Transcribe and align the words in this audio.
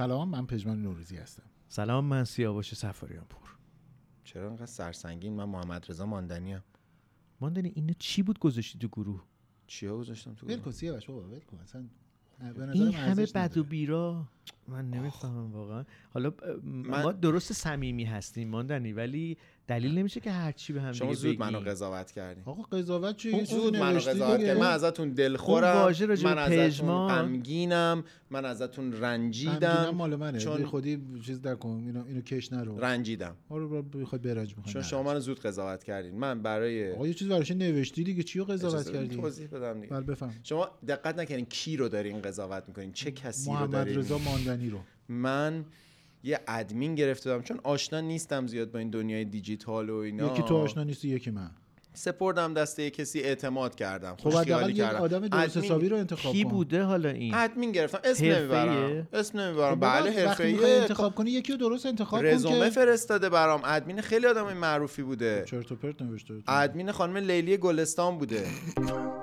سلام 0.00 0.28
من 0.28 0.46
پژمان 0.46 0.82
نوروزی 0.82 1.16
هستم. 1.16 1.42
سلام 1.68 2.04
من 2.04 2.24
سیاوش 2.24 2.74
سفاریان 2.74 3.24
پور 3.24 3.56
چرا 4.24 4.50
انقدر 4.50 4.66
سرسنگین؟ 4.66 5.32
من 5.32 5.44
محمد 5.44 5.86
رضا 5.90 6.06
ماندنی 6.06 6.54
ام. 6.54 6.62
ماندنی 7.40 7.72
اینو 7.74 7.92
چی 7.98 8.22
بود 8.22 8.38
گذاشتی 8.38 8.78
تو 8.78 8.88
گروه؟ 8.88 9.22
چیا 9.66 9.96
گذاشتم 9.98 10.34
تو 10.34 10.46
ول 10.46 10.52
گروه؟ 10.52 10.64
کن 10.64 10.70
سیاوش 10.70 11.06
بابا 11.06 11.28
ول 11.28 11.40
کن. 11.40 11.58
اصلا 11.58 11.84
به 12.38 12.46
نظرم 12.46 12.70
این 12.70 12.94
همه 12.94 13.26
بد 13.34 13.56
و. 13.56 13.64
بیرا. 13.64 14.28
من 14.68 14.90
نمی‌فهمم 14.90 15.52
واقعا. 15.52 15.84
حالا 16.14 16.32
من- 16.62 17.02
ما 17.02 17.12
درست 17.12 17.52
صمیمی 17.52 18.04
هستیم 18.04 18.48
ماندنی 18.48 18.92
ولی 18.92 19.36
دلیل 19.66 19.98
نمیشه 19.98 20.20
که 20.20 20.30
هر 20.30 20.52
چی 20.52 20.72
به 20.72 20.82
هم 20.82 20.92
شما 20.92 21.08
دیگه 21.08 21.20
زود. 21.20 21.38
منو 21.40 21.58
قضاوت 21.60 22.10
کردین 22.12 22.44
آقا 22.46 22.62
قضاوت 22.62 23.16
چیزی 23.16 23.44
زود 23.44 23.76
منو 23.76 23.98
قضاوت. 23.98 24.18
کردین 24.40 24.52
من 24.52 24.70
ازتون 24.70 25.10
دلخورم 25.10 25.76
من 26.24 26.38
ازتون 26.38 26.48
پژمان. 26.66 27.08
غمگینم 27.14 28.04
من 28.30 28.44
ازتون 28.44 28.92
رنجیدم. 28.92 29.90
مال 29.90 30.16
منه. 30.16 30.38
چون- 30.38 30.64
خودی 30.64 31.02
چیز 31.26 31.46
نکن. 31.46 31.68
اینو 31.70 32.04
اینو 32.06 32.20
کش 32.20 32.52
نرو. 32.52 32.78
رنجیدم. 32.78 33.36
آره 33.48 33.66
بخواد 33.82 34.22
برنج 34.22 34.48
می‌خواد 34.56 34.72
چون 34.72 34.82
شما 34.82 35.02
منو 35.02 35.20
زود 35.20 35.40
قضاوت 35.40 35.84
کردین. 35.84 36.14
من 36.14 36.42
برای 36.42 36.92
آقا 36.92 37.06
یه 37.06 37.14
چیز 37.14 37.28
براش 37.28 37.50
نوشتی 37.50 38.04
دیگه. 38.04 38.22
چیو 38.22 38.44
قضاوت 38.44 38.74
اجازه 38.74 38.90
بدین 38.90 39.02
کردی؟ 39.08 39.16
توضیح 39.16 39.46
بدم 39.48 39.74
دیگه. 39.80 39.86
بله 39.92 40.00
بفهم. 40.06 40.34
شما 40.42 40.68
دقت 40.88 41.18
نکردین 41.18 41.44
کی 41.46 41.76
رو 41.76 41.88
دارین 41.88 42.22
قضاوت 42.22 42.64
می‌کنین. 42.68 42.92
چه 42.92 43.10
کسی 43.10 43.46
رو 43.50 43.56
محمد 43.56 43.70
دارین؟ 43.72 43.98
رضا 43.98 44.18
ماندنی 44.30 44.70
رو. 44.70 44.78
من 45.08 45.64
یه 46.24 46.40
ادمین 46.48 46.94
گرفته 46.94 47.30
بودم. 47.32 47.42
چون 47.42 47.60
آشنا 47.62 48.00
نیستم 48.00 48.46
زیاد 48.46 48.70
با 48.70 48.78
این 48.78 48.90
دنیای 48.90 49.24
دیجیتال 49.24 49.90
و 49.90 49.94
اینا. 49.96 50.32
یکی 50.32 50.42
تو 50.42 50.56
آشنا 50.56 50.84
نیستی 50.84 51.08
یکی 51.08 51.30
من. 51.30 51.50
سپردم 51.94 52.54
دست 52.54 52.78
یه 52.78 52.90
کسی 52.90 53.20
اعتماد 53.20 53.74
کردم. 53.74 54.16
خب 54.16 54.22
خوشخیالی 54.22 54.50
حداقل 54.52 54.70
یه 54.70 54.76
کردم. 54.76 55.00
آدم 55.00 55.28
درست 55.28 55.56
ادمین- 55.56 55.64
حسابی 55.64 55.88
رو 55.88 55.96
انتخاب 55.96 56.32
کی 56.32 56.44
بوده 56.44 56.82
حالا 56.82 57.08
این؟ 57.08 57.34
ادمین 57.34 57.72
گرفتم. 57.72 57.98
اسم؟ 58.04 58.24
نمی‌برم. 58.24 59.08
اسم 59.12 59.40
نمی‌برم. 59.40 59.74
خب 59.74 59.80
بله 59.80 60.10
حرفه‌ایه. 60.10 60.52
می‌خوای 60.52 60.78
انتخاب 60.78 61.14
کنی 61.14 61.30
یکی 61.30 61.52
رو 61.52 61.58
درست 61.58 61.86
انتخاب 61.86 62.20
کن 62.20 62.26
رزومه 62.26 62.64
که 62.64 62.70
فرستاده 62.70 63.28
برام. 63.28 63.60
ادمین 63.64 64.00
خیلی 64.00 64.26
آدم 64.26 64.52
معروفی 64.52 65.02
بوده. 65.02 65.44
چرت 65.46 65.72
و 65.72 65.76
پرت 65.76 66.02
نوشته 66.02 66.34
ادمین 66.48 66.92
خانم 66.92 67.16
لیلی 67.16 67.56
گلستان 67.56 68.18
بوده. 68.18 68.46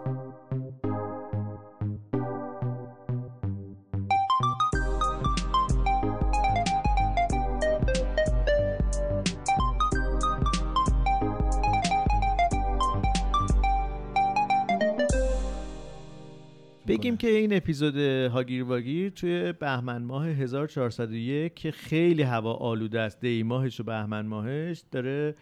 بگیم 16.98 17.18
که 17.18 17.28
این 17.28 17.58
اپیزود 17.58 17.98
هاگیر 18.32 18.64
واگیر 18.64 19.10
توی 19.10 19.54
بهمن 19.54 20.04
ماه 20.04 20.28
1401 20.28 21.56
که 21.56 21.72
خیلی 21.72 22.22
هوا 22.22 22.54
آلوده 22.54 23.00
است. 23.00 23.20
دی 23.22 23.44
ماهش 23.44 23.80
و 23.80 23.84
بهمن 23.84 24.26
ماهش 24.26 24.84
داره 24.92 25.36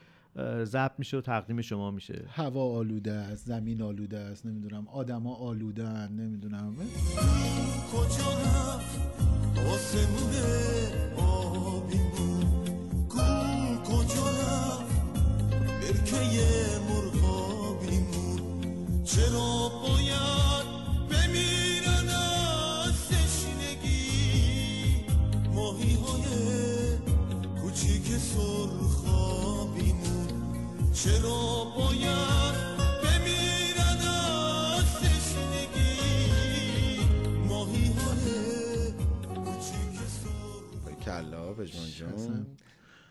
ضبط 0.64 0.92
میشه 0.98 1.18
و 1.18 1.22
تقدیم 1.22 1.62
شما 1.62 1.92
میشه. 1.92 2.26
هوا 2.28 2.76
آلوده 2.76 3.12
است 3.12 3.46
زمین 3.46 3.82
آلوده 3.82 4.18
است 4.18 4.46
نمی‌دونم 4.46 4.88
آدما 4.88 5.36
آلودن 5.36 6.12
نمی‌دونم. 6.12 6.76
کجا 7.94 8.30
رفت 8.46 9.00
آسمون 9.58 10.34
آبیمون 11.18 12.44
گل 13.10 13.84
کجا 13.84 14.28
رفت 14.30 14.96
برکه 15.82 16.18
مرغابیمون 16.90 18.40
چرا 19.04 19.72
باید 19.84 20.55
چرا 30.96 31.64
باید 31.78 32.56
بمیرن 33.04 34.02
از 34.08 34.90
تشنگی؟ 34.96 36.00
ماهی 37.48 37.88
های 37.88 38.46
کلا 41.06 41.54
پژمان 41.54 41.90
جون. 41.90 42.46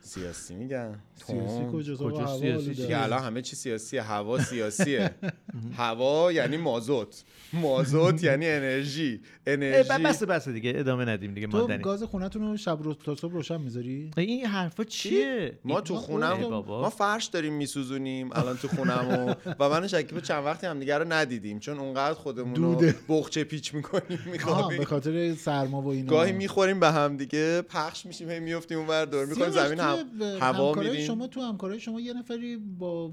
سیاسی 0.07 0.55
میگن. 0.55 0.99
سیاسی 1.27 1.67
کجا؟ 1.73 2.39
سیاسی. 2.39 2.95
الان 2.95 3.23
همه 3.23 3.43
چی 3.43 3.57
سیاسیه 3.57 4.03
هوا 4.03 4.39
سیاسیه. 4.39 5.11
هوا 5.79 6.33
یعنی 6.33 6.57
مازوت. 6.57 7.25
مازوت 7.53 8.25
یعنی 8.25 8.49
انرژی. 8.49 9.21
انرژی. 9.47 9.89
بس 9.89 10.23
بس 10.23 10.49
دیگه 10.49 10.73
ادامه 10.77 11.05
ندیم 11.05 11.35
دیگه 11.35 11.47
تو 11.47 11.79
گاز 11.79 12.03
خونتون 12.03 12.43
رو 12.43 12.57
شب 12.57 12.83
رو 12.83 12.95
تا 12.95 13.15
صبح 13.15 13.33
روشن 13.33 13.61
می‌ذاری؟ 13.61 14.11
این 14.17 14.47
حرفا 14.47 14.85
چیه؟ 14.85 15.59
ما 15.65 15.81
تو 15.81 15.97
خونم. 15.97 16.49
ما 16.67 16.91
فرش 16.91 17.25
داریم 17.25 17.53
میسوزونیم 17.53 18.31
الان 18.33 18.57
تو 18.57 18.69
خونمو 18.69 19.35
و 19.61 19.69
من 19.69 19.87
شکیب 19.87 20.21
چند 20.21 20.45
وقتی 20.45 20.67
هم 20.67 20.81
دیگه 20.81 20.99
رو 20.99 21.13
ندیدیم 21.13 21.59
چون 21.59 21.79
اونقدر 21.79 22.15
خودمون 22.15 22.55
رو. 22.55 22.93
بخچه 23.09 23.45
پیچ 23.45 23.75
می‌کنیم 23.75 24.05
آها 24.47 24.69
به 24.69 24.79
میخوابیم 24.79 24.85
خاطر 24.85 25.35
سرما 25.35 25.83
و 25.83 25.89
اینا. 25.89 26.11
گاهی 26.11 26.33
می‌خوریم 26.33 26.81
به 26.81 26.91
هم 26.91 27.17
دیگه 27.17 27.63
پخش 27.63 28.07
میشیم 28.07 28.31
هی 28.31 28.41
میفتیم 28.41 28.79
اون 28.79 28.87
ور 28.87 29.05
دور 29.05 29.27
می‌کنیم 29.27 29.51
زمین 29.51 29.81
هم 29.81 29.94
هوا 30.41 30.69
همکارای 30.69 30.91
میریم 30.91 31.07
شما 31.07 31.27
تو 31.27 31.41
همکارای 31.41 31.81
شما 31.81 32.01
یه 32.01 32.13
نفری 32.13 32.57
با 32.57 33.13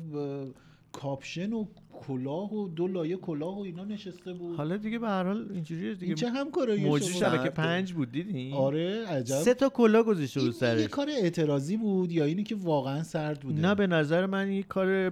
کاپشن 0.91 1.53
و 1.53 1.65
کلاه 2.07 2.53
و 2.53 2.67
دو 2.67 2.87
لایه 2.87 3.17
کلاه 3.17 3.57
و 3.57 3.61
اینا 3.61 3.85
نشسته 3.85 4.33
بود. 4.33 4.55
حالا 4.55 4.77
دیگه 4.77 4.99
به 4.99 5.07
هر 5.07 5.23
حال 5.23 5.47
اینجوریه 5.53 5.87
این 5.89 5.97
دیگه 5.97 6.13
چه 6.15 6.29
همکارایی 6.29 6.85
موجی 6.85 7.05
شما؟ 7.09 7.19
شبکه. 7.19 7.49
پنج 7.49 7.93
بود 7.93 8.11
دیدی 8.11 8.51
آره 8.53 9.05
عجب. 9.07 9.35
سه 9.35 9.53
تا 9.53 9.69
کلا 9.69 10.03
گذاشته 10.03 10.39
این 10.39 10.49
بود 10.49 10.55
یه 10.55 10.59
سرش. 10.59 10.87
کار 10.87 11.09
اعتراضی 11.09 11.77
بود 11.77 12.11
یا 12.11 12.25
اینی 12.25 12.43
که 12.43 12.55
واقعا 12.55 13.03
سرد 13.03 13.39
بوده؟ 13.39 13.61
نه 13.61 13.75
به 13.75 13.87
نظر 13.87 14.25
من 14.25 14.51
یه 14.51 14.63
کار 14.63 15.11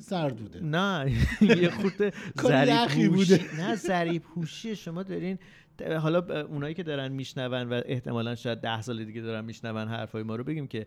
سرد 0.00 0.36
بوده. 0.36 0.60
نه 0.60 1.12
یه 1.62 1.70
خورده 1.70 2.12
پوشی 2.36 3.08
بوده. 3.08 3.40
نه 3.60 3.74
ذریع 3.76 4.18
پوشی 4.18 4.76
شما 4.76 5.02
دارین 5.02 5.38
حالا 5.82 6.20
ب- 6.20 6.30
اونایی 6.30 6.74
که 6.74 6.82
دارن 6.82 7.12
میشنون 7.12 7.68
و 7.72 7.80
احتمالا 7.84 8.34
شاید 8.34 8.60
ده 8.60 8.80
سال 8.82 9.04
دیگه 9.04 9.20
دارن 9.20 9.44
میشنون 9.44 9.88
حرفای 9.88 10.22
ما 10.22 10.36
رو 10.36 10.44
بگیم 10.44 10.66
که 10.66 10.86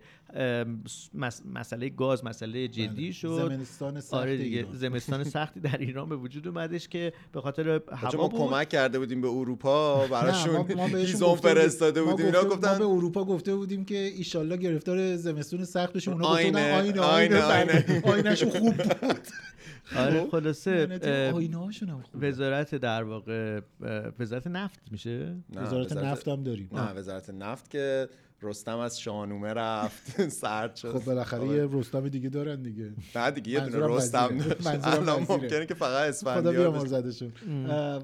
مسئله 1.45 1.89
گاز 1.89 2.25
مسئله 2.25 2.67
جدی 2.67 2.87
بله. 2.87 3.11
شد. 3.11 3.49
زمستان 3.49 3.99
سخت 3.99 4.13
آره 4.13 4.37
دیگه 4.37 4.57
ایران. 4.57 4.73
زمستان 4.75 5.23
سختی 5.23 5.59
در 5.59 5.77
ایران 5.77 6.09
به 6.09 6.15
وجود 6.15 6.47
اومدش 6.47 6.87
که 6.87 7.13
به 7.31 7.41
خاطر 7.41 7.69
هوا 7.91 8.17
ما 8.21 8.27
بود. 8.27 8.39
کمک 8.39 8.69
کرده 8.69 8.99
بودیم 8.99 9.21
به 9.21 9.27
اروپا 9.27 10.07
براشون 10.07 10.55
هیزم 10.95 11.25
بودیم- 11.27 11.35
فرستاده 11.35 12.01
بودیم. 12.03 12.25
اینا 12.25 12.43
گفته- 12.43 12.49
ما 12.49 12.73
به 12.77 12.79
گفتن 12.79 12.83
اروپا 12.83 13.23
گفته 13.25 13.55
بودیم 13.55 13.85
که 13.85 13.97
ایشالله 13.97 14.57
گرفتار 14.57 15.15
زمستون 15.15 15.63
سخت 15.65 15.93
بشیم 15.93 16.13
اونا 16.13 16.27
آینه، 16.27 16.73
آینه 16.73 16.99
آینه، 17.01 17.37
آینه 17.43 17.83
آینه. 17.83 18.01
آینه‌شون 18.05 18.49
خوب 18.49 18.75
بود. 18.77 19.17
آره 19.97 20.27
خلاصه 20.31 21.31
خوب 21.31 21.43
وزارت 22.21 22.75
در 22.75 23.03
واقع 23.03 23.59
وزارت 24.19 24.47
نفت 24.47 24.79
میشه؟ 24.91 25.35
نه، 25.49 25.61
وزارت 25.61 25.97
نفت 25.97 26.27
هم 26.27 26.43
داریم. 26.43 26.69
نه 26.73 26.91
وزارت 26.93 27.29
نفت 27.29 27.69
که 27.69 28.09
رستم 28.43 28.77
از 28.77 28.99
شاهنامه 28.99 29.53
رفت 29.53 30.27
سرد 30.41 30.75
شد. 30.75 30.91
خب 30.91 31.05
بالاخره 31.05 31.47
یه 31.47 31.67
رستم 31.71 32.09
دیگه 32.09 32.29
دارن 32.29 32.61
دیگه. 32.61 32.93
نه 33.15 33.31
دیگه 33.31 33.51
یه 33.51 33.59
دونه 33.59 33.95
رستم 33.95 34.29
الان. 34.83 35.25
ممکنه 35.29 35.65
که 35.65 35.73
فقط 35.73 35.89
خدا 35.89 35.99
اسفندیار 35.99 36.53
بیا 36.53 36.71
داشت. 36.71 36.93
مرزدشون 36.93 37.31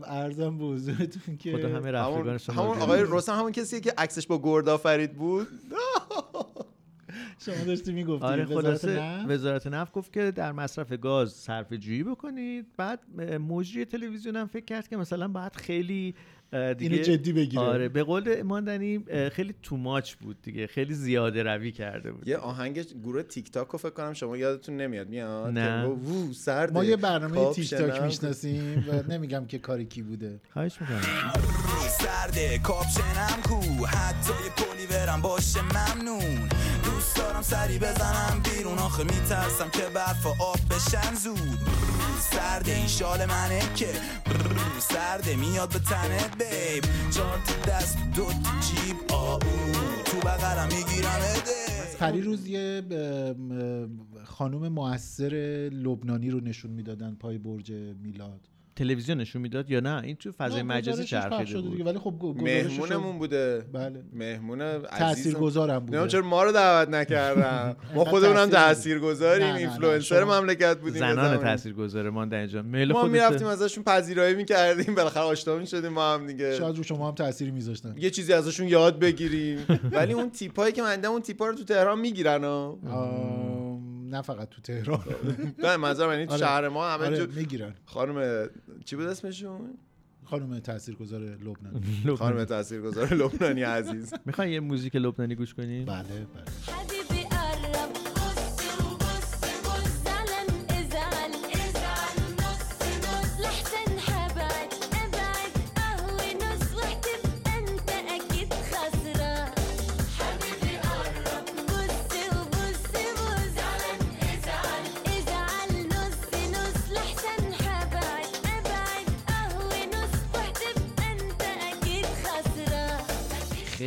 ارزم 0.03 0.57
به 0.57 0.65
حضورتون 0.65 1.37
که 1.37 1.57
خدا 1.57 1.69
همه 1.69 1.99
همون 1.99 2.37
شما 2.37 2.63
همون 2.63 2.77
رو 2.77 2.83
آقای. 2.83 3.05
رستم 3.07 3.33
همون 3.33 3.51
کسیه 3.51 3.79
که 3.79 3.93
عکسش 3.97 4.27
با 4.27 4.41
گرد 4.43 4.69
آفرید 4.69 5.13
بود. 5.13 5.47
شما 7.39 7.63
داشتی 7.65 7.93
می‌گفتی. 7.93 8.25
آره 8.25 8.45
وزارت 8.45 8.63
خلاصه 8.63 8.99
نفت؟ 8.99 9.29
وزارت 9.29 9.67
نفت 9.67 9.93
گفت 9.93 10.13
که 10.13 10.31
در 10.31 10.51
مصرف 10.51 10.93
گاز 10.93 11.31
صرف 11.31 11.73
جویی 11.73 12.03
بکنید. 12.03 12.65
بعد 12.77 12.99
مجری 13.41 13.85
تلویزیون 13.85 14.35
هم 14.35 14.47
فکر 14.47 14.65
کرد 14.65 14.87
که 14.87 14.97
مثلا 14.97 15.27
باید 15.27 15.55
خیلی 15.55 16.15
دیگه 16.51 16.75
اینو 16.79 16.97
جدی 16.97 17.33
بگیره 17.33 17.61
آره 17.61 17.89
به 17.89 18.03
قول 18.03 18.41
ماندنی 18.41 19.03
خیلی 19.31 19.55
تو 19.63 19.77
ماچ 19.77 20.13
بود 20.13 20.41
دیگه 20.41 20.67
خیلی 20.67 20.93
زیاده 20.93 21.43
روی 21.43 21.71
کرده 21.71 22.11
بود. 22.11 22.27
یه 22.27 22.37
آهنگ 22.37 22.79
گروه 23.03 23.23
تیک 23.23 23.51
تاک 23.51 23.67
رو 23.67 23.79
فکر 23.79 23.89
کنم 23.89 24.13
شما 24.13 24.37
یادتون 24.37 24.77
نمیاد 24.77 25.09
میاد؟ 25.09 25.57
نه. 25.57 25.85
وو 25.85 26.33
سرده. 26.33 26.73
ما 26.73 26.83
یه 26.83 26.95
برنامه 26.95 27.53
تیک. 27.53 27.73
تاک 27.73 28.01
می‌شناسیم 28.01 28.85
و 28.87 29.11
نمیگم 29.11 29.45
که 29.45 29.59
کاری 29.59 29.85
کی 29.85 30.01
بوده. 30.01 30.39
خواهش 30.53 30.81
می‌کنم. 30.81 31.01
سرده 31.89 32.57
کاپشنم 32.57 33.41
کو. 33.43 33.85
حتی 33.85 34.33
کلی 34.57 34.87
برم 34.87 35.21
باشه 35.21 35.59
ممنون. 35.61 36.49
دوست 36.83 37.17
دارم 37.17 37.41
سری 37.41 37.79
بزنم 37.79 38.41
بیرون. 38.43 38.77
آخه 38.77 39.03
میترسم 39.03 39.69
که 39.73 39.83
برف 39.93 40.25
و 40.25 40.29
آب 40.29 40.59
بشن 40.69 41.15
زود. 41.15 41.59
سرده 42.19 42.75
این 42.75 42.87
شال 42.87 43.25
منه 43.25 43.59
که 43.75 43.87
سرده 44.79 45.35
میاد 45.35 45.73
به 45.73 45.79
تنت 45.79 46.37
بیب 46.37 46.83
چهار 47.11 47.39
دست 47.67 47.97
دو 48.15 48.25
تا 48.25 48.59
جیب. 48.59 49.11
آو 49.11 49.39
تو 50.05 50.17
بغلم 50.17 50.67
می‌گیرم 50.67 51.19
روز 52.21 52.47
یه 52.47 52.83
ام، 52.91 54.07
خانم 54.25 54.67
موثر 54.67 55.33
لبنانی 55.73 56.29
رو 56.29 56.39
نشون 56.39 56.71
می‌دادن 56.71 57.15
پای 57.15 57.37
برج 57.37 57.71
میلاد. 57.71 58.49
تلویزیونشون 58.77 59.41
می‌داد 59.41 59.71
یا 59.71 59.79
نه؟ 59.79 60.01
این 60.03 60.15
تو 60.15 60.31
فضای 60.31 60.63
نه، 60.63 60.63
مجازی 60.63 61.03
چرخیده 61.03 61.61
بود؟ 61.61 61.71
دیگه 61.71 61.83
ولی 61.83 61.99
خب 61.99 62.13
مهمونمون 62.37 63.19
بوده. 63.19 63.65
بله. 63.73 64.03
مهمون 64.13 64.61
عزیز 64.61 64.89
تاثیرگذارم 64.99 65.79
بوده. 65.79 66.07
چرا 66.07 66.21
ما 66.21 66.43
رو 66.43 66.51
دعوت 66.51 66.89
نکردم 66.89 67.75
ما 67.95 68.05
خودمون 68.05 68.37
هم 68.37 68.49
تأثیر 68.49 68.77
تاثیر 68.77 68.99
گذاریم 68.99 69.45
نه، 69.45 69.53
نه، 69.53 69.59
نه، 69.59 69.59
اینفلوئنسر 69.59 70.23
مملکت 70.23 70.77
بودیم 70.77 70.99
زنان 70.99 72.09
ماندنی 72.09 72.47
جان 72.47 72.65
میل 72.65 72.91
ما 72.91 73.03
می‌رفتیم 73.03 73.47
ازشون 73.47 73.83
پذیرایی 73.83 74.35
می‌کردیم 74.35 74.95
بالاخره 74.95 75.23
آشنا 75.23 75.55
می‌شدیم 75.55 75.89
ما 75.89 76.13
هم 76.13 76.27
دیگه. 76.27 76.57
شاید 76.57 76.77
رو 76.77 76.83
شما 76.83 77.07
هم 77.07 77.15
تاثیری 77.15 77.51
میذاشتن. 77.51 77.95
یه 77.97 78.09
چیزی 78.09 78.33
ازشون 78.33 78.67
یاد 78.67 78.99
بگیریم. 78.99 79.59
ولی 79.91 80.13
اون 80.13 80.29
تیپایی 80.29 80.73
که 80.73 80.81
من 80.81 81.05
اون 81.05 81.21
تیپا 81.21 81.47
رو 81.47 81.55
تو 81.55 81.63
تهران 81.63 81.99
می‌گیرن 81.99 82.43
ها 82.43 82.77
نه 84.09 84.21
فقط 84.21 84.49
تو 84.49 84.61
تهران. 84.61 85.03
نه 85.63 85.77
منظورم 85.77 86.11
یعنی 86.11 86.25
تو 86.25 86.31
آره. 86.31 86.39
شهر 86.39 86.69
ما 86.69 86.89
همه 86.89 87.05
آره 87.05 87.17
جو 87.17 87.31
می‌گیرن. 87.35 87.73
خانم 87.85 88.49
چی 88.85 88.95
بود 88.95 89.05
اسمشون؟ 89.05 89.77
خانم 90.23 90.59
تاثیرگذار 90.59 91.21
لبنان 91.21 92.15
خانم 92.15 92.43
تاثیرگذار 92.43 93.13
لبنانی 93.13 93.61
عزیز. 93.63 94.13
می‌خوای 94.25 94.51
یه 94.51 94.59
موزیک 94.59 94.95
لبنانی 94.95 95.35
گوش 95.35 95.53
کنیم 95.53 95.85
بله 95.85 96.03
بله. 96.03 96.96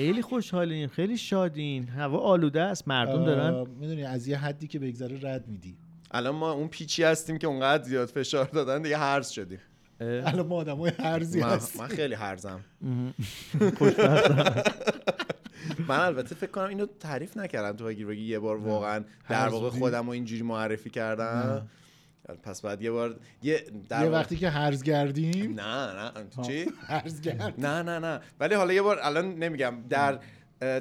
خیلی 0.00 0.23
خوشحالین 0.23 0.88
خیلی 0.88 1.17
شادین. 1.17 1.88
هوا 1.88 2.19
آلوده 2.19 2.61
است 2.61 2.88
مردم 2.88 3.25
دارن. 3.25 3.67
می‌دونی 3.81 4.05
از 4.05 4.29
یه 4.29 4.38
حدی 4.38 4.67
که 4.67 4.79
بگذره 4.79 5.19
رد 5.23 5.49
میدی. 5.49 5.76
الان 6.11 6.35
ما 6.35 6.52
اون 6.52 6.69
پیچی 6.69 7.02
هستیم 7.02 7.38
که 7.38 7.47
اونقدر 7.47 7.82
زیاد 7.82 8.08
فشار 8.08 8.44
دادن 8.44 8.82
دیگه 8.82 8.97
هرز 8.97 9.29
شدیم. 9.29 9.58
الان 10.00 10.47
ما 10.47 10.56
آدم 10.56 10.76
های 10.76 10.93
هرزی 10.99 11.41
من, 11.41 11.49
هست 11.49 11.81
من 11.81 11.88
خیلی 11.88 12.14
هرزم 12.14 12.61
من 15.88 16.00
البته 16.00 16.35
فکر 16.35 16.50
کنم 16.50 16.69
اینو 16.69 16.87
تعریف 17.00 17.37
نکردم 17.37 17.76
تو 17.76 17.85
بگیر 17.85 18.06
بگی 18.06 18.25
یه 18.25 18.38
بار 18.38 18.56
واقعا 18.56 19.05
در 19.29 19.49
واقع؟ 19.49 19.70
خودم 19.70 20.06
رو 20.06 20.11
اینجوری 20.11 20.43
معرفی 20.43 20.91
کردم. 20.91 21.69
پس 22.43 22.62
بعد 22.62 22.82
یه 22.82 22.91
بار 22.91 23.17
یه 23.43 23.65
در 23.88 24.05
یه 24.05 24.11
وقتی 24.11 24.37
که 24.37 24.49
هرز 24.50 24.82
گردیم؟ 24.82 25.61
نه 25.61 25.93
نه 26.03 26.11
چی؟ 26.47 26.67
هرز 26.87 27.21
گرد 27.21 27.55
نه 27.67 27.82
نه 27.82 27.99
نه. 27.99 28.21
ولی 28.41 28.55
حالا 28.55 28.73
یه 28.73 28.82
بار 28.82 28.99
الان 29.03 29.35
نمیگم 29.35 29.75
در 29.88 30.19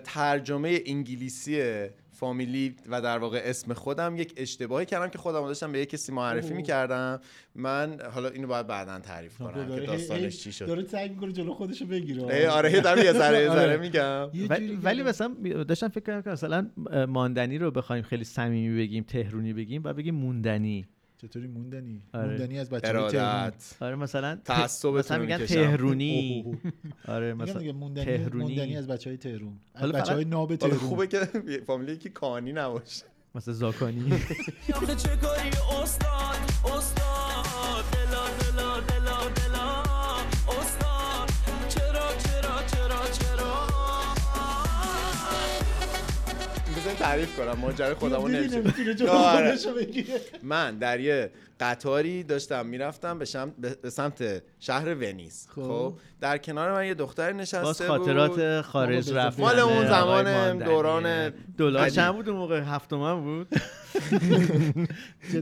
ترجمه 0.03 0.79
انگلیسی 0.85 1.85
فامیلی 2.11 2.75
و 2.89 3.01
در 3.01 3.17
واقع 3.17 3.41
اسم 3.43 3.73
خودم 3.73 4.15
یک 4.17 4.33
اشتباهی 4.37 4.85
کردم 4.85 5.07
که 5.07 5.17
خودم 5.17 5.47
داشتم 5.47 5.71
به 5.71 5.79
یک 5.79 5.89
کسی 5.89 6.11
معرفی. 6.11 6.53
می‌کردم. 6.53 7.19
من 7.55 7.97
حالا 8.13 8.29
اینو 8.29 8.47
باید 8.47 8.67
بعدا 8.67 8.99
تعریف 8.99 9.37
کنم 9.37 9.75
که 9.75 9.81
داستانش 9.81 10.37
چی 10.37 10.51
شد. 10.51 10.67
داره 10.67 10.83
سعی 10.83 11.09
می‌کنه 11.09 11.31
جلو 11.31 11.53
خودشو 11.53 11.85
بگیره. 11.85 12.49
آره 12.49 12.81
دارم 12.81 12.97
یه 12.97 13.13
ذره 13.13 13.37
یه 13.43 13.47
ذره 13.47 13.49
آره. 13.49 13.77
میگم. 13.77 14.29
یه 14.33 14.77
ولی, 14.81 15.03
مثلا 15.03 15.27
داشتم 15.67 15.87
فکر 15.87 16.05
کنم 16.05 16.21
که 16.21 16.29
مثلا 16.29 16.69
ماندنی 17.07 17.57
رو 17.57 17.71
بخوایم 17.71 18.03
خیلی 18.03 18.23
صمیمی 18.23 18.77
بگیم 18.77 19.03
تهرونی 19.03 19.53
بگیم 19.53 19.81
و 19.83 19.93
بگیم 19.93 20.15
موندنی. 20.15 20.87
چطوری 21.21 21.47
موندنی؟ 21.47 22.01
آره. 22.13 22.27
موندنی 22.27 22.59
از 22.59 22.69
بچه 22.69 22.87
های 22.99 23.11
تهرون 23.11 23.25
ارادت 23.25 23.75
آره 23.79 23.95
مثلا 23.95 24.35
ت- 24.35 24.43
تعصبتون 24.43 24.99
مثلا 24.99 25.17
میگن. 25.17 25.45
تهرونی. 25.45 26.43
اوه، 26.45 26.55
اوه. 26.55 26.73
آره 27.15 27.33
میگم 27.33 27.43
مثلا 27.43 27.71
موندنی 27.71 28.05
تهرونی. 28.05 28.43
موندنی 28.45 28.77
از 28.77 28.87
بچه 28.87 29.09
های 29.09 29.17
تهرون. 29.17 29.59
از 29.75 29.81
حالا 29.81 29.99
بچه 29.99 30.13
های 30.13 30.23
فقط- 30.23 30.31
ناب 30.33 30.47
حالا 30.47 30.57
تهرون. 30.57 30.77
خوبه 30.89 31.07
که 31.07 31.19
فامیلی 31.67 31.97
که 31.97 32.09
کانی 32.09 32.53
نباشه. 32.53 33.05
مثلا 33.35 33.53
زاکانی. 33.53 34.13
آخه 34.75 34.95
چه 34.95 35.15
کاری 35.15 35.49
استاد 35.83 36.37
استاد. 36.65 36.98
تعریف 47.09 47.35
کنم 47.35 47.57
ماجرا 47.59 47.95
خودمو 47.95 48.27
نمیشه 48.27 48.63
آره. 49.09 49.57
من 50.43 50.77
در 50.77 50.99
یه 50.99 51.31
قطاری 51.59 52.23
داشتم 52.23 52.65
می‌رفتم 52.65 53.19
به, 53.19 53.25
شم... 53.25 53.53
به 53.81 53.89
سمت 53.89 54.43
شهر 54.59 54.95
ونیز 54.95 55.47
خب. 55.55 55.61
خب 55.61 55.93
در 56.21 56.37
کنار 56.37 56.73
من 56.73 56.87
یه 56.87 56.93
دختر 56.93 57.33
نشسته 57.33 57.61
باز 57.61 57.81
بود 57.81 57.87
خاطرات 57.87 58.61
خارج 58.61 59.09
بابا 59.09 59.21
رفتن 59.21 59.43
مال 59.43 59.59
اون 59.59 59.87
زمان. 59.87 60.57
دوران 60.57 61.29
دلار. 61.57 61.89
چند 61.89 62.15
بود 62.15 62.29
اون 62.29 62.37
موقع 62.37 62.61
هفت 62.61 62.89
تومن 62.89 63.21
بود 63.21 63.47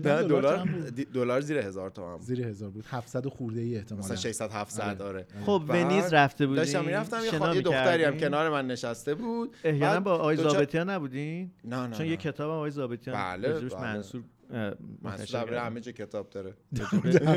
دلار 0.04 0.24
دلار 0.24 0.66
بود؟ 1.14 1.40
زیر 1.40 1.58
هزار 1.58 1.90
تومن 1.90 2.18
بود 2.18 2.22
زیر 2.26 2.48
هزار 2.48 2.70
بود 2.70 2.86
700 2.90 3.26
و 3.26 3.30
خورده 3.30 3.62
ای 3.62 3.78
احتمالاً 3.78 4.06
مثلا 4.06 4.16
600 4.16 4.52
700 4.52 5.02
آره 5.02 5.28
خب 5.46 5.64
بعد 5.68 5.86
ونیز 5.86 6.14
رفته 6.14 6.48
بودین 6.48 6.64
داشتم 6.64 6.86
می‌رفتم 6.86 7.20
یه, 7.54 7.62
دختری 7.62 8.04
هم؟ 8.04 8.18
کنار 8.18 8.50
من 8.50 8.68
نشسته 8.68 9.16
بود 9.16 9.56
احیانا 9.64 10.00
با 10.00 10.36
زابطیان 10.36 10.90
نبودین 10.90 11.52
نه 11.64 11.88
نه 11.88 11.98
چون. 11.98 12.06
یه 12.06 12.18
کتاب 12.18 12.50
هم 12.50 12.56
آقای 12.56 12.72
زابطیان 12.72 13.18
بله، 13.18 13.54
بله. 13.54 13.82
منصور 13.82 14.24
کردن. 15.26 15.66
همه 15.66 15.82
جا 15.82 15.92
کتاب 15.92 16.30
داره 16.30 16.54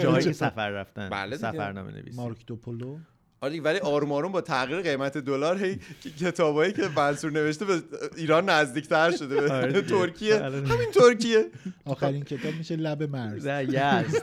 جاهایی 0.02 0.24
که 0.24 0.32
سفر 0.32 0.70
رفتن 0.70 1.08
بله. 1.08 1.36
سفرنامه 1.36 1.92
نویسی 1.92 2.16
مارک 2.16 2.46
دوپولو 2.46 2.98
آره 3.42 3.60
ولی 3.60 3.78
آروم 3.78 4.12
آروم 4.12 4.32
با 4.32 4.40
تغییر 4.40 4.80
قیمت 4.80 5.18
دلار 5.18 5.64
هی 5.64 5.78
کتابایی 6.20 6.72
که 6.72 6.88
منصور 6.96 7.32
نوشته 7.32 7.64
به 7.64 7.82
ایران 8.16 8.48
نزدیکتر 8.48 9.10
شده. 9.10 9.40
به 9.40 9.52
آره. 9.52 9.82
ترکیه. 9.96 10.34
آره. 10.34 10.56
همین 10.58 10.90
ترکیه. 10.94 11.46
آخرین 11.84 12.22
کتاب 12.24 12.54
میشه 12.54 12.76
لب 12.76 13.02
مرز. 13.02 13.46
نه 13.46 13.64
یزد. 13.64 14.22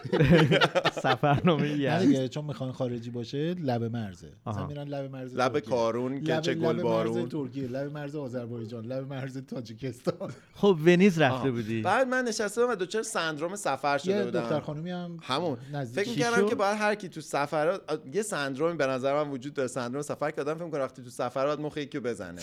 سفرنامه 1.03 1.75
نه 1.75 2.05
یزد. 2.05 2.27
چون 2.27 2.45
می‌خوان 2.45 2.71
خارجی 2.71 3.09
باشه 3.09 3.53
لب 3.53 3.83
مرزه. 3.83 4.27
مثلا. 4.47 4.67
میرن 4.67 4.87
لب 4.87 5.11
مرز 5.11 5.35
لب. 5.35 5.59
کارون 5.59 6.21
که 6.23 6.33
لب 6.33 6.41
چه 6.41 6.53
لب 6.53 6.59
گل 6.59 6.75
مرز 6.75 6.81
بارون 6.83 7.29
ترکیه 7.29 7.67
لب 7.67 7.91
مرز 7.91 8.15
آذربایجان 8.15 8.85
لب 8.85 9.13
مرز 9.13 9.37
تاجیکستان. 9.37 10.31
خب 10.53 10.77
ونیز 10.85 11.19
رفته. 11.19 11.51
بودی. 11.51 11.81
بعد 11.81 12.07
من 12.07 12.23
نشسته 12.23 12.61
بودم 12.61 12.73
و 12.73 12.75
دوچار 12.75 13.03
سندروم 13.03 13.55
سفر 13.55 13.97
شده 13.97 14.25
بودم. 14.25 14.59
خانومی 14.59 14.91
هم 14.91 15.17
همون. 15.23 15.57
فکر 15.93 16.09
می‌کردم 16.09 16.37
شد؟ 16.37 16.49
که 16.49 16.55
باید 16.55 16.77
هر 16.77 16.95
کی 16.95 17.09
تو 17.09 17.21
سفر 17.21 17.79
یه 18.13 18.21
سندرومی 18.21 18.77
به 18.77 18.87
نظر 18.87 19.06
من 19.13 19.29
وجود 19.29 19.53
داره. 19.53 19.67
سندروم 19.67 20.01
سفر 20.01 20.31
که 20.31 20.41
آدم 20.41 20.53
فکر 20.53 20.69
کنه 20.69 20.79
وقتی 20.79 21.03
تو 21.03 21.09
سفر 21.09 21.45
باید 21.45 21.59
مخ 21.59 21.77
یکی 21.77 21.99
بزنه. 21.99 22.41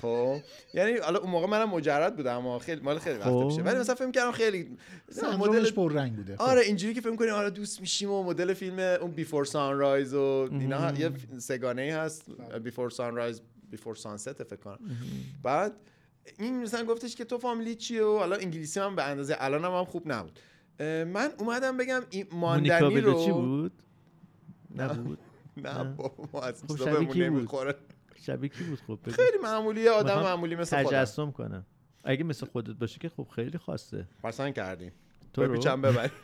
خب؟ 0.00 0.36
یعنی 0.74 0.96
حالا 0.98 1.18
اون 1.18 1.30
موقع 1.30 1.46
منم 1.46 1.70
مجرد 1.70 2.16
بودم 2.16 2.36
اما 2.36 2.58
خیلی 2.58 2.80
مال 2.80 2.98
خیلی 2.98 3.18
وقت 3.18 3.28
خب. 3.28 3.44
میشه 3.46 3.62
ولی 3.62 3.78
مثلا 3.78 3.94
فکر 3.94 4.06
می‌کردم 4.06 4.32
خیلی 4.32 4.76
سندرومش 5.10 5.48
مدل 5.48 5.70
پر 5.70 5.92
رنگ 5.92 6.16
بوده. 6.16 6.36
خب. 6.36 6.42
آره 6.42 6.60
اینجوری 6.60 6.94
که 6.94 7.00
فکر 7.00 7.16
کنیم 7.16 7.34
حالا 7.34 7.50
دوست 7.50 7.80
میشیم 7.80 8.10
و 8.10 8.22
مدل 8.22 8.54
فیلم 8.54 8.78
اون 8.78 9.10
بیفور 9.10 9.44
سانرایز 9.44 10.14
و 10.14 10.48
اینا 10.50 10.92
یه 10.92 11.10
سگانه 11.38 11.82
ای 11.82 11.90
هست. 11.90 12.24
بیفور 12.64 12.90
سانرایز 12.90 13.40
بیفور 13.70 13.94
سانست 13.94 14.42
فکر 14.42 14.56
کنم. 14.56 14.78
بعد 15.42 15.72
این 16.38 16.62
مثلا 16.62 16.84
گفتش 16.84 17.16
که 17.16 17.24
تو 17.24 17.38
فامیلی 17.38 17.74
چیه 17.74 18.04
و 18.04 18.18
حالا 18.18 18.36
انگلیسی 18.36 18.80
هم 18.80 18.96
به 18.96 19.04
اندازه 19.04 19.36
الان 19.38 19.64
هم, 19.64 19.84
خوب 19.84 20.12
نبود. 20.12 20.38
من 20.80 21.32
اومدم 21.38 21.76
بگم 21.76 22.02
این 22.10 22.26
ماندنی 22.32 22.80
رو 22.80 22.90
بلوچی 22.90 23.32
بود؟ 23.32 23.72
نبود. 24.76 25.18
نه 25.56 25.84
بابا 25.84 26.28
ما 26.32 26.40
از 26.42 26.62
خب 26.62 26.68
چیزا 26.68 26.84
شبیه 26.84 26.94
بهمون 26.98 27.12
کی 27.14 27.28
بود؟ 27.28 27.38
نمی‌خوره. 27.38 27.74
شبیه 28.22 28.48
کی 28.50 28.64
بود 28.64 28.80
خب. 28.86 28.98
خیلی 29.10 29.38
معمولیه 29.42 29.90
آدم 29.90 30.22
معمولی 30.22 30.56
مثل 30.56 30.82
خودم. 30.82 30.98
تجسم 30.98 31.30
کنم. 31.32 31.66
اگه 32.04 32.24
مثل 32.24 32.46
خودت 32.46 32.70
باشه 32.76 32.98
که 32.98 33.08
خب 33.08 33.28
خیلی 33.34 33.58
خواسته 33.58 34.08
پسند 34.22 34.54
کردیم 34.54 34.92
تو 35.32 35.42
رو؟ 35.42 35.48
بپیچم 35.52 35.80
ببر 35.82 36.10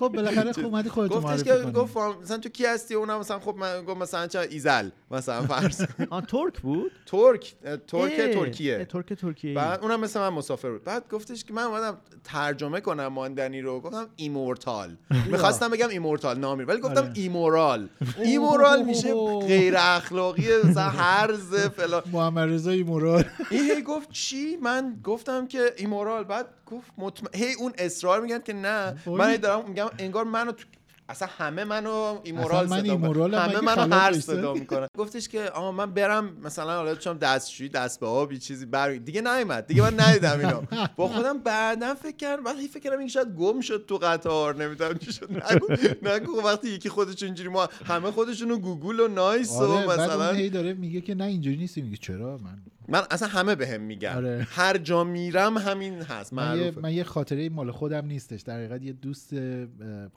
خب 0.00 0.08
بالاخره 0.08 0.52
خب 0.52 0.64
اومدی 0.64 0.88
گفتش 0.88 1.24
معرفی 1.24 1.42
که 1.44 1.54
کنی. 1.62 1.72
گفت 1.72 1.96
مثلا 2.22 2.38
تو 2.38 2.48
کی 2.48 2.66
هستی؟ 2.66 2.94
اونم 2.94 3.18
مثلا 3.18 3.38
خب 3.38 3.54
من 3.56 3.84
گفت 3.84 4.00
مثلا 4.00 4.26
چه 4.26 4.38
ایزل؟ 4.38 4.88
مثلا 5.10 5.42
فرض. 5.42 5.84
آن 6.10 6.24
ترک 6.24 6.60
بود؟ 6.60 6.92
ترک. 7.06 7.54
ترک 7.86 8.16
ترکیه. 8.16 8.84
ترک 8.84 9.12
ترکیه. 9.12 9.54
بعد 9.54 9.80
اونم 9.82 10.00
مثل 10.00 10.20
من 10.20 10.28
مسافر 10.28 10.70
بود. 10.70 10.84
بعد 10.84 11.08
گفتش 11.10 11.44
که 11.44 11.54
من 11.54 11.62
اومدم 11.62 11.98
ترجمه 12.24 12.80
کنم 12.80 13.06
ماندنی 13.06 13.60
رو. 13.60 13.80
گفتم 13.80 14.08
immortal. 14.16 14.96
می‌خواستم 15.30 15.68
بگم 15.68 15.88
immortal 15.88 16.38
نامیرا 16.38 16.66
ولی 16.66 16.80
گفتم 16.80 17.02
آره. 17.02 17.12
immoral. 17.14 17.88
immoral 18.22 18.82
میشه 18.82 19.14
غیر 19.40 19.74
اخلاقی 19.76 20.48
مثلا 20.64 20.88
هرز 20.88 21.54
فلان. 21.54 22.02
محمد 22.12 22.48
رضا 22.48 22.70
immoral. 22.70 23.24
این 23.50 23.70
هی 23.70 23.82
گفت 23.82 24.10
چی؟ 24.10 24.56
من 24.56 24.96
گفتم 25.04 25.46
که 25.46 25.72
immoral. 25.76 26.24
بعد 26.24 26.46
گفت 26.66 26.90
مطمئن 26.98 27.34
هی 27.34 27.54
اون 27.54 27.72
اصرار 27.78 28.20
میگن 28.20 28.38
که 28.38 28.52
نه. 28.52 28.96
من 29.06 29.36
دارم 29.36 29.68
میگم 29.68 29.83
انگار 29.98 30.24
منو 30.24 30.52
تو 30.52 30.64
اصلا 31.08 31.28
همه 31.38 31.64
منو 31.64 32.20
ایمورال 32.22 32.68
من 32.68 32.80
صدا 32.82 32.92
ایمورالم، 32.92 33.38
همه 33.38 33.60
منو 33.60 33.94
هر؟ 33.94 34.12
صدا 34.12 34.54
می‌کنن 34.54 34.86
گفتش 34.98 35.28
که 35.28 35.50
آها 35.50 35.72
من 35.72 35.90
برم 35.94 36.36
مثلا 36.42 36.76
حالا 36.76 36.94
چون 36.94 37.16
دستشویی 37.16 37.68
دست 37.68 38.00
به 38.00 38.06
آبی 38.06 38.38
چیزی 38.38 38.66
بر 38.66 38.90
دیگه 38.90 39.20
نیومد. 39.20 39.66
دیگه 39.66 39.82
من 39.82 40.00
ندیدم 40.00 40.38
اینو. 40.38 40.62
با 40.96 41.08
خودم 41.08 41.38
بعدا 41.38 41.94
فکر 41.94 42.16
کردم 42.16 42.44
وقتی 42.44 42.68
فکر 42.68 42.80
کردم 42.82 42.98
این 42.98 43.08
شاید 43.08 43.28
گم 43.28 43.60
شد 43.60 43.84
تو 43.88 43.96
قطار 43.96 44.54
نمی‌دونم 44.64 44.98
چی 44.98 45.12
شد. 45.12 45.52
نگو 45.52 45.66
نگو 46.02 46.42
وقتی 46.42 46.68
یکی 46.68 46.88
خودش 46.88 47.22
اینجوری 47.22 47.48
ما 47.48 47.68
همه 47.84 48.10
خودشونو 48.10 48.58
گوگل 48.58 49.00
و 49.00 49.08
نایس 49.08 49.50
و 49.50 49.54
آره 49.54 49.86
بعد 49.86 50.00
مثلا 50.00 50.32
هی 50.32 50.50
داره 50.50 50.72
میگه 50.72 51.00
که 51.00 51.14
نه 51.14 51.24
اینجوری 51.24 51.56
نیست 51.56 51.78
میگه 51.78 51.96
چرا 51.96 52.38
من 52.38 52.58
من 52.88 53.02
اصلا 53.10 53.28
همه 53.28 53.54
بهم 53.54 53.80
میگن. 53.80 54.14
آره. 54.16 54.46
هر 54.50 54.78
جا 54.78 55.04
میرم 55.04 55.58
همین 55.58 55.94
هست 55.94 56.32
من 56.32 56.56
یه, 56.56 56.60
معروفه. 56.60 56.80
من 56.80 56.92
یه 56.92 57.04
خاطره 57.04 57.48
مال 57.48 57.70
خودم 57.70 58.06
نیستش. 58.06 58.40
در 58.40 58.56
حقیقت 58.56 58.82
یه 58.82 58.92
دوست 58.92 59.34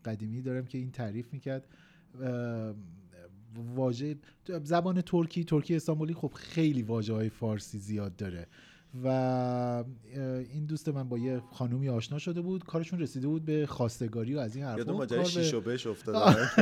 قدیمی 0.05 0.41
دارم 0.41 0.65
که 0.65 0.77
این 0.77 0.91
تعریف 0.91 1.33
می‌کرد. 1.33 1.67
واژه 3.75 4.15
زبان 4.63 5.01
ترکی 5.01 5.43
ترکی 5.43 5.75
استانبولی 5.75 6.13
خب 6.13 6.31
خیلی 6.35 6.81
واژه 6.81 7.13
های 7.13 7.29
فارسی 7.29 7.77
زیاد 7.77 8.15
داره. 8.15 8.47
و 9.03 9.83
این 10.53 10.65
دوست 10.65 10.89
من 10.89 11.09
با 11.09 11.17
یه 11.17 11.41
خانومی 11.51 11.89
آشنا 11.89 12.17
شده 12.17 12.41
بود. 12.41 12.63
کارشون 12.63 12.99
رسیده 12.99 13.27
بود 13.27 13.45
به 13.45 13.65
خواستگاری 13.65 14.35
و 14.35 14.39
از 14.39 14.55
این 14.55 14.65
حرفا. 14.65 14.77
یادم 14.77 14.93
ماجرای 14.93 15.25
شیش 15.25 15.53
و 15.53 15.61
بش 15.61 15.87
افتاده. 15.87 16.19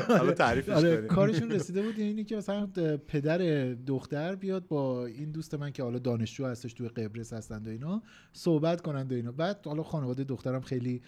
حالا 0.08 0.32
تعریفش 0.32 0.70
آره 0.70 0.96
کنیم. 0.96 1.08
کارشون 1.08 1.52
رسیده 1.52 1.82
بود 1.82 2.00
اینی 2.00 2.24
که 2.24 2.36
مثلا 2.36 2.68
پدر 3.08 3.38
دختر 3.74 4.36
بیاد 4.36 4.68
با 4.68 5.06
این 5.06 5.32
دوست 5.32 5.56
من 5.56 5.72
که 5.72 5.84
حالا 5.84 6.00
دانشجو 6.00 6.46
هستش 6.46 6.74
توی 6.74 6.88
قبرس 6.88 7.34
هستند 7.34 7.68
و 7.68 7.70
اینا 7.70 8.02
صحبت 8.34 8.82
کنند 8.82 9.12
و 9.12 9.16
اینا. 9.16 9.32
بعد 9.32 9.66
حالا 9.66 9.84
خانواده 9.84 10.24
دخترم 10.24 10.62
خیلی 10.62 11.02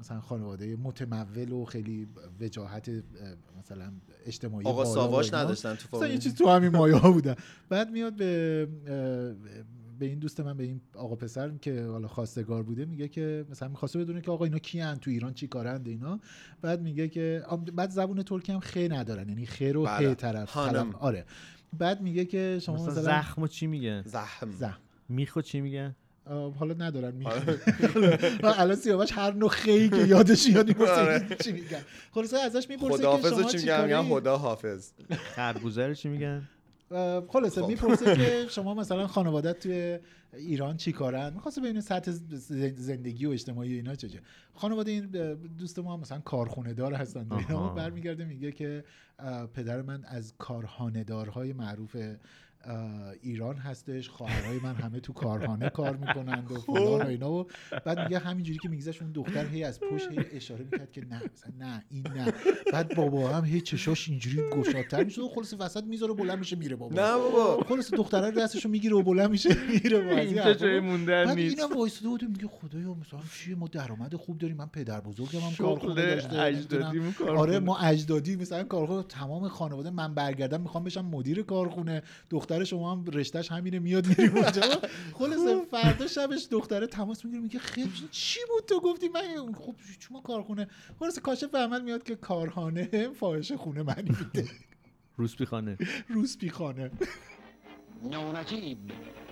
مثلا 0.00 0.20
خانواده 0.20 0.76
متمول 0.76 1.52
و 1.52 1.64
خیلی 1.64 2.08
وجاهت 2.40 2.88
اه، 2.88 2.94
مثلا 3.58 3.92
اجتماعی 4.26 4.66
آقا 4.66 4.84
ساواش. 4.84 5.34
نداشتن 5.34 5.74
تو 5.74 5.96
مثلا 5.96 6.08
یه 6.08 6.18
چیز 6.18 6.34
تو 6.34 6.48
همین 6.48 6.68
مایه 6.68 6.94
ها 6.94 7.12
بودن 7.12 7.34
بعد 7.68 7.90
میاد 7.90 8.16
به 8.16 8.68
به 9.98 10.06
این 10.06 10.18
دوست 10.18 10.40
من 10.40 10.56
به 10.56 10.64
این 10.64 10.80
آقا 10.94 11.16
پسر 11.16 11.50
که 11.62 11.82
حالا 11.82 12.08
خواستگار 12.08 12.62
بوده 12.62 12.84
میگه 12.84 13.08
که 13.08 13.44
مثلا 13.50 13.68
می‌خواسته 13.68 13.98
بدونه 13.98 14.20
که 14.20 14.30
آقا 14.30 14.44
اینا 14.44 14.58
کیان 14.58 14.96
تو 14.98 15.10
ایران 15.10 15.34
چی 15.34 15.46
کارند 15.46 15.88
اینا. 15.88 16.20
بعد 16.62 16.82
میگه 16.82 17.08
که 17.08 17.42
بعد 17.74 17.90
زبون 17.90 18.22
ترکی 18.22 18.52
هم 18.52 18.60
خ 18.60 18.76
ندارن 18.76 19.28
یعنی 19.28 19.46
خ 19.46 19.62
رو 19.62 19.84
بله. 19.84 20.10
ه 20.10 20.14
طرف 20.14 20.50
خانم. 20.50 20.94
آره. 20.94 21.24
بعد 21.72 22.00
میگه 22.00 22.24
که 22.24 22.58
شما 22.62 22.74
مثلا 22.74 22.90
مثلا 22.90 23.02
زخم 23.02 23.42
و 23.42 23.46
چی 23.46 23.66
میگن 23.66 24.02
زخم. 24.06 24.50
زخم. 24.50 24.80
میخو 25.08 25.40
چی 25.40 25.60
میگن 25.60 25.96
آه، 26.26 26.54
حالا 26.54 26.74
ندارن 26.74 27.14
میگه 27.14 27.30
آره. 27.30 28.58
الان 28.60 28.76
سیاوش 28.76 29.12
هر 29.12 29.32
نوع 29.32 29.48
خی 29.48 29.88
که 29.88 29.96
یادش 29.96 30.48
یاد 30.48 30.56
آره. 30.56 30.68
می‌پرسه 30.68 31.36
چی 31.44 31.52
میگن. 31.52 31.80
خلاصه 32.12 32.38
ازش 32.38 32.70
می‌پرسه 32.70 33.02
که 33.22 33.28
شما 33.28 33.42
چی 33.42 33.58
چی 33.58 33.64
میگم 33.64 33.84
میگم 33.84 33.96
کاری؟ 33.96 34.08
خدا 34.08 34.38
حافظ 34.38 34.92
خربوزه 35.10 35.86
رو 35.86 35.94
چی 35.94 36.08
میگن؟ 36.08 36.48
خلاصه 37.28 37.62
خب. 37.62 37.68
می‌پرسه 37.68 38.16
که 38.16 38.46
شما 38.56 38.74
مثلا 38.74 39.06
خانوادت 39.06 39.58
توی 39.58 39.98
ایران 40.34 40.76
چی 40.76 40.92
کارن 40.92 41.32
می‌خواسته 41.34 41.60
ببینه 41.60 41.80
سطح 41.80 42.10
زندگی 42.76 43.26
و 43.26 43.30
اجتماعی 43.30 43.74
اینا 43.74 43.94
چجه 43.94 44.20
خانواده 44.54 44.90
این 44.90 45.06
دوست 45.58 45.78
ما 45.78 45.94
هم 45.94 46.00
مثلا 46.00 46.18
کارخونه 46.20 46.74
دار 46.74 46.94
هستن. 46.94 47.28
برمیگرده 47.76 48.24
میگه 48.24 48.52
که 48.52 48.84
پدر 49.54 49.82
من 49.82 50.04
از 50.04 50.34
کارخانه 50.38 51.04
دارهای 51.04 51.52
معروف 51.52 51.96
ایران 53.22 53.56
هستش 53.56 54.08
خواهرای 54.08 54.58
من 54.58 54.74
همه 54.74 55.00
تو 55.00 55.12
کارخانه 55.12 55.68
کار 55.68 55.96
می‌کنند 55.96 56.52
و 56.52 56.54
فلان 56.60 57.02
و 57.02 57.06
اینا 57.06 57.32
و 57.32 57.46
بعد 57.84 58.00
میگه 58.00 58.18
همینجوری 58.18 58.58
که 58.58 58.68
میگذشت 58.68 59.02
اون 59.02 59.12
دختر 59.12 59.46
هی 59.46 59.64
از 59.64 59.80
پشت 59.80 60.10
هی 60.10 60.18
اشاره 60.32 60.64
می‌کرد 60.64 60.92
که 60.92 61.04
نه 61.04 61.22
مثلا 61.32 61.52
نه 61.58 61.84
این 61.90 62.06
نه. 62.16 62.32
بعد 62.72 62.94
بابا 62.94 63.28
هم 63.28 63.44
هی 63.44 63.60
چشاش 63.60 64.08
اینجوری 64.08 64.50
گشادتر 64.50 65.04
میشه 65.04 65.22
و 65.22 65.28
خلاص 65.28 65.54
وسط 65.58 65.84
می‌ذاره 65.84 66.14
بلند 66.14 66.38
میشه 66.38 66.56
میره 66.56 66.76
بابا. 66.76 66.94
نه 66.94 67.16
بابا. 67.16 67.64
خلاص 67.68 67.90
دختره 67.90 68.30
دستشو 68.30 68.68
می‌گیره 68.68 68.96
و 68.96 69.02
بلند 69.02 69.30
میشه 69.30 69.48
میره 69.68 70.14
حرفا. 70.14 70.54
جای 70.54 70.80
موندن 70.80 71.24
بعد 71.24 71.36
نیست. 71.36 71.58
اینم 71.58 71.76
وایساده 71.78 72.08
بود 72.08 72.22
میگه 72.22 72.46
خدایا 72.46 72.94
مثلا 72.94 73.20
چیه؟ 73.38 73.54
ما 73.54 73.68
درآمد 73.68 74.14
خوب 74.14 74.38
داریم 74.38 74.56
من 74.56 74.66
پدر 74.66 75.00
بزرگم 75.00 75.40
هم 75.40 75.54
کارخونه 75.58 75.94
داشته. 75.94 76.64
کارخونه. 77.18 77.40
آره 77.40 77.58
ما 77.58 77.78
اجدادی 77.78 78.36
مثلا 78.36 78.64
کارخونه 78.64 79.02
تمام 79.02 79.48
خانواده 79.48 79.90
من 79.90 80.14
برگردم 80.14 80.60
می‌خوام 80.60 80.84
بشم 80.84 81.04
مدیر 81.04 81.42
کارخونه 81.42 82.02
دختر 82.30 82.55
شما 82.64 82.92
هم 82.92 83.04
رشتهش 83.12 83.52
همینه 83.52 83.78
میاد 83.78 84.06
میریم 84.06 84.36
اونجا. 84.36 84.62
خلاص 85.18 85.66
فردا 85.70 86.06
شبش 86.06 86.48
دختره 86.50 86.86
تماس 86.86 87.24
می‌گیره 87.24 87.42
میگه 87.42 87.58
خیلی 87.58 88.08
چی 88.10 88.40
بود 88.48 88.64
تو 88.68 88.80
گفتی؟ 88.80 89.08
من 89.08 89.52
خب 89.52 89.74
شما 89.98 90.20
کارخونه؟ 90.20 90.68
خلاص 90.98 91.18
کاشف 91.18 91.54
احمد 91.54 91.82
میاد 91.82 92.02
که 92.02 92.16
کارخانه 92.16 92.88
فاحشه 93.20 93.56
خونه 93.56 93.82
منی 93.82 94.10
بوده 94.10 94.48
روسپی 95.16 95.44
خانه 95.44 95.78
روسپی 96.08 96.50
خانه 96.50 96.90
نونجیب 98.02 98.78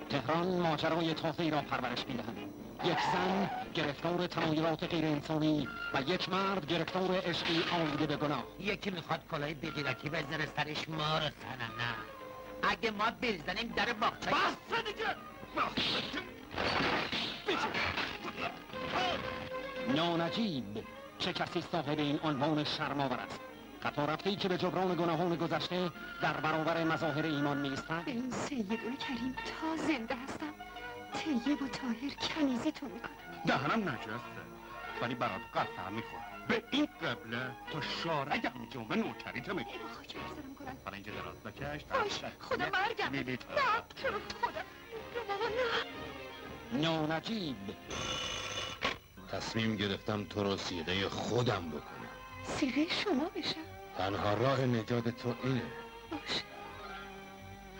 تهران 0.09 0.47
ماجرای 0.47 1.13
تازه 1.13 1.49
را 1.49 1.61
پرورش 1.61 2.07
می‌دهند 2.07 2.37
یک 2.85 2.97
زن 3.13 3.49
گرفتار 3.73 4.27
تمایلات 4.27 4.83
غیر 4.83 5.05
انسانی 5.05 5.67
و 5.93 6.01
یک 6.01 6.29
مرد 6.29 6.67
گرفتار 6.67 7.15
عشقی 7.15 7.63
آلوده 7.71 8.05
به 8.05 8.15
گناه. 8.15 8.43
یکی 8.59 8.89
می‌خواد 8.89 9.19
کلاه 9.31 9.53
بگیرکی 9.53 10.09
بذاره 10.09 10.47
سرش 10.55 10.89
ما 10.89 11.17
رو 11.17 11.25
نه. 11.25 12.14
اگه 12.63 12.91
ما 12.91 13.11
بزنیم 13.21 13.73
در 13.75 13.93
باغچه 13.93 14.31
بس 14.31 14.83
دیگه 14.85 15.15
نونجیب 19.95 20.83
چه 21.19 21.33
کسی 21.33 21.63
صاحب 21.71 21.99
این 21.99 22.19
عنوان 22.23 22.63
شرماور 22.63 23.19
است 23.19 23.39
خطا 23.83 24.05
رفته 24.05 24.35
که 24.35 24.47
به 24.47 24.57
جبران 24.57 24.95
گناهان 24.95 25.35
گذشته 25.35 25.91
در 26.21 26.33
برابر 26.33 26.83
مظاهر 26.83 27.25
ایمان 27.25 27.57
میستد 27.57 28.03
ای 28.05 28.31
سید 28.31 28.69
کریم 28.99 29.35
تا 29.35 29.83
زنده 29.87 30.15
هستم 30.15 30.53
طیب 31.13 31.61
و 31.61 31.67
تاهر 31.67 32.13
کنیزتون 32.35 32.91
می‌کنم 32.91 33.11
دهنم 33.45 33.89
نجسته 33.89 34.41
ولی 35.01 35.15
برات 35.15 35.41
قسم 35.53 35.93
می‌خورم 35.93 36.34
به 36.47 36.63
این 36.71 36.85
قبله 36.85 37.51
تا 37.73 37.81
شارع 38.03 38.37
جمعه 38.71 38.95
نوکریت 38.95 39.49
می‌کنم 39.49 39.57
ای 39.57 39.77
با 39.77 39.87
خاک 39.95 40.15
بگذارم 40.15 40.55
کنم. 40.59 40.77
حالا 40.85 40.95
اینجا 40.95 41.11
دراز 41.11 41.35
بکش 41.39 41.83
باش 41.83 42.31
خدا 42.39 42.65
مرگم 42.65 43.15
نه 43.15 43.37
چرا 44.01 44.19
خدا 44.41 44.61
بابا 45.27 45.47
نه. 46.73 46.87
نونجیب. 46.87 47.55
تصمیم 49.31 49.75
گرفتم 49.75 50.23
تو 50.23 50.43
رو 50.43 50.57
سیغه 50.57 51.09
خودم 51.09 51.69
بکنم. 51.69 52.09
سیغه 52.43 52.85
شما 52.89 53.29
بشم. 53.35 53.59
تنها 53.97 54.33
راه 54.33 54.61
نجات 54.61 55.09
تو 55.09 55.35
اینه. 55.43 55.61
باش. 56.11 56.41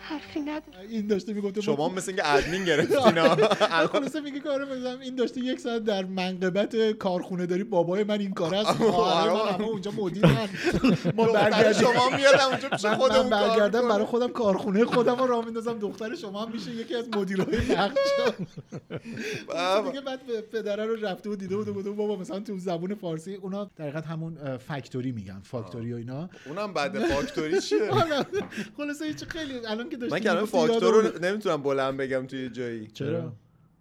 حرفی 0.08 0.40
نداره 0.40 0.88
این 0.90 1.06
داشته 1.06 1.32
می‌گفته 1.32 1.60
شما 1.60 1.88
مثل 1.88 2.10
اینکه 2.10 2.32
ادمین 2.34 2.64
گرفتینا 2.64 3.36
خلاصه 3.86 4.20
میگه 4.20 4.50
آره 4.50 4.64
مثلا 4.64 5.00
این 5.00 5.14
داشته 5.16 5.40
یک 5.40 5.60
ساعت 5.60 5.84
در 5.84 6.04
منقبت 6.04 6.90
کارخونه 6.92 7.46
داری 7.46 7.64
بابای 7.64 8.04
من 8.04 8.20
این 8.20 8.32
کار 8.34 8.54
است. 8.54 8.80
من 8.80 8.86
همه 9.52 9.64
اونجا 9.64 9.90
مدیرن 9.90 10.48
ما 11.14 11.26
دختر 11.26 11.50
برگردیم 11.50 11.82
شما 11.82 12.16
میاد 12.16 12.40
اونجا 12.50 12.68
پیش 12.68 12.84
من, 12.84 12.90
من 12.90 12.96
خودمون 12.96 13.30
کار 13.30 13.48
برگردم. 13.48 13.88
برای 13.88 14.04
خودم 14.04 14.28
کارخونه 14.28 14.84
خودم 14.84 15.16
رو 15.16 15.26
راه 15.26 15.44
میندازم. 15.44 15.78
دختر 15.78 16.14
شما 16.14 16.44
هم 16.44 16.52
میشه 16.52 16.70
یکی 16.70 16.94
از 16.94 17.08
مدیرای 17.08 17.56
نقد 17.70 17.96
بابا. 19.48 19.90
دیگه 19.90 20.00
بعد 20.00 20.26
به 20.26 20.40
پدره 20.40 20.84
رو 20.84 20.96
رفته 20.96 21.30
و 21.30 21.36
دیده 21.36 21.56
بود 21.56 21.68
و 21.68 21.74
گفته 21.74 21.90
بابا 21.90 22.16
مثلا 22.16 22.40
تو 22.40 22.58
زبون 22.58 22.94
فارسی 22.94 23.34
اونا 23.34 23.70
در 23.76 24.02
همون 24.02 24.58
فکتوری 24.58 25.12
میگن. 25.12 25.40
فاکتوری 25.42 25.92
و 25.92 25.96
اینا. 25.96 26.28
اونم 26.46 26.72
بعد 26.72 27.06
فاکتوری 27.06 27.60
چیه؟ 27.60 27.90
حالا 27.90 28.24
خلاصه 28.76 29.04
هیچ 29.04 29.24
خیلی 29.24 29.66
الان 29.66 29.88
که 29.96 30.00
داشتی 30.00 30.28
من 30.28 30.34
کلمه 30.34 30.46
فاکتور. 30.46 31.02
رو 31.02 31.18
نمی‌تونم 31.22 31.62
بلند 31.62 31.96
بگم 31.96 32.26
توی 32.26 32.50
جایی 32.50 32.86
چرا 32.86 33.32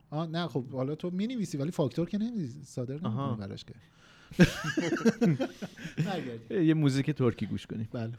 آه 0.09 0.27
نه 0.27 0.47
خب 0.47 0.69
حالا 0.69 0.95
تو 0.95 1.09
می 1.09 1.27
نویسی 1.27 1.57
ولی 1.57 1.71
فاکتور 1.71 2.09
که 2.09 2.17
نمیزی 2.17 2.63
صادر. 2.63 2.93
نمی‌کنی 2.93 3.35
براش 3.39 3.65
که. 3.65 3.73
یه 6.63 6.73
موزیک 6.73 7.11
ترکی 7.11 7.45
گوش 7.45 7.65
کنیم 7.65 7.89
بله 7.93 8.13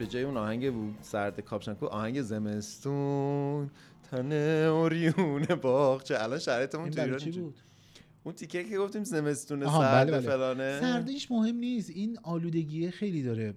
به 0.00 0.06
جای 0.06 0.22
اون 0.22 0.36
آهنگ 0.36 0.72
بود 0.72 0.98
سرد 1.02 1.40
کاپشنکو 1.40 1.86
آهنگ 1.86 2.22
زمستون 2.22 3.70
تنه 4.10 4.34
اوریون 4.72 5.42
باغچه. 5.62 6.22
الان 6.22 6.38
شرایطمون 6.38 6.90
تو 6.90 7.02
ایران 7.02 7.18
چی. 7.18 7.30
بود؟ 7.30 7.60
اون 8.24 8.34
تیکه 8.34 8.64
که 8.64 8.78
گفتیم 8.78 9.04
زمستون 9.04 9.66
سرد 9.66 9.80
بله، 10.08 10.10
بله. 10.12 10.20
فلانه. 10.20 10.80
سردیش 10.80 11.30
مهم 11.30 11.56
نیست. 11.56 11.90
این 11.90 12.18
آلودگی 12.22 12.90
خیلی 12.90 13.22
داره 13.22 13.54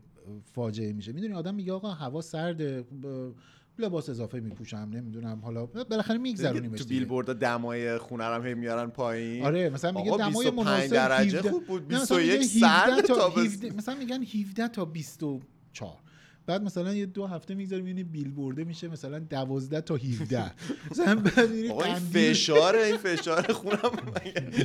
فاجعه 0.53 0.93
میشه. 0.93 1.11
می‌دونی 1.11 1.33
آدم 1.33 1.55
میگه 1.55 1.73
آقا 1.73 1.91
هوا 1.91 2.21
سرده 2.21 2.81
ب- 2.81 3.31
لباس 3.79 4.09
اضافه 4.09 4.39
میپوشم 4.39 4.89
نمی‌دونم 4.93 5.39
حالا 5.43 5.65
بالاخره 5.65 6.17
میگذرونیمش 6.17 6.79
تو. 6.79 6.85
بیلبورد 6.87 7.35
دمای 7.39 7.97
خونه 7.97 8.27
رو 8.27 8.33
هم 8.43 8.57
میارن 8.57 8.89
پایین. 8.89 9.45
آره 9.45 9.69
مثلا 9.69 9.91
میگه 9.91 10.17
دمای 10.17 10.51
25 10.51 10.53
مناسب 10.53 10.93
درجه 10.93 11.37
17 11.37 11.51
خوب 11.51 11.65
بود. 11.67 11.93
نه، 11.93 12.01
مثلا 12.01 12.17
میگه 12.17 12.37
21 12.37 12.63
17 12.63 12.95
سرد 12.95 13.05
تا 13.05 13.15
تابستون 13.15 13.45
17 13.45 13.77
مثلا 13.77 13.95
میگن 13.95 14.23
17 14.23 14.67
تا 14.67 14.85
24 14.85 15.97
بعد 16.45 16.63
مثلا 16.63 16.93
یه 16.93 17.05
دو 17.05 17.27
هفته 17.27 17.55
میگذره 17.55 17.77
می‌بینی 17.81 18.03
بیلبورده 18.03 18.63
میشه 18.63 18.87
مثلا 18.87 19.19
12 19.19 19.81
تا 19.81 19.95
17 19.95 20.51
مثلا 20.91 21.15
بعد 21.15 21.51
این 21.51 21.95
فشاره 21.95 22.83
این 22.83 22.97
فشار 22.97 23.53
خونم. 23.53 23.91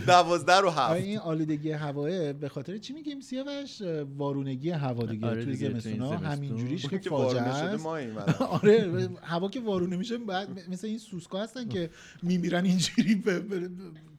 دوازده 0.07 0.57
رو 0.57 0.69
آره 0.69 0.81
هفت 0.81 1.05
این 1.05 1.19
آلودگی 1.19 1.71
هواه 1.71 2.33
به 2.33 2.49
خاطر 2.49 2.79
چی 2.79 2.93
میگیم؟ 2.93 3.21
سیاوش 3.21 3.83
وارونگی 4.17 4.71
هوا 4.71 5.07
دیگه 5.07 5.27
آره 5.27 5.45
توی 5.45 5.55
زمستونا 5.55 6.09
زمستون. 6.09 6.27
همینجوریش 6.27 6.87
که 6.87 6.99
فاجعه 6.99 7.43
است. 7.43 7.87
آره 8.41 9.09
هوا 9.23 9.49
که 9.49 9.61
وارونه 9.61 9.97
میشه 9.97 10.19
بعد 10.19 10.49
مثل 10.71 10.87
این 10.87 10.99
سوسکا 10.99 11.43
هستن 11.43 11.69
که 11.69 11.91
میمیرن 12.23 12.65
اینجوری 12.65 13.15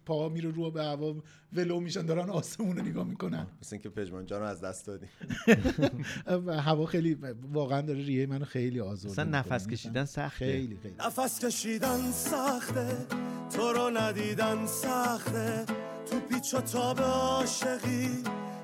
به- 0.10 0.16
به- 0.16 0.20
پا 0.20 0.30
میره 0.30 0.52
رو 0.52 0.72
به 0.72 0.84
هوا 0.84 1.16
ولو 1.54 1.80
میشن 1.80 2.06
دارن 2.06 2.30
آسمون 2.30 2.78
رو 2.78 2.84
نگاه 2.84 3.04
می‌کنن. 3.08 3.48
مثل 3.62 3.76
اینکه 3.76 3.90
پژمان 3.90 4.26
جان 4.26 4.42
رو 4.42 4.48
از 4.48 4.62
دست 4.62 4.88
دادیم 4.88 5.10
و 6.46 6.62
هوا 6.62 6.86
خیلی 6.86 7.18
واقعا 7.54 7.82
داره 7.82 8.00
ریه 8.04 8.26
منو 8.26 8.46
خیلی 8.46 8.80
آزرده 8.80 9.12
مثلا. 9.12 9.40
نفس 9.40 9.68
کشیدن 9.68 10.06
سخته. 10.06 10.30
خیلی 10.46 10.78
خیلی. 10.84 10.96
نفس 11.00 11.46
کشیدن 11.46 12.12
سخته 12.12 12.88
تو 13.56 13.72
رو 13.74 13.90
ندیدن 13.90 14.66
سخته. 14.66 15.66
تو 16.12 16.20
پیچ 16.20 16.54
و 16.54 16.62
تاب 16.62 17.00
عاشقی 17.02 18.10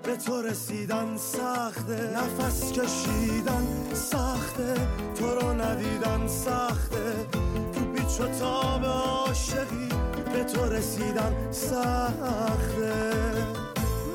به 0.04 0.16
تو 0.18 0.42
رسیدن 0.42 1.18
سخته. 1.18 2.14
نفس 2.18 2.72
کشیدن 2.72 3.66
سخته 3.94 4.74
تو 5.16 5.26
رو 5.36 5.54
ندیدن 5.62 6.28
سخته. 6.28 7.14
تو 7.74 7.86
پیچ 7.94 8.20
و 8.22 8.28
تاب 8.40 8.86
عاشقی 8.86 9.95
به 10.36 10.44
تو 10.44 10.66
رسیدن 10.66 11.34
سخته. 11.52 12.94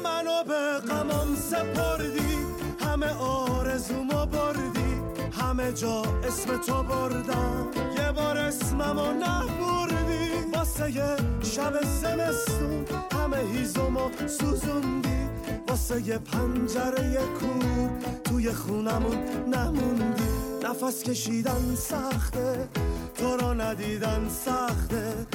منو 0.05 0.45
به 0.49 0.79
غمم 0.89 1.35
سپردی 1.35 2.39
همه 2.81 3.15
آرزومو 3.19 4.27
بردی 4.27 5.01
همه 5.33 5.73
جا 5.73 6.03
اسم 6.03 6.57
تو 6.67 6.83
بردم. 6.83 7.69
یه 7.99 8.13
بار 8.13 8.39
اسممو 8.39 9.13
نبردی 9.13 10.31
واسه 10.55 10.91
یه 10.91 11.17
شب 11.43 11.75
زمستون 12.03 12.85
همه 13.13 13.37
هیزمو 13.37 14.11
سوزوندی. 14.27 15.29
واسه 15.69 16.09
یه 16.09 16.19
پنجره 16.19 17.19
کور 17.41 17.91
توی 18.25 18.53
خونمون 18.53 19.19
نموندی. 19.47 20.31
نفس 20.65 21.03
کشیدن 21.03 21.75
سخته 21.75 22.69
تو 23.15 23.37
رو 23.37 23.55
ندیدن 23.55 24.29
سخته. 24.29 25.27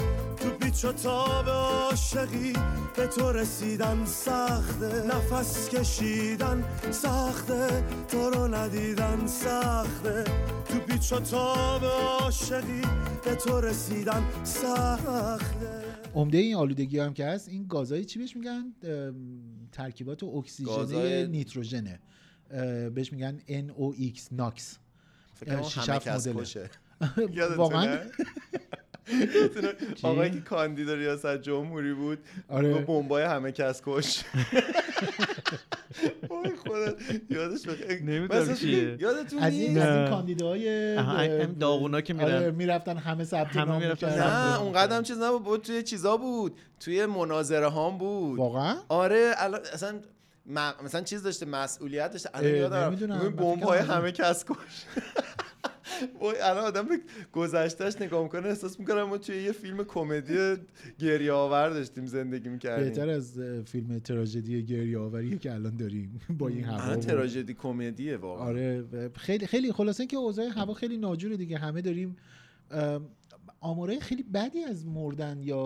تو 0.76 0.82
پیچ 0.82 0.86
و 0.86 0.92
تاب 0.94 1.48
عاشقی 1.50 2.54
به 2.96 3.08
تو 3.08 3.32
رسیدن 3.32 4.06
سخته. 4.06 5.04
نفس 5.08 5.70
کشیدن 5.70 6.64
سخته 6.92 7.84
تو 8.08 8.30
رو 8.30 8.48
ندیدن 8.56 9.28
سخته. 9.28 10.24
تو 10.66 10.80
پیچ 10.80 11.14
و 11.14 11.20
تاب 11.20 11.84
عاشقی 11.86 12.82
به 13.26 13.36
تو 13.36 13.62
رسیدن 13.62 14.24
سخته. 14.44 15.84
عمده 16.16 16.38
این 16.38 16.56
آلودگی 16.56 17.00
هم 17.00 17.14
که 17.14 17.26
هست 17.26 17.50
این 17.50 17.66
گازهای 17.68 18.06
چی 18.06 18.20
بهش 18.20 18.36
میگن؟ 18.36 18.74
ترکیبات 19.72 20.24
اکسیژنه 20.24 20.76
گازهای- 20.76 21.28
نیتروژنه. 21.28 22.00
بهش 22.96 23.14
میگن 23.14 23.40
NOx 23.48 24.20
ناکس. 24.32 24.78
فکر 25.34 25.56
کنم 25.56 25.64
شیش 25.64 25.78
همه 25.90 25.96
هفت 25.96 26.08
کس 26.08 26.28
مدله. 26.28 26.44
کشه. 26.44 26.70
واقعا؟ 27.58 27.98
آقایی 30.04 30.32
که 30.32 30.42
کاندید 30.42 30.90
ریاست 30.92 31.38
جمهوری 31.38 31.94
بود 31.94 32.20
آره. 32.50 32.74
بمبای 32.74 33.24
همه 33.24 33.52
کس 33.52 33.82
کش 33.86 34.24
خدا 36.66 36.94
یادش 37.30 37.68
بخیر 37.68 38.02
نمی‌دونم 38.04 38.42
مثلا 38.42 38.56
چیه. 38.56 38.98
یادتون 39.00 39.40
از 39.40 39.54
این 39.54 39.78
از. 39.78 40.10
کاندیداهای 40.10 40.70
این 40.70 41.54
داغونا 41.60 42.02
که 42.02 42.14
میرن. 42.14 42.26
آره 42.36 42.52
می‌رفتن 42.52 42.98
همه 42.98 43.24
ثبت 43.24 43.48
همه 43.48 43.66
نام 43.66 43.82
می‌رفتن 43.82 44.10
نه. 44.20 44.62
اون 44.62 44.74
قدم 44.74 45.04
چیز 45.04 45.18
نبود 45.18 45.44
بود 45.44 45.62
توی 45.62 45.84
چیزا 45.84 46.18
بود 46.18 46.58
توی 46.80 47.06
مناظره 47.06 47.68
هام 47.68 47.98
بود 47.98 48.40
واقعا 48.40 48.76
آره 48.90 49.32
اصلا 49.74 50.00
مثلا 50.84 51.02
چیز 51.02 51.24
داشته 51.24 51.46
مسئولیت 51.46 52.12
داشته 52.12 52.30
الان 52.34 52.56
یادم 52.56 52.78
نمی‌دونم. 52.78 53.20
این 53.22 53.30
من 53.30 53.36
بمب 53.36 53.56
فکرم 53.56 53.68
های 53.70 53.80
الان. 53.80 53.98
همه 53.98 54.12
کس 54.12 54.46
کش 54.46 54.84
الان 56.44 56.64
آدم 56.64 56.82
به 56.82 57.00
گذشتهش 57.34 58.02
نگاه 58.02 58.24
می‌کنه 58.24 58.48
احساس 58.48 58.80
می‌کنم 58.80 59.04
ما 59.04 59.18
توی 59.18 59.44
یه 59.44 59.52
فیلم 59.52 59.84
کمدی 59.84 60.56
گریه 61.00 61.32
آور 61.32 61.70
داشتیم 61.70 62.06
زندگی 62.06 62.50
می‌کردیم. 62.50 62.86
بهتر 62.86 63.10
از 63.10 63.40
فیلم 63.66 64.00
تراژدی 64.00 64.64
گریه 64.66 65.00
آوری 65.00 65.40
که 65.40 65.54
الان 65.54 65.78
داریم 65.78 66.20
با 66.40 66.48
این 66.48 66.64
هوا 66.64 66.84
الان 66.84 67.00
تراژدی 67.00 67.54
کمدیه 67.54 68.18
واقعا. 68.18 68.46
آره 68.46 68.86
خیلی 69.16 69.48
خیلی 69.48 69.72
خلاصه 69.72 70.06
که 70.06 70.18
اوضاع 70.18 70.46
هوا 70.46 70.74
خیلی 70.74 70.98
ناجوره 70.98 71.38
دیگه. 71.38 71.58
همه 71.58 71.82
داریم 71.82 72.16
ام، 72.72 73.06
آمارای 73.60 74.00
خیلی 74.00 74.24
بدی 74.24 74.64
از 74.64 74.86
مردن 74.86 75.40
یا 75.44 75.60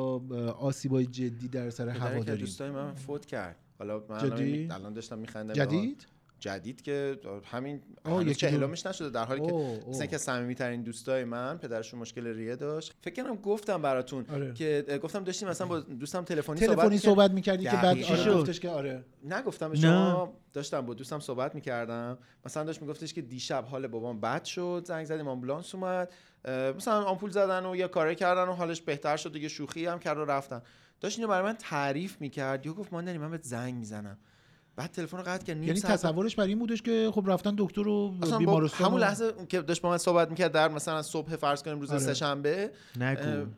آسیبای 0.59 1.05
جدی 1.05 1.47
در 1.47 1.69
سر 1.69 1.89
هوا 1.89 2.23
داریم. 2.23 2.45
دوستای 2.45 2.71
من 2.71 2.93
فوت 2.93 3.25
کرد. 3.25 3.55
حالا 3.79 4.03
من 4.09 4.71
الان 4.71 4.93
داشتم 4.93 5.19
میخندم. 5.19 5.53
جدید؟ 5.53 6.07
جدید 6.39 6.81
که 6.81 7.19
همین 7.45 7.81
هنوز 8.05 8.21
یکی 8.21 8.29
دو- 8.29 8.33
چهلمش 8.33 8.85
نشده 8.85 9.09
در 9.09 9.25
حالی 9.25 9.41
که 9.41 9.51
اوه،. 9.51 9.89
مثلا 9.89 10.05
که 10.05 10.17
صمیمی 10.17 10.55
ترین 10.55 10.83
دوستای 10.83 11.23
من 11.23 11.57
پدرشون 11.57 11.99
مشکل 11.99 12.27
ریه 12.27 12.55
داشت 12.55 12.93
فکر 13.01 13.23
کنم 13.23 13.35
گفتم 13.35 13.81
براتون 13.81 14.25
آره. 14.33 14.53
که 14.53 14.99
گفتم 15.03 15.23
داشتیم 15.23 15.47
مثلا 15.47 15.67
با 15.67 15.79
دوستم 15.79 16.23
تلفنی 16.23 16.55
تلفنی 16.59 16.97
صحبت 16.97 17.19
صحبت 17.19 17.31
می‌کردی 17.31 17.63
که 17.63 17.69
بعد 17.71 17.83
دقیقاً. 17.83 18.13
آره 18.13 18.23
شد. 18.23 18.33
گفتش 18.37 18.59
که 18.59 18.69
آره 18.69 19.05
نگفتم. 19.23 19.75
شما 19.75 20.33
داشتم 20.53 20.81
با 20.81 20.93
دوستم 20.93 21.19
صحبت 21.19 21.55
می‌کردم 21.55 22.17
مثلا 22.45 22.63
داشت 22.63 22.81
میگفتش 22.81 23.13
که 23.13 23.21
دیشب 23.21 23.65
حال 23.65 23.87
بابام 23.87 24.19
بد 24.19 24.43
شد 24.43 24.83
زنگ 24.85 25.05
زدیم 25.05 25.27
آمبولانس 25.27 25.75
اومد 25.75 26.13
مثلا 26.77 27.03
آمپول 27.03 27.29
زدن 27.31 27.65
و 27.65 27.75
یا 27.75 27.87
کاری 27.87 28.15
کردن 28.15 28.43
و 28.47 28.53
حالش 28.53 28.81
بهتر 28.81 29.17
شد 29.17 29.33
دیگه 29.33 29.47
شوخی 29.47 29.85
هم 29.85 29.99
کرد 29.99 30.17
و 30.17 30.25
رفتن 30.25 30.61
داشت 31.01 31.19
اینو 31.19 31.29
برای 31.29 31.43
من 31.43 31.55
تعریف 31.55 32.21
می‌کرد 32.21 32.65
یا 32.65 32.73
گفت 32.73 32.93
ماندنی 32.93 33.17
من 33.17 33.31
بهت 33.31 33.43
زنگ 33.43 33.73
می‌زنم 33.73 34.17
بعد 34.79 34.91
تلفن 34.91 35.17
رو 35.17 35.23
قطع 35.23 35.45
کرد 35.45 35.57
نیم 35.57 35.67
یعنی 35.67 35.79
تصورش 35.79 36.35
برای 36.35 36.49
این 36.49 36.59
بودش 36.59 36.81
که 36.81 37.11
خب 37.13 37.23
رفتن 37.27 37.53
دکتر 37.57 37.87
و 37.87 38.13
اصلا 38.21 38.31
با 38.31 38.37
بیمارستان 38.37 38.87
همون 38.87 39.01
لحظه 39.01 39.33
که 39.49 39.61
داشت 39.61 39.81
با 39.81 39.89
من 39.89 39.97
صحبت 39.97 40.29
می‌کرد 40.29 40.51
در 40.51 40.67
مثلا 40.67 41.01
صبح 41.01 41.35
فرض 41.35 41.63
کنیم 41.63 41.79
روز 41.79 41.89
آره. 41.89 41.99
سه‌شنبه 41.99 42.71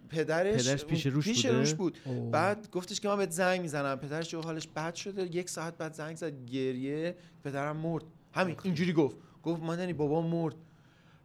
پدرش 0.10 0.67
پدرش 0.67 0.86
پیش 0.86 1.05
روش 1.05 1.25
پیش 1.25 1.45
بوده؟ 1.45 1.57
روش 1.57 1.73
بود. 1.73 1.97
اوه. 2.05 2.31
بعد 2.31 2.69
گفتش 2.71 2.99
که 2.99 3.07
من 3.07 3.17
بهت 3.17 3.31
زنگ 3.31 3.62
می‌زنم. 3.62 3.95
پدرش 3.95 4.29
جو 4.29 4.41
حالش 4.41 4.67
بد 4.75 4.95
شده. 4.95 5.36
یک 5.36 5.49
ساعت 5.49 5.77
بعد 5.77 5.93
زنگ 5.93 6.15
زد 6.15 6.45
گریه 6.45 7.15
پدرم 7.43 7.77
مرد. 7.77 8.03
همین 8.34 8.55
اینجوری 8.63 8.93
گفت. 8.93 9.15
گفت 9.43 9.63
مادنی 9.63 9.93
بابا 9.93 10.21
مرد. 10.21 10.55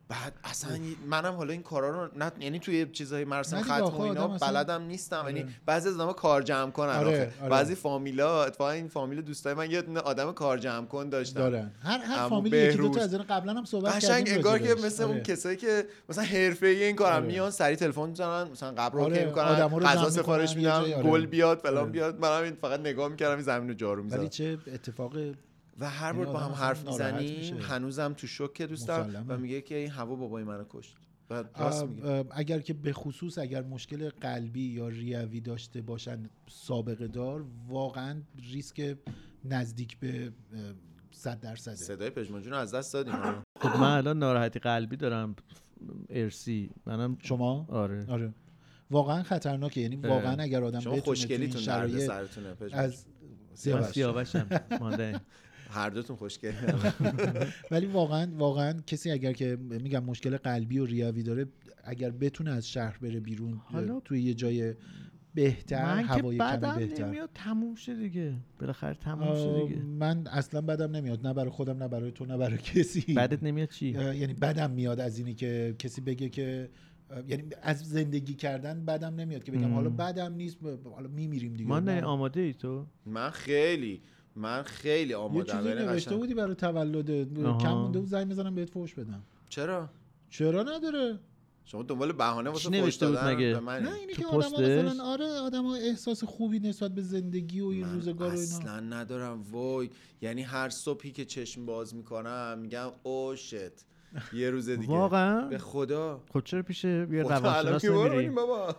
بعد 0.08 0.32
اصلا 0.44 0.78
منم 1.06 1.34
حالا 1.34 1.52
این 1.52 1.62
کارا 1.62 1.90
رو 1.90 2.10
نه 2.16 2.32
یعنی 2.40 2.58
توی 2.58 2.86
چیزای 2.86 3.24
دیگه 3.24 3.62
ختم 3.62 3.84
و 3.84 4.00
اینا 4.00 4.28
بلدم 4.28 4.82
نیستم 4.82 5.16
آره. 5.16 5.32
یعنی 5.32 5.54
بعضی 5.66 5.88
از 5.88 5.94
آدم‌ها 5.94 6.12
کار 6.12 6.42
جمع 6.42 6.70
کنن 6.70 6.88
آره، 6.88 7.08
آخه. 7.08 7.32
آره. 7.40 7.50
بعضی 7.50 7.74
فامیلا 7.74 8.44
اتفاقا 8.44 8.70
این 8.70 8.88
فامیل 8.88 9.22
دوستای 9.22 9.54
من 9.54 9.70
یه 9.70 9.82
آدم 10.04 10.32
کار 10.32 10.58
جمع 10.58 10.86
کن 10.86 11.08
داشتن 11.08 11.40
دارن 11.40 11.70
هر 11.82 11.98
هر 11.98 12.18
عمو 12.18 12.28
فامیلی 12.28 12.58
یکی 12.58 12.76
دو. 12.76 12.88
تا 12.88 13.00
از 13.00 13.14
قبلا 13.14 13.54
هم 13.54 13.64
صحبت 13.64 13.94
قشنگ 13.94 14.24
کردیم 14.24 14.34
انگار 14.34 14.58
که. 14.58 14.74
مثل 14.74 15.02
اون 15.02 15.12
آره. 15.12 15.22
کسایی 15.22 15.56
که 15.56 15.86
مثلا 16.08 16.24
حرفه‌ای 16.24 16.84
این 16.84 17.02
آره. 17.02 17.26
میان 17.26 17.50
سری 17.50 17.76
تلفن 17.76 18.08
می‌زنن 18.08 18.50
مثلا 18.50 18.72
قبر 18.72 18.98
آره، 18.98 19.12
اوکی 19.12 19.24
می‌کنن 19.24 19.44
آدما 19.44 19.78
رو 19.78 19.86
غذا 19.86 20.10
سفارش 20.10 20.56
میدن 20.56 20.70
آره. 20.70 21.02
گل 21.02 21.26
بیاد 21.26 21.58
فلان 21.58 21.76
آره. 21.76 21.90
بیاد 21.90 22.20
من 22.20 22.38
همین 22.38 22.56
فقط 22.60 22.80
نگاه 22.80 23.08
می‌کردم 23.08 23.34
این 23.34 23.42
زمین 23.42 23.68
رو 23.68 23.74
جارو 23.74 24.02
ولی 24.02 24.04
می‌زدم 24.04 24.28
چه 24.28 24.58
اتفاق 24.74 25.12
و 25.78 25.90
هر 25.90 26.12
یعنی 26.12 26.24
بار 26.24 26.34
با 26.34 26.40
هم 26.40 26.52
حرف 26.52 26.86
می‌زنیم 26.86 27.38
میشه. 27.38 27.54
هنوزم 27.56 28.12
تو 28.12 28.26
شوکه 28.26 28.66
دوستم 28.66 29.00
مسلمه. 29.00 29.34
و 29.34 29.38
میگه 29.38 29.60
که 29.60 29.74
این 29.74 29.90
هوا 29.90 30.16
بابای 30.16 30.44
منو 30.44 30.64
کشت. 30.70 30.96
و 31.30 31.44
اگر 32.30 32.60
که 32.60 32.74
به 32.74 32.92
خصوص 32.92 33.38
اگر 33.38 33.62
مشکل 33.62 34.08
قلبی 34.08 34.62
یا 34.62 34.88
ریوی 34.88 35.40
داشته 35.40 35.82
باشن 35.82 36.30
سابقه 36.48 37.08
دار 37.08 37.44
واقعا 37.68 38.22
ریسک 38.52 38.96
نزدیک 39.44 39.98
به 39.98 40.32
صد 41.10 41.40
درصده. 41.40 41.74
صدای 41.74 42.10
پژمان 42.10 42.42
جون 42.42 42.52
رو 42.52 42.58
از 42.58 42.74
دست 42.74 42.92
دادیم. 42.92 43.14
خب 43.62 43.80
من 43.80 43.96
الان 43.96 44.18
ناراحتی 44.18 44.58
قلبی 44.58 44.96
دارم. 44.96 45.36
ارسی. 46.10 46.70
منم 46.86 47.18
شما؟ 47.22 47.66
آره. 47.68 48.06
آره. 48.08 48.34
واقعا 48.90 49.22
خطرناکه 49.22 49.80
یعنی. 49.80 49.96
واقعا 49.96 50.42
اگر 50.42 50.64
آدم 50.64 50.80
شما 50.80 50.92
بتونه 50.92 51.04
تو 51.04 51.10
این 51.10 51.16
خوشگلیتون 51.20 51.62
درد 51.64 51.88
شرایط 51.88 52.06
سرتونه 52.06 52.54
پژمان 52.54 52.80
از 52.80 53.06
من 53.06 53.54
سیاوش. 53.54 53.86
سیاوشم. 53.86 54.46
ماندنی 54.80 55.18
هر 55.70 55.90
دوتون 55.90 56.16
خوشگل. 56.16 56.52
ولی 57.70 57.86
واقعا 57.86 58.28
واقعا 58.38 58.72
کسی 58.86 59.10
اگر 59.10 59.32
که 59.32 59.56
میگم 59.60 60.04
مشکل 60.04 60.36
قلبی 60.36 60.78
و 60.78 60.84
ریوی 60.86 61.22
داره 61.22 61.46
اگر 61.84 62.10
بتونه 62.10 62.50
از 62.50 62.68
شهر 62.70 62.98
بره 63.02 63.20
بیرون 63.20 63.60
حالا- 63.64 64.00
توی 64.00 64.22
یه 64.22 64.34
جای 64.34 64.74
بهتر 65.34 65.84
من 65.84 66.02
که 66.02 66.08
هوای 66.08 66.22
کمی 66.22 66.38
بدم 66.38 66.76
بهتر. 66.78 67.06
نمیاد 67.06 67.30
تموم 67.34 67.74
شه 67.74 67.94
دیگه. 67.94 68.32
بالاخره 68.60 68.94
تموم 68.94 69.34
شه 69.34 69.66
دیگه. 69.66 69.82
من 69.82 70.26
اصلا 70.26 70.60
بدم 70.60 70.96
نمیاد. 70.96 71.26
نه 71.26 71.34
برای 71.34 71.50
خودم 71.50 71.82
نه 71.82 71.88
برای 71.88 72.10
تو 72.12 72.24
نه 72.26 72.36
برای 72.36 72.58
کسی. 72.58 73.14
بعدت 73.14 73.42
نمیاد 73.42 73.68
چی؟ 73.68 73.86
یعنی 73.88 74.34
بدم 74.34 74.70
میاد 74.70 75.00
از 75.00 75.18
اینی 75.18 75.34
که 75.34 75.74
کسی 75.78 76.00
بگه 76.00 76.28
که 76.28 76.68
یعنی 77.28 77.42
از 77.62 77.78
زندگی 77.88 78.34
کردن 78.34 78.84
بدم 78.84 79.14
نمیاد 79.14 79.44
که 79.44 79.52
بگم. 79.52 79.74
حالا 79.74 79.90
بدم 79.90 80.34
نیست 80.34 80.56
حالا 80.94 81.08
میمیریم 81.08 81.52
دیگه. 81.52 81.68
ما 81.68 81.80
نه. 81.80 81.94
نه 81.94 82.02
آماده 82.02 82.40
ای 82.40 82.52
تو. 82.54 82.86
من 83.06 83.30
خیلی 83.30 84.00
من 84.36 84.62
خیلی 84.62 85.10
یه 85.10 85.16
آماده 85.16 85.52
چیزی 85.52 85.68
نوشته 85.68 86.16
بودی 86.16 86.34
برای 86.34 86.54
تولد. 86.54 87.34
کم 87.58 87.72
مونده 87.72 87.98
بود 87.98 88.08
زنگ 88.08 88.28
بزنم 88.28 88.54
بهت 88.54 88.70
فوش 88.70 88.94
بدم. 88.94 89.22
چرا؟ 89.48 89.88
چرا 90.30 90.62
نداره؟ 90.62 91.18
شما 91.64 91.82
دنبال 91.82 92.12
بهانه 92.12 92.50
واسه 92.50 92.70
نوشته 92.70 93.06
بود 93.06 93.14
دادن؟ 93.14 93.34
مگه؟ 93.34 93.60
نه 93.60 93.94
اینی 93.94 94.12
که 94.12 94.26
آدم؟ 94.26 94.62
مثلا 94.62 95.04
آره 95.04 95.24
آدم 95.24 95.66
احساس 95.66 96.24
خوبی 96.24 96.58
نسبت 96.58 96.94
به 96.94 97.02
زندگی 97.02 97.60
و 97.60 97.66
این 97.66 97.92
روزگار 97.92 98.28
و 98.28 98.32
اینا. 98.32 98.42
اصلا 98.42 98.80
ندارم 98.80 99.42
وای. 99.50 99.90
یعنی 100.22 100.42
هر 100.42 100.68
صبحی 100.68 101.12
که 101.12 101.24
چشم 101.24 101.66
باز 101.66 101.94
می‌کنم 101.94 102.58
میگم 102.58 102.90
او 103.02 103.36
شت 103.36 103.84
یه 104.32 104.50
روز 104.50 104.68
دیگه. 104.68 104.92
واقعا؟ 104.92 105.48
به 105.48 105.58
خدا. 105.58 106.20
خب 106.32 106.40
چرا 106.40 106.62
پیش 106.62 106.84
یه 106.84 107.06
روانشناس 107.22 107.84
نمیری؟ 107.84 108.28
بابا؟ 108.28 108.76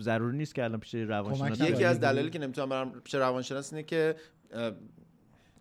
ضروری 0.00 0.36
نیست 0.38 0.54
که 0.54 0.64
الان 0.64 0.80
پیش 0.80 0.94
روانشناس 0.94 1.60
یکی 1.60 1.84
از. 1.84 2.00
دلایلی 2.00 2.30
که 2.30 2.38
نمی‌تونم 2.38 2.68
برم 2.68 2.90
پیش 2.90 3.14
روانشناس 3.14 3.72
اینه 3.72 3.82
که 3.82 4.16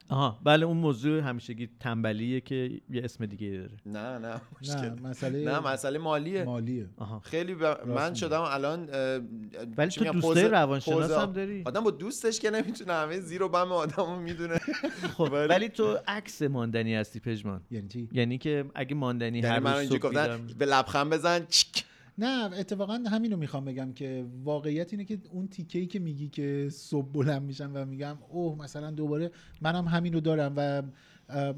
آها 0.09 0.39
بله 0.43 0.65
اون 0.65 0.77
موضوع 0.77 1.19
همیشگی 1.19 1.69
تنبلیه 1.79 2.41
که 2.41 2.55
یه 2.89 3.03
اسم 3.03 3.25
دیگه 3.25 3.49
داره. 3.49 3.71
نه 3.85 4.19
نه 4.19 4.27
نه 4.27 4.41
مشکل 4.61 4.99
مسئله 5.09 5.45
نه 5.45 5.59
مسئله 5.59 5.99
مالیه. 5.99 6.43
مالیه. 6.43 6.85
آها. 6.97 7.19
خیلی 7.19 7.55
ب... 7.55 7.63
من. 7.87 8.13
شدم 8.13 8.41
الان 8.41 8.89
ولی 9.77 9.91
تو 9.91 10.05
دوستای 10.05 10.21
پوز- 10.21 10.37
روانشناس 10.37 11.11
هم 11.11 11.33
داری. 11.33 11.63
آدم 11.65 11.83
با 11.83 11.91
دوستش 11.91 12.39
که 12.39 12.49
نمی‌تونه 12.49 12.93
همه 12.93 13.19
زیر 13.19 13.43
و 13.43 13.49
بم 13.49 13.71
آدمو 13.71 14.15
می‌دونه. 14.15 14.57
خب 15.17 15.29
ولی 15.49 15.69
تو 15.69 15.97
عکس 16.07 16.41
ماندنی 16.41 16.95
هستی 16.95 17.19
پژمان. 17.19 17.61
یعنی 17.71 17.87
چی؟ 17.87 18.09
یعنی 18.11 18.37
که 18.37 18.65
اگه 18.75 18.95
ماندنی 18.95 19.39
یعنی 19.39 19.67
هر 19.67 19.79
روز 19.79 19.89
صبح 19.89 20.37
به 20.57 20.65
لبخند 20.65 21.09
بزن 21.13 21.45
چیک. 21.49 21.83
نه 22.17 22.49
اتفاقا 22.59 23.03
همینو 23.11 23.37
می‌خوام 23.37 23.65
بگم 23.65 23.93
که 23.93 24.25
واقعیت 24.43 24.93
اینه 24.93 25.05
که 25.05 25.19
اون 25.31 25.47
تیکه 25.47 25.79
ای 25.79 25.87
که 25.87 25.99
میگی 25.99 26.29
که 26.29 26.69
صبح 26.71 27.11
بلند 27.11 27.41
میشم 27.41 27.71
و 27.73 27.85
میگم 27.85 28.17
اوه 28.29 28.57
مثلا 28.57 28.91
دوباره 28.91 29.31
منم 29.61 29.87
همینو 29.87 30.19
دارم 30.19 30.53
و 30.57 30.81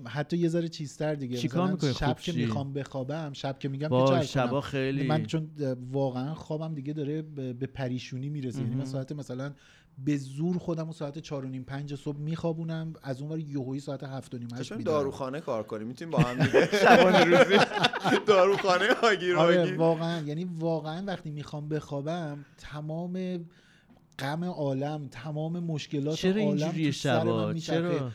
حتی 0.07 0.37
یه 0.37 0.47
ذره 0.47 0.67
چیزتر 0.67 1.15
دیگه 1.15 1.37
چیکار 1.37 1.61
مثلا 1.63 1.73
می‌کنی؟ 1.73 1.93
شب 1.93 2.19
که 2.19 2.31
چی؟ 2.31 2.45
می‌خوام 2.45 2.73
بخوابم 2.73 3.33
شب 3.33 3.59
که 3.59 3.69
میگم 3.69 4.05
که 4.05 4.21
شبا 4.21 4.61
خیلی 4.61 5.07
من 5.07 5.25
چون 5.25 5.49
واقعا 5.91 6.33
خوابم 6.33 6.75
دیگه 6.75 6.93
داره 6.93 7.21
به 7.53 7.67
پریشونی 7.67 8.29
می‌رسه 8.29 8.61
یعنی 8.61 8.75
من. 8.75 8.85
ساعت 8.85 9.11
مثلا 9.11 9.53
به 9.97 10.17
زور 10.17 10.57
خودم 10.57 10.89
و 10.89 10.93
ساعت 10.93 11.19
چهار 11.19 11.45
و 11.45 11.49
نیم 11.49 11.63
پنج 11.63 11.95
صبح 11.95 12.17
میخوابونم. 12.17 12.93
از 13.03 13.21
اون 13.21 13.31
ور 13.31 13.39
یهویی 13.39 13.79
ساعت 13.79 14.03
هفت 14.03 14.33
و 14.33 14.37
نیم 14.37 14.47
هشت 14.47 14.57
داشتم 14.57 14.77
بیدارم. 14.77 14.97
داروخانه 14.97 15.39
کار 15.39 15.63
کنیم. 15.63 15.87
می‌تونیم 15.87 16.11
با 16.11 16.19
هم 16.19 16.45
دیگه 16.45 16.69
شبانه 16.83 17.23
روزی 17.23 17.57
داروخانه 18.27 18.85
آگیر 19.03 19.37
آره 19.37 19.61
آگیر 19.61 19.77
واقعا. 19.77 20.21
یعنی 20.21 20.43
واقعا 20.43 21.03
وقتی 21.05 21.31
می‌خوام 21.31 21.69
بخوابم 21.69 22.45
تمام 22.57 23.45
غم 24.19 24.43
عالم 24.43 25.07
تمام 25.07 25.59
مشکلات 25.59 26.15
چرا 26.15 26.41
عالم 26.41 26.91
شبا؟ 26.91 27.53
چرا؟ 27.53 28.11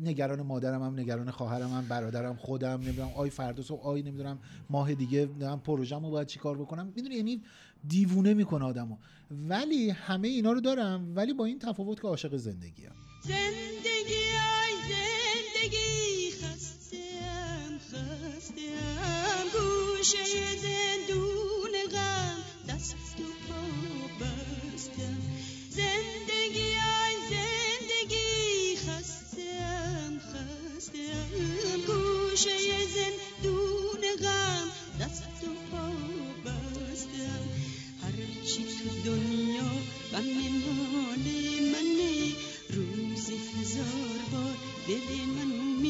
نگران 0.00 0.42
مادرم 0.42 0.82
هم 0.82 1.00
نگران 1.00 1.30
خواهرم 1.30 1.70
هم 1.70 1.88
برادرم 1.88 2.36
خودم 2.36 2.80
نمی‌دونم 2.80 3.10
آی 3.16 3.30
فردا 3.30 3.62
صبح 3.62 3.82
آی 3.82 4.02
نمی‌دونم 4.02 4.38
ماه 4.70 4.94
دیگه 4.94 5.26
نمی‌دونم 5.26 5.60
پروژه‌مو 5.60 6.10
باید 6.10 6.26
چیکار 6.26 6.58
بکنم؟ 6.58 6.92
می‌دونی 6.96 7.14
یعنی 7.14 7.42
دیوونه 7.88 8.34
می‌کنه 8.34 8.64
آدمو. 8.64 8.96
ولی 9.30 9.90
همه 9.90 10.28
اینا 10.28 10.52
رو 10.52 10.60
دارم 10.60 11.12
ولی 11.16 11.32
با 11.32 11.44
این 11.44 11.58
تفاوت 11.58 12.00
که 12.00 12.08
عاشق 12.08 12.36
زندگیم. 12.36 12.90
زندگی 13.22 14.14
ای 14.14 14.74
زندگی 14.88 16.30
خستم 16.30 17.78
خستم 17.78 19.44
گوشه 19.52 20.24
زندون 20.56 21.72
غم 21.92 22.38
دست 22.68 22.94
و 22.94 23.22
پا 23.48 23.62
بستم. 24.24 25.18
زندگی 25.70 26.60
ای 26.60 27.16
زندگی 27.30 28.76
خستم 28.76 30.18
خستم 30.18 31.80
گوشه 31.86 32.75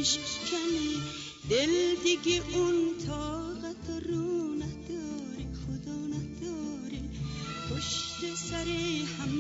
من 0.07 0.23
میشکنی 0.23 1.03
دل 1.51 1.95
دیگه 2.05 2.42
اون 2.55 2.99
طاقت 3.07 4.07
رو 4.09 4.55
نداره 4.55 5.45
خدا 5.66 5.97
نداره 6.07 7.03
پشت 7.71 8.35
سر 8.35 8.69
هم 9.19 9.33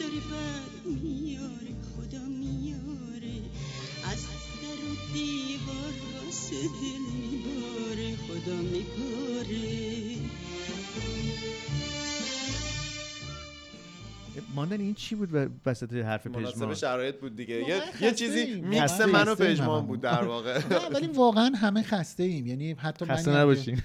داره 0.00 0.20
بر 0.30 0.90
میاره 1.02 1.74
خدا 1.96 2.24
میاره 2.24 3.38
از 4.04 4.26
در 4.62 4.84
و 4.84 5.12
دیوار 5.14 5.94
واسه 6.24 6.56
دل 6.62 7.04
میباره 7.20 8.16
خدا 8.16 8.56
میباره 8.56 9.89
ماندنی 14.60 14.84
این 14.84 14.94
چی 14.94 15.14
بود 15.14 15.34
و- 15.34 15.46
وسط 15.66 15.92
حرف 15.92 16.26
مناسب 16.26 16.54
پژمان 16.54 16.74
شرایط 16.74 17.16
بود 17.20 17.36
دیگه 17.36 17.54
یه, 17.68 17.82
یه 18.00 18.12
چیزی. 18.12 18.60
میکس 18.60 19.00
من 19.00 19.28
و 19.28 19.34
پژمان. 19.34 19.86
بود 19.86 20.00
در 20.00 20.24
واقع 20.24 20.58
نه 20.70 20.88
ولی 20.94 21.06
واقعا 21.06 21.50
همه 21.56 21.82
خسته 21.82 22.22
ایم 22.22 22.46
یعنی 22.46 22.72
حتی 22.72 23.04
منی 23.04 23.16
خسته 23.18 23.30
نباشین. 23.36 23.82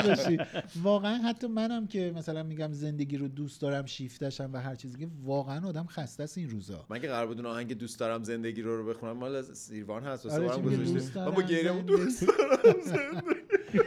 واقعا 0.82 1.14
حتی 1.16 1.46
منم 1.46 1.86
که 1.86 2.12
مثلا 2.16 2.42
میگم 2.42 2.72
زندگی 2.72 3.16
رو 3.16 3.28
دوست 3.28 3.60
دارم 3.60 3.86
شیفتشم 3.86 4.50
و 4.52 4.56
هر 4.60 4.74
چیزی 4.74 4.98
که 4.98 5.08
واقعا 5.24 5.68
آدم 5.68 5.86
خسته 5.86 6.22
است 6.22 6.38
این 6.38 6.50
روزا 6.50 6.84
من 6.90 6.98
که 7.00 7.08
قرار 7.08 7.26
بود 7.26 7.36
اون 7.36 7.46
آهنگ 7.46 7.72
دوست 7.78 8.00
دارم 8.00 8.24
زندگی 8.24 8.62
رو 8.62 8.76
رو 8.76 8.86
بخونم 8.94 9.12
مال 9.16 9.42
سیروان 9.42 10.02
هست 10.02 10.26
آره، 10.26 10.46
برام 10.46 10.60
چی 10.62 10.68
میگه؟ 10.68 10.76
گذاشته 10.76 10.94
دوست 10.94 11.16
من 11.16 11.24
دارم 11.24 11.34
با 11.34 11.42
گریه. 11.42 11.82
دوست 11.82 12.26
دارم 12.26 12.80
زندگی 12.84 13.38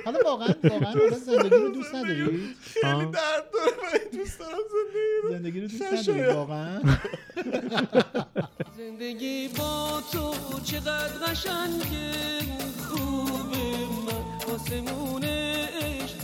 حالا 0.06 0.20
واقعا 0.26 0.48
واقعا 0.64 0.94
زندگی 1.26 1.50
رو 1.56 1.70
دوست 1.70 1.96
ندارید 1.96 2.56
آه. 2.84 3.06
درد 3.06 3.46
داره 3.54 3.72
من 3.84 4.18
دوست 4.20 4.40
دارم 4.40 4.58
زندگی 4.72 5.11
زندگی 5.30 5.62
رو 5.62 5.68
دوست 5.68 5.84
شاید. 6.04 6.10
ندارید 6.10 6.36
واقعا 6.36 6.82
زندگی 8.78 9.48
با 9.58 10.02
تو 10.12 10.34
چقدر 10.64 11.08
قشنگه 11.28 12.12
خوبه 12.90 13.58
من 14.06 14.54
آسمون 14.56 15.24
عشق 15.24 16.16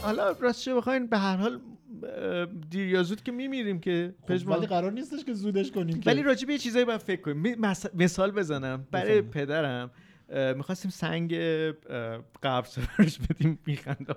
من 0.00 0.06
حالا 0.06 0.32
راستش 0.40 0.68
بخواین 0.68 1.06
به 1.06 1.18
هر 1.18 1.36
حال 1.36 1.60
دیر 2.70 2.88
یا 2.88 3.02
زود 3.02 3.22
که 3.22 3.32
میمیریم 3.32 3.80
که 3.80 4.14
خب، 4.28 4.48
ولی 4.48 4.66
قرار 4.66 4.92
نیستش 4.92 5.24
که 5.24 5.34
زودش 5.34 5.70
کنیم 5.70 6.00
که. 6.00 6.10
ولی 6.10 6.22
راجع 6.22 6.46
به 6.46 6.52
یه 6.52 6.58
چیزایی 6.58 6.84
باید 6.84 7.00
فکر 7.00 7.20
کنیم. 7.20 7.56
مثال 7.94 8.30
بزنم. 8.30 8.86
برای. 8.90 9.22
پدرم 9.22 9.90
می‌خواستیم 10.56 10.90
سنگ 10.90 11.34
قبر 12.42 12.66
سفارش 12.66 13.18
بدیم 13.18 13.58
میخنده 13.66 14.14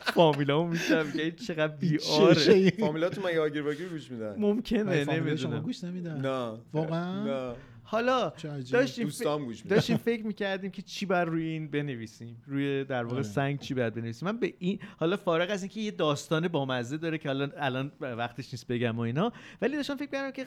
فامیلا 0.00 0.64
میشم 0.64 1.10
که 1.12 1.22
این 1.22 1.36
چقدر 1.36 1.76
بیاره 1.76 2.34
شیشه. 2.34 2.70
فامیلاتون 2.70 3.24
مگه 3.24 3.40
آگیر 3.40 3.62
واگیر 3.62 3.88
گوش 3.88 4.10
میدن. 4.10 4.34
ممکنه 4.38 5.04
نمی‌دونم. 5.04 5.60
گوش 5.60 5.84
نمیدن. 5.84 6.20
نه. 6.20 6.58
واقعا؟ 6.72 7.54
حالا. 7.92 8.32
داشتیم 8.72 9.06
میدن 9.06 9.54
داشتیم 9.68 9.96
فکر 9.96 10.26
می‌کردیم 10.26 10.70
که 10.70 10.82
چی 10.82 11.06
بر 11.06 11.24
روی 11.24 11.42
این 11.42 11.70
بنویسیم 11.70 12.42
روی 12.46 12.84
در 12.84 13.02
واقع 13.04 13.14
آره. 13.14 13.22
سنگ 13.22 13.58
چی 13.58 13.74
باید 13.74 13.94
بنویسیم 13.94 14.28
من 14.28 14.36
به 14.38 14.54
این 14.58 14.78
حالا 14.96 15.16
فارغ 15.16 15.50
از 15.50 15.62
اینکه 15.62 15.80
یه 15.80 15.90
داستان 15.90 16.48
بامزه 16.48 16.96
داره 16.96 17.18
که 17.18 17.30
الان 17.30 17.52
الان 17.56 17.92
وقتش 18.00 18.52
نیست 18.52 18.66
بگم 18.66 18.96
و 18.96 19.00
اینا 19.00 19.32
ولی 19.62 19.76
داشتم 19.76 19.96
فکر 19.96 20.04
می‌کردم 20.04 20.30
که 20.30 20.46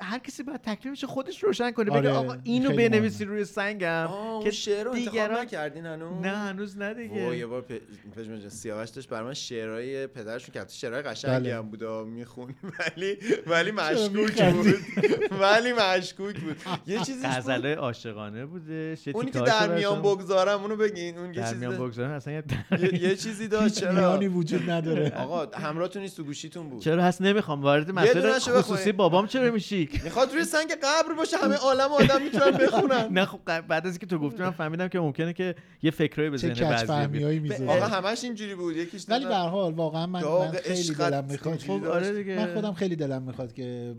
هر 0.00 0.18
کسی 0.18 0.42
باید 0.42 0.60
تکلیفش 0.62 1.04
خودش 1.04 1.44
روشن 1.44 1.70
کنه 1.70 1.84
بگه 1.90 1.96
آره، 1.96 2.10
آقا 2.10 2.36
اینو 2.44 2.70
بنویسی. 2.70 3.24
روی 3.24 3.44
سنگم 3.44 4.08
که 4.42 4.50
شعر 4.50 4.84
رو 4.84 4.90
انتخاب 4.90 5.12
دیگران 5.12 5.40
نکردین 5.40 5.86
هنوز 5.86 6.20
نه 6.22 6.36
هنوز 6.36 6.78
نه 6.78 6.92
وای، 6.92 7.06
یه 7.22 7.30
دیگه 7.30 7.46
بار 7.46 7.64
پ- 7.68 8.16
پژمان 8.18 8.40
جان 8.40 8.48
سیاوش 8.48 8.88
داشت 8.90 9.08
برای 9.08 9.26
من 9.26 9.34
شعرهای 9.34 10.06
پدرشون 10.06 10.52
که 10.54 10.64
شعرهای 10.72 11.02
قشنگی 11.02 11.34
بله. 11.34 11.56
هم 11.56 11.70
بود 11.70 11.84
میخون 12.06 12.54
ولی 12.96 13.18
ولی 13.46 13.70
مشکوک؟ 13.70 14.42
بود 14.52 14.74
ولی 15.40 15.72
مشکوک 15.72 16.40
بود 16.40 16.56
یه 16.86 16.98
چیزی 16.98 17.12
بود. 17.12 17.36
غزله 17.36 17.74
عاشقانه 17.74 18.46
بودش 18.46 19.06
یه 19.06 19.16
اونی 19.16 19.30
که 19.30 19.40
در 19.40 19.74
میان 19.74 20.02
بگذارم 20.02 20.62
اونو 20.62 20.76
بگین. 20.76 21.18
اون 21.18 21.26
یه 21.26 21.40
در 21.40 21.48
چیزی 21.48 21.56
میان 21.66 21.76
بگذارم 21.76 22.10
اصلا 22.10 22.42
یه 22.92 23.16
چیزی 23.16 23.48
داشت 23.56 23.74
چرا؟ 23.74 23.92
میانی 23.92 24.28
وجود 24.28 24.70
نداره. 24.70 25.12
آقا 25.24 25.58
همراهتون 25.58 26.02
نیست 26.02 26.16
تو 26.16 26.24
گوشیتون 26.24 26.70
بود. 26.70 26.82
چرا؟ 26.82 27.04
هست 27.04 27.22
نمی‌خوام. 27.22 27.62
وارد 27.62 27.90
مسئله. 27.90 28.38
خصوصی 28.38 28.92
بابام 28.92 29.26
چرا 29.26 29.50
میشی؟ 29.50 29.88
می‌خواد 30.04 30.32
روی 30.32 30.44
سنگ 30.44 30.72
قبر 30.82 31.14
باشه 31.16 31.36
همه 31.36 31.54
عالم 31.54 31.92
آدم 31.92 32.22
می‌تونن 32.22 32.50
بخونن. 32.66 33.08
نه 33.10 33.24
خب 33.24 33.40
بعد 33.44 33.86
از 33.86 33.92
اینکه 33.92 34.06
تو 34.06 34.18
گفتی 34.18 34.42
من 34.42 34.50
فهمیدم 34.50 34.88
که 34.88 35.00
ممکنه 35.00 35.32
که 35.32 35.54
یه 35.82 35.90
فکرایی 35.90 36.36
ذهن 36.36 36.70
بعضی 36.70 37.64
آقا 37.66 37.86
همش 37.86 38.24
اینجوری 38.24 38.54
بود. 38.54 38.76
یکیش 38.76 39.04
ولی 39.08 39.26
به 39.26 39.34
هر 39.34 39.48
حال 39.48 39.74
واقعا 39.74 40.06
من, 40.06 40.50
خیلی 40.52 40.94
دلم 40.94 41.24
می‌خواد. 41.24 41.58
خب 41.58 41.84
آره 41.84 42.12
دیگه. 42.12 42.36
من 42.36 42.54
خودم 42.54 42.72
خیلی 42.72 42.96
دلم 42.96 43.22
می‌خواد 43.22 43.52
که 43.52 43.94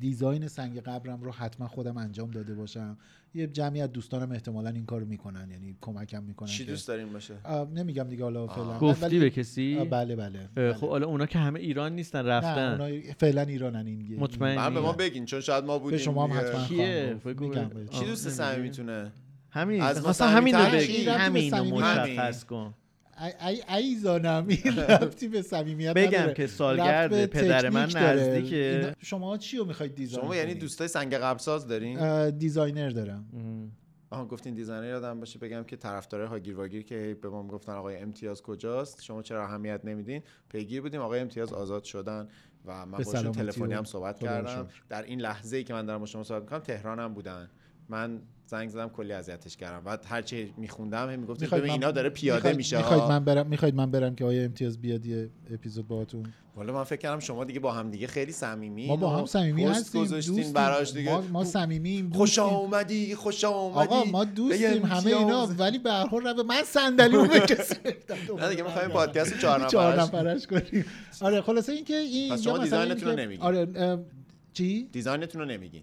دیزاین 0.00 0.48
سنگ 0.48 0.80
قبرم 0.80 1.22
رو 1.22 1.30
حتما 1.32 1.68
خودم 1.68 1.96
انجام 1.96 2.30
داده 2.30 2.54
باشم. 2.54 2.96
یه 3.34 3.46
جمعی 3.46 3.80
از 3.80 3.92
دوستانم 3.92 4.32
احتمالا 4.32 4.70
این 4.70 4.84
کارو 4.86 5.06
می‌کنن 5.06 5.48
یعنی 5.50 5.76
کمکم 5.80 6.22
می‌کنن 6.22 6.48
چی 6.48 6.64
دوست 6.64 6.88
دارین 6.88 7.12
باشه؟ 7.12 7.34
نمیگم 7.74 8.02
دیگه 8.04 8.22
حالا 8.24 8.46
فعلا. 8.46 8.78
گفتی 8.78 9.04
ولی- 9.04 9.18
به 9.18 9.30
کسی 9.30 9.84
بله 9.90 10.16
بله, 10.16 10.48
بله. 10.54 10.72
خب 10.72 10.88
حالا 10.88 11.06
اونا 11.06 11.26
که 11.26 11.38
همه 11.38 11.60
ایران 11.60 11.92
نیستن 11.94 12.22
نه 12.22 12.28
رفتن. 12.28 12.80
اونا 12.82 13.00
فعلا 13.18 13.42
ایرانن 13.42 13.86
این 13.86 14.16
مطمئنی؟ 14.20 14.56
من 14.56 14.74
به 14.74 14.80
ما 14.80 14.92
بگین 14.92 15.24
چون 15.24 15.40
شاید 15.40 15.64
ما 15.64 15.78
بودیم 15.78 15.98
به 15.98 16.02
شما 16.04 16.26
هم. 16.26 16.38
حتما 16.40 16.64
کیه؟ 16.64 17.16
کی 17.90 18.04
دوست 18.04 18.28
صمیمیتونه؟ 18.28 19.12
همین. 19.50 19.82
از 19.82 20.00
خواستم 20.00 20.26
همین 20.36 20.54
رو 20.54 20.70
بگی؟ 20.72 21.04
همین 21.06 21.52
رو. 21.54 21.64
مشخص 21.64 22.44
کن. 22.44 22.74
ای- 23.68 23.96
زانم 23.96 24.46
این 24.48 24.76
ربطی 24.78 25.28
به 25.28 25.42
صمیمیت 25.42 25.94
بگم 25.94 26.18
نداره. 26.18 26.34
که 26.34 26.46
سالگرد 26.46 27.26
پدر 27.26 27.70
من. 27.70 27.88
نزدیکه. 27.96 28.94
شما 29.00 29.38
چی 29.38 29.56
رو 29.56 29.64
می‌خواید 29.64 29.94
design 29.94 30.24
شما 30.24 30.36
یعنی؟ 30.36 30.54
دوستای 30.54 30.88
سنگ 30.88 31.14
قبرساز 31.14 31.66
دارین 31.68 32.30
designer 32.30 32.90
دارم 32.90 33.24
آها 34.12 34.26
گفتین 34.26 34.54
designer 34.54 34.86
یادم 34.88 35.20
باشه 35.20 35.38
بگم 35.38 35.64
که 35.64 35.76
طرفدارای 35.76 36.26
هاگیر 36.26 36.56
واگیر 36.56 36.82
که 36.82 36.94
هی 36.94 37.14
به 37.14 37.28
ما 37.28 37.42
می‌گفتن 37.42 37.72
آقای 37.72 37.96
امتیاز 37.96 38.42
کجاست 38.42 39.02
شما 39.02 39.22
چرا 39.22 39.44
اهمیت 39.44 39.80
نمیدین 39.84 40.22
پیگیر 40.48 40.82
بودیم 40.82 41.00
آقای 41.00 41.20
امتیاز 41.20 41.52
آزاد 41.52 41.84
شدن 41.84 42.28
و 42.66 42.86
من 42.86 42.98
باشون 42.98 43.32
تلفنی 43.32 43.74
هم 43.74 43.84
صحبت 43.84 44.18
کردم. 44.18 44.68
در 44.88 45.02
این 45.02 45.20
لحظه 45.20 45.56
ای 45.56 45.64
که 45.64 45.72
من 45.72 45.86
دارم 45.86 46.00
با 46.00 46.06
شما 46.06 46.24
صحبت 46.24 46.42
می‌کنم 46.42 46.58
تهران 46.58 46.98
هم 46.98 47.14
بودن 47.14 47.50
من 47.88 48.22
زنگ 48.50 48.68
زدم 48.68 48.88
کلی 48.88 49.12
اذیتش 49.12 49.56
کردم 49.56 49.84
بعد 49.84 50.04
هر 50.08 50.22
چی 50.22 50.54
میخوندم 50.56 51.10
هم 51.10 51.18
می‌خواید 51.20 51.50
ببین 51.50 51.62
من- 51.64 51.70
اینا 51.70 51.90
داره 51.90 52.08
پیاده 52.10 52.52
میشه 52.52 52.76
می‌خواید. 52.76 53.02
من 53.02 53.24
برم 53.24 53.46
می‌خواید 53.46 53.74
من 53.74 53.90
برم 53.90 54.14
که 54.14 54.24
آیا 54.24 54.42
امتیاز 54.42 54.80
بیاد 54.80 55.06
یه 55.06 55.30
اپیزود 55.54 55.88
باهاتون 55.88 56.22
والا 56.56 56.72
من 56.72 56.84
فکر 56.84 56.96
کردم 56.98 57.18
شما 57.20 57.44
دیگه 57.44 57.60
با 57.60 57.72
هم 57.72 57.90
دیگه 57.90 58.06
خیلی 58.06 58.32
صمیمی 58.32 58.86
ما 58.86 58.96
با 58.96 59.16
هم 59.16 59.26
صمیمی 59.26 59.64
هستیم 59.64 60.00
گذاشتین. 60.02 60.52
براش 60.52 60.92
دیگه 60.92 61.10
ما, 61.10 61.20
ما 61.20 61.44
صمیمیم 61.44 62.10
خوش. 62.12 62.38
آمدی 62.38 63.14
خوش 63.14 63.44
آمدی 63.44 63.78
آقا 63.94 64.04
ما 64.04 64.24
به 64.24 64.30
دوستیم 64.30 64.84
همه 64.84 65.06
اینا. 65.06 65.46
ولی 65.58 65.78
به 65.78 65.92
هر 65.92 66.06
حال 66.06 66.42
من 66.42 66.62
صندلیمو 66.64 67.26
به 67.26 67.40
کسی 67.40 67.74
نه 68.38 68.48
دیگه 68.48 68.62
می‌خوایم 68.62 68.88
پادکست 68.88 69.38
چهار 69.38 69.66
چهار 69.70 70.00
نفرش 70.00 70.14
نفرش 70.14 70.46
کنیم 70.46 70.84
آره 71.20 71.40
خلاصه 71.40 71.72
اینکه 71.72 71.96
این 71.96 72.36
شما 72.36 72.58
design 72.58 72.91
تون 72.91 73.08
رو 73.10 73.16
نمیگین. 73.16 73.42
آره 73.46 73.66
چی 74.52 74.88
design 74.92 75.24
تون 75.24 75.40
رو 75.40 75.46
نمیگین 75.46 75.82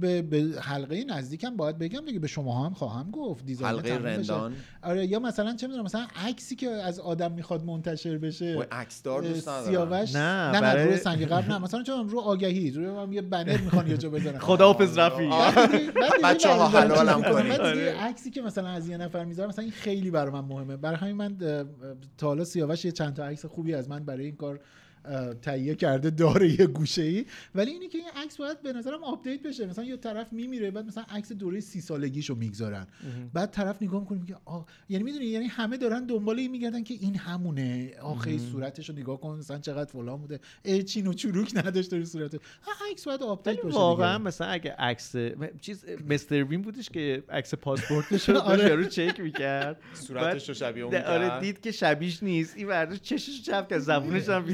به, 0.00 0.22
به 0.22 0.44
حلقه 0.60 1.04
نزدیکم 1.04 1.56
باید 1.56 1.78
بگم 1.78 2.00
دیگه 2.06 2.18
به 2.18 2.26
شما 2.26 2.66
هم 2.66 2.74
خواهم 2.74 3.10
گفت 3.10 3.46
design 3.46 3.68
حلقه 3.70 3.88
تموم 3.88 4.02
بشه. 4.02 4.12
رندان 4.32 4.54
آره 4.82 5.06
یا 5.06 5.18
مثلا 5.18 5.54
چه 5.56 5.66
می‌دونم 5.66 5.84
مثلا 5.84 6.06
عکسی 6.16 6.56
که 6.56 6.70
از 6.70 7.00
آدم 7.00 7.32
می‌خواد 7.32 7.64
منتشر 7.64 8.18
بشه 8.18 8.54
وای، 8.56 8.66
عکسدار 8.72 9.22
دوست. 9.22 9.64
سیاوش 9.64 10.14
نه، 10.14 10.20
نه 10.20 10.50
نه 10.52 10.60
برای- 10.60 10.84
روی 10.86 10.96
سنگ 10.96 11.24
قبر 11.26 11.52
نه 11.52 11.58
مثلا 11.58 11.82
چون 11.82 12.08
رو 12.08 12.20
آگهی 12.20 12.70
روی 12.70 12.86
هم 12.86 13.12
یه 13.12 13.22
بنر 13.22 13.56
می‌خوان 13.60 13.86
یه 13.90 13.96
جا 13.96 14.10
بزنن 14.10 14.38
خداحافظ 14.48 14.98
رفی 14.98 15.30
بچه‌ها 16.24 16.68
حلالم 16.68 17.22
کنید. 17.22 17.60
آره. 17.60 17.96
عکسی 18.00 18.30
که 18.30 18.42
مثلا 18.42 18.68
از 18.68 18.88
یه 18.88 18.96
نفر 18.96 19.24
می‌ذارم 19.24 19.48
مثلا 19.48 19.62
این 19.62 19.72
خیلی 19.72 20.10
برای 20.10 20.32
من 20.32 20.40
مهمه 20.40 20.76
برای 20.76 20.96
همین 20.96 21.16
من 21.16 21.36
تا 22.18 22.26
حالا 22.26 22.44
سیاوش 22.44 22.84
یه 22.84 22.92
چند 22.92 23.14
تا 23.14 23.24
عکس 23.24 23.46
خوبی 23.46 23.74
از 23.74 23.88
من 23.88 24.04
برای 24.04 24.24
این 24.24 24.36
کار 24.36 24.60
تهیه 25.42 25.74
کرده 25.74 26.10
داره 26.10 26.60
یه 26.60 26.66
گوشه 26.66 27.02
ای 27.02 27.24
ولی 27.54 27.70
اینی 27.70 27.88
که 27.88 27.98
این 27.98 28.06
عکس 28.24 28.36
باید 28.36 28.62
به 28.62 28.72
نظرم 28.72 29.04
update 29.04 29.42
بشه. 29.42 29.66
مثلا 29.66 29.84
یه 29.84 29.96
طرف 29.96 30.32
میمیره 30.32 30.70
بعد 30.70 30.86
مثلا 30.86 31.04
عکس 31.10 31.32
دوره 31.32 31.60
سی 31.60 31.80
سالگیشو 31.80 32.34
می‌گذارن. 32.34 32.86
بعد 33.32 33.50
طرف 33.50 33.82
نگاه 33.82 34.00
می‌کنه 34.00 34.18
میگه 34.20 34.36
آ 34.44 34.60
یعنی 34.88 35.04
می‌دونی 35.04 35.24
یعنی 35.24 35.46
همه 35.46 35.76
دارن 35.76 36.06
دنبال 36.06 36.38
این 36.38 36.50
میگردن 36.50 36.82
که 36.82 36.94
این 36.94 37.16
همونه. 37.16 37.90
آخه 38.02 38.38
صورتش 38.38 38.88
رو 38.88 38.96
نگاه 38.96 39.20
کن 39.20 39.38
مثلا 39.38 39.58
چقدر 39.58 39.90
فلان 39.90 40.20
بوده. 40.20 40.40
اه 40.64 40.82
چین 40.82 41.06
و 41.06 41.12
چروک 41.12 41.52
نداشته 41.56 41.98
رو 41.98 42.04
صورتش 42.04 42.40
عکس 42.90 43.04
باید 43.04 43.22
update 43.22 43.62
باشه 43.62 43.76
واقعا 43.76 44.16
دیگه. 44.16 44.26
مثلا 44.28 44.46
اگه 44.46 44.74
عکس 44.78 45.14
چیز 45.60 45.84
مستر 46.08 46.44
بین 46.44 46.62
بودش 46.62 46.88
که 46.88 47.24
عکس 47.28 47.54
پاسپورتش 47.54 48.28
رو 48.28 48.38
آره. 48.38 48.56
داشت 48.56 48.68
یارو 48.68 48.84
چک 48.84 49.20
می‌کرد. 49.20 49.80
صورتش 49.94 50.48
رو 50.48 50.54
شبیه 50.54 50.84
اون 50.84 50.94
آره. 50.94 51.40
دید 51.40 51.60
که 51.60 51.70
شبیش 51.70 52.22
نیست. 52.22 52.56
این 52.56 52.66
برداشت 52.66 53.02
چشش 53.02 53.42
چپ 53.42 53.68
که 53.68 53.78
زبونش 53.78 54.28
هم 54.28 54.44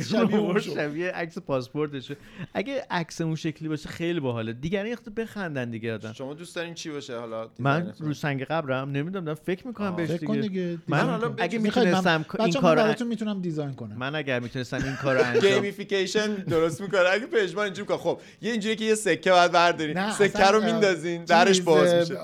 بیرون 0.46 0.61
شبیه 0.61 1.11
عکس 1.11 1.38
پاسپورتشه 1.38 2.16
اگه 2.55 2.87
عکس 2.90 3.20
اون 3.20 3.35
شکلی 3.35 3.68
باشه 3.68 3.88
خیلی 3.88 4.20
باحاله. 4.20 4.53
دیگران 4.53 4.87
یخت 4.87 5.09
بخندن 5.09 5.70
دیگه 5.70 5.94
آدم. 5.94 6.12
شما 6.12 6.35
دوست 6.35 6.57
دارین 6.57 6.74
چی 6.74 6.90
باشه 6.90 7.18
حالا 7.18 7.51
من؟ 7.59 7.92
رو 7.98 8.14
سنگ 8.14 8.44
قبرم 8.44 8.90
نمی‌دونم 8.90 9.24
دارم 9.24 9.38
فکر 9.44 9.66
می‌کنم 9.66 9.96
بهش 9.96 10.11
دیگه. 10.11 10.35
دیگه 10.35 10.79
من 10.88 11.01
حالا. 11.01 11.35
اگه 11.38 11.59
می‌تونستم 11.59 12.24
این 12.38 12.46
بچه‌ها، 12.46 12.62
کار 12.62 12.77
من 12.77 12.83
رو 12.83 12.87
براتون 12.87 13.09
می‌تونم 13.09 13.40
design 13.40 13.74
کنم. 13.74 13.96
من 13.96 14.14
اگر 14.14 14.40
می‌تونستم 14.40 14.85
این 14.85 14.96
کار 14.96 15.16
رو 15.16 15.24
انجام 15.24 15.53
gamification 15.53 16.35
درست 16.35 16.81
می‌کنه. 16.81 17.01
اگه 17.12 17.27
پژمان 17.27 17.64
اینجوری 17.64 17.88
کنه 17.88 17.98
خب 17.98 18.20
یه 18.42 18.51
اینجوری 18.51 18.77
که 18.77 18.85
یه 18.85 18.94
سکه 18.94 19.31
باید 19.31 19.53
بردارین. 19.53 20.11
سکه 20.11 20.46
رو 20.46 20.64
میندازین 20.64 21.24
درش 21.24 21.61
باز 21.61 21.94
میشه. 21.94 22.16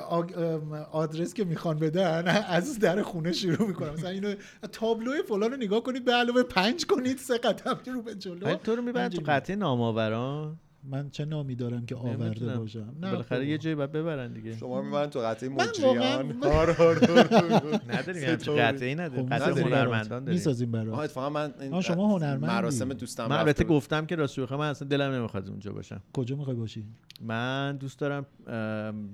آدرس 0.93 1.35
که 1.35 1.45
می‌خوان 1.45 1.79
بدن 1.79 2.29
از 2.29 2.79
در 2.79 3.03
خونه 3.03 3.33
شروع 3.33 3.69
می‌کنم. 3.69 3.93
مثلا 3.93 4.11
اینو 4.11 4.35
تابلو 4.73 5.23
فلان 5.29 5.51
رو 5.51 5.57
نگاه 5.57 5.83
کنید 5.83 6.05
به 6.05 6.13
علاوه 6.13 6.43
پنج 6.43 6.87
کنید 6.87 7.19
سه 7.19 7.39
قدم 7.39 7.79
رو 7.87 8.03
به 8.05 8.15
جلو 8.15 8.55
تو 8.55 8.77
رو 8.77 8.83
می‌برن 8.83 9.09
تو. 9.09 9.23
قطعه 9.27 9.57
نامآوران 9.57 10.57
من 10.91 11.11
چه 11.11 11.25
نامی 11.25 11.55
دارم 11.55 11.87
که 11.87 11.97
آورده. 11.97 12.57
باشم 12.57 12.95
نه 13.01 13.11
بالاخره. 13.11 13.47
یه 13.47 13.59
جایی 13.59 13.77
باید 13.77 13.93
ببرن 13.93 14.33
دیگه 14.33 14.57
شما 14.57 14.83
می‌برن 14.83 15.11
تو 15.11 15.21
قطعه 15.21 15.49
مجریان 15.49 16.43
آره، 16.43 16.77
آره، 16.77 16.81
آره. 16.81 17.81
نداریم 17.89 18.23
همچین 18.23 18.37
ستاره. 18.37 18.63
قطعه 18.63 18.89
ای 18.89 18.95
نداریم 18.95 19.29
خب، 19.29 19.35
قطعه. 19.35 19.65
هنرمندان 19.65 20.25
داریم 20.25 20.39
می‌سازیم 20.39 20.71
برات 20.73 20.99
اتفاقا 20.99 21.31
من 21.31 21.55
این 21.61 21.75
آه، 21.75 21.81
شما 21.81 22.09
هنرمندی. 22.09 22.47
مراسم 22.47 22.93
دوستم 22.93 23.27
من 23.27 23.37
البته. 23.37 23.65
گفتم 23.65 24.07
که 24.07 24.17
راست 24.17 24.41
بخوام 24.41 24.61
من 24.61 24.69
اصلا 24.71 24.89
دلم 24.89 25.13
نمی‌خواد 25.13 25.49
اونجا 25.49 25.73
باشم 25.73 26.01
کجا 26.13 26.37
می‌خوای 26.37 26.57
باشی 26.57 26.85
من 27.21 27.77
دوست 27.77 27.99
دارم 27.99 28.27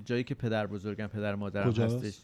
جایی 0.04 0.24
که 0.24 0.34
پدر 0.34 0.66
بزرگم 0.66 1.06
پدر 1.06 1.34
مادرم؟ 1.34 1.72
هستش 1.72 2.18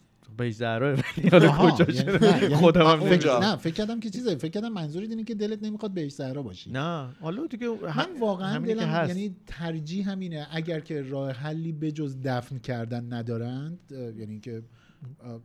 زهرا 0.51 0.95
ولی 0.95 1.29
حالا 1.31 1.49
کجا 1.71 1.85
یعنی- 1.93 2.13
شده 2.13 2.31
نه، 2.37 2.43
یعنی 2.43 2.55
خودم 2.55 2.87
هم. 2.87 3.03
نمی‌دونم. 3.03 3.37
نه 3.37 3.57
فکر 3.57 3.75
کردم 3.75 4.01
که 4.01 4.11
چیزه 4.11 4.35
فکر 4.37 4.51
کردم 4.51 4.69
منظورت 4.73 5.11
اینه 5.11 5.25
که 5.25 5.35
دلت 5.35 5.63
نمی‌خواد 5.63 5.91
بهش 5.95 6.13
صحرا 6.13 6.43
باشی 6.43 6.71
نه 6.71 7.09
حالا 7.21 7.47
دیگه 7.47 7.69
من 7.69 8.07
واقعا 8.21 8.59
دلم. 8.59 9.05
یعنی 9.09 9.37
ترجیح 9.47 10.11
همینه 10.11 10.47
اگر 10.51 10.81
که 10.81 11.03
راه 11.03 11.31
حلی 11.33 11.73
بجز 11.73 12.17
دفن 12.25 12.59
کردن 12.59 13.13
ندارند 13.13 13.79
یعنی 14.19 14.41
که 14.41 14.63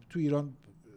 تو 0.10 0.20
ایران 0.20 0.54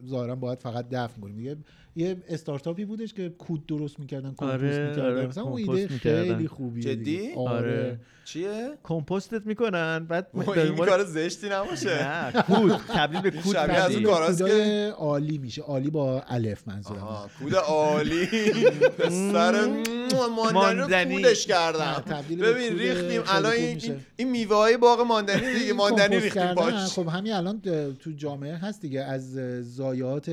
ظاهرا 0.07 0.37
باید 0.37 0.59
فقط 0.59 0.89
دفن 0.89 1.21
کنیم 1.21 1.37
دیگه 1.37 1.57
یه 1.97 2.17
استارتاپی 2.29 2.85
بودش 2.85 3.15
که 3.15 3.29
کود 3.29 3.67
درست 3.67 4.01
می‌کردن 4.01 4.29
کمپوست 4.37 4.43
آره، 4.43 4.89
می‌کردن 4.89 5.05
آره، 5.17 5.27
مثلا 5.27 5.43
اون 5.45 5.59
ایده 5.71 5.93
می‌کردن. 5.93 6.23
خیلی 6.35 6.49
خوبیه 6.49 6.83
جدی؟ 6.83 7.05
دیگه. 7.05 7.35
آره. 7.37 7.59
آره 7.59 7.99
چیه 8.25 8.71
کمپوستت 8.83 9.47
می‌کنن 9.47 10.07
بعد 10.09 10.27
این 10.35 10.77
کار 10.77 11.05
زشتی 11.05 11.47
نمیشه 11.49 12.03
نه 12.33 12.43
کود 12.43 12.81
تبدیل 12.89 13.21
به 13.21 13.31
کود 13.31 13.55
شبیه 13.57 13.75
از 13.75 13.83
تبدیل. 13.83 14.07
اون 14.07 14.15
کاراست 14.17 14.39
که- 14.39 14.45
کودای 14.45 14.89
عالی 14.89 15.39
میشه 15.39 15.63
عالی 15.63 15.91
با 15.91 16.21
الف 16.29 16.69
منظورم 16.69 16.99
آها 17.03 17.29
کود 17.39 17.55
عالی 17.55 18.27
پسر 18.99 19.67
ماندنی 19.67 20.09
رو 20.11 20.53
ماندنی. 20.53 21.15
کودش 21.17 21.49
نه، 21.49 21.55
کردم 21.55 22.03
تبدیل 22.07 22.39
به 22.39 22.53
ببین 22.53 22.69
کود 22.69 22.81
ریختیم 22.81 23.09
خیلی 23.09 23.19
الان 23.29 23.53
خوب 23.53 23.61
این 23.61 23.75
میشه. 23.75 23.97
این 24.17 24.31
میوه 24.31 24.57
های 24.57 24.77
باغ 24.77 25.01
ماندنی 25.01 25.41
دیگه 25.41 25.67
این 25.67 25.73
ماندنی 25.77 26.09
کمپوست 26.09 26.23
ریختیم 26.25 26.43
کردن، 26.43 26.55
باش 26.55 26.93
خب 26.93 27.09
همین 27.09 27.33
الان 27.33 27.61
تو 28.01 28.11
جامعه 28.17 28.55
هست 28.57 28.81
دیگه 28.81 29.01
از 29.01 29.33
ضایعات 29.63 30.29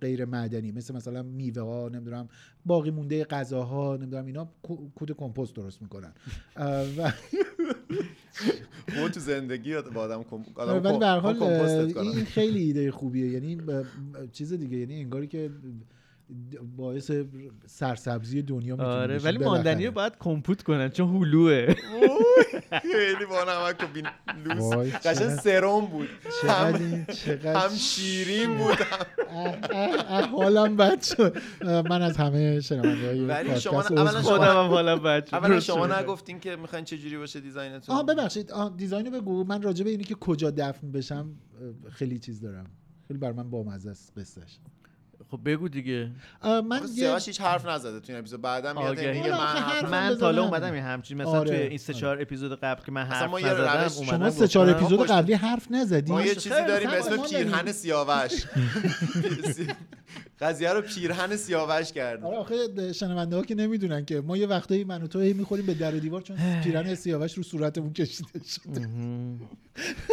غیر 0.00 0.24
معدنی 0.24 0.65
مثل 0.72 0.94
مثلا 0.94 1.22
میوه 1.22 1.62
ها 1.62 1.88
نمی‌دونم 1.88 2.28
باقی 2.66 2.90
مونده 2.90 3.24
غذاها 3.24 3.96
نمی‌دونم 3.96 4.26
اینا 4.26 4.48
کو- 4.62 4.90
کود 4.94 5.12
کمپوست 5.12 5.54
درست 5.56 5.82
می‌کنن. 5.82 6.12
و 6.98 7.12
تو 8.88 9.08
تو 9.08 9.20
زندگی 9.20 9.74
با 9.94 10.00
آدم 10.00 10.22
کم 10.22 10.44
آدم 10.54 10.84
ولی 10.84 10.98
به 10.98 11.06
هر 11.06 11.18
حال 11.18 11.38
کمپوستت 11.38 11.92
کنن. 11.92 12.08
این 12.08 12.24
خیلی 12.24 12.62
ایده 12.62 12.90
خوبیه. 12.90 13.28
یعنی 13.30 13.58
چیز 14.32 14.52
دیگه. 14.52 14.76
یعنی 14.76 14.94
انگاری 15.00 15.26
که 15.26 15.50
باعث 16.76 17.10
سرسبزی 17.66 18.42
دنیا 18.42 18.74
می‌تونه 18.76 18.88
آره 18.94 19.18
ولی. 19.18 19.38
ماندنی 19.38 19.86
رو 19.86 19.92
باید 19.92 20.12
کمپوت 20.20 20.62
کنن 20.62 20.88
چون 20.88 21.16
هلوه 21.16 21.74
خیلی 22.82 23.24
با 23.30 23.44
نمک 23.44 23.82
و 23.82 23.86
بین 23.94 24.06
لوس. 24.44 25.40
سرم 25.40 25.80
بود. 25.86 26.08
چقدر 26.42 26.68
هم, 26.68 26.74
این- 26.74 27.04
چقدر 27.06 27.56
هم 27.68 27.74
شیرین 27.76 28.56
بود. 28.56 28.76
حالم 30.32 30.76
بد 30.76 31.02
شد. 31.02 31.36
من 31.62 32.02
از 32.02 32.16
همه 32.16 32.60
شنونده 32.60 33.06
های 33.06 33.24
ولی 33.24 33.60
شما 33.60 33.80
اولا 33.82 33.88
شما- 33.88 34.04
می‌خوام. 34.04 34.22
خودم 34.22 34.56
هم 34.64 34.68
حالا 34.70 34.96
بچه 34.96 35.36
اولا 35.36 35.60
شما 35.60 35.86
نگفتین 35.86 36.40
که 36.40 36.56
می‌خواین 36.56 36.84
چه 36.84 36.98
جوری 36.98 37.16
باشه 37.18 37.40
design 37.40 37.72
تون. 37.72 37.94
آها 37.94 38.02
ببخشید. 38.02 38.52
design 38.76 39.05
و 39.05 39.10
بگو. 39.10 39.44
من 39.44 39.62
راجع 39.62 39.84
به 39.84 39.90
اینی 39.90 40.04
که 40.04 40.14
کجا 40.14 40.50
دفن 40.50 40.92
بشم 40.92 41.34
خیلی 41.90 42.18
چیز 42.18 42.40
دارم. 42.40 42.66
خیلی 43.08 43.18
بر 43.20 43.32
من 43.32 43.50
بامزه 43.50 43.90
است 43.90 44.12
قصهش 44.18 44.58
خب 45.30 45.40
بگو 45.44 45.68
دیگه 45.68 46.10
من 46.44 46.86
سیاوش 46.86 47.26
هیچ 47.26 47.40
حرف 47.40 47.66
نزده 47.66 48.00
تو 48.00 48.12
این 48.12 48.18
اپیزود 48.18 48.42
بعدا 48.42 48.72
میاد. 48.72 48.98
میگه 48.98 49.30
من 49.30 49.36
حرف 49.36 49.84
من. 49.84 50.16
تا 50.16 50.26
حالا 50.26 50.44
اومدم 50.44 50.74
یه 50.74 50.82
همچین 50.82 51.16
مثلا 51.22 51.30
آره، 51.32 51.50
توی 51.50 51.58
این 51.58 51.78
سه 51.78 51.92
آره. 51.92 52.00
چهار 52.00 52.22
اپیزود 52.22 52.60
قبل 52.60 52.84
که 52.84 52.92
من 52.92 53.02
حرف 53.04 53.30
ما 53.30 53.40
یه 53.40 53.46
نزدم 53.46 53.88
شما 53.88 54.30
سه 54.30 54.48
چهار. 54.48 54.70
اپیزود 54.70 55.06
قبلی 55.06 55.34
حرف 55.34 55.66
نزدی 55.70 56.12
ما 56.12 56.22
یه 56.22 56.34
چیزی 56.34 56.48
داریم 56.48 56.90
به 56.90 57.02
خب، 57.02 57.12
اسم. 57.12 57.36
پیرهن 57.36 57.72
سیاوش 57.72 58.32
قضیه 60.40 60.72
رو 60.72 60.80
پیرهن 60.80 61.36
سیاوش 61.36 61.92
کرد. 61.92 62.24
آره 62.24 62.36
آخه 62.36 62.92
شنونده 62.92 63.36
ها 63.36 63.42
که 63.42 63.54
نمی‌دونن 63.54 64.04
که 64.04 64.20
ما 64.20 64.36
یه 64.36 64.46
وقتایی 64.46 64.84
من 64.84 65.02
و 65.02 65.06
تو 65.06 65.20
هی 65.20 65.32
می‌خوریم 65.32 65.66
به 65.66 65.74
در 65.74 65.94
و 65.94 65.98
دیوار 65.98 66.22
چون 66.22 66.36
پیرن 66.64 66.94
سیاوش 66.94 67.34
رو 67.34 67.42
صورتمون 67.42 67.92
کشیده 67.92 68.28
شده. 68.48 68.88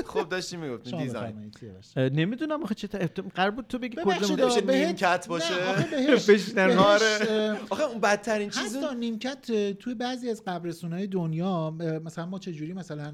خب 0.05 0.29
داشتی 0.29 0.57
می‌گفتین 0.57 0.91
شما 0.91 1.01
دیزاین. 1.03 1.51
نمی‌دونم 1.97 2.63
آخه 2.63 2.75
چه 2.75 2.87
تا- 2.87 3.23
قرار 3.35 3.51
بود 3.51 3.67
تو 3.67 3.79
بگی 3.79 3.97
کجا 4.05 4.35
بهت- 4.35 4.69
نیمکت 4.69 5.27
باشه؟ 5.27 5.53
آخه 5.53 6.77
آره. 6.77 7.57
آخه 7.69 7.83
اون 7.83 7.99
بدترین 7.99 8.49
چیز 8.49 8.63
هست 8.63 8.81
تا 8.81 8.93
نیمکت 8.93 9.71
توی 9.71 9.95
بعضی 9.95 10.29
از 10.29 10.43
قبرستونهای 10.47 11.07
دنیا 11.07 11.71
مثلا 12.05 12.25
ما 12.25 12.39
چجوری 12.39 12.73
مثلا 12.73 13.13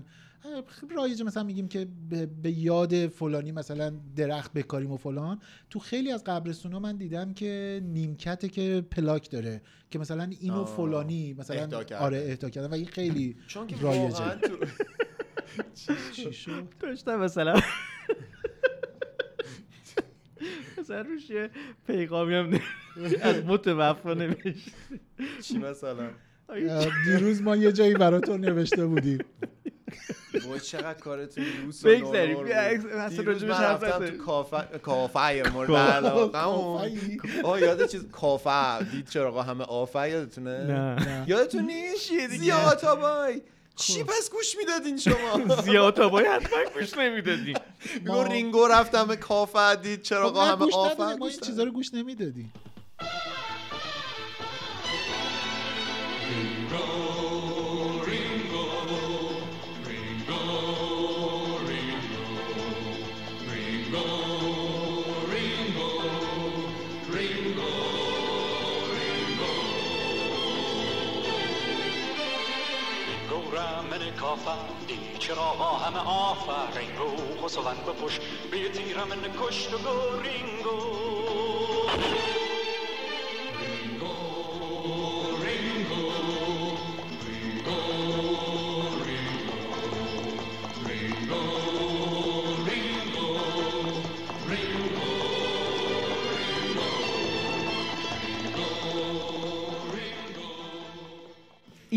رایجه 0.95 1.23
مثلا 1.23 1.43
میگیم 1.43 1.67
که 1.67 1.88
به, 2.41 2.52
یاد 2.52 3.08
فلانی 3.08 3.52
مثلا 3.52 3.93
درخت 4.15 4.54
بکاریم 4.54 4.91
و 4.91 4.97
فلان 4.97 5.39
تو 5.69 5.80
خیلی 5.80 6.12
از 6.12 6.23
قبرستونا 6.23 6.80
من 6.80 6.97
دیدم 6.97 7.34
که 7.34 7.82
نیمکته 7.84 8.49
که 8.49 8.86
پلاک 8.91 9.32
داره 9.32 9.62
که 9.89 9.99
مثلا 9.99 10.30
اینو. 10.39 10.65
فلانی 10.65 11.34
مثلا 11.34 11.62
اهدا 11.62 11.84
کرده. 11.84 12.04
آره 12.04 12.17
اهدا 12.17 12.49
کردن 12.49 12.67
و 12.67 12.73
این 12.73 12.86
خیلی 12.86 13.36
چون 13.47 13.67
که 13.67 13.75
رایجه. 13.82 14.02
واقعا 14.02 14.36
تو 14.36 14.58
چی 16.13 16.34
شد 16.34 16.63
داشتم 16.80 17.19
مثلا 17.19 17.60
مثلا 20.78 21.02
روش 21.02 21.30
یه 21.30 21.49
پیغامی 21.88 22.34
هم 22.34 22.45
نوشت. 22.97 23.25
از 23.25 23.43
متوفا 23.45 24.13
نمیشه 24.13 24.56
چی 25.41 25.58
مثلا 25.58 26.10
دیروز 27.06 27.41
ما 27.41 27.56
یه 27.56 27.71
جایی 27.71 27.93
براتون 27.93 28.41
نوشته 28.41 28.86
بودیم 28.86 29.19
وای 30.47 30.60
چقدر 30.60 30.93
کارتون 30.93 31.43
لوس 31.65 31.86
و 31.86 31.88
بگذاریم. 31.88 32.38
اصلا 32.38 33.08
دیروز 33.08 33.28
راجبش 33.28 33.49
من 33.49 33.56
حرف. 33.56 34.10
تو 34.10 34.17
کافه 34.17 34.80
کافه 34.80 35.49
مورد 35.54 35.71
علاقه. 35.71 36.32
کافه‌ای؟ 36.32 37.19
آه 37.43 37.62
یاد 37.62 37.86
چیز 37.86 38.06
کافه؟ 38.12 38.84
دید 38.84 39.10
چرا 39.10 39.43
همه 39.43 39.63
آفه 39.63 40.10
یادتونه؟ 40.10 40.63
نه. 40.63 41.25
یادتون 41.28 41.65
نیست؟ 41.65 42.28
زیاد 42.28 42.99
بای 43.02 43.41
چی 43.75 44.04
پس 44.04 44.30
گوش 44.32 44.56
می‌دادین 44.58 44.97
شما؟ 44.97 45.56
زیاد 45.65 45.99
آبایی 45.99 46.28
حتما 46.28 46.58
گوش 46.80 46.97
نمی‌دادیم 46.97 47.56
میگو 47.95 48.23
رینگو 48.23 48.67
رفتم 48.67 49.08
به 49.08 49.15
کافه 49.15 49.75
دید 49.75 50.02
چرا 50.02 50.30
خب 50.30 50.38
همه 50.38 50.56
گوش 50.56 50.73
آفه. 50.73 51.04
ما 51.04 51.15
گوش 51.17 51.32
این 51.32 51.41
چیزا 51.41 51.63
رو 51.63 51.71
گوش 51.71 51.93
نمی‌دادیم. 51.93 52.54
چرا 75.30 75.54
با 75.60 75.78
همه 75.78 76.00
آفرین 76.00 76.98
رو. 76.98 77.46
خسوان 77.46 77.76
بپوش. 77.88 78.20
بی 78.52 78.70
تیرم 78.70 79.10
کشت 79.39 79.74
و 79.74 79.78
گورینگو 79.78 80.80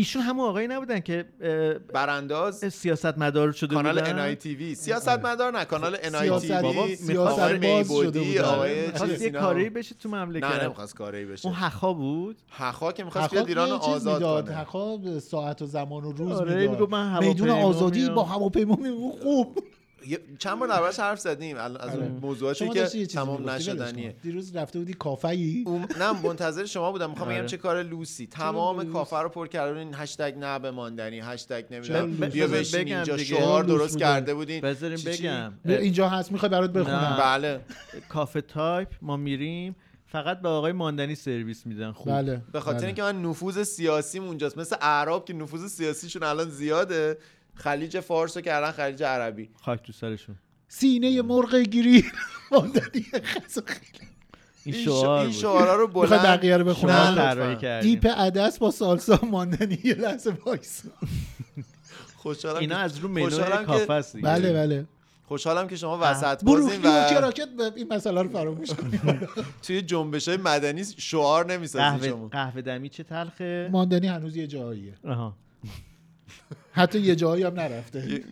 ایشون 0.03 0.21
همون 0.21 0.45
آقایی 0.45 0.67
نبودن 0.67 0.99
که 0.99 1.25
برانداز؟ 1.93 2.73
سیاست 2.73 3.17
مدار 3.17 3.51
شده 3.51 3.75
کانال 3.75 3.99
بودن؟ 3.99 4.09
انای 4.09 4.35
تیوی 4.35 4.75
سیاست 4.75 5.25
مدار 5.25 5.51
نه 5.57 5.65
کانال 5.65 5.97
انای 6.03 6.21
سیاست- 6.27 6.47
تیوی 6.47 6.61
بابا، 6.61 6.87
سیاست 6.95 7.51
میبودی. 7.51 8.39
آقای 8.39 8.77
یه 8.77 8.91
اینا. 9.19 9.39
کاری 9.39 9.69
بشه 9.69 9.95
تو 9.95 10.09
نه 10.09 10.25
مملکت 10.25 10.63
نمی‌خواست 10.63 10.95
کاری 10.95 11.25
بشه. 11.25 11.47
اون 11.47 11.55
حخا 11.55 11.93
بود؟ 11.93 12.37
حقا 12.49 12.91
که 12.91 13.03
می‌خواست 13.03 13.31
بیاد 13.31 13.47
ایران 13.47 13.71
آزاد 13.71 14.45
کنه. 14.45 14.55
حقا 14.55 15.19
ساعت 15.19 15.61
و 15.61 15.65
زمان 15.65 16.03
و 16.03 16.11
روز 16.11 16.31
آره، 16.31 16.55
می‌داد. 16.55 16.69
می‌گفت 16.69 16.91
من 16.91 17.19
میدون 17.19 17.49
آزادی. 17.49 18.09
با 18.09 18.23
هواپیما 18.23 18.75
میمون 18.75 19.11
خوب. 19.11 19.63
چند 20.39 20.59
بار 20.59 20.67
دربارش 20.67 20.99
حرف 20.99 21.19
زدیم. 21.19 21.57
از 21.57 21.71
اون 21.71 21.79
آره. 21.79 22.07
موضوعاتی 22.21 22.65
شما 22.65 22.73
که 22.73 23.05
تمام 23.05 23.49
نشدنیه. 23.49 24.15
دیروز 24.23 24.55
رفته 24.55 24.79
بودی 24.79 24.93
کافه‌ای؟ 24.93 25.63
اون 25.65 25.87
نه 25.99 26.21
منتظر 26.21 26.65
شما 26.65 26.91
بودم. 26.91 27.09
می‌خوام 27.09 27.29
بگم 27.29 27.37
آره. 27.37 27.47
چه 27.47 27.57
کار 27.57 27.83
لوسی. 27.83 28.27
تمام؟ 28.27 28.93
کافه 28.93 29.17
رو 29.17 29.29
پر 29.29 29.47
کرده 29.47 29.73
بودین 29.73 29.93
هشتگ 29.95 30.33
نه 30.37 30.59
به 30.59 30.71
ماندنی 30.71 31.19
هشتگ 31.19 31.63
نمی‌دونم؟ 31.71 32.11
بیا 32.11 32.47
بشین 32.47 32.79
بگم 32.79 32.95
اینجا. 32.95 33.17
شعار 33.17 33.63
درست. 33.63 33.97
کرده 33.97 34.33
بودین. 34.33 34.61
بذاریم؟ 34.61 34.99
بگم. 35.05 35.53
اینجا 35.65 36.09
هست 36.09 36.31
می‌خوای 36.31 36.49
برات 36.49 36.73
بخونم. 36.73 37.17
بله. 37.19 37.59
کافه 38.09 38.41
تایپ 38.41 38.89
ما 39.01 39.17
میریم. 39.17 39.75
فقط 40.05 40.41
به 40.41 40.49
آقای 40.49 40.71
ماندنی 40.71 41.15
سرویس 41.15 41.65
میدن. 41.65 41.91
خوب. 41.91 42.13
بله. 42.13 42.41
به 42.51 42.59
خاطر 42.59 42.77
بله. 42.77 42.85
اینکه 42.85 43.01
من 43.03 43.21
نفوذ 43.21 43.63
سیاسی 43.63 44.19
اونجاست. 44.19 44.57
مثل 44.57 44.75
اعراب 44.81 45.25
که 45.25 45.33
نفوذ 45.33 45.71
سیاسیشون 45.71 46.23
الان 46.23 46.49
زیاده. 46.49 47.17
خلیج 47.55 47.99
فارس 47.99 48.37
رو 48.37 48.43
کردن 48.43 48.71
خلیج 48.71 49.03
عربی. 49.03 49.49
خاک 49.61 49.83
تو 49.83 49.93
سرشون. 49.93 50.35
سینه 50.67 51.21
مرغ 51.21 51.55
گیری 51.55 52.05
ماندنی. 52.51 53.05
خسو 53.45 53.61
خیلی. 53.65 54.07
این 54.65 54.75
شعار 54.85 55.19
این. 55.19 55.31
شعارا 55.31 55.75
رو 55.75 55.87
بلند 55.87 56.21
بقیه 56.23 56.57
رو 56.57 56.65
بخونم 56.65 57.57
دیپ 57.81 58.07
عدس 58.07 58.57
با 58.57 58.71
سالسا 58.71 59.19
ماندنی. 59.31 59.77
یه 59.83 59.93
لحظه 59.93 60.37
وایسا 60.45 60.89
خوشحالم 62.17 62.57
اینا 62.57 62.75
که- 62.75 62.81
از 62.81 62.99
رو 62.99 63.29
که- 63.59 63.65
کافه 63.65 63.93
است. 63.93 64.17
بله 64.21 64.53
بله. 64.53 64.85
خوشحالم 65.27 65.67
که 65.67 65.75
شما 65.75 65.99
وسط 66.01 66.43
بازین 66.43 66.81
و 66.83 67.09
کراکت 67.09 67.49
به 67.57 67.71
این 67.75 67.93
مسئله 67.93 68.21
رو 68.21 68.29
فراموش 68.29 68.69
کنیم 68.73 69.01
توی 69.63 69.81
جنبش 69.81 70.27
های 70.27 70.37
مدنی 70.37 70.83
شعار 70.97 71.45
نمی‌سازین 71.53 71.89
قهوه 71.89 72.07
شما. 72.09 72.27
قهوه 72.27 72.61
دمی 72.61 72.89
چه 72.89 73.03
تلخه؟ 73.03 73.69
ماندنی 73.71 74.07
هنوز 74.07 74.35
یه 74.35 74.47
جاییه. 74.47 74.93
آها. 75.07 75.35
حتی 76.71 76.99
یه 76.99 77.15
جایی 77.15 77.43
هم 77.43 77.53
نرفته. 77.53 78.23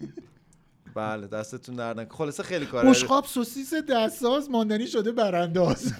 بله 0.95 1.27
دستتون 1.27 1.75
در 1.75 1.93
نکنه. 1.93 2.17
خلاصه 2.17 2.43
خیلی 2.43 2.65
کار 2.65 2.85
بشقاب 2.85 3.25
سوسیس 3.25 3.73
دستساز 3.73 4.49
ماندنی 4.49 4.87
شده 4.87 5.11
برانداز 5.11 5.93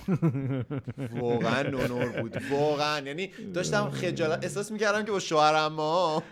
واقعا 1.12 1.70
نونور 1.70 2.22
بود. 2.22 2.38
واقعا. 2.52 3.00
یعنی 3.00 3.30
داشتم 3.54 3.90
خجالت 3.90 4.44
احساس 4.44 4.72
می‌کردم 4.72 5.06
که 5.06 5.12
با 5.12 5.20
شوهرم 5.20 5.74
ما. 5.74 6.24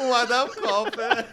اومدم 0.00 0.46
کافه. 0.64 1.24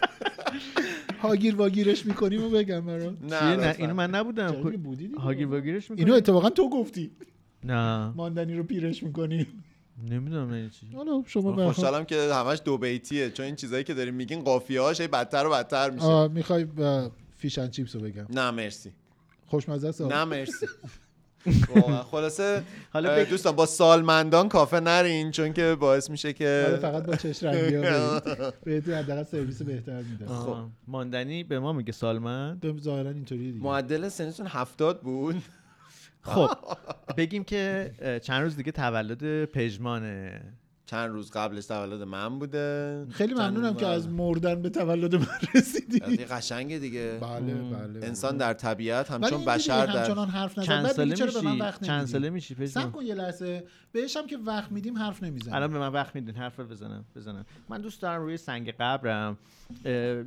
هاگیر 1.22 1.56
واگیرش 1.56 2.06
می‌کنیم 2.06 2.44
و 2.44 2.48
بگم 2.48 2.80
برات 2.80 3.14
نه 3.22 3.28
چیه؟ 3.28 3.38
نه 3.38 3.56
لطفاً. 3.56 3.82
اینو 3.82 3.94
من 3.94 4.10
نبودم. 4.10 4.50
بودی؟ 4.52 5.10
هاگیر 5.18 5.46
واگیرش 5.46 5.90
اینو 5.90 6.04
می‌کنی 6.04 6.16
اتفاقا 6.16 6.50
تو 6.50 6.70
گفتی. 6.70 7.10
نه. 7.64 8.12
ماندنی 8.16 8.56
رو 8.56 8.62
پیرش 8.62 9.02
می‌کنی. 9.02 9.46
نمی‌دونم 10.10 10.54
یعنی 10.54 10.70
چی. 10.70 10.86
حالا 10.96 11.22
شما 11.26 11.42
من 11.50 11.58
هر 11.58 11.64
حال- 11.64 11.72
خوشحالم 11.72 12.04
که 12.04 12.34
همش 12.34 12.58
دو 12.64 12.78
بیتیه 12.78 13.30
چون 13.30 13.46
این 13.46 13.56
چیزایی 13.56 13.84
که 13.84 13.94
داریم 13.94 14.14
میگین 14.14 14.40
قافیه 14.44 14.80
هاش 14.80 15.00
بدتر 15.00 15.46
و 15.46 15.50
بدتر 15.50 15.90
میشه. 15.90 16.04
آه، 16.06 16.28
می‌خوای 16.28 16.66
فیشن 17.36 17.70
چیپس 17.70 17.94
رو 17.94 18.00
بگم. 18.00 18.26
نه 18.30 18.50
مرسی. 18.50 18.92
خوشمزه 19.46 19.88
است. 19.88 20.02
نه 20.02 20.24
مرسی. 20.24 20.66
خلاصه 22.10 22.62
حالا 22.92 23.24
دوستان 23.24 23.56
با 23.56 23.66
سالمندان 23.66 24.48
کافه 24.48 24.80
نرین 24.80 25.30
چون 25.30 25.52
که 25.52 25.76
باعث 25.80 26.10
میشه 26.10 26.28
آره 26.28 26.34
که 26.34 26.78
فقط 26.82 27.06
با 27.06 27.16
چش 27.16 27.42
رنگی 27.42 27.74
ها 27.74 28.20
برید 28.20 28.54
بهتون 28.64 28.94
حداقل 28.94 29.22
سرویس 29.22 29.62
بهتر 29.62 30.02
میده 30.02 30.26
آه. 30.26 30.70
ماندنی 30.86 31.44
به 31.44 31.58
ما 31.58 31.72
میگه 31.72 31.92
سالمند. 31.92 32.66
خب 32.66 32.78
ظاهرا 32.78 33.10
اینطوریه 33.10 33.52
دیگه. 33.52 33.64
معدل 33.64 34.08
سنتون 34.08 34.46
هفتاد 34.46 35.00
بود. 35.00 35.42
خب 36.22 36.50
بگیم 37.16 37.44
که 37.44 37.90
چند 38.22 38.42
روز 38.42 38.56
دیگه 38.56 38.72
تولد 38.72 39.44
پژمانه 39.44 40.40
چند 40.86 41.10
روز 41.10 41.30
قبلش 41.30 41.66
تولد 41.66 42.02
من 42.02 42.38
بوده. 42.38 43.06
خیلی 43.10 43.34
ممنونم 43.34 43.74
که. 43.74 43.86
از 43.86 44.08
مردن 44.08 44.62
به 44.62 44.70
تولد 44.70 45.14
من 45.14 45.26
رسیدی. 45.54 46.00
قشنگه 46.00 46.78
دیگه. 46.78 47.18
بله 47.20 47.54
بله 47.54 48.06
انسان 48.06 48.36
در 48.36 48.52
طبیعت 48.52 49.10
همچون 49.10 49.44
بشر 49.44 49.86
در 49.86 49.96
همچنان 49.96 50.28
حرف 50.28 50.58
نزن. 50.58 50.66
چند 50.66 50.82
بعد 50.82 50.92
ساله 50.92 51.10
میگی 51.10 51.16
چرا 51.16 51.40
به 51.40 51.46
من 51.46 51.52
میشی؟ 51.52 51.62
وقت 51.62 51.84
چند 51.84 52.06
ساله 52.06 52.30
میشی 52.30 52.66
سب 52.66 52.92
کن 52.92 53.02
یه 53.02 53.14
لحظه. 53.14 53.64
بهش 53.92 54.16
هم 54.16 54.26
که 54.26 54.36
وقت 54.36 54.72
میدیم 54.72 54.98
حرف 54.98 55.22
نمی‌زنه. 55.22 55.54
الان 55.54 55.72
به 55.72 55.78
من 55.78 55.92
وقت 55.92 56.14
میدین 56.14 56.34
حرف 56.34 56.60
بزنم 56.60 57.04
بزنم. 57.16 57.46
من 57.68 57.80
دوست 57.80 58.02
دارم 58.02 58.22
روی 58.22 58.36
سنگ 58.36 58.74
قبرم 58.80 59.38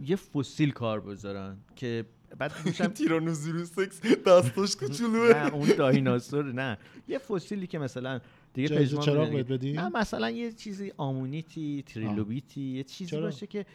یه 0.05 0.15
فسیل 0.15 0.71
کار 0.71 0.99
بذارن 0.99 1.57
که 1.75 2.05
بعد 2.41 2.51
میشم 2.65 2.87
تیرانوزوروس 2.87 3.71
سکس 3.71 4.01
دستش 4.27 4.75
کوچولوه 4.75 5.33
نه 5.33 5.53
اون 5.53 5.69
دایناسور 5.77 6.53
نه 6.53 6.77
یه 7.07 7.17
فسیلی 7.17 7.67
که 7.67 7.79
مثلا 7.79 8.19
دیگه 8.53 8.69
پژمان 8.77 9.05
چراغ 9.05 9.29
بدیم؟ 9.29 9.79
نه 9.79 9.89
مثلا 9.89 10.29
یه 10.29 10.51
چیزی 10.51 10.93
آمونیتی 10.97 11.83
تریلوبیتی 11.87 12.61
یه 12.61 12.83
چیزی؟ 12.83 13.17
باشه 13.17 13.47
که 13.47 13.65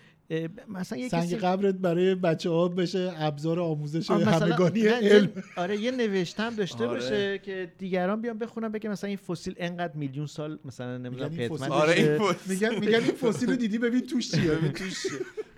مثلا 0.68 0.98
یه 0.98 1.08
سنگ 1.08 1.22
کسی 1.22 1.36
قبرت 1.36 1.74
برای 1.74 2.14
بچه 2.14 2.50
ها 2.50 2.68
بشه 2.68 3.12
ابزار 3.16 3.60
آموزش 3.60 4.10
همگانی 4.10 4.80
علم 4.86 5.30
آره 5.56 5.76
یه 5.76 5.90
نوشتم 5.90 6.54
داشته 6.54 6.86
آره. 6.86 6.94
باشه 7.00 7.38
که 7.38 7.72
دیگران 7.78 8.20
بیان 8.20 8.38
بخونن 8.38 8.68
بگه 8.68 8.90
مثلا 8.90 9.08
این 9.08 9.16
فسیل 9.16 9.54
انقدر 9.58 9.96
میلیون 9.96 10.26
سال 10.26 10.58
مثلا 10.64 10.98
نمی‌دونم 10.98 11.30
میگن 11.30 11.40
این 11.42 11.48
قدمت 11.48 11.60
فسیل- 11.60 11.72
آره 11.72 11.94
داشته. 11.94 12.22
این 12.22 12.32
فسیل. 12.32 12.52
میگن 12.52 12.80
میگن 12.80 13.02
این 13.04 13.12
فسیل 13.32 13.50
رو 13.50 13.56
دیدی 13.56 13.78
ببین 13.78 14.00
توش 14.00 14.30
چیه 14.30 14.50
ببین 14.50 14.72
توش 14.72 15.02
چیه. 15.02 15.10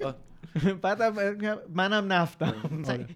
بعدم 0.82 1.14
منم 1.74 2.12
نفتم. 2.12 2.54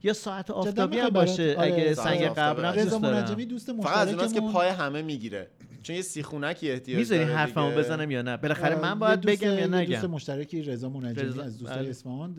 یا 0.03 0.13
ساعت 0.13 0.51
آفتابی 0.51 0.99
هم 0.99 1.09
باشه 1.09 1.55
آره، 1.59 1.73
اگه 1.73 1.95
سنگ. 1.95 2.23
قبرم 2.23 2.73
رضا 2.73 2.83
دوست 2.85 3.03
دارم. 3.03 3.17
منجمی 3.17 3.47
دوست 3.47 3.73
فقط 3.73 3.97
از 3.97 4.09
اوناست 4.15 4.35
که 4.35 4.41
پای 4.41 4.69
همه 4.69 5.03
می‌گیره. 5.03 5.49
چون 5.83 5.97
یه 5.97 6.03
سیخونکی 6.03 6.71
احتیاج 6.71 6.99
می‌ذاری 6.99 7.23
حرفمو. 7.23 7.71
بزنم 7.71 8.11
یا 8.11 8.23
نه؟ 8.23 8.37
بالاخره 8.37 8.81
من 8.81 8.99
باید 8.99 9.21
بگم 9.21 9.49
یا 9.49 9.55
یه 9.55 9.67
دوست 9.67 9.99
نگم 9.99 10.11
مشترکی 10.11 10.63
رضا 10.63 10.89
منجمی 10.89 11.41
از 11.41 11.59
دوستای. 11.59 11.91
اصفهان 11.91 12.37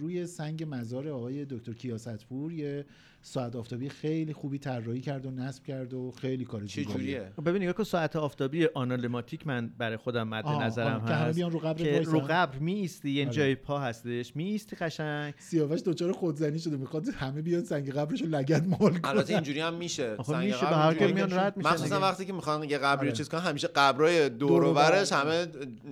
روی 0.00 0.26
سنگ 0.26 0.66
مزار 0.70 1.08
آقای 1.08 1.44
دکتر 1.44 1.72
کیاستپور 1.72 2.52
یه 2.52 2.84
ساعت 3.22 3.56
آفتابی 3.56 3.88
خیلی 3.88 4.32
خوبی 4.32 4.58
طراحی 4.58 5.00
کرد 5.00 5.26
و 5.26 5.30
نصب 5.30 5.64
کرد 5.64 5.94
و 5.94 6.10
خیلی 6.20 6.44
کار. 6.44 6.64
جوریه 6.64 7.32
ببین 7.46 7.62
نگاه 7.62 7.72
کن 7.72 7.84
ساعت 7.84 8.16
آفتابی 8.16 8.66
آنالماتیک 8.74 9.46
من 9.46 9.70
برای 9.78 9.96
خودم 9.96 10.28
مد 10.28 10.46
نظرم 10.48 11.04
که 11.06 11.12
همه 11.14 11.24
هست 11.28 11.36
بیان 11.38 11.50
رو 11.50 11.58
قبرت 11.58 11.76
که. 11.76 12.00
رو 12.00 12.20
قبر 12.20 12.58
می 12.58 12.72
ایستی 12.74 13.10
یعنی 13.10 13.26
آره. 13.28 13.36
جای 13.36 13.54
پا 13.54 13.78
هستش 13.80 14.36
می 14.36 14.44
ایستی 14.44 14.76
قشنگ 14.76 15.34
سیاوش 15.38 15.80
دچار 15.86 16.12
خودزنی 16.12 16.58
شده 16.58 16.76
می‌خواد 16.76 17.08
همه 17.08 17.42
بیان 17.42 17.64
سنگ 17.64 17.90
قبرش 17.90 18.22
رو 18.22 18.28
لگد 18.28 18.66
مال 18.66 18.98
البته 19.04 19.22
کنن 19.26 19.34
اینجوری 19.34 19.60
هم 19.60 19.74
میشه 19.74 20.14
آخه 20.18 20.32
سنگ 20.32 20.44
میشه 20.46 20.58
قبر 20.58 20.70
به 20.70 20.76
هر 20.76 20.94
که 20.94 21.14
میان 21.14 21.28
که- 21.28 21.36
رد 21.36 21.56
میشن 21.56 21.68
مخصوصا. 21.68 22.00
وقتی 22.00 22.24
که 22.24 22.32
می‌خوان 22.32 22.64
یه 22.64 22.78
قبری 22.78 23.06
رو 23.06 23.10
آره. 23.10 23.16
چیز 23.16 23.28
کنن 23.28 23.40
همیشه 23.40 23.68
قبرای 23.68 24.28
دور 24.28 24.64
و 24.64 24.74
برش 24.74 25.12
بر. 25.12 25.20
همه 25.20 25.46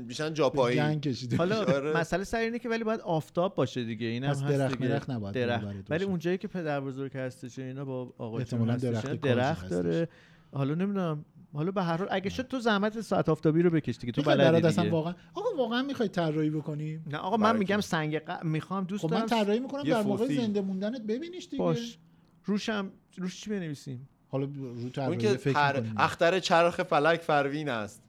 بیشتر 0.08 0.30
جاپایی 0.30 0.80
حالا 1.38 1.58
آره. 1.76 1.96
مسئله 1.96 2.24
سر 2.24 2.38
اینه 2.38 2.58
که 2.58 2.68
ولی 2.68 2.84
باید 2.84 3.00
آفتاب 3.00 3.54
باشه 3.54 3.84
دیگه 3.84 4.06
این 4.06 4.24
هم 4.24 4.48
درخت 4.80 5.10
نباید 5.10 5.36
ولی. 5.88 6.04
اونجایی 6.04 6.38
که 6.38 6.48
پدر 6.48 6.80
بزرگ 6.80 7.12
هستش 7.26 7.58
و 7.58 7.62
اینا 7.62 7.84
با 7.84 8.14
آقا 8.18 8.38
احتمالاً 8.38 8.72
هستش. 8.72 8.88
درخت 8.88 9.12
درخت 9.20 9.62
هستش. 9.64 9.70
داره. 9.70 10.08
حالا 10.52 10.74
نمی‌دونم. 10.74 11.24
حالا 11.52 11.70
به 11.70 11.82
هر 11.82 11.96
حال 11.96 12.08
اگه 12.10 12.30
شد 12.30 12.48
تو 12.48 12.58
زحمت 12.58 13.00
ساعت 13.00 13.28
آفتابی 13.28 13.62
رو 13.62 13.70
بکش 13.70 13.96
دیگه. 13.96 14.12
تو 14.12 14.22
بلدی 14.22 14.66
اصلا 14.66 14.84
دیگه. 14.84 14.94
واقعا 14.94 15.14
آقا 15.34 15.56
واقعا 15.56 15.82
می‌خوای 15.82 16.08
طراحی 16.08 16.50
بکنیم؟ 16.50 17.04
نه 17.06 17.18
آقا 17.18 17.36
من 17.36 17.56
میگم؟ 17.56 17.80
سنگ 17.80 18.18
ق... 18.18 18.44
می‌خوام 18.44 18.84
دوست 18.84 19.02
خب 19.06 19.14
من 19.14 19.26
طراحی 19.26 19.60
می‌کنم 19.60 19.82
در 19.82 20.02
موقع. 20.02 20.36
زنده 20.36 20.60
موندنت 20.60 21.02
ببینیش 21.02 21.44
دیگه. 21.48 21.58
باش. 21.58 21.98
روشم 22.44 22.90
روش 23.16 23.40
چی 23.40 23.50
بنویسیم؟ 23.50 24.08
حالا 24.28 24.48
رو 24.54 24.88
طراحی 24.90 25.16
که 25.16 25.28
فکر 25.28 25.80
پر... 25.80 25.82
اختر 25.96 26.38
چرخ 26.38 26.82
فلک 26.82 27.20
فروین 27.20 27.68
است. 27.68 28.02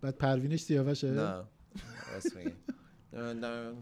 بعد 0.00 0.16
پروینش 0.16 0.60
سیاوشه؟ 0.60 1.10
نه. 1.10 1.42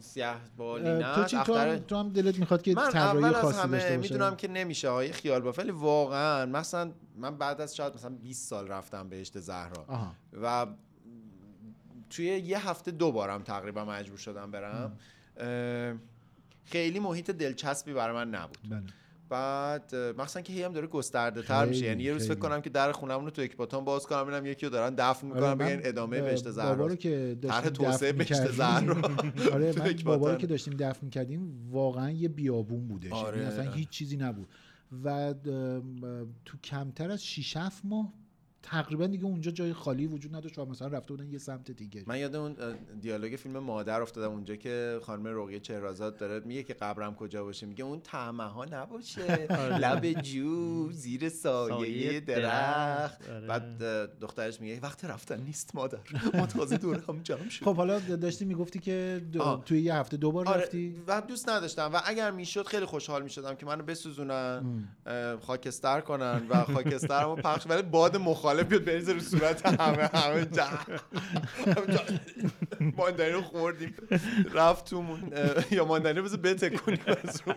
سیاه 0.01 0.41
بالی 0.57 0.89
اه، 0.89 0.99
نه 0.99 1.15
تو 1.15 1.25
چی؟ 1.25 1.37
تو 1.47 1.55
هم, 1.55 1.79
تو 1.79 1.97
هم 1.97 2.09
دلت 2.09 2.39
می‌خواد 2.39 2.63
که 2.63 2.75
من 2.75 2.91
طراحی 2.91 3.25
اول 3.25 3.35
از 3.35 3.59
همه 3.59 3.79
باشه 3.79 3.97
می‌دونم 3.97 4.37
که 4.37 4.49
نمیشه 4.49 4.91
های 4.91 5.13
خیال 5.13 5.41
باف 5.41 5.59
ولی 5.59 5.71
واقعا 5.71 6.47
مثلا 6.47 6.93
من 7.17 7.39
بعد 7.39 7.61
از 7.61 7.77
شاید 7.77 7.95
مثلا 7.95 8.11
20 8.11 8.49
سال 8.49 8.69
رفتم 8.69 9.09
بهشت 9.09 9.41
زهرا 9.41 9.85
آها. 9.89 10.15
و 10.43 10.67
توی 12.11 12.27
یه 12.27 12.69
هفته 12.69 12.91
دو 12.91 13.13
بارم 13.13 13.43
تقریبا 13.43 13.85
مجبور 13.85 14.19
شدم 14.19 14.51
برم. 14.51 14.97
خیلی 16.65 17.01
محیط 17.01 17.31
دلچسبی 17.31 17.93
برای 17.93 18.15
من 18.15 18.31
نبود. 18.31 18.59
بله. 18.71 18.83
بعد 19.29 19.95
مثلا 19.95 20.43
که 20.43 20.53
هی 20.53 20.63
هم 20.63 20.73
داره 20.73 20.87
گسترده 20.87 21.43
تر 21.43 21.65
میشه 21.65 21.85
یعنی 21.85 22.03
یه 22.03 22.13
روز 22.13 22.29
فکر. 22.29 22.39
کنم 22.39 22.61
که 22.61 22.71
در 22.71 22.93
خونمون 22.93 23.25
رو 23.25 23.31
تو 23.31 23.43
اکباتان 23.43 23.85
باز 23.85 24.07
کنم 24.07 24.25
ببینم 24.25 24.47
یکی 24.47 24.67
رو 24.67 24.73
دارن 24.73 24.95
دفن 24.95 25.27
می‌کنن 25.27 25.43
آره، 25.43 25.55
بگن 25.55 25.81
ادامه 25.85 26.21
بهشت 26.21 26.51
زهرا 26.51 26.87
رو 26.87 26.97
که 26.97 27.37
طرح 27.43 27.69
داشتیم 27.69 27.91
توسعه 27.91 28.13
بهشت 28.13 28.31
می‌کردیم. 28.31 28.57
زهرا 28.57 28.97
آره 29.55 29.73
من. 29.79 29.97
بابا 30.05 30.31
رو 30.31 30.37
که 30.37 30.47
داشتیم 30.47 30.75
دفن 30.75 31.09
کردیم 31.09 31.69
واقعا 31.71 32.11
یه 32.11 32.29
بیابون 32.29 32.89
بودش 32.89 33.13
آره. 33.13 33.39
یعنی 33.39 33.49
اصلا 33.49 33.73
هیچ 33.73 33.89
چیزی 33.89 34.17
نبود 34.17 34.49
و 35.05 35.35
تو 36.45 36.59
کمتر 36.65 37.11
از 37.11 37.27
6 37.27 37.57
7 37.57 37.85
ماه 37.85 38.13
تقریبا 38.65 39.07
دیگه 39.07 39.25
اونجا 39.25 39.51
جای 39.51 39.73
خالی 39.73 40.07
وجود 40.07 40.37
نداشت 40.37 40.59
و 40.59 40.65
مثلا 40.65 40.89
رفته 40.89 41.15
بودن 41.15 41.29
یه 41.33 41.39
سمت 41.39 41.71
دیگه. 41.71 42.05
من 42.07 42.19
یاد 42.19 42.37
اون 42.37 42.57
دیالوگ 43.01 43.37
فیلم 43.37 43.59
مادر 43.59 44.03
افتادم 44.03 44.31
اونجا 44.33 44.57
که 44.57 45.01
خانم 45.03 45.27
رقیه 45.27 45.61
چهرازاد 45.61 46.17
داره 46.17 46.41
میگه 46.41 46.63
که 46.63 46.75
قبرم 46.75 47.15
کجا 47.15 47.45
باشه؟ 47.45 47.67
میگه 47.67 47.85
اون 47.85 48.01
تعمه 48.01 48.45
ها 48.45 48.65
نباشه 48.65 49.47
لب 49.85 50.13
جو 50.13 50.93
زیر 50.93 51.29
سایه 51.29 51.77
سایه 51.79 52.21
درخت. 52.21 53.31
آره. 53.31 53.47
بعد 53.47 53.85
دخترش 54.21 54.61
میگه 54.61 54.81
وقت 54.81 55.05
رفتن 55.05 55.41
نیست 55.41 55.75
مادر. 55.75 55.99
ما 56.35 56.47
تازه 56.47 56.77
دور 56.77 57.03
هم 57.09 57.23
جمع 57.23 57.49
شد 57.49 57.65
خب 57.65 57.77
حالا 57.77 57.99
داشتی 57.99 58.45
می‌گفتی 58.45 58.79
که. 58.79 59.21
توی 59.65 59.83
یه 59.83 59.95
هفته 59.95 60.17
دو 60.17 60.33
بار 60.33 60.49
آره. 60.49 60.61
رفتی؟ 60.61 61.03
و 61.07 61.21
دوست 61.29 61.49
نداشتم. 61.49 61.91
و 61.95 62.01
اگر 62.05 62.31
می‌شد 62.31 62.67
خیلی 62.67 62.85
خوشحال 62.85 63.23
می‌شدم 63.23 63.55
که 63.55 63.67
منو 63.67 63.83
بسوزونن 63.83 64.85
خاکستر 65.41 66.01
کنن 66.01 66.43
و 66.49 66.65
خاکسترمو 66.65 67.35
پخش 67.35 67.67
ولی 67.67 67.83
باد 67.83 68.17
مخالف 68.17 68.54
بیاد 68.63 68.85
بریزه 68.85 69.13
رو 69.13 69.21
صورت 69.21 69.67
همه 69.81 70.11
همه 70.15 70.45
جا. 70.45 70.69
ماندنی 72.97 73.31
رو 73.31 73.43
خوردیم. 73.43 73.95
رفت 74.55 74.91
تومون 74.91 75.33
یا 75.71 75.85
ماندنی 75.85 76.19
رو 76.19 76.25
بذار 76.25 76.41
بتکونیم 76.41 77.01
از 77.07 77.43
رو 77.47 77.55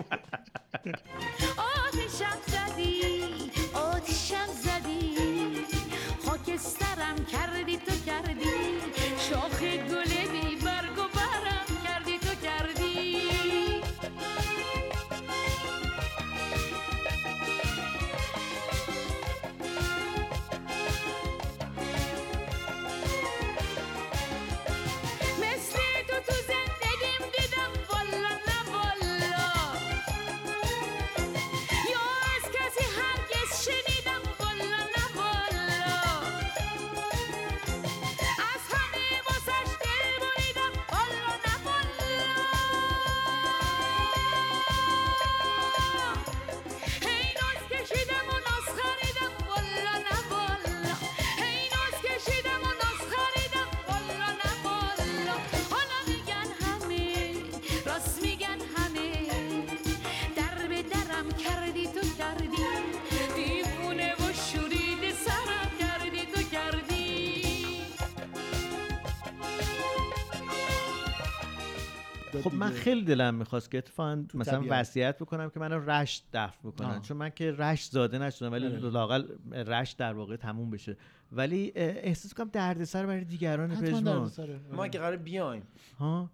خیلی 72.88 73.02
دلم 73.02 73.36
می‌خواست 73.36 73.72
که 73.72 73.78
اتفاقا 73.78 74.26
مثلا. 74.34 74.66
وصیت 74.70 75.18
بکنم 75.20 75.50
که 75.50 75.60
منو 75.60 75.90
رشت 75.90 76.26
دفن 76.34 76.70
بکنن. 76.70 76.88
آه. 76.88 77.02
چون 77.02 77.18
من 77.18 77.30
که 77.30 77.52
رشت 77.52 77.92
زاده 77.92 78.20
نشدم 78.20 78.52
ولی 78.52 78.66
آره. 78.66 78.80
لاقل 78.80 79.28
رشت 79.52 79.98
در 79.98 80.14
واقع 80.14 80.36
تموم 80.36 80.70
بشه. 80.70 80.98
ولی 81.32 81.72
احساس 81.76 82.34
کنم 82.34 82.50
دردسر 82.54 83.06
برای 83.06 83.24
دیگران 83.24 83.76
پژمان. 83.76 84.32
ما 84.72 84.84
اگه 84.84 85.00
قرار 85.00 85.18
بیایم. 85.18 85.64
ها؟ 86.00 86.30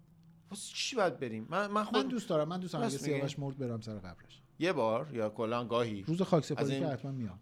واسه 0.50 0.72
چی 0.74 0.96
باید 0.96 1.20
بریم؟ 1.20 1.46
من 1.50 1.66
من 1.66 1.72
من 1.72 1.84
خود 1.84 2.08
دوست 2.08 2.28
دارم 2.28 2.48
من 2.48 2.60
دوست 2.60 2.72
دارم 2.72 2.86
اگه؟ 2.86 2.98
سیاوش 2.98 3.38
مرد 3.38 3.58
برم 3.58 3.80
سر 3.80 3.94
قبرش. 3.94 4.42
یه 4.58 4.72
بار 4.72 5.08
یا 5.12 5.28
کلا 5.28 5.64
گاهی. 5.64 6.02
روز 6.02 6.22
خاک 6.22 6.44
سپاری 6.44 6.72
این 6.72 6.82
که 6.82 6.88
حتما 6.88 7.10
میام. 7.10 7.38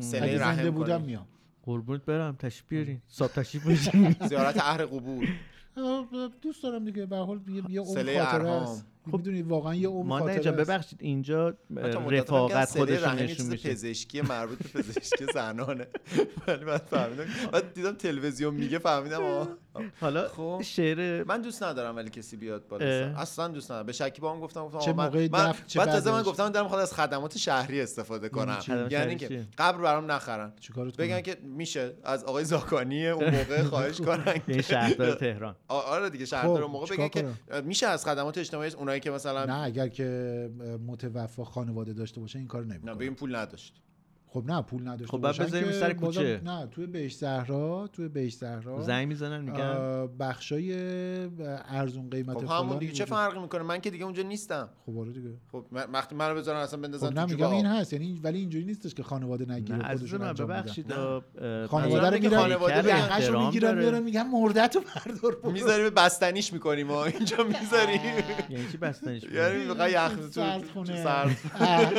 سله 0.00 0.22
اگه 0.22 0.40
رحم 0.40 0.56
زنده 0.56 0.70
بودم. 0.70 1.02
میام. 1.02 1.26
قربونت 1.62 2.04
برم 2.04 2.36
تشریف 2.36 2.68
بیارین. 2.68 3.02
صاحب 3.06 3.30
تشریف 3.30 3.64
باشین 3.66 4.16
زیارت 4.28 4.60
اهل 4.60 4.86
قبور. 4.86 5.28
دوست 6.42 6.62
دارم 6.62 6.84
دیگه 6.84 7.06
به 7.06 7.16
هر 7.16 7.22
حال 7.22 7.40
یه 7.48 7.62
یه 7.68 7.80
عمر 7.80 8.02
صله 8.02 8.24
خاطره. 8.24 8.48
است 8.50 8.86
خب 9.10 9.16
می‌دونید 9.16 9.46
واقعا 9.46 9.74
یه 9.74 9.88
عمر 9.88 10.18
خاطره 10.18 10.38
است. 10.38 10.48
ببخشید 10.48 10.98
اینجا 11.02 11.54
من 11.70 12.10
رفاقت 12.10 12.76
یه 12.76 13.14
نشون 13.14 13.46
میشه 13.46 13.70
پزشکی 13.70 14.20
مربوط 14.20 14.58
به 14.58 14.82
پزشکی 14.82 15.26
زنانه 15.34 15.86
ولی 16.46 16.64
بعد 16.64 16.82
فهمیدم 16.82 17.24
بعد 17.52 17.74
دیدم 17.74 17.92
تلویزیون 17.92 18.54
میگه 18.54 18.78
فهمیدم 18.78 19.22
آه. 19.22 19.48
حالا 20.00 20.28
خب. 20.28 20.60
شعر 20.64 21.24
من 21.24 21.40
دوست 21.42 21.62
ندارم 21.62 21.96
ولی 21.96 22.10
کسی 22.10 22.36
بیاد 22.36 22.68
بالا. 22.68 22.84
اصلا 23.16 23.48
دوست 23.48 23.70
ندارم. 23.70 23.86
به 23.86 23.92
شکی 23.92 24.20
با 24.20 24.32
هم 24.32 24.40
گفتم 24.40 24.64
گفتم 24.64 24.78
چه 24.78 24.92
من- 24.92 25.04
موقع 25.04 25.28
من 25.32 25.54
چه 25.66 25.78
بعد 25.78 25.90
تازه 25.90 26.12
من. 26.12 26.22
گفتم 26.22 26.48
دارم 26.48 26.64
می‌خواد 26.66 26.82
از 26.82 26.94
خدمات 26.94 27.38
شهری 27.38 27.80
استفاده 27.80 28.28
کنم. 28.28 28.58
یعنی 28.90 29.16
که؟ 29.16 29.46
قبر 29.58 29.78
برام 29.82 30.10
نخرن. 30.10 30.52
بگن؟ 30.98 31.20
که 31.20 31.36
میشه. 31.42 31.92
از 32.04 32.24
آقای 32.24 32.44
زاکانی 32.44 33.08
اون 33.08 33.30
موقع 33.30 33.62
خواهش 33.70 34.00
کنن 34.00 34.38
که- 34.46 34.62
شهردار 34.62 35.14
تهران. 35.14 35.56
آره 35.68 36.10
دیگه 36.10 36.24
شهردار 36.24 36.56
خب، 36.56 36.62
اون 36.62 36.70
موقع. 36.72 36.96
بگن 36.96 37.08
که 37.08 37.26
میشه 37.64 37.86
از 37.86 38.04
خدمات 38.04 38.38
اجتماعی 38.38 38.70
اونایی 38.72 39.00
که 39.00 39.10
مثلا 39.10 39.44
نه 39.44 39.62
اگر 39.62 39.88
که 39.88 40.50
متوفا 40.86 41.44
خانواده 41.44 41.92
داشته 41.92 42.20
باشه 42.20 42.38
این 42.38 42.48
کار 42.48 42.64
نه 42.64 42.74
نمی‌کنه. 42.74 42.94
بگیم 42.94 43.14
پول 43.14 43.36
نداشت. 43.36 43.74
خب 44.36 44.50
نه 44.50 44.62
پول 44.62 44.88
نداشته 44.88 45.06
خب 45.06 45.18
بعد 45.18 45.38
بذاریم 45.38 45.72
سر 45.72 45.92
کوچه. 45.92 46.40
نه 46.44 46.66
توی 46.66 46.86
بهش 46.86 47.16
زهرا 47.16 47.88
توی 47.92 48.08
بهش 48.08 48.34
زهرا 48.34 48.82
زنگ 48.82 49.08
می‌زنن 49.08 49.40
میگن. 49.40 50.06
بخشای 50.18 50.74
ارزون 51.68 52.10
قیمت 52.10 52.36
خب 52.36 52.50
همون 52.50 52.78
دیگه 52.78 52.92
چه 52.92 53.04
فرقی 53.04 53.38
می‌کنه؟ 53.38 53.62
من 53.62 53.80
که 53.80 53.90
دیگه 53.90 54.04
اونجا 54.04 54.22
نیستم. 54.22 54.68
خب 54.86 54.98
آره 54.98 55.12
دیگه. 55.12 55.30
خب 55.52 55.64
وقتی 55.72 56.14
منو 56.14 56.34
بذارن 56.34 56.58
اصلا 56.58 56.80
بندازن 56.80 57.06
خب 57.06 57.14
تو 57.14 57.20
نه 57.20 57.26
میگم 57.26 57.50
این. 57.50 57.66
هست 57.66 57.92
یعنی 57.92 58.20
ولی 58.22 58.38
اینجوری 58.38 58.64
نیستش 58.64 58.94
که 58.94 59.02
خانواده 59.02 59.52
نگیره 59.52 59.88
خودشون 59.88 60.22
انجام 60.22 60.48
ببخشید 60.48 60.92
خانواده 61.70 62.10
رو 62.10 62.18
میرن 62.18 62.38
خانواده 62.38 62.78
یقهشو 62.78 63.12
احترام 63.12 63.44
می‌گیرن. 63.44 63.78
میارن 63.78 64.02
میگن 64.02 64.22
مردتو 64.22 64.80
بردار 64.80 65.36
برو. 65.42 65.50
می‌ذاری 65.52 65.90
بستنیش 65.90 66.52
می‌کنیم 66.52 66.86
ما 66.86 67.04
اینجا 67.04 67.36
می‌ذاری 67.44 68.00
یعنی 68.50 68.68
چی 68.72 68.76
بستنش 68.76 69.22
یعنی 69.22 69.66
می‌خوای 69.66 69.92
یخ 69.92 70.16
تو 70.16 70.84
سرد. 70.84 71.36
اه، 71.60 71.92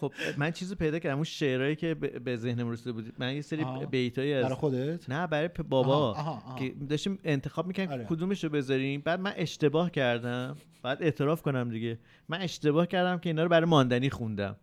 خب 0.00 0.12
من 0.36 0.50
چیزی 0.50 0.74
پیدا 0.74 0.98
کردم 0.98 1.14
اون 1.14 1.24
شعرهایی 1.24 1.76
که 1.76 1.94
به 1.94 2.36
ذهنم 2.36 2.70
رسیده 2.70 2.92
بود. 2.92 3.12
من 3.18 3.34
یه 3.34 3.40
سری 3.40 3.62
آها. 3.62 3.86
بیتایی 3.86 4.32
برای 4.32 4.44
از 4.44 4.52
خودت؟ 4.52 5.10
نه 5.10 5.26
برای 5.26 5.48
بابا. 5.68 5.96
آها، 5.96 6.10
آها، 6.10 6.30
آها. 6.30 6.58
که 6.58 6.74
داشتیم 6.88 7.18
انتخاب 7.24 7.66
می‌کنیم 7.66 7.90
آره. 7.90 8.04
کدومش 8.04 8.44
رو 8.44 8.50
بذاریم. 8.50 9.00
بعد 9.00 9.20
من 9.20 9.32
اشتباه 9.36 9.90
کردم. 9.90 10.56
بعد 10.82 11.02
اعتراف 11.02 11.42
کنم 11.42 11.70
دیگه. 11.70 11.98
من 12.28 12.40
اشتباه 12.40 12.86
کردم 12.86 13.18
که 13.18 13.28
اینا 13.28 13.42
رو 13.42 13.48
برای 13.48 13.66
ماندنی 13.66 14.10
خوندم. 14.10 14.56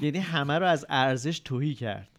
یعنی 0.00 0.18
همه 0.18 0.58
رو 0.58 0.66
از 0.66 0.86
ارزش 0.88 1.38
توهی 1.38 1.74
کرد. 1.74 2.11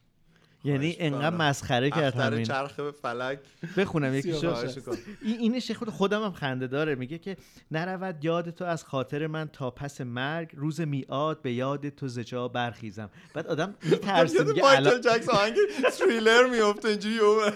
یعنی 0.63 0.95
انقدر. 0.99 1.29
مسخره 1.29 1.89
کرد 1.89 2.03
اختر 2.03 2.33
همین 2.33 2.45
چرخ 2.45 2.75
به 2.75 2.91
فلک. 2.91 3.39
بخونم 3.77 4.15
یکی. 4.15 4.31
این 4.31 5.39
اینش 5.39 5.71
خود 5.71 5.89
خودم 5.89 6.23
هم 6.23 6.31
خنده 6.31 6.67
داره. 6.67 6.95
میگه 6.95 7.17
که 7.17 7.37
نرود 7.71 8.25
یاد 8.25 8.49
تو 8.49 8.65
از 8.65 8.83
خاطر 8.83 9.27
من 9.27 9.49
تا 9.53 9.71
پس 9.71 10.01
مرگ. 10.01 10.49
روز 10.53 10.81
میعاد 10.81 11.41
به 11.41 11.53
یاد 11.53 11.89
تو 11.89 12.07
زجا 12.07 12.47
برخیزم. 12.47 13.09
بعد 13.33 13.47
آدم 13.47 13.75
میترسه 13.83 14.43
میگه 14.43 14.61
مایکل 14.61 14.87
الان 14.87 15.01
جکسون 15.01 15.35
آهنگ 15.35 15.55
تریلر 15.99 16.47
میفته 16.47 16.87
اینجوری 16.87 17.15
یهو 17.15 17.49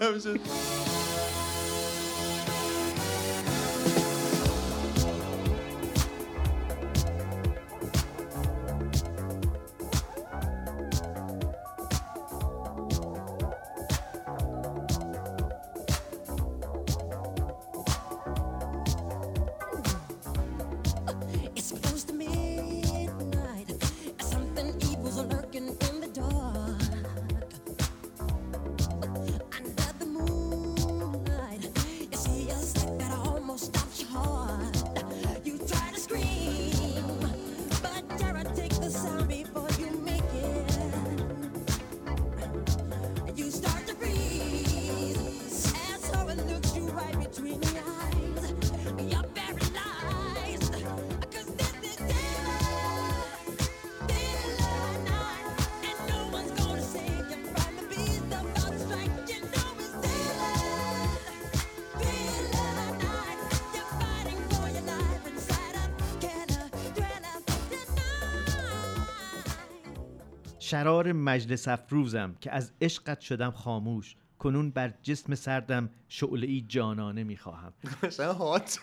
شرار 70.70 71.11
مجلس 71.11 71.68
افروزم 71.68 72.36
که 72.41 72.51
از 72.51 72.72
عشقت 72.82 73.20
شدم 73.20 73.51
خاموش 73.51 74.15
کنون 74.39 74.72
بر 74.72 74.93
جسم 75.03 75.36
سردم 75.36 75.89
شعله 76.09 76.47
ای 76.47 76.61
جانانه 76.68 77.24
می‌خواهم. 77.24 77.74
هات. 78.20 78.80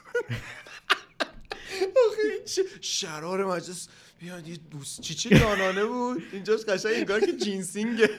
آخه 1.79 2.63
شرار 2.81 3.45
مجلس. 3.45 3.89
بیاد 4.19 4.49
یه 4.49 4.57
دوست 4.71 5.01
چی 5.01 5.15
چی 5.15 5.39
جانانه 5.39 5.85
بود؟ 5.85 6.23
اینجاش 6.33 6.61
قشنگ 6.61 6.93
انگار 6.95 7.21
که 7.21 7.33
جینسینگه. 7.33 8.11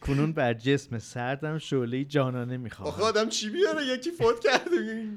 کنون 0.00 0.32
بر 0.32 0.54
جسم 0.54 0.98
سردم 0.98 1.58
شعله 1.58 1.96
ای 1.96 2.04
جانانه 2.04 2.54
آخه 2.54 2.56
می‌خواهم 2.56 3.02
آدم 3.02 3.28
چی 3.28 3.50
بیاره؟ 3.50 3.86
یکی 3.86 4.10
فوت 4.10 4.40
کرده. 4.40 5.08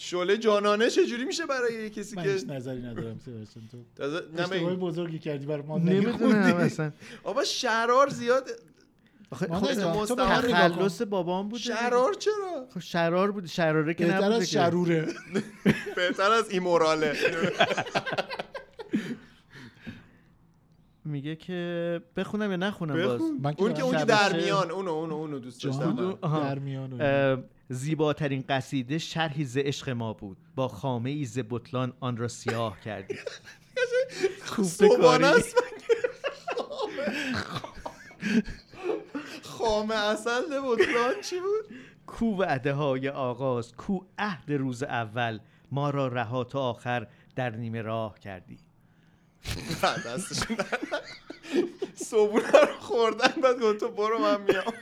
شله 0.00 0.38
جانانه 0.38 0.90
چجوری 0.90 1.24
میشه 1.24 1.46
برای 1.46 1.74
یه 1.74 1.90
کسی 1.90 2.16
من 2.16 2.22
که 2.22 2.30
نظری 2.48 2.82
ندارم 2.82 3.18
سیاوش 3.18 3.48
جان. 3.54 3.84
تو 3.96 4.42
اشتباه. 4.42 4.76
بزرگی 4.76 5.18
کردی 5.18 5.46
برای 5.46 5.62
ما 5.62 5.78
نمی‌دونم 5.78 6.56
اصلا 6.56 6.92
آبا 7.24 7.44
شرار 7.44 8.08
زیاد 8.08 8.50
آخه 9.30 9.46
خب. 9.46 9.74
تخلص 9.74 11.02
بابام 11.02 11.48
بود 11.48 11.60
شرار 11.60 12.14
چرا 12.14 12.66
خب 12.74 12.80
شرار 12.80 13.32
بود 13.32 13.46
شراره 13.46 13.94
که 13.94 14.06
بهتر 14.06 14.32
از. 14.32 14.50
شروره 14.50 15.08
بهتر 15.96 16.30
از 16.30 16.50
ایموراله 16.50 17.16
میگه 21.04 21.36
که 21.36 22.00
بخونم 22.16 22.50
یا 22.50 22.56
نخونم 22.56 23.06
باز 23.06 23.20
اون 23.58 23.74
که 23.74 23.82
اون. 23.82 24.04
در 24.04 24.36
میان 24.36 24.70
اونو 24.70 24.90
اونو 24.90 25.14
اونو 25.14 25.38
دوست 25.38 25.64
داشتم. 25.64 26.18
در 26.22 26.58
میان 26.58 27.00
زیباترین 27.72 28.44
قصیده 28.48 28.98
شرحی 28.98 29.44
ز 29.44 29.56
عشق 29.56 29.90
ما 29.90 30.12
بود. 30.12 30.36
با 30.54 30.68
خامه 30.68 31.10
ای 31.10 31.24
ز 31.24 31.38
بطلان 31.50 31.92
آن 32.00 32.16
را 32.16 32.28
سیاه 32.28 32.80
کردی 32.80 33.14
کوفته 34.48 34.88
صبحانه 34.88 35.30
کاری 35.30 35.42
خامه 39.42 39.94
اصل 39.94 40.60
بطلان 40.64 41.20
چی 41.22 41.40
بود؟ 41.40 41.76
کو 42.06 42.36
وعده 42.36 42.72
های 42.72 43.08
آغاز 43.08 43.72
کو 43.72 44.00
عهد 44.18 44.52
روز 44.52 44.82
اول 44.82 45.38
ما 45.72 45.90
را 45.90 46.08
رها 46.08 46.44
تا 46.44 46.60
آخر 46.60 47.06
در 47.36 47.50
نیمه 47.50 47.82
راه 47.82 48.18
کردی. 48.18 48.58
بعد 49.82 49.98
نکنه. 50.08 51.00
صبحونه 51.94 52.50
رو 52.50 52.80
خوردن 52.80 53.40
بعد 53.42 53.60
گفت 53.60 53.80
تو 53.80 53.88
برو 53.88 54.18
من 54.18 54.40
میام. 54.42 54.72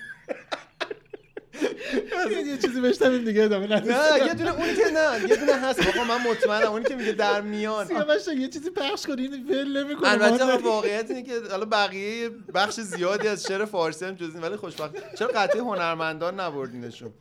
یه 2.47 2.59
چیزی 2.59 2.81
بشنویم 2.81 3.25
دیگه 3.25 3.43
ادامه 3.43 3.67
نه 3.67 4.27
یه 4.27 4.35
دونه 4.35 4.55
اون 4.55 4.75
که 4.75 4.91
نه 4.95 5.31
یه 5.31 5.37
دونه 5.37 5.53
هست. 5.53 5.89
آقا 5.89 6.05
من 6.05 6.31
مطمئنم 6.31 6.73
اونی 6.73 6.85
که 6.85 6.95
میگه 6.95 7.13
در 7.13 7.41
میان. 7.41 7.87
سیاوش 7.87 8.29
یه 8.39 8.49
چیزی 8.49 8.71
پخش 8.71 9.07
کنین 9.07 9.47
ول 9.49 9.85
نمی‌کنه 9.85 10.09
البته 10.09 10.57
واقعیت 10.57 11.11
اینه 11.11 11.23
که 11.23 11.33
حالا 11.51 11.65
بقیه 11.65 12.31
بخش 12.55 12.81
زیادی 12.81 13.29
از 13.29 13.43
شعر 13.43 13.65
فارسی 13.65 14.05
هم 14.05 14.15
جز 14.15 14.35
این 14.35 14.45
ولی 14.45 14.57
خوشبخت. 14.57 15.15
چرا 15.15 15.29
قطعه 15.29 15.61
هنرمندان 15.61 16.41
نبردینشون؟ 16.41 17.13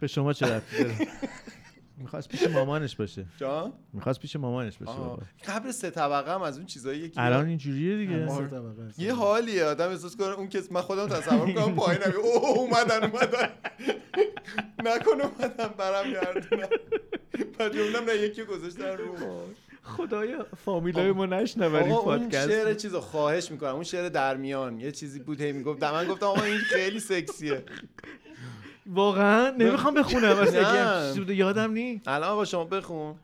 به 0.00 0.06
شما 0.06 0.32
چه 0.32 0.46
ربطی 0.46 0.84
داره؟ 0.84 1.08
می‌خواست 1.98 2.28
پیش 2.28 2.46
مامانش 2.46 2.96
باشه. 2.96 3.26
جا؟ 3.36 3.72
می‌خواست 3.92 4.20
پیش 4.20 4.36
مامانش 4.36 4.78
باشه. 4.78 4.98
بابا. 4.98 5.22
قبر 5.46 5.70
سه 5.70 5.90
طبقه 5.90 6.34
هم 6.34 6.42
از 6.42 6.56
اون 6.56 6.66
چیزایی 6.66 7.08
که 7.08 7.22
الان 7.22 7.46
اینجوریه 7.46 7.96
دیگه. 7.96 8.28
سه 8.28 8.46
طبقه 8.46 8.82
است. 8.82 8.98
یه 8.98 9.14
حالیه. 9.14 9.64
آدم 9.64 9.90
احساس 9.90 10.16
کنه 10.16 10.26
اون 10.26 10.48
کس 10.48 10.72
من 10.72 10.80
خودم 10.80 11.08
تصور 11.08 11.46
می‌کنم 11.46 11.74
پایینم 11.74 12.12
اوه 12.22 12.58
اومدن 12.58 13.04
اومدن. 13.04 13.48
نکن 14.84 15.20
اومدن 15.20 15.68
برم 15.78 16.12
گردونم. 16.12 16.68
بعد 17.58 17.74
جملم 17.74 18.04
نه 18.04 18.16
یکی 18.16 18.44
گذاشتن 18.44 18.96
رو. 18.96 19.16
خدایا 19.82 20.46
فامیلای 20.64 21.12
ما 21.12 21.26
نشنون 21.26 21.74
این 21.74 21.92
آقا 21.92 22.10
اون 22.12 22.18
پادکست. 22.18 22.48
شعر 22.48 22.74
چیزو 22.74 23.00
خواهش 23.00 23.50
می‌کنم. 23.50 23.74
اون 23.74 23.84
شعر 23.84 24.08
درمیان. 24.08 24.80
یه 24.80 24.92
چیزی 24.92 25.20
بود 25.20 25.40
هی 25.40 25.52
می‌گفت 25.52 25.82
من 25.82 26.06
گفتم 26.06 26.26
آقا 26.26 26.42
این 26.42 26.58
خیلی 26.58 27.00
سکسیه. 27.00 27.64
واقعا؟ 28.86 29.50
نمی‌خوام 29.50 29.94
بخونم 29.94 30.36
اصلا 30.38 31.12
نه. 31.14 31.34
یادم 31.34 31.72
نی 31.72 32.02
الان 32.06 32.30
آقا 32.30 32.44
شما 32.44 32.64
بخون. 32.64 33.14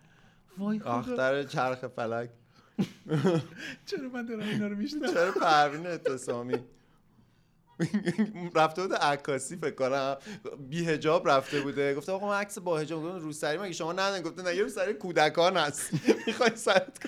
وای 0.58 0.78
خدا. 0.78 0.90
آختر 0.90 1.42
چرخ 1.42 1.86
فلک. 1.86 2.30
چرا 3.86 4.08
من 4.14 4.26
دارم 4.26 4.40
اینا 4.40 4.66
رو 4.66 4.76
میشنم 4.76 5.12
چرا 5.14 5.32
پروین 5.32 5.86
اعتصامی 5.86 6.58
رفته 8.54 8.82
بوده 8.82 8.94
عکاسی 8.96 9.56
فکر 9.56 9.74
کنم. 9.74 10.16
بی 10.68 10.86
هجاب 10.86 11.28
رفته 11.28 11.60
بوده. 11.60 11.94
گفته 11.94 12.12
آقا 12.12 12.28
من 12.28 12.40
عکس 12.40 12.58
با 12.58 12.78
هجاب 12.78 13.02
گفتم 13.02 13.18
روسری 13.18 13.58
مگه 13.58 13.72
شما 13.72 13.92
ندن 13.92 14.22
گفته 14.22 14.42
نه 14.42 14.56
یه 14.56 14.62
روسری 14.62 14.94
کودکان 14.94 15.56
هست. 15.56 15.90
می‌خوای 16.26 16.56
سرت 16.56 16.98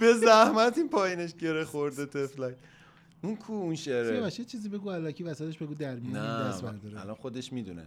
به 0.00 0.12
زحمت 0.14 0.78
این 0.78 0.88
پایینش 0.88 1.34
گره 1.34 1.64
خورده 1.64 2.06
تفلک 2.06 2.56
اون 3.26 3.36
کو 3.36 3.52
اون 3.52 3.74
شعره 3.74 4.10
سیاوش 4.10 4.38
یه 4.38 4.44
چیزی 4.44 4.68
بگو 4.68 4.88
الکی 4.88 5.24
وسطش 5.24 5.58
بگو 5.58 5.74
در 5.74 5.94
این 5.94 6.12
دست 6.12 6.62
برداره 6.62 7.00
الان 7.00 7.14
خودش 7.14 7.52
می‌دونه. 7.52 7.86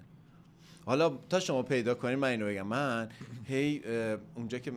حالا 0.85 1.09
تا 1.29 1.39
شما 1.39 1.63
پیدا 1.63 1.95
کنین 1.95 2.15
من 2.15 2.27
اینو 2.27 2.45
بگم. 2.45 2.67
من 2.67 3.09
هی 3.45 3.81
اونجا 4.35 4.59
که 4.59 4.71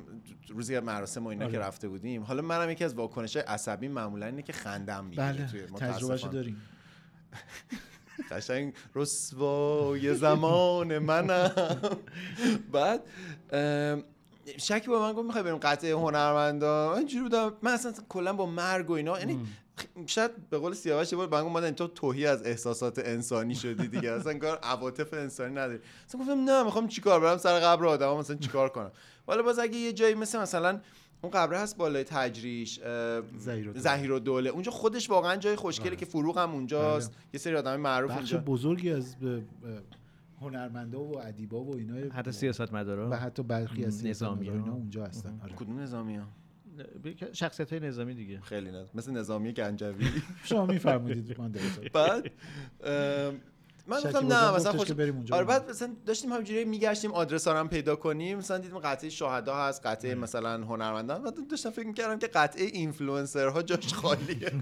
روزی 0.48 0.80
مراسم 0.80 1.24
و 1.24 1.28
اینا 1.28 1.50
که 1.50 1.58
آره. 1.58 1.66
رفته 1.66 1.88
بودیم 1.88 2.22
حالا 2.22 2.42
منم 2.42 2.70
یکی 2.70 2.84
از 2.84 2.94
واکنش 2.94 3.36
عصبی 3.36 3.88
معمولا 3.88 4.26
اینه 4.26 4.42
که 4.42 4.52
خندم 4.52 5.04
می‌گیره 5.04 5.32
بله 5.32 5.46
توی 5.46 5.60
تجربهشو. 5.60 6.28
داریم. 6.28 6.62
قشنگ 8.30 8.74
رسوای 8.94 10.14
زمان 10.14 10.98
منم. 10.98 11.52
بعد 12.72 13.00
شکی 14.58 14.88
با 14.88 15.00
من 15.00 15.12
گفت 15.12 15.26
می‌خوای 15.26 15.44
بریم 15.44 15.56
قطعه 15.56 15.92
هنرمندا؟ 15.94 16.90
من 16.92 16.98
اینجوری 16.98 17.22
بودم 17.22 17.52
من 17.62 17.72
اصلا 17.72 17.92
کلا 18.08 18.32
با 18.32 18.46
مرگ 18.46 18.90
و 18.90 18.92
اینا 18.92 19.18
یعنی 19.18 19.40
شاید 20.06 20.48
به 20.50 20.58
قول 20.58 20.74
سیاوش 20.74 21.12
یه 21.12 21.18
بار 21.18 21.42
من 21.42 21.60
گفت 21.60 21.74
تو 21.74 21.86
توهی 21.88 22.26
از 22.26 22.42
احساسات 22.46 22.98
انسانی 22.98 23.54
شدی 23.54 23.88
دیگه. 23.88 24.12
اصلا 24.18 24.38
کار 24.38 24.58
عواطف 24.62 25.14
انسانی 25.14 25.54
نداری. 25.54 25.78
اصلا 26.08 26.20
گفتم 26.20 26.44
نه 26.44 26.62
می‌خوام 26.62 26.88
چیکار 26.88 27.20
برم 27.20 27.36
سر 27.38 27.60
قبر 27.60 27.86
آدما 27.86 28.18
مثلا 28.18 28.36
چیکار 28.36 28.68
کنم؟ 28.68 28.90
ولی 29.28 29.42
باز 29.42 29.58
اگه 29.58 29.76
یه 29.76 29.92
جایی 29.92 30.14
مثل 30.14 30.40
مثلا 30.40 30.80
اون 31.22 31.32
قبره 31.32 31.58
هست 31.58 31.76
بالای 31.76 32.04
تجریش 32.04 32.80
زهیر 33.74 34.12
و 34.12 34.18
دوله. 34.18 34.50
اونجا 34.50 34.70
خودش 34.72 35.10
واقعا 35.10 35.36
جای 35.36 35.56
خوشگله 35.56 35.96
که 35.96 36.06
فروغ 36.06 36.38
هم 36.38 36.50
اونجاست 36.50 37.12
یه 37.32 37.40
سری 37.40 37.56
آدم 37.56 37.76
معروف 37.80 38.10
بخش 38.10 38.18
اونجا. 38.18 38.38
بزرگی 38.38 38.90
از 38.90 39.16
اه، 39.22 39.40
هنرمندا 40.40 41.00
و 41.00 41.18
ادیبا 41.18 41.64
و 41.64 41.76
اینا 41.76 42.14
حتی 42.14 42.32
سیاست 42.32 42.72
مدارا 42.72 43.10
و 43.10 43.14
حتی 43.14 43.42
برخی 43.42 43.84
از 43.84 44.06
نظامی 44.06 44.10
نظامی 44.10 44.50
اینا 44.50 44.72
اونجا 44.72 45.04
هستن. 45.04 45.40
آره. 45.44 45.54
کدوم 45.54 45.80
نظامی 45.80 46.16
ها 46.16 46.24
شخصیت 47.32 47.72
های 47.72 47.80
نظامی 47.80 48.14
دیگه. 48.14 48.40
خیلی 48.40 48.70
نه 48.70 48.86
مثل 48.94 49.12
نظامی 49.12 49.52
گنجوی. 49.52 50.04
شما 50.44 50.66
میفرمودید 50.66 51.40
من 51.40 51.52
بعد 51.92 52.30
من 53.86 53.96
گفتم 53.96 54.26
نه 54.26 54.54
مثلا 54.54 54.72
خوش 54.72 54.92
بریم 54.92 55.16
اونجا 55.16 55.36
آره 55.36 55.44
بعد 55.44 55.70
مثلا 55.70 55.96
داشتیم 56.06 56.32
همینجوری 56.32 56.64
میگشتیم 56.64 57.12
آدرس 57.12 57.46
ها 57.46 57.52
رو 57.52 57.58
هم 57.58 57.68
پیدا 57.68 57.96
کنیم 57.96 58.38
مثلا 58.38 58.58
دیدیم 58.58 58.78
قطعه 58.78 59.10
شهدا 59.10 59.56
هست 59.56 59.86
قطعه 59.86 60.14
مثلا 60.14 60.64
هنرمندان. 60.64 61.22
بعد 61.22 61.48
داشتم 61.48 61.70
فکر 61.70 61.86
می‌کردم 61.86 62.18
که 62.18 62.26
قطعه 62.26 62.64
اینفلوئنسرها 62.64 63.62
جاش 63.62 63.94
خالیه. 64.02 64.52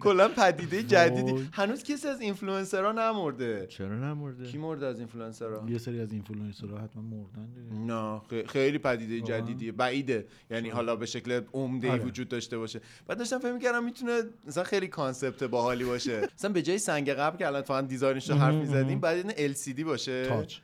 کلا 0.00 0.28
پدیده 0.28 0.82
جدیدی. 0.82 1.48
هنوز 1.52 1.82
کسی 1.82 2.08
از 2.08 2.20
اینفلوئنسرها 2.20 2.92
نمرده. 2.92 3.66
چرا 3.66 3.94
نمورده 3.98 4.44
کی 4.46 4.58
مرده 4.58 4.86
از 4.86 4.98
اینفلوئنسرها 4.98 5.70
یه 5.70 5.78
سری 5.78 6.00
از 6.00 6.12
اینفلوئنسرها 6.12 6.78
حتما 6.78 7.02
مردن 7.02 7.48
نه 7.86 8.20
خیلی 8.46 8.78
پدیده؟ 8.78 9.20
جدیدیه. 9.20 9.72
بعیده. 9.72 10.26
یعنی 10.50 10.68
حالا 10.68 10.96
به 10.96 11.06
شکل 11.06 11.40
عمده 11.52 11.90
آره. 11.90 12.04
وجود 12.04 12.28
داشته 12.28 12.58
باشه. 12.58 12.80
بعد 13.06 13.18
داشتم 13.18 13.38
فکر 13.38 13.52
می‌کردم 13.52 13.84
می‌تونه 13.84 14.22
مثلا 14.46 14.64
خیلی 14.64 14.88
concept 14.88 15.44
باحالی 15.44 15.84
باشه. 15.84 16.20
مثلا 16.38 16.52
به 16.52 16.62
جای 16.62 16.78
سنگ 16.78 17.10
قبر 17.10 17.36
که 17.36 17.46
الان 17.46 17.62
فقط 17.62 17.88
design 17.88 18.05
ش 18.05 18.11
رو 18.20 18.36
حرف 18.36 18.54
می‌زدیم 18.54 19.00
بعد 19.00 19.38
یه 19.38 19.54
LCD 19.54 19.80
باشه 19.84 20.26
touch 20.26 20.60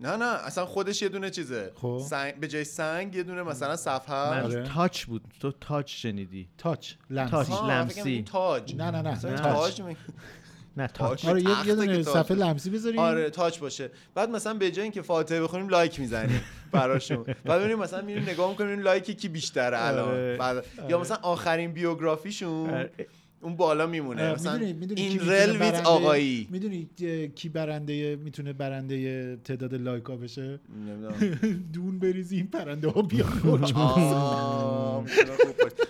نه 0.00 0.16
نه 0.16 0.24
اصلا 0.24 0.66
خودش 0.66 1.02
یه 1.02 1.08
دونه 1.08 1.30
چیزه 1.30 1.72
خب. 1.74 2.02
سنگ 2.08 2.34
به 2.34 2.48
جای 2.48 2.64
سنگ 2.64 3.14
یه 3.14 3.22
دونه 3.22 3.42
مثلا 3.42 3.76
صفحه 3.76 4.14
من 4.30 4.42
آره. 4.44 4.62
touch 4.62 5.04
بود 5.04 5.22
تو 5.40 5.52
touch 5.52 6.02
شنیدی 6.02 6.48
touch 6.58 6.94
لمسی. 7.10 7.52
آها، 7.52 7.70
لمسی. 7.70 8.10
این 8.10 8.24
تاج 8.24 8.74
نه 8.76 8.90
نه 8.90 9.02
نه 9.02 9.16
تاج. 9.36 9.82
نه 10.76 10.86
touch. 10.86 11.24
آره 11.24 11.42
یه- 11.42 11.74
دونه 11.74 12.02
صفحه 12.02 12.22
باشه. 12.22 12.34
لمسی 12.34 12.70
بذاریم 12.70 12.98
آره 12.98 13.30
touch 13.30 13.58
باشه 13.58 13.90
بعد 14.14 14.30
مثلا 14.30 14.54
به 14.54 14.70
جای 14.70 14.82
اینکه 14.82 15.02
فاتحه 15.02 15.40
بخونیم 15.40 15.68
لایک 15.68 16.00
می‌زنیم 16.00 16.40
براشون 16.72 17.22
بعد 17.44 17.58
ببینیم 17.60 17.78
مثلا 17.78 18.02
میریم 18.02 18.22
نگاه 18.22 18.50
می‌کنیم 18.50 18.80
لایک 18.80 19.10
کی 19.20 19.28
بیشتره 19.28 19.78
الان 19.80 20.08
آره. 20.08 20.36
بعد 20.36 20.64
یا 20.88 20.98
مثلا 21.00 21.16
آخرین 21.22 21.72
بیوگرافیشون 21.72 22.70
آره. 22.70 22.90
اون 23.40 23.56
بالا 23.56 23.86
میمونه. 23.86 24.32
مثلا 24.32 24.52
می‌دونی 24.52 24.72
می‌دونی 24.72 25.00
in 25.00 25.20
rel 25.20 25.56
with 25.62 25.80
آقایی. 25.84 26.48
می‌دونی 26.50 26.88
کی 27.34 27.48
برنده 27.48 28.16
می‌تونه 28.16 28.52
برنده 28.52 29.36
تعداد 29.36 29.74
لایکا 29.74 30.16
بشه؟ 30.16 30.60
نمی‌دونم. 30.86 31.14
دون 31.74 31.98
بریزی 31.98 32.36
این 32.36 32.46
پرنده 32.46 32.88
ها 32.88 33.02
بیان 33.02 33.40
باشه. 33.44 33.74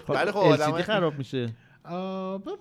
ولی 0.09 0.31
خب 0.31 0.37
آدم 0.39 0.73
خراب 0.83 1.19
میشه. 1.19 1.49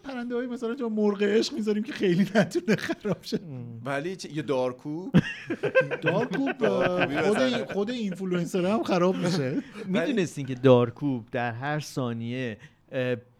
پرنده 0.04 0.36
های 0.36 0.48
مثلا 0.48 0.76
جا 0.76 0.90
مرغ 0.90 1.24
عشق 1.24 1.54
می‌ذاریم 1.54 1.84
که 1.84 1.92
خیلی 1.94 2.28
نتونه 2.36 2.76
خراب 2.76 3.18
شه. 3.22 3.40
ولی 3.86 4.16
چه- 4.16 4.32
یه 4.34 4.42
دارکو. 4.42 5.10
دارکوب 6.04 6.68
خود. 6.68 7.72
خود 7.74 7.90
اینفلوئنسر 7.90 8.66
هم 8.66 8.84
خراب 8.84 9.16
میشه. 9.16 9.56
می‌دونستین 9.86 10.46
که 10.46 10.56
دارکوب 10.56 11.28
در 11.32 11.52
هر 11.52 11.80
ثانیه 11.80 12.58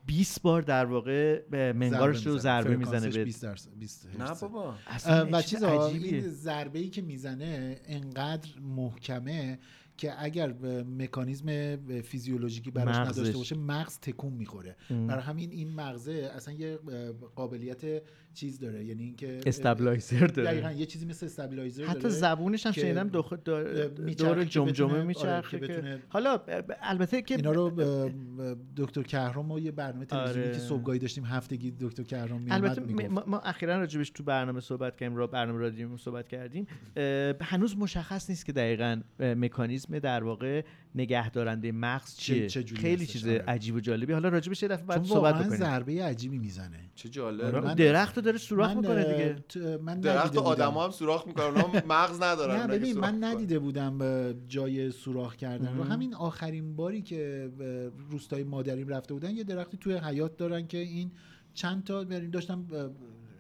20 0.08 0.42
بار 0.42 0.62
در 0.62 0.86
واقع 0.86 1.42
به 1.42 1.74
منگارش 1.74 2.28
رو 2.28 2.38
ضربه 2.38 2.76
می‌زنه 2.76 3.10
به 3.10 3.24
20 3.24 3.44
درصد 3.44 3.70
20 3.80 4.08
نه. 4.20 4.34
بابا 4.42 4.76
و 5.32 5.42
چیز 5.42 5.64
عجیبیه. 5.64 6.12
این 6.12 6.30
ضربه 6.30 6.80
ای 6.80 6.90
که 6.90 7.02
می‌زنه 7.02 7.80
انقدر 7.86 8.50
محکمه 8.62 9.60
که 9.98 10.24
اگر 10.24 10.54
مکانیزم 10.98 11.78
فیزیولوژیکی 12.02 12.72
براش 12.72 12.96
مغزش. 12.96 13.18
نداشته 13.18 13.38
باشه 13.38 13.56
مغز 13.56 14.00
تکون 14.00 14.34
می‌خوره. 14.34 14.76
برای 14.90 15.24
همین 15.24 15.52
این 15.52 15.74
مغزه 15.74 16.32
اصلا 16.36 16.54
یه 16.54 16.80
قابلیت 17.36 18.02
چیز 18.38 18.60
داره 18.60 18.86
یعنی 18.86 19.04
اینکه 19.04 19.40
استابلایزر 19.46 20.28
داره. 20.28 20.50
دقیقاً 20.52 20.72
یه 20.72 20.86
چیزی 20.86 21.06
مثل 21.06 21.26
استابلایزر 21.26 21.84
حتی 21.84 22.00
داره 22.00 22.10
زبونش 22.10 22.66
هم 22.66 22.72
شنیدم 22.72 23.08
دو 23.10 23.22
خود 23.22 23.44
دور, 23.44 24.44
جمجمه 24.44 25.04
میچرخه 25.04 25.58
آره، 25.58 25.68
که 25.68 25.68
که 25.68 25.74
بتونه- 25.74 26.00
حالا 26.10 26.42
البته 26.82 27.22
که 27.22 27.36
اینا 27.36 27.52
رو 27.52 27.70
دکتر 28.78 29.04
کهرام 29.04 29.52
و 29.52 29.60
یه 29.60 29.72
برنامه 29.72 30.06
تلویزیونی 30.06 30.48
آره. 30.48 30.54
که 30.54 30.60
صبحگاهی 30.60 31.00
داشتیم 31.00 31.26
هفتگی 31.26 31.74
دکتر 31.80 32.04
کهرام 32.04 32.42
میومد 32.42 32.80
البته 32.80 33.08
ما, 33.08 33.24
ما 33.28 33.40
اخیرا 33.40 33.80
راجبش 33.80 34.10
تو 34.10 34.24
برنامه 34.24 34.60
صحبت 34.60 34.98
کردیم 34.98 35.18
را 35.18 35.28
برنامه 35.28 35.60
رادیو 35.60 35.98
صحبت 35.98 36.28
کردیم. 36.28 36.68
هنوز 37.42 37.78
مشخص 37.78 38.30
نیست 38.30 38.46
که 38.46 38.52
دقیقا 38.54 39.02
مکانیزم 39.20 40.00
در 40.00 40.24
واقع 40.24 40.64
نگهدارنده 40.96 41.72
مغز 41.72 42.18
چیه. 42.18 42.48
خیلی 42.48 43.06
چیز 43.06 43.28
آره. 43.28 43.44
عجیب 43.48 43.76
و 43.76 43.80
جالبی. 43.80 44.14
حالا 44.14 44.30
راجبش 44.30 44.64
یه 44.64 44.70
دفعه 44.70 44.86
بعد 44.86 45.04
صحبت 45.04 45.36
بکنیم. 45.36 45.58
ضربه 45.58 46.04
عجیبی 46.04 46.38
می‌زنه. 46.38 46.80
چه 46.96 47.10
جالب. 47.10 47.56
آره، 47.56 47.76
درخت 47.76 48.20
داره 48.28 48.38
سوراخ 48.38 48.70
من، 48.70 48.78
می‌کنه 48.78 49.04
دیگه 49.04 49.78
من 49.78 50.00
درخت 50.00 50.26
ندیده 50.26 50.40
و 50.40 50.44
بودم. 50.44 50.64
آدما 50.64 50.84
هم 50.86 50.92
سوراخ 50.92 51.28
می‌کنن 51.28 51.46
اونا 51.46 51.68
مغز 51.96 52.22
ندارن 52.22 52.62
نه 52.62 52.68
ببین 52.68 53.00
من. 53.00 53.24
ندیده 53.24 53.60
بودم 53.60 53.98
به 53.98 54.36
جای 54.48 54.92
سوراخ 54.92 55.36
کردن 55.36 55.78
رو. 55.78 55.84
همین 55.84 56.14
آخرین 56.14 56.76
باری 56.76 57.02
که 57.02 57.50
روستای 58.10 58.44
مادریم 58.44 58.88
رفته 58.88 59.14
بودن 59.14 59.32
یه 59.32 59.44
درختی 59.44 59.78
توی 59.78 59.94
حیات 59.94 60.38
دارن 60.38 60.68
که 60.68 60.78
این 60.78 61.12
چند 61.54 61.84
تا 61.84 62.04
یعنی 62.04 62.28
داشتم 62.28 62.66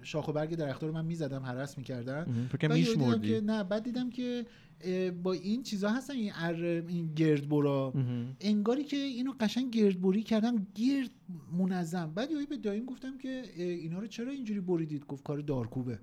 شاخ 0.04 0.28
و 0.28 0.32
برگ 0.32 0.56
درخت 0.56 0.84
رو 0.84 0.92
من 0.92 1.06
می‌زدم 1.06 1.44
هرس 1.44 1.78
می‌کردن. 1.78 2.48
فکر. 2.52 3.18
که 3.18 3.42
نه 3.42 3.64
بعد 3.64 3.84
دیدم 3.84 4.10
که 4.10 4.46
با 5.24 5.34
این 5.34 5.64
چیزا 5.64 5.90
هستن 5.90 6.14
این 6.14 6.32
ار 6.36 6.64
این 6.64 7.14
گردبرا. 7.14 7.94
انگاری 8.42 8.84
که 8.84 8.98
اینو 8.98 9.34
قشنگ 9.40 9.72
گردبری 9.72 10.24
کردن 10.24 10.68
گرد 10.76 11.12
منظم. 11.58 12.12
بعد 12.16 12.32
یهو 12.32 12.46
به 12.46 12.58
دایم 12.58 12.86
گفتم 12.86 13.18
که 13.18 13.44
اینا 13.58 14.00
رو 14.00 14.08
چرا 14.08 14.32
اینجوری 14.32 14.60
بریدید؟ 14.60 15.06
گفت 15.06 15.24
کار 15.24 15.40
دارکوبه. 15.40 16.00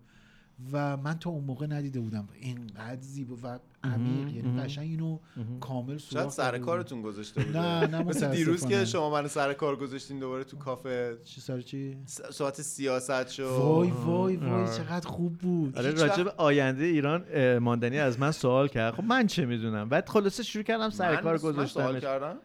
و 0.72 0.96
من 0.96 1.18
تا 1.18 1.30
اون 1.30 1.44
موقع 1.44 1.66
ندیده 1.66 2.00
بودم. 2.00 2.28
اینقدر 2.40 3.00
زیبا 3.00 3.36
و 3.42 3.58
عمیق 3.84 4.36
یعنی 4.36 4.60
قشنگ 4.60 4.90
اینو 4.90 5.18
کامل 5.60 5.98
سوراخ 5.98 6.22
شاید 6.22 6.28
سر 6.28 6.50
بود. 6.52 6.66
کارتون 6.66 7.02
گذاشته 7.02 7.44
بوده. 7.44 7.60
نه 7.60 7.86
نه 7.86 8.02
مثل 8.02 8.30
دیروز 8.30 8.66
که. 8.66 8.84
شما 8.84 9.10
من 9.10 9.28
سر 9.28 9.52
کار 9.52 9.76
گذاشتین 9.76 10.18
دوباره 10.18 10.44
تو 10.44 10.56
کافه. 10.56 11.16
چی 11.24 11.40
سر 11.40 11.60
چی؟ 11.60 11.96
صحبت 12.06 12.62
سیاست 12.62 13.30
شو. 13.30 13.48
وای 13.48 13.90
وای 13.90 14.36
وای. 14.36 14.66
چقدر 14.66 15.08
خوب 15.08 15.38
بود. 15.38 15.78
آره 15.78 16.24
به 16.24 16.32
آینده 16.36 16.84
ایران 16.84 17.58
ماندنی 17.58 17.98
از 17.98 18.20
من 18.20 18.30
سوال 18.30 18.68
کرد. 18.68 18.94
خب 18.94 19.04
من 19.04 19.26
چه 19.26 19.46
می‌دونم؟ 19.46 19.88
بعد 19.88 20.08
خلاصه 20.08 20.42
شروع 20.42 20.64
کردم 20.64 20.90
سر 20.90 21.16
کار 21.16 22.00
کردم؟ 22.00 22.36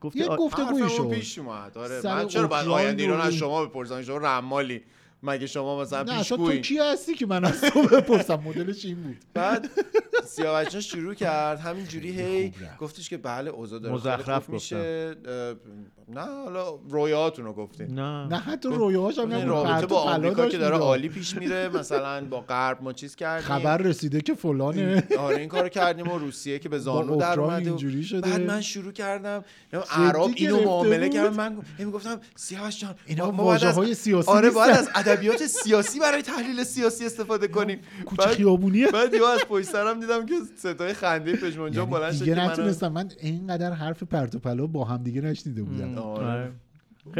گفتی 0.00 0.18
یه 0.18 0.30
حرفمون 0.30 0.88
شد. 0.88 1.08
پیش 1.08 1.38
اومد. 1.38 1.78
آره 1.78 2.00
من 2.04 2.26
چرا 2.26 2.46
باید 2.46 2.66
اوکراین 2.66 2.86
آینده 2.86 3.02
ایران 3.02 3.20
از 3.20 3.34
شما 3.34 3.66
بپرسم؟ 3.66 4.02
شما 4.02 4.16
رمالی. 4.16 4.82
مگه 5.26 5.46
شما 5.46 5.80
مثلا 5.80 6.02
نه 6.02 6.20
اصلا 6.20 6.38
تو 6.38 6.56
کی 6.56 6.78
هستی 6.78 7.14
که 7.14 7.26
من 7.26 7.44
از 7.44 7.60
تو 7.60 7.82
بپرسم؟ 7.82 8.34
مدلش 8.34 8.84
این 8.84 9.02
بود. 9.02 9.16
بعد 9.34 9.70
سیاوش 10.24 10.76
شروع 10.76 11.14
کرد 11.14 11.58
همینجوری 11.58 12.10
هی. 12.20 12.52
گفتش 12.78 13.08
که 13.08 13.16
بله 13.16 13.50
اوضاع 13.50 13.80
داره 13.80 13.94
مزخرف 13.94 14.48
میشه. 14.48 15.16
نه 16.08 16.20
حالا 16.20 16.78
رویاهاتون 16.90 17.44
رو 17.44 17.52
گفتین 17.52 17.86
نه 17.94 18.26
نه 18.26 18.36
حتی 18.36 18.68
رویاهاش 18.68 19.18
هم. 19.18 19.48
رابطه 19.48 19.86
با 19.86 20.04
پلا 20.04 20.14
آمریکا 20.14 20.46
که 20.48 20.58
داره. 20.58 20.76
عالی 20.76 21.08
پیش 21.08 21.36
میره 21.36 21.68
مثلا 21.68 22.24
با 22.24 22.40
غرب 22.40 22.82
ما 22.82 22.92
چیز 22.92 23.16
کردیم 23.16 23.46
خبر 23.48 23.76
رسیده 23.76 24.20
که 24.20 24.34
فلانه 24.34 25.04
آره 25.18 25.36
این 25.36 25.48
کارو 25.48 25.68
کردیم 25.68 26.08
و 26.08 26.18
روسیه 26.18 26.58
که 26.58 26.68
به 26.68 26.78
زانو 26.78 27.16
در 27.16 27.40
اومده 27.40 27.64
و 27.64 27.72
اینجوری 27.72 28.02
شده. 28.04 28.20
بعد 28.20 28.40
من 28.40 28.60
شروع 28.60 28.92
کردم 28.92 29.44
عرب 29.90 30.16
اینو 30.36 30.60
معامله؟ 30.64 31.08
کردم 31.08 31.34
من 31.36 31.56
می‌گفتم 31.78 32.20
سیاوش 32.36 32.80
جان 32.80 32.94
اینا 33.06 33.24
ما- 33.24 33.30
ما 33.30 33.44
باید 33.44 33.64
از- 33.64 33.76
واژه‌های 33.76 33.94
سیاسی 33.94 34.30
آره 34.30 34.50
باید. 34.50 34.76
از 34.76 34.88
ادبیات 34.94 35.46
سیاسی 35.46 35.98
برای 36.00 36.22
تحلیل 36.22 36.64
سیاسی 36.64 37.06
استفاده 37.06 37.48
کنیم 37.48 37.78
کوچه 38.06 38.22
بعد- 38.24 38.34
خیابونیه 38.36 38.86
بعد 38.90 39.14
یهو 39.14 39.24
از 39.24 39.40
پشت 39.48 39.66
سرم 39.68 40.00
دیدم 40.00 40.26
که 40.26 40.34
صدای 40.56 40.92
خنده 40.92 41.36
پژمان 41.36 41.72
جان 41.72 41.90
بلند 41.90 42.02
یعنی 42.02 42.16
شد 42.18 42.24
دیگه 42.24 42.44
نتونستم 42.50 42.88
من 42.92 43.08
اینقدر 43.20 43.72
حرف 43.72 44.02
پرت 44.02 44.34
و 44.34 44.38
پلا 44.38 44.66
با 44.66 44.84
هم 44.84 45.02
دیگه 45.02 45.20
نشنیده 45.20 45.62
بودم 45.62 45.95
آره. 45.98 46.52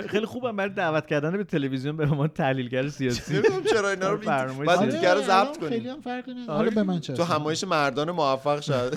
خیلی- 0.09 0.27
خوبم 0.27 0.57
برای 0.57 0.71
دعوت 0.75 1.07
کردن 1.07 1.37
به 1.37 1.45
تلویزیون 1.45 1.97
به 1.97 2.05
عنوان 2.05 2.29
تحلیلگر 2.29 2.89
سیاسی 2.89 3.35
نمی‌دونم 3.35 3.65
چرا 3.65 3.91
اینا 3.91 4.11
رو 4.11 4.19
بعد. 4.19 4.91
دیگه 4.91 5.15
رو 5.15 5.19
آره، 5.19 5.27
ضبط 5.27 5.57
کنیم 5.57 5.69
خیلی 5.71 5.89
هم 5.89 6.01
فرقی 6.01 6.35
نداره 6.35 6.53
حالا 6.59 6.71
به 6.71 6.83
من 6.83 7.01
چه 7.01 7.13
تو 7.13 7.23
همایش 7.25 7.65
مردان 7.65 8.11
موفق 8.11 8.61
شد 8.61 8.95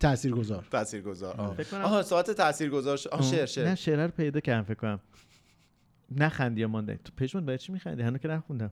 تاثیرگذار 0.00 0.64
تاثیرگذار 0.70 1.34
آها 1.82 2.02
ساعت 2.02 2.30
تاثیرگذار 2.30 2.96
شد 2.96 3.10
آه 3.10 3.22
شعر 3.22 3.40
نه 3.40 3.46
شعر 3.46 3.74
شعر 3.74 4.04
رو 4.04 4.10
پیدا 4.10 4.40
کردم 4.40 4.62
فکر 4.62 4.74
کنم 4.74 5.00
نخندی 6.16 6.66
مانده 6.66 7.00
تو 7.04 7.12
پژمان 7.16 7.46
برای 7.46 7.58
چی 7.58 7.72
میخندی 7.72 8.02
هنوز 8.02 8.20
که 8.20 8.28
نخوندم 8.28 8.70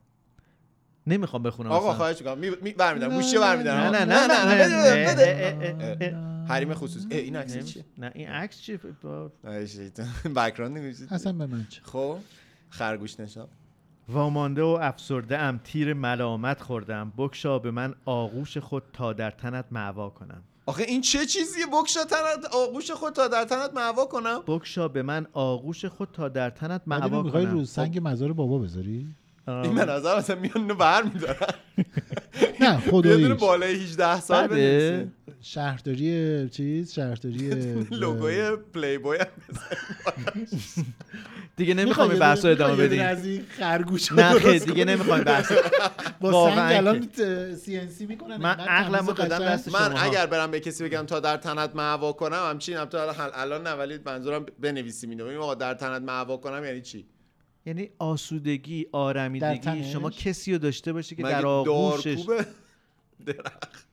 نمی‌خوام 1.07 1.43
بخونم 1.43 1.73
آقا. 1.73 1.95
خواهش 1.95 2.19
می‌کنم 2.21 2.39
می... 2.39 2.51
می... 2.63 2.73
برمیدارم 2.73 3.13
نه، 3.13 3.19
گوشی 3.19 3.39
برمیدارم 3.39 3.81
نه 3.81 4.05
نه 4.05 4.27
نه 4.27 5.97
نه 5.97 6.36
حریم 6.49 6.75
خصوصی. 6.75 7.07
اه، 7.11 7.19
این 7.19 7.37
عکس 7.37 7.65
چیه؟ 7.65 7.85
نه 7.99 8.13
این 8.15 8.29
عکس 8.29 8.61
چیه؟ 8.61 8.81
با-. 9.03 9.31
بک‌گراند 10.37 10.79
نمی‌شید 10.79 11.09
اصلا 11.11 11.33
به 11.33 11.47
من 11.47 11.67
چه؟ 11.71 11.81
خب 11.85 12.19
خرگوش 12.71 13.21
نشان 13.21 13.49
وامانده 14.09 14.63
و 14.63 14.79
افسرده 14.83 15.39
ام 15.39 15.61
تیر 15.65 15.95
ملامت 15.95 16.61
خوردم. 16.61 17.13
بکشا 17.17 17.59
به 17.59 17.71
من 17.71 17.95
آغوش 18.05 18.59
خود 18.59 18.83
تا 18.93 19.13
در 19.13 19.31
تنت 19.31 19.65
معوا 19.71 20.11
کنم. 20.11 20.43
آخه 20.67 20.83
این 20.83 21.01
چه 21.01 21.27
چیزیه؟ 21.27 21.67
بکشا 21.73 22.05
تنت 22.05 22.55
آغوش 22.55 22.91
خود 22.91 23.13
تا 23.13 23.29
در 23.29 23.45
تنت 23.45 23.71
معوا 23.75 24.05
کنم. 24.05 24.43
بکشا 24.47 24.89
به 24.89 25.03
من 25.03 25.27
آغوش 25.33 25.85
خود 25.85 26.09
تا 26.13 26.29
در 26.29 26.51
تنت 26.51 26.83
معوا 26.87 27.23
می‌خوای 27.23 27.45
کنم. 27.45 27.55
رو 27.55 27.65
سنگ 27.65 28.01
مزار 28.03 28.33
بابا 28.33 28.59
بذاری. 28.59 29.15
این 29.49 29.75
به 29.75 29.85
نظر 29.85 30.19
مثلا 30.19 30.37
میان 30.37 30.53
اینو 30.57 30.75
برمیدارن 30.75 31.37
نه 32.61 32.83
یه 32.95 33.01
دونه 33.17 33.35
بالای 33.35 33.75
18 33.75 34.21
سال 34.21 34.47
بده. 34.47 35.09
شهرداری 35.43 36.49
چیز 36.49 36.93
شهرداری 36.93 37.51
لوگوی 38.01 38.57
پلی 38.57 38.99
بوی 38.99 39.19
هم 39.19 39.27
دیگه 41.57 41.75
نمی‌خوام 41.75 42.11
این 42.11 42.19
بحث 42.19 42.45
رو 42.45 42.51
ادامه 42.51 42.77
بدیم. 42.87 43.03
از 43.03 43.27
این 43.27 43.45
خرگوش 43.59 44.13
نه 44.13 44.31
خیلی 44.39 44.59
دیگه 44.61 44.85
نمی‌خوام 44.85 45.21
بحث 45.21 45.53
با 46.21 46.51
سنگ 46.51 46.77
الان 46.77 47.09
CNC 47.57 48.07
می‌کنن. 48.07 48.37
من 48.37 48.51
عقلمو 48.61 49.13
دادم. 49.13 49.39
دست 49.39 49.75
من. 49.75 49.97
اگر 49.97 50.27
برم 50.27 50.51
به 50.51 50.61
کسی 50.61 50.85
بگم 50.85 51.03
تا 51.07 51.21
در 51.21 51.37
تنت 51.37 51.77
معوا 51.77 52.13
کنم 52.13 52.47
همچین 52.51 52.77
هم 52.77 52.85
تا 52.85 53.03
الان- 53.03 53.31
الان 53.35 53.67
نه 53.67 53.73
ولی 53.73 53.99
منظورم 54.07 54.47
بنویسیم 54.61 55.11
اینو 55.11 55.25
ببین 55.25 55.37
آقا 55.39 55.55
در 55.55 55.75
تنت 55.75 56.03
معوا 56.03 56.37
کنم 56.37 56.65
یعنی 56.65 56.81
چی؟ 56.81 57.07
یعنی 57.67 57.91
آسودگی 57.99 58.87
آرمیدگی؟ 58.93 59.85
شما 59.85 60.11
کسی 60.11 60.53
رو 60.53 60.59
داشته 60.59 60.93
باشی 60.93 61.17
که 61.17 61.23
در 61.23 61.47
آغوشش 61.47 62.25
درخت؟ 63.27 63.87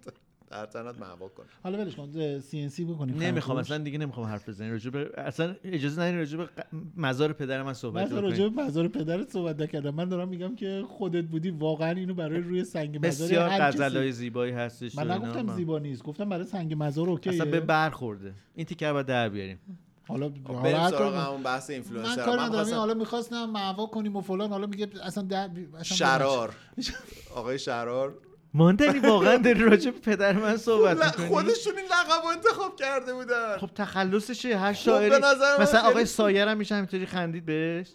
در 0.50 0.66
تنت 0.66 1.00
معوا 1.00 1.28
کنم. 1.28 1.46
حالا 1.64 1.78
ولش 1.78 1.96
کن 1.96 2.40
سی 2.40 2.62
ان 2.62 2.70
سی 2.70 2.86
بکنیم 2.86 3.18
نمی‌خوام. 3.18 3.58
اصلا 3.58 3.78
دیگه 3.78 3.98
نمی‌خوام 3.98 4.28
حرف 4.28 4.50
بزنی 4.50 4.70
راجع 4.70 4.90
به 4.90 5.12
اصلا 5.18 5.56
اجازه 5.64 6.02
ندین 6.02 6.18
راجع 6.18 6.38
به 6.38 6.50
مزار 6.98 7.34
پدر 7.34 7.64
من 7.64 7.74
صحبت 7.74 8.12
من 8.12 8.22
راجع 8.22 8.48
به 8.48 8.64
مزار 8.64 8.88
پدرت 8.88 9.30
صحبت 9.30 9.62
نکردم. 9.62 9.96
من 9.96 10.10
دارم 10.10 10.28
میگم 10.28 10.56
که 10.56 10.84
خودت 10.88 11.24
بودی 11.24 11.50
واقعا 11.50 11.92
اینو 11.92 12.14
برای 12.14 12.42
روی 12.42 12.64
سنگ 12.64 12.98
مزار 12.98 13.28
بسیار 13.28 13.50
غزلای 13.50 14.12
زیبایی 14.12 14.52
هستش 14.52 14.96
من. 14.96 15.12
نگفتم 15.12 15.56
زیبا 15.56 15.80
نیست 15.80 16.04
گفتم 16.04 16.30
برای 16.30 16.46
سنگ 16.46 16.76
مزار 16.78 17.10
اوکیه. 17.10 17.34
اصلا 17.34 17.52
به 17.52 17.60
برخورده. 17.60 18.34
این 18.56 18.66
تیکه 18.66 18.88
رو 18.88 18.94
باید 18.94 19.06
در 19.06 19.30
بیاریم. 19.30 19.60
حالا 20.08 20.30
خب 20.48 20.54
حالا 20.56 20.90
سراغ 20.90 21.16
همون 21.16 21.44
بحث 21.44 21.70
من 21.70 21.74
اینفلوئنسر 21.74 22.26
کار 22.26 22.38
من 22.38 22.44
ندارم 22.44 22.52
خواستم- 22.56 22.76
حالا 22.76 22.94
می‌خواستم 22.94 23.46
معوا 23.50 23.86
کنیم 23.86 24.16
و 24.16 24.22
فلان. 24.22 24.50
حالا 24.50 24.68
میگه 24.68 24.90
اصلا 25.04 25.24
در 25.24 25.50
اصلا 25.80 25.84
شرار. 25.98 26.56
آقای 27.36 27.60
شرار. 27.60 28.14
ماندنی 28.54 29.00
واقعا 29.00 29.38
داری 29.38 29.60
راجع 29.64 29.92
پدر 29.92 30.34
من 30.34 30.58
صحبت 30.58 31.06
می‌کنی؟ 31.06 31.28
خودشون 31.28 31.78
این 31.78 31.86
لقب 31.86 32.22
رو 32.24 32.30
انتخاب 32.30 32.76
کرده 32.76 33.14
بودن. 33.14 33.58
خب 33.58 33.70
تخلصشه 33.76 34.58
هر 34.58 34.74
خب، 34.74 34.80
شاعری 34.80 35.16
مثلا 35.18 35.66
خیلی- 35.66 35.78
آقای 35.78 36.06
سایر 36.06 36.48
هم 36.48 36.58
میشه 36.58 36.76
همینطوری 36.76 37.06
خندید 37.06 37.46
بهش؟ 37.46 37.88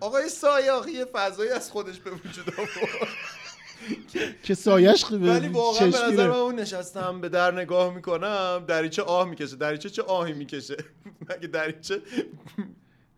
آقای 0.00 0.28
سایاقی 0.28 0.92
یه 0.92 1.04
فضایی 1.04 1.50
از 1.50 1.70
خودش 1.70 1.98
به 2.00 2.10
وجود 2.10 2.54
آورد. 2.58 3.08
که 4.42 4.54
سایش 4.54 5.04
ولی 5.10 5.48
واقعا 5.48 5.86
به 5.90 5.98
نظر 5.98 6.28
من 6.28 6.36
اون 6.36 6.54
نشستم 6.54 7.20
به 7.20 7.28
در 7.28 7.50
نگاه 7.50 7.94
می‌کنم 7.94 8.64
دریچه 8.68 9.02
آه 9.02 9.28
می‌کشه. 9.28 9.56
دریچه 9.56 9.90
چه 9.90 10.02
آهی 10.02 10.32
می‌کشه؟ 10.32 10.76
مگه 11.30 11.48
دریچه 11.48 12.02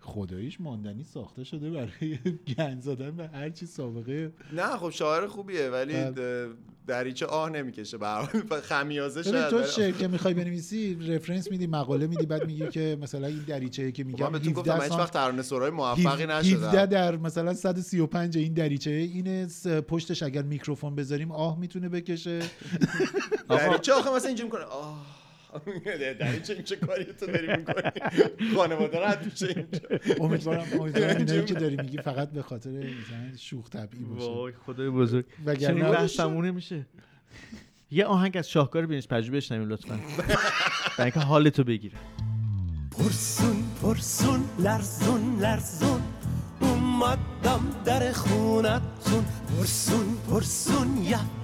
خداییش 0.05 0.61
ماندنی 0.61 1.05
ساخته 1.05 1.45
شده 1.45 1.71
برای 1.71 2.19
گند 2.59 2.83
زدن 2.83 3.11
به 3.11 3.29
هر 3.29 3.51
چی 3.51 3.67
سابقه 3.67 4.33
نه 4.53 4.77
خب 4.77 4.91
شاعر 4.91 5.27
خوبیه 5.27 5.69
ولی 5.69 5.95
بله. 5.95 6.49
دریچه 6.87 7.27
آه 7.27 7.51
نمی‌کشه 7.51 7.99
به. 7.99 8.07
خمیازه 8.63 9.23
شاید 9.23 9.49
تو 9.49 9.65
شعر 9.65 9.91
که 9.93 10.09
می‌خوای 10.09 10.35
بنویسی 10.35 10.95
رفرنس 11.09 11.51
میدی 11.51 11.67
مقاله 11.67 12.07
میدی 12.07 12.27
بعد 12.27 12.47
میگی 12.47 12.69
که 12.69 12.99
مثلا 13.03 13.27
این 13.27 13.45
دریچه 13.47 13.93
که 13.93 14.03
خب 14.03 14.09
میگم 14.09 14.33
من 14.33 14.39
گفتم 14.39 14.71
من 14.71 14.77
17 14.77 14.85
هیچ 14.85 14.99
وقت 14.99 15.13
ترانه 15.13 15.43
سرای 15.43 15.71
موفقی 15.71 16.23
17 16.23 16.39
نشدم 16.39 16.87
در 16.87 17.17
مثلا 17.17 17.55
135 17.55 18.37
این 18.39 18.55
دریچه 18.55 18.91
اینه 18.91 19.49
س- 19.49 19.67
پشتش 19.67 20.23
اگر 20.23 20.43
میکروفون 20.43 20.95
بذاریم 20.95 21.33
آه 21.33 21.59
می‌تونه 21.59 21.89
بکشه 21.89 22.39
دریچه 23.49 23.93
آخه 23.93 24.11
مثلا 24.11 24.29
اینجا 24.29 24.45
می‌کنه 24.45 24.65
آه 24.65 25.24
دریچه 26.21 26.53
این 26.55 26.63
چه 26.63 26.77
کاری 26.77 27.05
تو 27.05 27.27
داری 27.27 27.47
می‌کنی 27.57 27.91
خانواده 28.57 29.07
رد 29.07 29.25
میشه 29.25 29.47
اینجا 29.47 30.25
امیدوارم 30.25 30.67
امیدوارم 30.81 31.17
اینایی 31.17 31.45
که 31.45 31.55
داری 31.55 31.77
میگی 31.77 31.99
فقط 31.99 32.31
به 32.31 32.43
خاطر 32.43 32.71
مثلا 32.71 33.37
شوخ 33.39 33.71
طبعی 33.71 34.01
باشه 34.05 34.27
وای 34.27 34.53
خدای 34.67 34.91
بزرگ 34.91 35.25
وگرنه- 35.47 35.61
چرا 35.81 35.87
این 35.87 35.97
بحث 35.97 36.17
تموم 36.17 36.45
نمیشه 36.45 36.87
یه 37.91 38.05
آهنگ 38.05 38.37
از 38.37 38.51
شاهکار 38.51 38.87
بینش 38.87 39.09
پژوهش 39.09 39.45
بشنویم 39.45 39.69
لطفا 39.69 40.01
برای 40.99 41.11
اینکه 41.11 41.21
حالتو 41.21 41.65
بگیره 41.65 41.95
پرسون 42.99 43.57
پرسون 43.83 44.45
لرزون 44.59 45.39
لرزون 45.41 46.01
اومدم 46.61 47.61
در 47.85 48.13
خونتون 48.13 49.25
پرسون 49.59 50.17
پرسون 50.31 50.97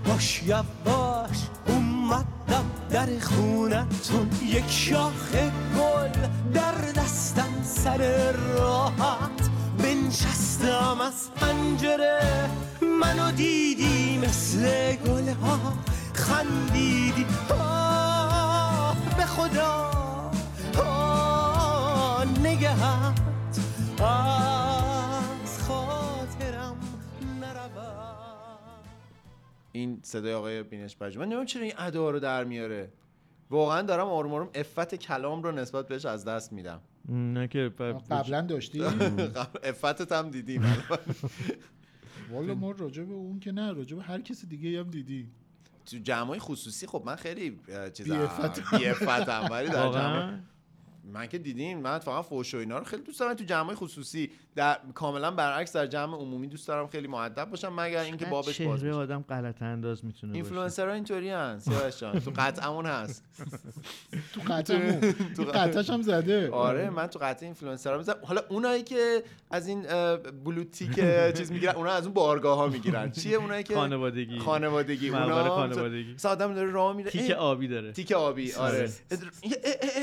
یواش 0.06 0.42
یواش 0.42 1.38
اومدم 1.66 2.69
در 2.92 3.08
خونتون 3.20 4.30
یک 4.42 4.64
شاخ 4.70 5.32
گل 5.76 6.28
در 6.54 6.74
دستم 6.96 7.48
سر 7.62 8.32
راحت 8.32 9.50
بنشستم 9.78 10.98
از 11.00 11.30
پنجره. 11.36 12.50
منو 13.00 13.32
دیدی 13.32 14.18
مثل 14.18 14.92
گل 14.92 15.28
ها 15.28 15.58
خندیدی. 16.14 17.26
آه 17.50 18.96
به 19.16 19.24
خدا. 19.24 19.90
آه 20.78 22.24
نگهت. 22.42 23.20
از 24.00 24.59
این 29.72 30.00
صدای 30.02 30.34
آقای 30.34 30.62
بینش 30.62 30.96
پژوهش 30.96 31.16
من 31.16 31.22
نمی‌دونم 31.24 31.46
چرا 31.46 31.62
این 31.62 31.72
ادا 31.78 32.10
رو 32.10 32.20
در 32.20 32.44
میاره 32.44 32.92
واقعا 33.50 33.82
دارم 33.82 34.06
آروم 34.06 34.34
آروم 34.34 34.50
افت 34.54 34.94
کلام 34.94 35.42
رو 35.42 35.52
نسبت 35.52 35.88
بهش 35.88 36.04
از 36.04 36.24
دست 36.24 36.52
میدم 36.52 36.80
نه 37.08 37.48
که 37.48 37.72
قبلا 38.10 38.40
داشتی 38.40 38.82
افتت 39.62 40.12
هم 40.12 40.30
دیدیم 40.30 40.62
الان. 40.62 40.98
والا 42.32 42.54
ما 42.54 42.70
راجع 42.70 43.02
به 43.02 43.12
اون 43.12 43.40
که 43.40 43.52
نه 43.52 43.72
راجع 43.72 43.96
به 43.96 44.02
هر 44.02 44.20
کسی 44.20 44.46
دیگه 44.46 44.80
هم 44.80 44.90
دیدی 44.90 45.28
تو 45.86 45.96
جمعای 45.98 46.38
خصوصی 46.38 46.86
خب 46.86 47.02
من 47.06 47.16
خیلی 47.16 47.60
چیزا 47.92 48.14
بی‌عفتم. 48.14 48.78
بی‌عفتم 48.78 49.48
ولی 49.50 49.68
در؟ 49.68 49.92
جمع 49.92 50.38
من 51.04 51.26
که 51.26 51.38
دیدین 51.38 51.78
من 51.78 51.98
فقط 51.98 52.24
فوش 52.24 52.54
و 52.54 52.58
اینا 52.58 52.78
رو 52.78 52.84
خیلی 52.84 53.02
دوست 53.02 53.20
دارم. 53.20 53.34
تو 53.34 53.44
جمعای 53.44 53.76
خصوصی 53.76 54.30
در 54.54 54.78
کاملا 54.94 55.30
برعکس 55.30 55.76
در 55.76 55.86
جمع 55.86 56.16
عمومی 56.16 56.46
دوست 56.46 56.68
دارم 56.68 56.86
خیلی 56.86 57.08
مؤدب 57.08 57.50
باشم 57.50 57.72
مگر 57.76 58.00
اینکه 58.00 58.26
بابش 58.26 58.46
باز 58.46 58.54
چهره 58.56 58.68
باشه 58.70 58.92
آدم 58.92 59.24
غلط 59.28 59.62
انداز 59.62 60.04
می‌تونه 60.04 60.32
باشه. 60.32 60.42
اینفلوئنسرها 60.42 60.94
اینطوری 60.94 61.30
ان 61.30 61.58
سیاوش 61.58 62.00
جان. 62.00 62.20
تو 62.20 62.32
قطعمون 62.36 62.86
هست. 62.86 63.24
تو 64.34 64.40
قطعمون. 64.48 65.12
تو 65.36 65.42
قطعش 65.42 65.90
هم 65.90 66.02
زده. 66.02 66.50
آره 66.50 66.90
من 66.90 67.06
تو 67.06 67.18
قطع 67.18 67.46
اینفلوئنسرها 67.46 67.98
می‌ذارم 67.98 68.20
حالا 68.24 68.42
اونایی 68.48 68.82
که 68.82 69.22
از 69.50 69.66
این 69.66 69.90
اه، 69.90 70.16
blue 70.16 70.57
tick 70.57 70.98
اه، 70.98 71.32
چیز 71.32 71.52
می‌گیرن 71.52 71.74
اونا 71.74 71.90
از 71.90 72.04
اون 72.04 72.14
بارگاه 72.14 72.58
ها 72.58 72.66
می‌گیرن. 72.68 73.10
چیه 73.10 73.36
اونایی 73.36 73.62
که؟ 73.62 73.74
خانوادگی. 73.74 74.38
خانوادگی. 74.38 75.08
اونا 75.08 75.50
خانوادگی. 75.50 76.14
مثلا 76.14 76.30
آدم 76.30 76.54
داره 76.54 76.70
راه 76.70 76.96
میره. 76.96 77.10
تیک 77.10 77.30
آبی 77.30 77.68
داره. 77.68 77.92
تیک 77.92 78.12
آبی 78.12 78.52
آره. 78.52 78.78
آره. 78.78 78.90
اه، 79.96 80.02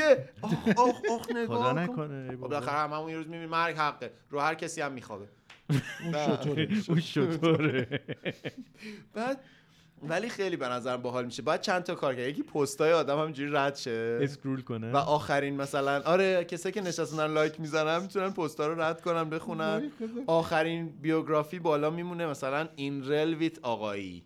اه، 0.00 0.06
اه، 0.06 0.12
اه، 0.12 0.18
این 0.42 0.50
صدفیوتیه 0.50 0.76
آخ 0.76 0.78
آخ 0.78 0.96
آخ 1.10 1.22
خدا 1.22 1.72
نگاه 1.72 1.74
کن. 1.74 1.78
نکنه 1.78 2.28
خب. 2.30 2.36
بالاخره 2.36 2.78
هممون 2.78 3.10
یه 3.10 3.16
روز 3.16 3.26
می‌بینیم 3.26 3.48
مرگ 3.48 3.76
حقه. 3.76 4.10
رو 4.30 4.40
هر 4.40 4.54
کسی 4.54 4.80
هم 4.80 4.92
میخوابه. 4.92 5.28
اون 6.04 6.12
شطوره. 6.26 6.68
اون 6.88 7.00
شطوره. 7.00 8.00
بعد 9.14 9.40
ولی 10.08 10.28
خیلی 10.28 10.56
به 10.56 10.68
نظرم 10.68 11.02
باحال 11.02 11.24
میشه. 11.24 11.42
باید 11.42 11.60
چند 11.60 11.82
تا 11.82 11.94
کار 11.94 12.14
کرد. 12.14 12.26
یکی 12.26 12.42
پستای 12.42 12.92
آدم 12.92 13.18
همینجوری 13.18 13.50
رد 13.52 13.76
شه. 13.76 14.18
اسکرول 14.22 14.60
کنه. 14.60 14.92
و 14.92 14.96
آخرین 14.96 15.56
مثلا 15.56 16.02
آره 16.04 16.44
کسایی 16.44 16.72
که 16.72 16.80
نشستن 16.80 17.26
لایک 17.26 17.60
می‌زنن 17.60 18.02
می‌تونن 18.02 18.30
پستا 18.30 18.66
رو 18.66 18.80
رد 18.80 19.00
کنن 19.00 19.30
بخونن. 19.30 19.90
آخرین 20.26 20.88
بیوگرافی 21.02 21.58
بالا 21.58 21.90
میمونه 21.90 22.26
مثلا 22.26 22.68
این 22.76 23.08
رل 23.08 23.34
ویت 23.34 23.58
آقایی. 23.62 24.24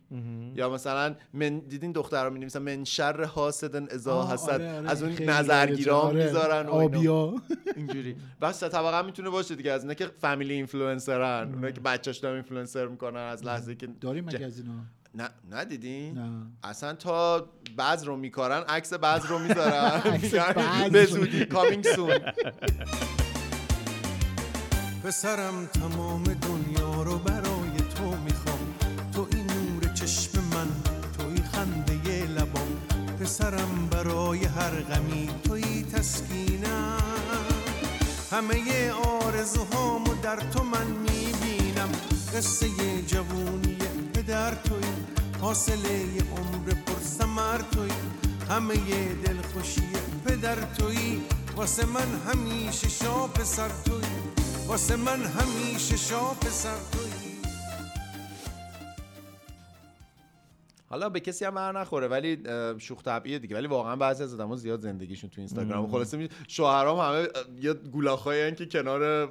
یا 0.55 0.69
مثلا 0.69 1.15
من 1.33 1.59
دیدین 1.59 1.91
دخترها 1.91 2.29
می 2.29 2.39
نویسن 2.39 2.61
من 2.61 2.83
شر 2.83 3.23
حاسد 3.23 3.93
اذا 3.93 4.27
حسد. 4.27 4.49
آره، 4.49 4.77
آره، 4.77 4.89
از 4.89 5.03
اون 5.03 5.11
نظرگیرا 5.11 5.99
آره، 5.99 6.25
می‌ذارن. 6.25 6.67
آبیا. 6.67 7.35
اینجوری. 7.75 8.15
بس 8.41 8.63
طبقه 8.63 8.97
هم 8.97 9.05
می‌تونه 9.05 9.29
باشه 9.29 9.55
دیگه. 9.55 9.71
از 9.71 9.81
اینا 9.81 9.93
که 9.93 10.05
فامیلی 10.17 10.53
اینفلوئنسرن 10.53 11.53
اونایی 11.53 11.73
که 11.73 11.81
دارن 12.21 12.33
اینفلوئنسر 12.33 12.87
می‌کنن 12.87 13.19
از 13.19 13.45
لحظه 13.45 13.75
که 13.75 13.87
داریم 14.01 14.25
مگه 14.25 14.45
از 14.45 14.59
اینا؟ 14.59 14.73
نه 15.17 15.29
ندیدین؟ 15.51 16.13
نه. 16.17 16.47
اصلا 16.63 16.93
تا 16.93 17.49
بذر 17.77 18.03
رو 18.03 18.17
میکارن 18.17 18.61
عکس 18.61 18.93
بذر 18.93 19.25
رو 19.25 19.39
می‌ذارن. 19.39 20.01
به. 20.93 21.05
زودی 21.05 21.45
coming 21.45 21.85
soon 21.95 22.19
پسرم 25.03 25.65
تمام 25.65 26.23
دنیا 26.23 27.03
رو 27.03 27.17
برای 27.17 27.77
تو 27.95 28.03
می‌خوام. 28.25 28.59
تو 29.13 29.27
این 29.33 29.47
نور 29.47 29.93
چشم 29.93 30.39
من 30.39 30.67
توی 31.17 31.43
خنده 31.51 32.25
لبام. 32.25 32.77
پسرم 33.19 33.87
برای 33.91 34.45
هر 34.45 34.81
غمی 34.81 35.29
توی 35.43 35.83
تسکینم. 35.83 36.97
همه 38.31 38.91
آرزوهامو 38.91 40.13
در 40.23 40.35
تو 40.35 40.63
من 40.63 41.06
قصه 42.37 43.01
جوونی 43.07 43.77
پدر 44.13 44.55
توی 44.55 44.83
حاصله 45.41 46.05
عمر 46.37 46.73
پر 46.85 46.99
ثمر 47.01 47.57
توی. 47.57 47.91
همه 48.49 48.75
دلخوشی 49.13 49.81
پدر 50.25 50.55
توی 50.55 51.21
واسه 51.55 51.85
من 51.85 52.15
همیشه 52.27 52.89
شا 52.89 53.27
پسر 53.27 53.69
توی. 53.85 54.03
واسه 54.67 54.95
من 54.95 55.23
همیشه 55.23 55.97
شا 55.97 56.19
پسر 56.19 56.77
توی. 56.91 57.11
حالا 60.89 61.09
به 61.09 61.19
کسی 61.19 61.45
هم 61.45 61.55
بر 61.55 61.71
نخوره 61.71 62.07
ولی 62.07 62.43
شوخ 62.77 63.03
طبعیه 63.03 63.39
دیگه. 63.39 63.55
ولی 63.55 63.67
واقعا 63.67 63.95
بعضی 63.95 64.23
از 64.23 64.33
آدم‌ها 64.33 64.55
زیاد 64.55 64.79
زندگیشون 64.79 65.29
تو 65.29 65.41
اینستاگرام. 65.41 65.91
خلاصه 65.91 66.29
شوهرام 66.47 66.99
همه 66.99 67.27
یه 67.61 67.73
گولاخایی 67.73 68.55
که 68.55 68.65
کنار 68.65 69.29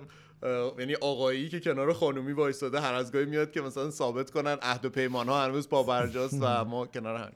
یعنی 0.79 0.95
آقایی 0.95 1.49
که 1.49 1.61
کنار 1.61 1.93
خانومی 1.93 2.33
وایساده 2.33 2.81
هر 2.81 2.95
از 2.95 3.13
گاهی 3.13 3.25
میاد 3.25 3.51
که 3.51 3.61
مثلا 3.61 3.91
ثابت 3.91 4.31
کنن 4.31 4.59
عهد 4.63 4.85
و 4.85 4.91
پیمان 4.91 5.29
ها 5.29 5.45
هنوز 5.45 5.69
پابرجاست 5.69 6.39
و 6.41 6.65
ما 6.65 6.87
کنار 6.87 7.17
هم. 7.17 7.33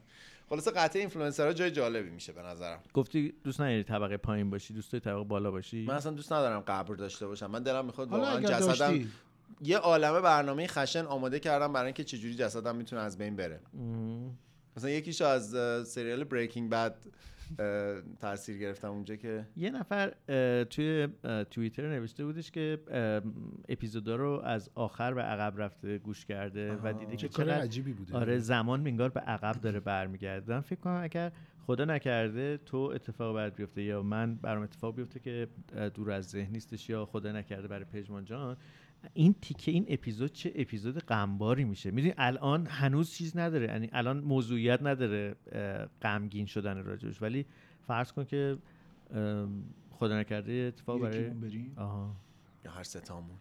خلاصه 0.49 0.71
قطع 0.71 0.99
اینفلوئنسرها 0.99 1.53
جای 1.53 1.71
جالبی 1.71 2.09
میشه 2.09 2.33
به 2.33 2.41
نظرم. 2.41 2.79
گفتی 2.93 3.33
دوست 3.43 3.61
نداری 3.61 3.83
طبقه 3.83 4.17
پایین 4.17 4.49
باشی 4.49 4.73
دوست 4.73 4.91
داری 4.91 5.03
طبقه 5.03 5.23
بالا 5.23 5.51
باشی؟ 5.51 5.85
من 5.85 5.93
اصلا 5.93 6.11
دوست 6.11 6.33
ندارم 6.33 6.59
قبر 6.59 6.95
داشته 6.95 7.27
باشم. 7.27 7.51
من 7.51 7.63
دلم 7.63 7.85
می‌خواد 7.85 8.09
حالا 8.09 8.23
واقعا 8.23 8.41
جسدم 8.41 9.07
یه 9.61 9.77
عالمه 9.77 10.21
برنامه 10.21 10.67
خشن 10.67 11.05
آماده 11.05 11.39
کردم 11.39 11.73
برای 11.73 11.85
اینکه 11.85 12.03
چجوری 12.03 12.35
جسدم 12.35 12.75
می‌تونه 12.75 13.01
از 13.01 13.17
بین 13.17 13.35
بره. 13.35 13.59
مم. 13.73 14.37
مثلا 14.77 14.89
یکیشو 14.89 15.25
از 15.25 15.55
سریال 15.87 16.23
بریکینگ 16.23 16.69
بد 16.69 16.95
تاثیر 18.19 18.57
گرفتم 18.57 18.91
اونجا 18.91 19.15
که 19.15 19.47
یه 19.55 19.69
نفر 19.69 20.13
توی 20.63 21.07
توییتر 21.51 21.89
نوشته 21.89 22.25
بودش 22.25 22.51
که 22.51 22.79
اپیزودا 23.69 24.15
رو 24.15 24.41
از 24.43 24.69
آخر 24.75 25.13
به 25.13 25.21
عقب 25.21 25.61
رفته 25.61 25.97
گوش 25.97 26.25
کرده 26.25 26.75
و 26.75 26.93
دیده 26.93 27.15
که 27.15 27.29
چقدر 27.29 27.61
عجیبی 27.61 27.93
بوده. 27.93 28.17
آره 28.17 28.37
زمان 28.37 28.87
انگار 28.87 29.09
به 29.09 29.19
عقب 29.19 29.61
داره 29.61 29.79
برمیگرده. 29.79 30.53
من 30.53 30.61
فکر 30.61 30.79
کنم 30.79 30.99
اگر 31.03 31.31
خدا 31.65 31.85
نکرده 31.85 32.57
تو 32.57 32.77
اتفاق 32.77 33.35
برات 33.35 33.55
بیفته 33.55 33.83
یا 33.83 34.03
من 34.03 34.35
برام 34.35 34.63
اتفاق 34.63 34.95
بیفته 34.95 35.19
که 35.19 35.47
دور 35.93 36.11
از 36.11 36.29
ذهن 36.29 36.51
نیستش 36.51 36.89
یا 36.89 37.05
خدا 37.05 37.31
نکرده 37.31 37.67
برای 37.67 37.85
پژمان 37.85 38.25
جان 38.25 38.57
این 39.13 39.35
تیکه 39.41 39.71
این 39.71 39.85
اپیزود 39.89 40.31
چه 40.31 40.51
اپیزود 40.55 40.99
غمباری 40.99 41.63
میشه؟ 41.63 41.91
می‌دونی 41.91 42.13
الان 42.17 42.65
هنوز 42.65 43.11
چیز 43.11 43.37
نداره 43.37 43.65
یعنی 43.65 43.89
الان 43.91 44.19
موضوعیت 44.19 44.79
نداره 44.81 45.35
غمگین 46.01 46.45
شدن 46.45 46.83
راجبش. 46.83 47.21
ولی 47.21 47.45
فرض 47.87 48.11
کن 48.11 48.25
که 48.25 48.57
خدا 49.91 50.19
نکرده 50.19 50.53
یه 50.53 50.67
اتفاق 50.67 51.01
برای 51.01 51.29
بریم. 51.29 51.73
آها. 51.75 52.15
یا 52.65 52.71
هر 52.71 52.83
ستامون 52.83 53.37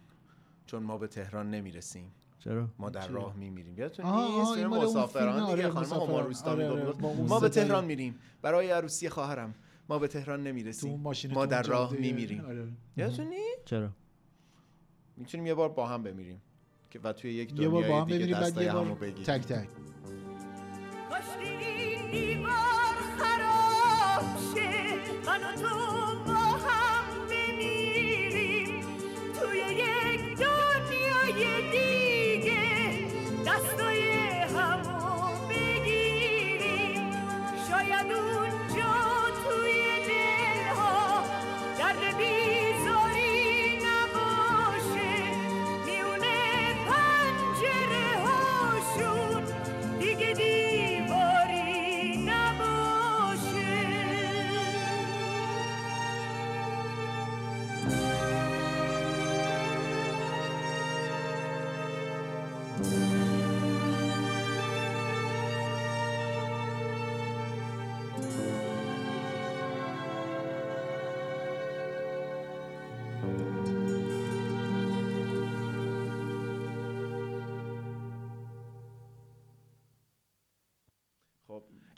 چون 0.67 0.83
ما 0.83 0.99
به 0.99 1.07
تهران 1.07 1.51
نمی‌رسیم. 1.51 2.13
چرا؟ 2.39 2.69
ما 2.79 2.91
در 2.91 3.09
راه 3.09 3.37
میمیریم. 3.37 3.79
یادتون 3.79 4.07
نیست 4.07 4.57
این 4.57 4.67
مسافران 4.67 5.35
دیگه 5.35 5.69
آره، 5.69 5.69
خانم 5.69 5.93
آره، 5.93 6.69
آره، 6.69 6.97
ما 7.29 7.41
به 7.41 7.49
تهران 7.49 7.85
میریم. 7.85 8.15
برای 8.43 8.71
عروسی 8.71 9.09
خواهرم. 9.09 9.55
ما 9.89 9.99
به 9.99 10.09
تهران 10.09 10.39
تو 10.39 10.49
نمی‌رسیم 10.49 11.01
ما 11.01 11.15
تو 11.15 11.47
در 11.47 11.63
راه 11.63 11.93
میمیریم. 11.93 12.45
آره. 12.45 12.69
یادتون 12.97 13.27
نیست؟ 13.27 13.65
چرا؟ 13.65 13.91
می‌تونیم 15.21 15.47
یه 15.47 15.55
بار 15.55 15.69
با 15.69 15.87
هم 15.87 16.03
بمیریم 16.03 16.43
که 16.91 17.01
و 17.01 17.13
توی 17.13 17.33
یک 17.33 17.55
با 17.55 17.81
دنیای 17.81 17.93
هم 17.93 18.05
دیگه 18.05 18.27
دستای 18.27 18.65
یه 18.65 18.73
همو 18.73 18.95
بگیریم. 18.95 19.25
تک 19.25 19.47
تک. 19.47 19.69
کاشکی 21.11 21.49
این 21.49 22.11
دیوار 22.11 22.97
خراب 23.19 24.25
شه 24.55 24.71
من 25.27 25.41
و 25.45 25.57
تو 25.57 25.90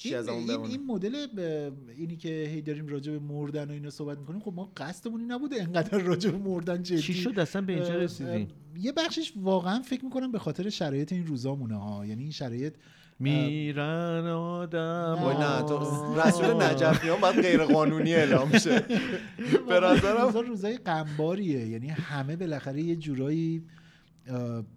چی 0.03 0.09
این, 0.09 0.19
از 0.19 0.29
اون 0.29 0.51
این, 0.51 0.61
این 0.61 0.87
مدل 0.87 1.27
ب- 1.27 1.73
اینی 1.97 2.17
که 2.17 2.29
هی 2.29 2.63
داریم 2.63 2.87
راجع 2.87 3.13
به 3.13 3.19
مردن 3.19 3.69
و 3.69 3.73
اینا 3.73 3.91
صحبت 3.91 4.19
می‌کنیم 4.19 4.41
خب 4.41 4.53
ما 4.57 4.73
قصدمون 4.77 5.21
این 5.21 5.33
نبوده 5.33 5.63
انقدر 5.63 5.99
راجع 5.99 6.31
به 6.31 6.39
مردن 6.39 6.83
جدی. 6.83 6.99
چی 6.99 7.15
شد؟ 7.15 7.39
اصلا 7.39 7.63
به 7.63 7.73
اینجا 7.73 7.95
رسیدیم. 7.95 8.49
یه 8.77 8.93
بخشش 8.93 9.33
واقعا 9.37 9.83
فکر 9.83 10.05
می‌کنم 10.05 10.33
به 10.33 10.39
خاطر 10.39 10.71
شرایط 10.71 11.13
این 11.13 11.27
روزامونه 11.27 11.77
ها. 11.77 12.07
یعنی 12.07 12.23
این 12.23 12.33
شرایط 12.33 12.75
میرن 13.19 14.27
آدم 14.27 15.19
وای 15.23 15.37
نه 15.37 15.63
تو 15.63 15.79
رسول 16.21 16.63
نجفیان 16.63 17.21
باید 17.21 17.43
غیر 17.43 17.65
قانونی 17.65 18.15
اعلام 18.15 18.59
شه. 18.59 18.79
به 19.69 19.81
نظرم 19.81 20.27
روزا 20.27 20.41
روزای 20.41 20.79
غمباریه. 20.79 21.69
یعنی 21.69 21.89
همه 21.89 22.37
بالاخره 22.37 22.83
یه 22.83 22.97
جورایی 22.97 23.63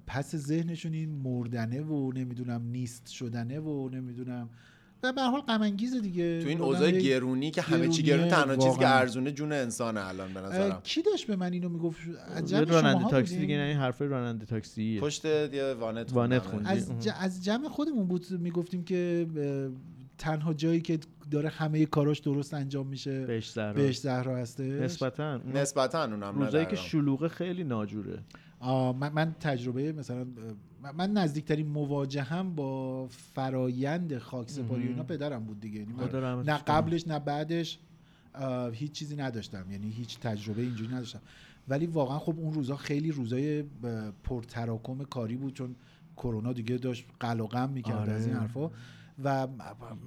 پس 0.08 0.36
ذهنشون 0.36 0.94
این 0.94 1.10
مردنه 1.10 1.82
و 1.82 2.12
نمی‌دونم 2.14 2.62
نیست 2.62 3.08
شدنه 3.08 3.60
و 3.60 3.90
نمی‌دونم 3.90 4.50
به 5.02 5.22
هر 5.22 5.30
حال 5.30 5.42
غم 5.42 5.70
دیگه 5.70 6.42
تو 6.42 6.48
این 6.48 6.62
اوضاع 6.62 6.92
گرونی 6.92 7.52
که 7.52 7.62
همه 7.62 7.88
چی 7.88 8.04
گرون 8.04 8.28
تنها 8.28 8.56
چیزی 8.56 8.80
که. 8.80 8.88
ارزونه 8.88 9.32
جون 9.32 9.52
انسانه 9.52 10.08
الان 10.08 10.34
به 10.34 10.42
نظرم 10.42 10.82
کی 10.84 11.02
داشت 11.02 11.28
به 11.28 11.36
من 11.36 11.54
اینو 11.54 11.70
می‌گفت 11.70 12.00
جمع 12.46 12.64
راننده 12.64 13.10
تاکسی؟ 13.10 13.38
دیگه 13.38 13.58
نه 13.58 13.64
این 13.64 13.78
حرف 13.78 14.02
راننده 14.02 14.46
تاکسیه 14.46 15.02
پشت 15.02 15.26
یه 15.26 15.74
وانت 15.80 16.14
وانت. 16.14 16.42
خوندی. 16.42 16.70
از, 16.70 16.92
ج... 17.00 17.10
از 17.20 17.44
جمع 17.44 17.68
خودمون 17.68 18.08
بود 18.08 18.26
می‌گفتیم 18.32 18.84
که 18.84 19.28
تنها 20.18 20.54
جایی 20.54 20.82
که 20.82 21.00
داره 21.32 21.50
همه 21.50 21.86
کاراش 21.86 22.20
درست 22.20 22.54
انجام 22.54 22.88
میشه 22.88 23.26
بهش 23.26 23.52
زهرا 23.52 23.74
بهش 23.74 23.98
زهرا 23.98 24.38
هستش 24.38 24.66
نسبتا 24.66 25.38
نسبتا 25.38 26.04
اونم 26.04 26.24
نه 26.24 26.46
روزایی 26.46 26.66
که. 26.66 26.76
شلوغه 26.76 27.28
خیلی 27.28 27.64
ناجوره 27.64 28.20
آه، 28.60 28.98
من, 28.98 29.14
من 29.14 29.36
تجربه 29.40 29.92
مثلا 29.92 30.26
من 30.92 31.12
نزدیکترین 31.12 31.68
مواجهم 31.68 32.56
با 32.56 33.08
فرایند 33.08 34.18
خاک 34.18 34.50
سپاری 34.50 34.88
و 34.88 34.90
اینا 34.90 35.04
پدرم 35.04 35.44
بود 35.44 35.60
دیگه 35.60 35.80
یعنی 35.80 35.94
نه. 36.44 36.58
قبلش 36.58 37.08
نه 37.08 37.20
بعدش 37.20 37.80
هیچ 38.74 38.92
چیزی 38.92 39.16
نداشتم 39.16 39.72
یعنی 39.72 39.90
هیچ 39.90 40.20
تجربه 40.20 40.62
اینجوری 40.62 40.94
نداشتم 40.94 41.22
ولی 41.68 41.86
واقعا 41.86 42.20
خب 42.20 42.40
اون 42.40 42.54
روزا 42.54 42.76
خیلی 42.76 43.12
روزای 43.12 43.64
پرتراکم 44.24 45.04
کاری 45.04 45.36
بود 45.36 45.54
چون 45.54 45.76
کرونا 46.18 46.54
دیگه 46.54 46.78
داشت 46.78 47.06
قل 47.20 47.40
و 47.40 47.48
غم 47.48 47.70
می‌کرد 47.70 47.96
آره. 47.96 48.14
از 48.14 48.28
این 48.28 48.36
حرفا 48.36 48.72
و 49.24 49.48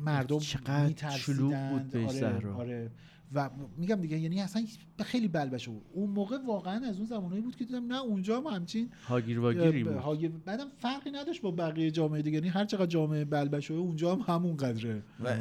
مردم 0.04 0.38
چقدر. 0.38 1.10
شلوغ 1.10 1.68
بود 1.70 1.90
بهش 1.90 2.22
آره. 2.22 2.52
آره 2.52 2.90
و 3.34 3.50
میگم 3.76 3.94
دیگه 3.96 4.18
یعنی 4.18 4.40
اصلا 4.40 4.64
خیلی 5.00 5.28
بلبشه 5.28 5.70
بود 5.70 5.82
اون 5.92 6.10
موقع 6.10 6.36
واقعا 6.46 6.86
از 6.86 6.96
اون 6.96 7.06
زمانایی 7.06 7.42
بود 7.42 7.56
که 7.56 7.64
دیدم 7.64 7.86
نه 7.86 8.00
اونجا 8.02 8.40
هم 8.40 8.46
همچین 8.46 8.90
هاگیر 9.08 9.40
واگیری 9.40 9.84
بود. 9.84 9.92
هاگیر- 9.96 10.30
بعدم 10.44 10.66
فرقی 10.78 11.10
نداشت 11.10 11.42
با 11.42 11.50
بقیه 11.50 11.90
جامعه 11.90 12.22
دیگه. 12.22 12.34
یعنی 12.38 12.48
هر 12.48 12.64
چقدر 12.64 12.86
جامعه 12.86 13.24
بلبشه 13.24 13.74
اونجا 13.74 14.14
هم 14.14 14.34
همون 14.34 14.56
قدره. 14.56 15.02
و 15.24 15.36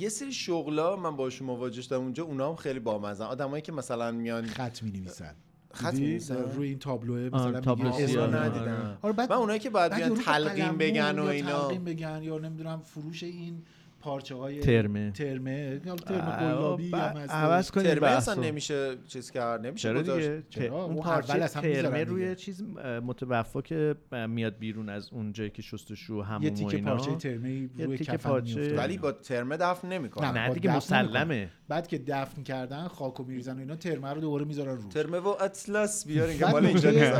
یه 0.00 0.08
سری 0.08 0.32
شغلا 0.32 0.96
من 0.96 1.16
باشون 1.16 1.46
مواجه 1.46 1.82
شدم 1.82 2.00
اونجا 2.00 2.24
اونا 2.24 2.48
هم 2.48 2.56
خیلی 2.56 2.80
بامزه 2.80 3.24
آدمایی 3.24 3.62
که 3.62 3.72
مثلا 3.72 4.10
میان 4.12 4.46
خط 4.46 4.82
می 4.82 4.90
نویسن 4.90 5.34
خط 5.72 5.94
می‌نویسن؟ 5.94 6.34
روی 6.56 6.68
این 6.68 6.78
تابلوه 6.78 7.28
آه، 7.32 7.40
مثلا 7.48 7.60
تابلو 7.60 7.84
میگه 7.92 8.06
سیاه. 8.06 8.24
اسم 8.24 8.34
اونا 8.34 8.48
ندیدن. 8.48 8.68
ندیدم 8.68 8.98
آره 9.02 9.12
بعد 9.12 9.30
من 9.30 9.36
اونایی 9.36 9.58
که 9.58 9.70
باید 9.70 9.92
بعد 9.92 10.02
بیان 10.02 10.14
قلممو 10.14 10.78
بگن 10.78 11.18
و 11.18 11.24
یا 11.24 11.30
اینا. 11.30 11.62
تلقیم 11.62 11.84
بگن 11.84 12.20
یا 12.22 12.38
نمی‌دونم 12.38 12.80
فروش 12.80 13.22
این 13.22 13.62
پارچه 14.06 14.34
های 14.34 14.60
ترمه. 14.60 15.10
ترمه 15.10 15.78
ترمه 15.78 16.40
گلابی. 16.40 16.92
عوض 17.28 17.70
کنیم 17.70 17.86
ترمه 17.94 18.06
اصلا. 18.06 18.34
نمیشه 18.34 18.96
چیز 19.08 19.30
کرد 19.30 19.66
نمیشه 19.66 19.88
چرا 19.88 20.02
دیگه 20.02 20.42
چرا؟ 20.50 20.84
اون 20.84 20.96
پارچه 20.96 21.48
ترمه 21.48 22.04
روی 22.04 22.22
دیگه. 22.22 22.34
چیز 22.34 22.62
متوفا 23.02 23.62
که 23.62 23.94
میاد 24.28 24.58
بیرون 24.58 24.88
از 24.88 25.08
اون 25.12 25.32
جایی 25.32 25.50
که 25.50 25.62
شستشو 25.62 26.22
همون 26.22 26.42
یه 26.42 26.50
تیکه 26.50 26.76
اینا. 26.76 26.96
پارچه 26.96 27.16
ترمه 27.16 27.50
یه 27.50 27.86
روی 27.86 27.98
کفن 27.98 28.16
پارچه- 28.16 28.54
میفته 28.60 28.76
ولی 28.76 28.98
با 28.98 29.12
ترمه 29.12 29.56
دفن 29.56 29.88
نه، 29.88 29.98
نمی‌کنن 29.98 30.30
نه 30.30 30.54
دیگه 30.54 30.76
مسلمه. 30.76 31.50
بعد 31.68 31.86
که 31.88 31.98
دفن 31.98 32.42
کردن 32.42 32.88
خاکو 32.88 33.24
میریزن 33.24 33.56
و 33.56 33.58
اینا 33.58 33.76
ترمه 33.76 34.12
رو 34.12 34.20
دوباره 34.20 34.44
می‌ذارن 34.44 34.76
رو 34.76 34.88
ترمه 34.88 35.18
و 35.18 35.28
اطلس 35.40 36.06
بیارین 36.06 36.38
که 36.38 36.46
مال 36.46 36.66
اینجا 36.66 36.90
نیست. 36.90 37.12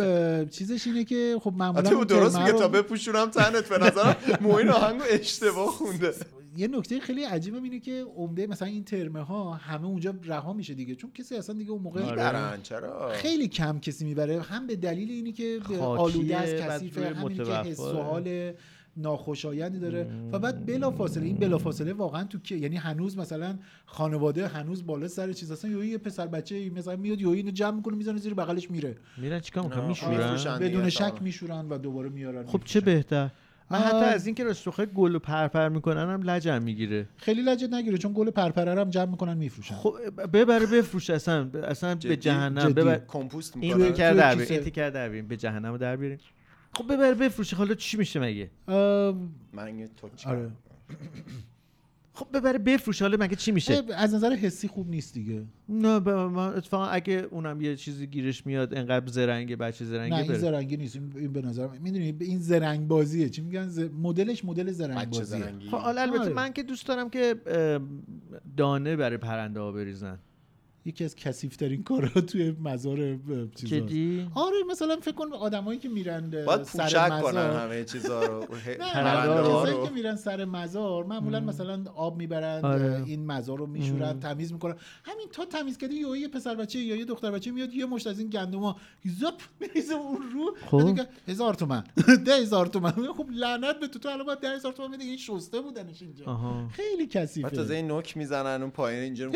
آره. 0.00 0.46
چیزش 0.50 0.86
اینه 0.86 1.04
که 1.04 1.36
خب 1.40 1.52
معمولا 1.56 2.04
درست 2.04 2.38
میگه 2.38 2.52
تا 2.52 2.68
بپوشونم 2.68 3.30
تنت 3.30 3.68
به 3.68 3.78
نظرم 3.78 4.16
موین 4.40 4.68
آهنگو 4.68 5.02
اشتباه 5.30 5.66
خونده. 5.66 6.12
یه 6.56 6.68
نکته 6.68 7.00
خیلی 7.00 7.24
عجیبه 7.24 7.62
اینه 7.62 7.80
که 7.80 8.04
عمده 8.16 8.46
مثلا 8.46 8.68
این 8.68 8.84
ترمه 8.84 9.20
ها 9.20 9.54
همه 9.54 9.86
اونجا 9.86 10.14
رها 10.24 10.52
میشه 10.52 10.74
دیگه. 10.74 10.94
چون 10.94 11.10
کسی 11.10 11.36
اصلا 11.36 11.54
دیگه 11.54 11.70
اون 11.70 11.82
موقع 11.82 12.10
می‌برن 12.10 12.62
چرا؟ 12.62 13.12
خیلی 13.12 13.48
کم 13.48 13.78
کسی 13.78 14.04
می‌بره. 14.04 14.40
هم 14.40 14.66
به 14.66 14.76
دلیل 14.76 15.10
اینی 15.10 15.32
که 15.32 15.60
آلوده 15.80 16.34
کثیفه 16.34 17.08
روی 17.08 17.18
همین 17.18 17.36
که. 17.44 17.52
حس 17.52 17.80
و 17.80 18.02
حال 18.02 18.52
ناخوشایندی 18.96 19.78
داره. 19.78 20.10
و 20.32 20.38
بعد 20.38 20.66
بلا 20.66 20.90
فاصله 20.90 21.26
این 21.26 21.36
بلا 21.36 21.58
فاصله 21.58 21.92
واقعا 21.92 22.24
تو 22.24 22.38
که 22.38 22.54
یعنی 22.54 22.76
هنوز 22.76 23.18
مثلا 23.18 23.58
خانواده 23.86 24.46
هنوز 24.46 24.86
بالا 24.86 25.08
سر 25.08 25.32
چیز 25.32 25.52
هستن. 25.52 25.70
یا 25.70 25.84
یه 25.84 25.98
پسر 25.98 26.26
بچه 26.26 26.70
مثلا 26.70 26.96
میاد 26.96 27.20
یا 27.20 27.32
اینو 27.32 27.50
جمع 27.50 27.76
می‌کنه 27.76 27.96
می‌زنه 27.96 28.18
زیر 28.18 28.34
بغلش 28.34 28.70
میره. 28.70 28.96
میرن 29.16 29.40
چیکار 29.40 29.64
می‌کنن؟ 29.64 29.88
میشورن. 29.88 30.58
بدون 30.58 30.90
شک. 30.90 31.22
میشورن 31.22 31.68
و 31.68 31.78
دوباره 31.78 32.08
میارن. 32.08 32.46
خب 32.46 32.60
چه 32.64 32.80
بهتر؟ 32.80 33.30
من 33.70 33.78
آه. 33.78 33.84
حتی 33.86 34.14
از 34.14 34.26
اینکه 34.26 34.44
رستوخه 34.44 34.86
گل 34.86 35.14
و 35.14 35.18
پرپر 35.18 35.68
می‌کنن 35.68 36.10
هم 36.10 36.22
لجم 36.22 36.62
می‌گیره. 36.62 37.08
خیلی 37.16 37.42
لجت 37.42 37.72
نگیره 37.72 37.98
چون 37.98 38.12
گل 38.12 38.30
پرپره 38.30 38.74
رو 38.74 38.80
هم 38.80 38.90
جمع 38.90 39.10
می‌کنن 39.10 39.36
میفروشن. 39.36 39.74
خب 39.74 39.94
ببره 40.32 40.66
بفروش 40.66 41.10
اصلا 41.10 41.50
اصلا 41.64 41.94
به؟ 41.94 42.16
جهنم 42.16 42.62
جدی. 42.62 42.72
ببر. 42.72 43.00
کمپوست 43.08 43.56
این 43.56 43.76
می‌کنن. 43.76 43.92
تیکر 43.92 44.10
توی 44.10 44.18
در. 44.18 44.34
بیاریم 44.34 44.64
این 44.64 44.90
در 44.90 45.08
بیاریم 45.08 45.28
به 45.28 45.36
جهنم 45.36 45.76
در 45.76 45.96
بیاریم. 45.96 46.18
خب 46.74 46.92
ببر 46.92 47.14
بفروشه. 47.14 47.56
حالا 47.56 47.74
چی 47.74 47.96
میشه 47.96 48.20
مگه؟ 48.20 48.50
من 49.52 49.78
یه 49.78 49.88
آره. 50.26 50.50
خب 52.20 52.36
ببره 52.36 52.58
بفروشه 52.58 53.04
حالا 53.04 53.16
مگه 53.20 53.36
چی 53.36 53.52
میشه؟ 53.52 53.82
از 53.96 54.14
نظر 54.14 54.32
حسی 54.32 54.68
خوب 54.68 54.90
نیست 54.90 55.14
دیگه. 55.14 55.42
نه 55.68 55.98
من 55.98 56.56
اتفاقا 56.56 56.86
اگه 56.86 57.26
اونم 57.30 57.60
یه 57.60 57.76
چیزی 57.76 58.06
گیرش 58.06 58.46
میاد 58.46 58.74
انقدر 58.74 59.12
زرنگه 59.12 59.56
بچه 59.56 59.84
نه 59.84 59.90
زرنگه 59.90 60.16
این 60.16 60.26
بره. 60.26 60.38
زرنگی 60.38 60.76
نیست. 60.76 60.96
این 60.96 61.12
این 61.16 61.32
به 61.32 61.42
نظر 61.42 61.68
می‌دونی 61.68 62.16
این 62.20 62.38
زرنگ 62.38 62.88
بازیه 62.88 63.28
چی 63.28 63.42
میگن؟ 63.42 63.68
ز... 63.68 63.78
مدلش 63.78 64.44
مدل 64.44 64.72
زرنگ 64.72 65.10
بازیه 65.10 65.44
خب 65.70 65.76
حالا 65.76 66.02
البته 66.02 66.20
آره. 66.20 66.32
من 66.32 66.52
که 66.52 66.62
دوست 66.62 66.88
دارم 66.88 67.10
که 67.10 67.36
دانه 68.56 68.96
برای 68.96 69.16
پرنده 69.16 69.60
ها 69.60 69.72
بریزن. 69.72 70.18
یکی 70.84 71.04
از 71.04 71.16
کثیف‌ترین 71.16 71.82
کارا 71.82 72.08
توی 72.30 72.56
مزار 72.64 73.18
چیزا. 73.54 73.76
آره 74.34 74.56
مثلا 74.70 74.96
فکر 74.96 75.14
کن 75.14 75.32
آدمایی 75.32 75.78
که 75.78 75.88
میرن 75.88 76.30
باید 76.46 76.62
سر 76.62 76.84
مزار 76.84 77.22
کنن 77.22 77.56
همه 77.56 77.84
چیزا 77.84 78.24
رو 78.24 78.40
نه 78.80 78.84
ها 78.84 79.60
کسایی 79.62 79.76
رو. 79.76 79.86
که 79.86 79.92
میرن 79.92 80.16
سر 80.16 80.44
مزار 80.44 81.04
معمولا 81.04 81.40
مثلا 81.40 81.84
آب 81.94 82.16
می‌برن 82.16 82.64
آره. 82.64 83.02
این 83.06 83.26
مزار 83.26 83.58
رو 83.58 83.66
میشورن 83.66 84.20
تمیز 84.20 84.52
می‌کنن. 84.52 84.74
همین 85.04 85.26
تا 85.32 85.44
تمیز 85.44 85.78
کردی 85.78 85.94
یا 85.94 86.16
یه 86.16 86.28
پسر 86.28 86.54
بچه 86.54 86.78
یا 86.78 86.96
یه 86.96 87.04
دختر 87.04 87.30
بچه 87.30 87.50
میاد 87.50 87.74
یه 87.74 87.86
مشت 87.86 88.06
از 88.06 88.18
این 88.18 88.28
گندما 88.28 88.76
زپ 89.20 89.40
میریزه 89.60 89.94
اون 89.94 90.22
رو. 90.32 90.56
خب. 90.66 91.00
هزار 91.28 91.54
تومن. 91.54 91.84
ده 92.26 92.34
هزار 92.34 92.66
تومن. 92.66 92.90
خب 92.90 93.26
لعنت 93.30 93.80
به 93.80 93.88
تو. 93.88 93.98
تو 93.98 94.08
الان 94.08 94.26
باید 94.26 94.38
ده 94.40 94.50
هزار 94.50 94.72
تومن 94.72 94.90
بدی. 94.90 95.04
این 95.04 95.16
شسته 95.16 95.60
بودنش 95.60 96.02
اینجا. 96.02 96.24
آها. 96.24 96.68
خیلی 96.68 97.06
بعد 97.06 97.12
تازه 97.12 97.50
کثیفه 97.50 97.74
این 97.74 97.86
نوک 97.86 98.16
می‌زنن 98.16 98.62
اون 98.62 98.70
پایین 98.70 99.02
اینجا 99.02 99.30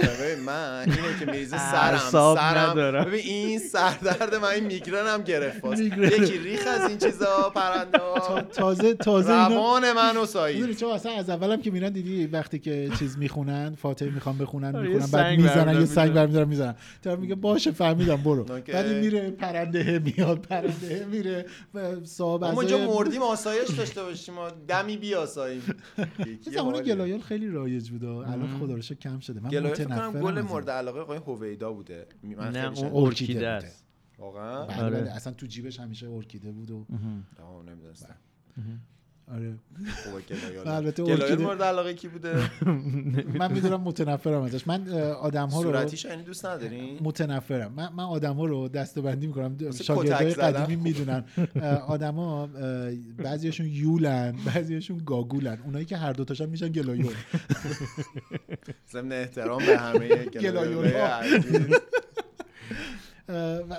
من 0.47 0.85
اینه 0.87 1.19
که 1.21 1.27
میریزه 1.35 1.59
سرم 1.59 1.99
سرم. 1.99 2.71
ندارم. 2.71 3.05
ببین 3.05 3.21
این 3.21 3.59
سردرد 3.59 4.35
من 4.35 4.49
این 4.49 4.65
میگرنم 4.65 5.23
گرفت. 5.23 5.61
باز. 5.65 5.81
یکی 5.81 6.39
ریخ 6.39 6.65
از 6.67 6.89
این 6.89 6.99
چیزا 6.99 7.53
پرنده 7.55 7.99
تا- 7.99 8.41
تازه 8.43 8.95
تازه 8.95 9.33
روان 9.33 9.93
منو 9.93 10.27
سایید 10.27 10.57
می‌دونی 10.57 10.75
چون 10.75 10.91
اصلا 10.91 11.13
از 11.13 11.31
اولم 11.31 11.63
که 11.63 11.71
میرن 11.71 11.89
دیدی 11.93 12.27
وقتی 12.27 12.59
که 12.59 12.91
چیز 12.99 13.19
می‌خونن 13.19 13.75
فاتحه 13.83 14.11
می‌خوان 14.11 14.39
بخونن 14.39 14.77
آره، 14.77 14.89
می‌خونن 14.89 15.11
بعد 15.13 15.37
می‌زنن 15.39 15.81
یه 15.81 15.85
سنگ. 15.85 16.13
برمیدارن 16.13 16.49
می‌زنن. 16.49 16.75
طرف 17.05 17.19
میگه 17.19 17.35
باشه 17.35 17.71
فهمیدم 17.71 18.17
برو. 18.17 18.45
بعد 18.45 18.87
میره 18.93 19.31
پرنده 19.31 19.99
میاد 20.17 20.39
پرنده 20.39 21.07
میره 21.11 21.47
و 21.75 21.81
صاحب 22.05 22.45
اعضای- 22.45 22.57
اونجا 22.73 22.93
مردیم 22.95 23.23
آسایش 23.23 23.71
داشته 23.71 24.03
باشیم 24.03 24.35
ما. 24.35 24.49
دمی 24.69 24.97
بیاساییم 24.97 25.63
زمان 26.55 26.83
گلایال 26.89 27.21
خیلی 27.21 27.49
رایج 27.51 27.91
بوده 27.91 28.07
الان 28.09 28.49
خدا 28.61 28.75
رو 28.75 28.81
کم 28.81 29.19
شده. 29.21 29.41
من 29.41 29.49
گلایه 29.49 29.75
فکر 29.75 30.11
گل 30.11 30.39
از. 30.39 30.45
مورد 30.45 30.71
علاقه 30.71 31.01
آقای 31.01 31.19
هویدا 31.25 31.73
بوده. 31.73 32.07
من 32.23 32.53
نه 32.53 32.79
اون. 32.79 33.05
ارکیده. 33.07 33.49
است. 33.49 33.87
واقعا؟ 34.19 34.67
بله 34.67 34.83
آره. 34.83 35.01
بله 35.01 35.11
اصلا 35.11 35.33
تو 35.33 35.47
جیبش 35.47 35.81
همیشه 35.81 36.11
ارکیده 36.11 36.53
بود 36.53 36.71
و 36.71 36.87
نمی‌دونستم. 37.67 38.17
آره. 39.33 39.55
البته 40.67 41.03
گلایال 41.03 41.23
ارکیده- 41.23 41.43
مورد 41.45 41.63
علاقه 41.63 41.95
کی 41.95 42.09
بوده؟ 42.09 42.51
من 43.41 43.53
می‌دونم 43.53 43.81
متنفرم 43.81 44.43
ازش. 44.43 44.67
من 44.67 44.89
آدم 45.13 45.49
ها 45.49 45.63
رو 45.63 45.73
صورتیش 45.73 46.05
یعنی 46.05 46.23
دوست 46.23 46.47
ندارین 46.47 46.99
متنفرم. 47.03 47.73
من, 47.73 47.89
من 47.93 48.05
آدم 48.05 48.35
ها 48.35 48.47
رو 48.47 48.69
دسته 48.69 49.01
بندی 49.01 49.27
می‌کنم. 49.27 49.57
شاگردای. 49.83 50.35
قدیمی 50.35 50.83
می‌دونن. 50.83 51.25
آدما 51.87 52.47
بعضیشون 53.19 53.67
یولن 53.67 54.35
بعضیشون 54.55 55.03
گاگولن. 55.07 55.59
اونایی 55.65 55.85
که 55.85 55.97
هر 55.97 56.13
دوتاشن 56.13 56.49
میشن 56.49 56.69
گلایول 56.69 57.15
ضمن 58.93 59.13
احترام 59.13 59.67
به 59.67 59.79
همه 59.79 60.09
گلایول 60.09 60.51
گلایول 60.51 60.93
ها. 60.97 61.07
عزیز. 61.07 61.55
اه، 61.55 61.81
و, 63.29 63.33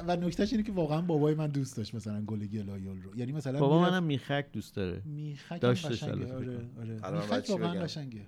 و 0.07 0.15
نکتهش 0.15 0.51
اینه 0.51 0.63
که 0.63 0.71
واقعا 0.71 1.01
بابای 1.01 1.33
من 1.33 1.47
دوست 1.47 1.77
داشت 1.77 1.95
مثلا 1.95 2.21
گل 2.21 2.45
گلایول 2.45 3.01
رو. 3.01 3.15
یعنی 3.17 3.31
مثلا 3.31 3.59
بابا 3.59 3.81
منم 3.81 4.03
میخک 4.03 4.45
دوست 4.53 4.75
داره. 4.75 5.01
میخک 5.05 5.61
داشتش 5.61 6.03
آره 6.03 6.33
آره. 6.33 6.99
الان 7.03 7.21
میخک 7.21 7.49
واقعا؟ 7.49 7.73
قشنگه؟ 7.73 8.21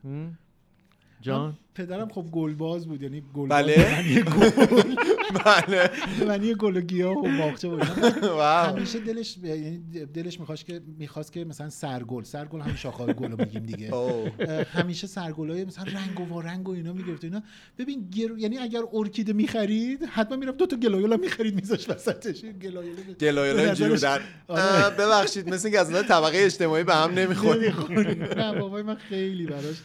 جان؟ 1.21 1.45
من 1.45 1.53
پدرم 1.75 2.09
خب 2.09 2.25
گلباز 2.31 2.87
بود 2.87 3.01
یعنی 3.01 3.23
گل 3.33 3.47
بله. 3.55 3.75
گل. 4.23 4.95
بله. 5.45 5.89
معنی 6.27 6.53
گل 6.53 6.77
و 6.77 6.81
گیاه 6.81 7.17
و 7.17 7.37
باغچه 7.37 7.69
بود. 7.69 7.83
همیشه 8.69 8.99
دلش 8.99 9.37
یعنی 9.43 9.77
دلش 10.13 10.39
می‌خواست 10.39 10.65
که 10.65 10.81
می‌خواست 10.99 11.33
که 11.33 11.45
مثلا 11.45 11.69
سرگل 11.69 12.23
سرگل 12.23 12.59
همین 12.61 12.75
شاخه‌های 12.75 13.13
گل 13.13 13.31
رو 13.31 13.37
میگیم 13.37 13.63
دیگه. 13.63 13.91
همیشه 14.71 15.07
سرگلای 15.07 15.65
مثلا 15.65 15.83
رنگ 15.83 16.19
و 16.19 16.33
وارنگ 16.33 16.69
و 16.69 16.71
اینا 16.71 16.93
می‌گرفت 16.93 17.23
اینا. 17.23 17.43
ببین 17.77 18.09
گر... 18.09 18.37
یعنی 18.37 18.57
اگر 18.57 18.81
ارکیده 18.93 19.33
می‌خرید 19.33 20.03
حتما 20.03 20.37
می‌رفت 20.37 20.57
دو 20.57 20.65
تا 20.65 20.75
گلایولا 20.75 21.17
می‌خرید 21.17 21.55
میذاش 21.55 21.89
وسطش. 21.89 22.41
گلایولا 22.41 23.13
گلایلا 23.21 23.55
به 23.55 23.65
اینجوری 23.65 24.05
آره. 24.47 24.89
ببخشید 24.89 25.53
مثل 25.53 25.67
اینکه 25.67 25.79
از 25.79 25.89
نظر 25.89 26.03
طبقه 26.03 26.37
اجتماعی 26.37 26.83
به 26.83 26.95
هم 26.95 27.11
نمی‌خوره. 27.11 27.73
نه 28.37 28.59
بابای 28.59 28.83
من 28.83 28.95
خیلی 28.95 29.45
براش 29.45 29.75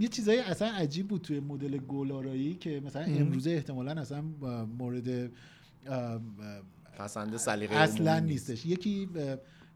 یه 0.00 0.08
چیزای 0.08 0.38
اصلا 0.38 0.68
عجیب 0.68 1.08
بود 1.08 1.20
توی 1.20 1.40
مدل 1.40 1.76
گلارایی 1.76 2.54
که 2.54 2.82
مثلا 2.86 3.02
امروزه 3.02 3.50
احتمالا 3.50 4.00
اصلا 4.00 4.22
مورد 4.78 5.30
پسند 6.98 7.36
سلیقه 7.36 7.74
اصلا 7.74 8.18
نیستش. 8.18 8.66
یکی 8.66 9.08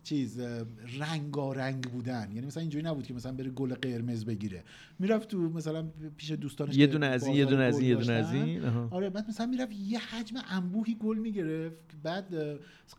چیز 0.04 0.40
اه، 0.40 0.62
رنگارنگ 0.98 1.84
بودن. 1.84 2.30
یعنی 2.34 2.46
مثلا 2.46 2.60
اینجوری 2.60 2.84
نبود 2.84 3.06
که 3.06 3.14
مثلا 3.14 3.32
بره 3.32 3.50
گل 3.50 3.74
قرمز 3.74 4.24
بگیره. 4.24 4.64
می‌رفت 4.98 5.28
تو 5.28 5.38
مثلا 5.38 5.82
پیش 6.16 6.30
دوستانش 6.30 6.76
یه 6.76 6.86
دونه 6.86 7.06
از 7.06 7.26
این 7.26 7.36
یه 7.36 7.44
دونه 7.44 7.62
از 7.62 7.78
این 7.78 7.88
یه 7.88 7.94
دونه 7.94 8.12
از. 8.12 8.32
این. 8.32 8.64
آره 8.64 9.10
بعد 9.10 9.28
مثلا 9.28 9.46
می‌رفت 9.46 9.72
یه 9.72 9.98
حجم 9.98 10.36
انبوهی 10.50 10.94
گل 10.94 11.18
می‌گرفت. 11.18 11.76
بعد 12.02 12.34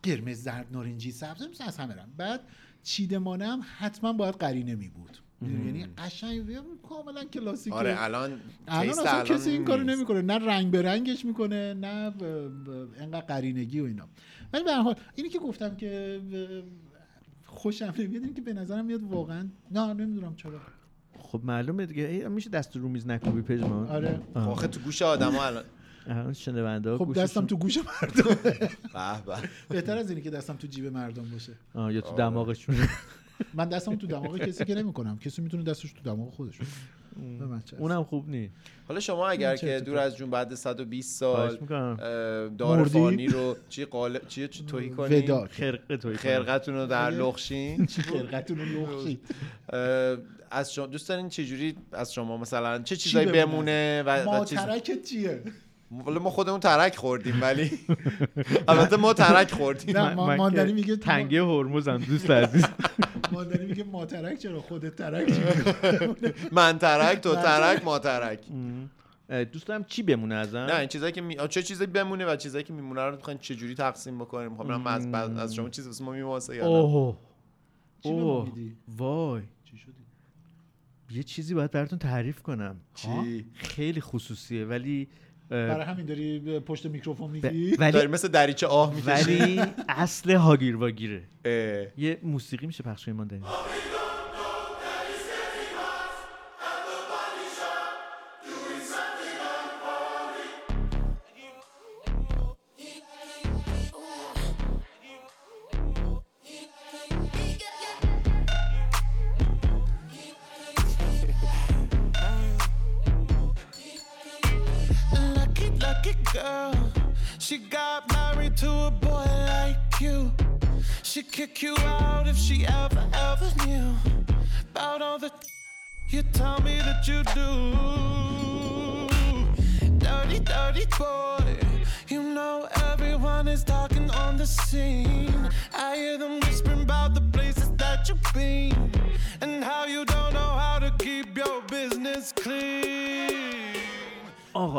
قرمز 0.03 0.43
زرد 0.43 0.67
نارنجی 0.71 1.11
سبز 1.11 1.41
مثلا 1.41 1.67
از 1.67 1.77
همه 1.77 1.93
رنگ. 1.93 2.15
بعد 2.17 2.41
چیدمانه 2.83 3.45
هم 3.45 3.61
حتما 3.77 4.13
باید 4.13 4.35
قرینه 4.35 4.75
می 4.75 4.89
بود 4.89 5.17
یعنی 5.51 5.85
قشنگ 5.97 6.41
کاملا 6.89 7.23
کلاسیکه. 7.23 7.75
آره 7.75 7.95
الان 8.03 8.31
الان 8.67 8.89
اصلا 8.89 9.11
الان 9.11 9.23
کسی 9.25 9.49
این 9.49 9.65
کارو. 9.65 9.83
نمی‌کنه. 9.83 10.21
نه 10.21 10.33
رنگ 10.37 10.71
به 10.71 10.81
رنگش 10.81 11.25
می‌کنه 11.25 11.73
نه 11.73 12.09
ب- 12.09 12.23
ب- 12.69 12.87
انقدر 12.99 13.25
قرینگی 13.25 13.79
و 13.79 13.83
اینا. 13.85 14.07
ولی 14.53 14.63
به 14.63 14.71
هر 14.71 14.81
حال 14.81 14.95
اینی 15.15 15.29
که 15.29 15.39
گفتم 15.39 15.75
که 15.75 16.21
ب- 16.33 16.63
خوشم 17.45 17.93
نمیاد 17.99 18.23
این 18.23 18.33
که 18.33 18.41
به 18.41 18.53
نظرم 18.53 18.85
میاد 18.85 19.03
واقعا 19.03 19.47
نه 19.71 19.93
نمی‌دونم 19.93 20.35
چرا. 20.35 20.59
خب 21.19 21.41
معلومه 21.43 21.85
دیگه. 21.85 22.03
ای، 22.03 22.27
میشه 22.27 22.49
دست 22.49 22.75
رو 22.77 22.89
میز 22.89 23.07
نکوبی 23.07 23.41
پژمان 23.41 23.87
آره. 23.87 24.19
آه. 24.33 24.49
آخه 24.49 24.67
تو 24.67 24.79
گوش 24.79 25.01
آدم 25.01 25.35
الان 25.35 25.63
الان 26.07 26.33
شنونده 26.33 26.97
خب 26.97 27.13
دستم 27.13 27.45
تو 27.45 27.57
گوش 27.57 27.77
مردم. 27.77 28.23
به 28.43 28.59
به. 29.25 29.49
بهتر 29.69 29.97
از 29.97 30.09
اینی 30.09 30.21
که 30.21 30.29
دستم 30.29 30.55
تو 30.55 30.67
جیب 30.67 30.85
مردم 30.85 31.29
باشه. 31.31 31.53
آه، 31.75 31.93
یا 31.93 32.01
تو 32.01 32.15
دماغشون. 32.15 32.75
من 33.53 33.69
دستم 33.69 33.95
تو 33.95 34.07
دماغ 34.07 34.37
کسی 34.37 34.65
که 34.65 34.75
نمی‌کنم. 34.75 35.19
کسی 35.19 35.41
می‌تونه 35.41 35.63
دستش 35.63 35.93
تو 35.93 36.01
دماغ 36.03 36.33
خودش 36.33 36.59
اونم 37.77 38.03
خوب 38.03 38.29
نی 38.29 38.49
حالا 38.87 38.99
شما 38.99 39.27
اگر 39.27 39.55
که؟ 39.55 39.79
دور 39.79 39.97
از 39.97 40.17
جون 40.17 40.29
بعد 40.29 40.55
120 40.55 41.19
سال 41.19 41.35
خواهش 41.35 41.61
می‌کنم. 41.61 41.97
اه، 41.99 42.49
دار 42.49 42.77
مردی؟ 42.77 42.89
فانی 42.89 43.27
رو 43.27 43.55
چی 43.69 43.85
قال 43.85 44.19
چی 44.27 44.47
توهی 44.47 44.89
کنین 44.89 45.23
وداع 45.23 45.47
خرقه 45.47 45.97
توی 45.97 46.17
خرقتون 46.17 46.75
رو 46.75 46.85
در 46.87 47.05
آره. 47.05 47.15
لخشین؟ 47.15 47.85
خرقتون 48.13 48.57
رو 48.57 48.65
لخشید 48.65 49.19
اه، 49.73 50.17
از 50.51 50.73
شما 50.73 50.85
دوست 50.85 51.09
دارین 51.09 51.29
چه 51.29 51.45
جوری 51.45 51.75
از 51.91 52.13
شما 52.13 52.37
مثلا 52.37 52.81
چه 52.81 52.95
چیزایی 52.95 53.31
بمونه؟ 53.31 54.03
و, 54.05 54.39
و 54.39 54.45
چیز 54.45 54.57
ماترکت 54.57 55.03
چیه؟ 55.03 55.41
والا 56.05 56.19
ما 56.19 56.29
خودمون 56.29 56.59
ترک 56.59 56.95
خوردیم 56.95 57.41
ولی 57.41 57.71
البته 58.67 58.97
ما 58.97 59.13
ترک 59.13 59.51
خوردیم. 59.51 59.97
نه 59.97 60.13
ما- 60.13 60.35
ماندنی 60.35 60.73
میگه 60.73 60.95
تنگه 60.95 61.43
هرمزم 61.45 61.97
دوست 61.97 62.31
عزیز. 62.31 62.65
ماندنی 63.31 63.65
میگه 63.65 63.83
ماترک 63.83 64.37
چرا؟ 64.37 64.61
خودت 64.61 64.95
ترک 64.95 65.33
من 66.51 66.77
ترک 66.77 67.19
تو 67.21 67.35
من 67.35 67.41
ترک 67.41 67.83
ما 67.85 67.99
ترک. 67.99 68.39
دوست 69.51 69.67
دارم 69.67 69.83
چی 69.83 70.03
بمونه 70.03 70.35
ازم؟ 70.35 70.57
نه 70.57 70.75
این 70.79 70.87
چیزایی 70.87 71.11
که 71.11 71.21
می... 71.21 71.35
چه 71.49 71.63
چیزایی 71.63 71.89
بمونه 71.91 72.25
و 72.25 72.35
چیزایی 72.35 72.63
که 72.63 72.73
میمونه 72.73 73.01
رو 73.01 73.15
می‌خواین 73.15 73.39
چه 73.39 73.55
جوری 73.55 73.75
تقسیم 73.75 74.19
بکنیم؟ 74.19 74.49
می‌خوام 74.49 74.67
ببینم 74.67 74.87
از 74.87 75.11
بعد 75.11 75.37
از 75.37 75.55
شما 75.55 75.69
چیزی 75.69 75.87
واسه 75.87 76.03
ما 76.03 76.11
میواسه 76.11 76.55
یا 76.55 76.63
نه؟ 76.63 76.69
اوه. 76.69 77.17
چی 78.03 78.09
اوه؟ 78.09 78.49
وای. 78.87 79.41
چی 79.63 79.77
شدی؟ 79.77 79.93
یه 81.11 81.23
چیزی 81.23 81.53
باید 81.53 81.71
براتون 81.71 81.99
تعریف 81.99 82.41
کنم. 82.41 82.75
چی؟ 82.95 83.45
خیلی 83.53 84.01
خصوصیه 84.01 84.65
ولی 84.65 85.07
برای 85.49 85.85
همین 85.85 86.05
داری 86.05 86.59
پشت 86.59 86.85
میکروفون 86.85 87.27
ب- 87.31 87.45
میگی؟ 87.45 87.75
ولی 87.75 87.91
داری 87.91 88.07
مثل 88.07 88.27
دریچه 88.27 88.67
آه 88.67 88.95
می‌کشی. 88.95 89.33
ولی 89.35 89.61
اصل 89.89 90.31
هاگیر 90.35 90.75
واگیره 90.75 91.23
یه 91.97 92.19
موسیقی 92.23 92.67
میشه 92.67 92.83
پخش 92.83 93.05
کنیم 93.05 93.43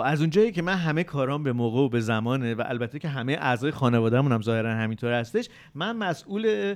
از 0.05 0.20
اونجایی 0.20 0.52
که 0.52 0.62
من 0.62 0.74
همه 0.74 1.05
کارام 1.05 1.42
به 1.42 1.52
موقع 1.52 1.80
و 1.80 1.88
به 1.88 2.00
زمانه 2.00 2.55
و 2.55 2.62
البته 2.66 2.98
که 2.98 3.09
همه 3.09 3.32
اعضای 3.32 3.70
خانوادهمون 3.70 4.32
هم 4.32 4.42
ظاهرا 4.42 4.74
همینطور 4.74 5.12
هستش 5.12 5.48
من 5.74 5.96
مسئول 5.96 6.74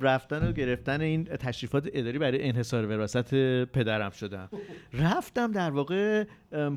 رفتن 0.00 0.48
و 0.48 0.52
گرفتن 0.52 1.00
این 1.00 1.24
تشریفات 1.24 1.88
اداری 1.92 2.18
برای 2.18 2.48
انحصار 2.48 2.86
وراثت 2.86 3.34
پدرم 3.64 4.10
شدم. 4.10 4.48
رفتم 4.92 5.52
در 5.52 5.70
واقع 5.70 6.24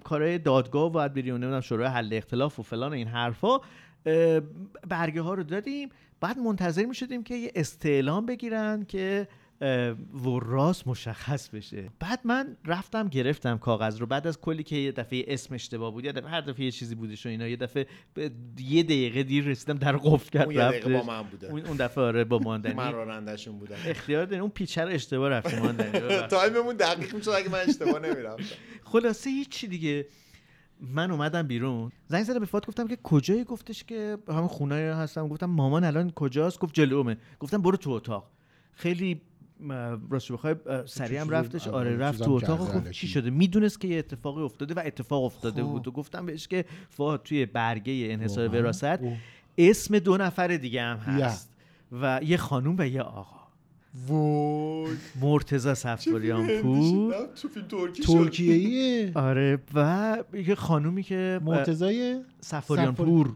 کارهای 0.04 0.38
دادگاه 0.38 0.84
و 0.86 0.90
باید 0.90 1.18
و 1.18 1.22
نمی‌دونم 1.22 1.62
شورای 1.62 1.88
حل 1.88 2.10
اختلاف 2.14 2.60
و 2.60 2.64
فلان 2.64 2.94
این 2.94 3.08
حرفا 3.08 3.60
برگه 4.88 5.22
ها 5.22 5.34
رو 5.34 5.44
دادیم. 5.44 5.90
بعد 6.22 6.38
منتظر 6.38 6.86
می 6.86 6.96
شدیم 6.96 7.24
که 7.24 7.36
یه 7.36 7.52
استعلام 7.56 8.26
بگیرن 8.26 8.86
که 8.88 9.28
اه، 9.62 9.90
وراث 10.24 10.88
مشخص 10.88 11.50
بشه. 11.50 11.90
بعد 12.00 12.20
من 12.24 12.58
رفتم 12.66 13.08
گرفتم 13.08 13.58
کاغذ 13.58 14.00
رو. 14.00 14.06
بعد 14.06 14.28
از 14.28 14.42
کلی 14.42 14.64
که 14.64 14.76
یه 14.76 14.92
دفعه 14.92 15.26
اسم 15.28 15.54
اشتباه 15.54 15.92
بود 15.92 16.06
یه 16.06 16.12
دفعه 16.12 16.30
هر 16.30 16.42
دفعه 16.42 16.66
یه 16.66 16.72
چیزی 16.72 16.96
بودش 16.96 17.26
و 17.26 17.30
اینا 17.30 17.48
یه 17.48 17.56
دفعه 17.56 17.88
یه 18.60 18.84
دقیقه 18.84 19.24
دیر 19.24 19.46
رسیدم 19.46 19.78
در 19.78 19.98
قفل 19.98 20.30
کرد 20.30 20.46
اون 20.46 20.56
یه 20.56 20.62
دقیقه 20.62 20.94
با. 20.94 21.04
من 21.04 21.22
بوده. 21.24 21.48
اون 21.52 21.66
اون 21.66 21.78
دفعه 21.78 22.04
آره 22.04 22.24
با 22.24 22.40
ماندنی. 22.40 22.74
من 22.74 22.92
رانندشون 22.92 23.60
بودم. 23.60 23.76
اختیار 23.86 24.26
داریم 24.26 24.42
اون 24.42 24.52
پیچه 24.52 24.82
رو 24.82 24.90
اشتباه 24.90 25.30
رفتیم 25.30 25.60
ماندنی. 25.60 26.28
time 26.28 26.55
مون 26.55 26.76
دقیق 26.76 27.16
می‌شد 27.16 27.30
اگه 27.30 27.50
من 27.50 27.60
اشتباه 27.60 28.00
نمی‌رفتم. 28.00 28.56
خلاصه 28.84 29.30
هیچی 29.30 29.68
دیگه. 29.68 30.06
من 30.82 31.12
اومدم 31.12 31.48
بیرون. 31.48 31.92
زنگ 32.08 32.24
زدم 32.24 32.40
به 32.40 32.46
فات 32.46 32.68
گفتم 32.68 32.88
که 32.88 32.96
کجایی؟ 33.04 33.44
گفتش 33.44 33.84
که 33.84 34.18
همون 34.28 34.48
خونه 34.48 34.76
هستم. 34.76 35.28
گفتم 35.28 35.46
مامان 35.46 35.84
الان 35.84 36.12
کجاست؟ 36.12 36.60
گفت 36.60 36.74
جلومه. 36.74 37.18
گفتم 37.40 37.62
برو 37.62 37.78
تو 37.78 37.92
اتاق. 37.92 38.32
خیلی 38.74 39.22
راستش 40.10 40.32
بخوای 40.32 40.56
سریع 40.86 41.22
هم 41.22 41.30
رفتش. 41.30 41.68
آره، 41.68 41.76
آره 41.78 41.98
رفت 41.98 42.24
تو 42.24 42.32
اتاق 42.32 42.60
گفت 42.76 42.92
چی. 42.92 43.08
شده؟ 43.08 43.30
می‌دونست 43.30 43.82
که 43.82 43.88
یه 43.88 43.98
اتفاقی 44.00 44.42
افتاده 44.42 44.74
و 44.74 44.82
اتفاق 44.86 45.24
افتاده 45.24 45.64
خب. 45.64 45.70
بود 45.70 45.88
و 45.88 45.92
گفتم 45.92 46.26
بهش 46.26 46.48
که 46.48 46.66
فات 46.90 47.24
توی 47.24 47.46
برگه 47.46 48.08
انحصار؟ 48.12 48.48
وراثت 48.48 49.02
اوه. 49.02 49.18
اسم 49.58 50.00
دو 50.00 50.18
نفر 50.18 50.48
دیگه 50.48 50.82
هم. 50.82 50.98
هست 50.98 51.54
و 51.92 52.20
یه 52.24 52.38
خانوم 52.38 52.76
و 52.80 52.88
یه 52.88 53.02
آقا. 53.02 53.38
وای. 54.08 54.92
مرتزا 55.22 55.74
سفاریان 55.74 56.48
پور. 56.62 57.14
ترکیه. 58.08 58.54
ایه 58.54 59.12
آره 59.30 59.60
و 59.74 60.18
یه 60.34 60.56
خانومی 60.56 61.04
که 61.04 61.40
مرتضای 61.44 62.22
سفاریان 62.42 62.94
سفار- 62.94 63.06
پور. 63.06 63.36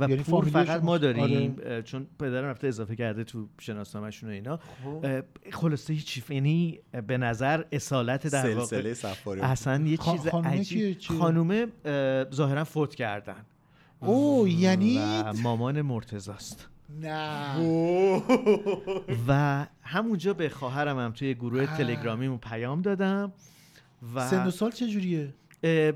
و 0.00 0.10
یعنی 0.10 0.22
پور 0.22 0.44
فامیلی 0.44 0.50
فقط 0.50 0.82
ما 0.82 0.98
داریم 0.98 1.56
آره. 1.64 1.82
چون 1.82 2.06
پدرم 2.18 2.44
رفته 2.44 2.68
اضافه 2.68 2.96
کرده 2.96 3.24
تو 3.24 3.48
شناسنامه‌شون 3.60 4.28
و 4.28 4.32
اینا 4.32 4.56
خب. 4.84 5.24
خلاصه 5.52 5.92
هیچ 5.92 6.22
یعنی 6.30 6.80
به 7.06 7.18
نظر 7.18 7.64
اصالت 7.72 8.26
در 8.26 8.54
واقع 8.54 8.66
سلسله 8.66 8.94
سفاری 8.94 9.40
اصلا 9.40 9.86
یه 9.86 9.96
چیز 9.96 10.28
خانومه 10.28 10.50
کیه؟ 10.50 10.60
عجیب 10.60 10.98
چیه؟ 10.98 11.18
خانومه 11.18 11.66
اه، 11.84 12.30
ظاهرا 12.30 12.64
فوت 12.64 12.94
کردن 12.94 13.44
او 14.00 14.48
یعنی 14.48 14.98
و 14.98 15.32
مامان 15.32 15.82
مرتزاست 15.82 16.68
نه 17.00 17.56
و 19.28 19.66
همونجا 19.82 20.34
به 20.34 20.48
خواهرم 20.48 20.98
هم 20.98 21.12
توی 21.12 21.34
گروه. 21.34 21.66
تلگرامیمون 21.66 22.38
پیام 22.38 22.82
دادم 22.82 23.32
و 24.14 24.28
سن 24.28 24.46
و 24.46 24.50
سال 24.50 24.70
چجوریه 24.70 25.34
اه، 25.64 25.92
م- 25.92 25.94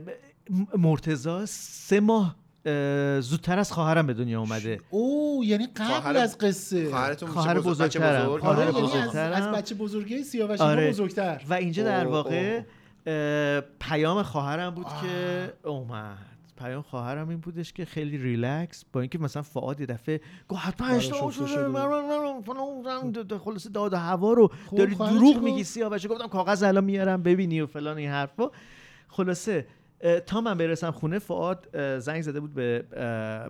مرتضی 0.79 1.47
سه 1.47 2.01
ماه 2.01 2.27
اه، 2.27 2.37
زودتر 3.21 3.59
از 3.59 3.73
خواهرم 3.73 4.07
به 4.07 4.15
دنیا 4.15 4.41
اومده 4.41 4.81
او 4.91 5.43
یعنی 5.45 5.67
قبل 5.67 5.85
خواهر- 5.85 6.17
از 6.17 6.39
قصه 6.39 6.91
خواهرتون 6.91 7.29
خواهر 7.29 7.61
بزرگترم. 7.61 8.27
بزرگ؟ 8.27 8.41
خواهر 8.43 8.61
آره 8.61 8.67
یعنی 8.75 8.79
از, 8.87 8.91
بزرگترم. 8.93 9.33
از 9.43 9.49
بچه 9.55 9.75
بزرگه 9.75 10.23
سیاوش 10.23 10.61
آره. 10.61 10.89
بزرگتر 10.91 11.43
و 11.49 11.55
اینجا 11.55 11.85
در 11.85 12.07
واقع 12.07 12.61
پیام 13.81 14.23
خواهرم 14.23 14.71
بود 14.75 14.87
که 15.03 15.53
اومد 15.69 16.19
پیام 16.59 16.83
خواهرم 16.83 17.29
این 17.29 17.39
بودش 17.39 17.73
که 17.73 17.85
خیلی 17.85 18.19
ریلکس 18.19 18.85
با 18.93 19.01
اینکه 19.01 19.19
مثلا 19.19 19.43
فعاد 19.43 19.81
یه 19.81 19.87
دفعه 19.87 20.21
گفت 20.49 20.61
حتما 20.67 20.87
براش 20.89 20.97
اشتباه 21.13 21.33
شده 21.33 21.47
شده. 21.47 21.69
من- 21.69 21.87
من- 21.87 21.89
من- 21.89 22.43
من- 22.85 23.25
من- 23.31 23.39
خلاصه 23.39 23.69
داد 23.71 23.93
و 23.93 23.97
هوا 23.97 24.33
رو 24.33 24.51
خب، 24.67 24.77
داری 24.77 24.95
دروغ 24.95 25.43
میگی؟ 25.43 25.65
سیاوش 25.65 26.07
گفتم 26.07 26.27
کاغذ 26.29 26.63
الان 26.63 26.85
میارم 26.85 27.23
ببینی 27.23 27.61
و 27.61 27.67
فلان 27.67 27.97
این 27.99 28.11
حرفا 28.11 28.51
خلاصه 29.09 29.67
تا 30.27 30.41
من 30.41 30.59
برسم 30.59 30.91
خونه 30.91 31.19
فعاد 31.19 31.69
زنگ 31.99 32.23
زده 32.23 32.41
بود 32.41 32.55
به 32.55 32.83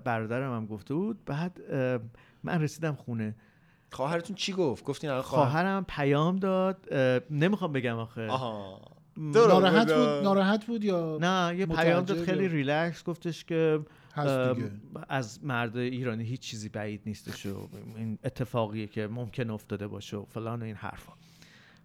برادرم 0.05 0.57
هم 0.57 0.67
گفته 0.67 0.95
بود. 0.95 1.25
بعد 1.25 1.61
من 2.43 2.63
رسیدم 2.63 2.95
خونه. 2.95 3.35
خواهرتون 3.93 4.37
چی 4.37 4.53
گفت؟ 4.53 4.85
گفتین 4.85 5.11
الان 5.11 5.23
خواهر 5.23 5.51
خواهرم 5.51 5.85
پیام 5.89 6.37
داد. 6.37 6.95
نمی‌خوام 7.31 7.73
بگم 7.73 7.97
آخه. 7.97 8.27
آها. 8.27 8.81
ناراحت 9.17 9.93
بود. 9.93 10.25
ناراحت 10.25 10.65
بود 10.67 10.85
یا 10.85 11.19
نه 11.21 11.57
یه 11.59 11.67
پیام 11.67 12.05
داد 12.05 12.25
خیلی 12.25 12.49
ریلکس 12.49 13.05
گفتش 13.05 13.45
که. 13.45 13.81
از 15.09 15.45
مرد 15.45 15.77
ایرانی 15.77 16.25
هیچ 16.25 16.41
چیزی 16.41 16.69
بعید 16.69 17.03
نیستش 17.07 17.47
و 17.47 17.69
این 17.97 18.19
اتفاقیه 18.25 18.87
که 18.87 19.07
ممکن 19.07 19.51
افتاده 19.51 19.87
باشه 19.87 20.17
و 20.17 20.25
فلان 20.25 20.63
و 20.63 20.65
این 20.65 20.75
حرفا. 20.75 21.13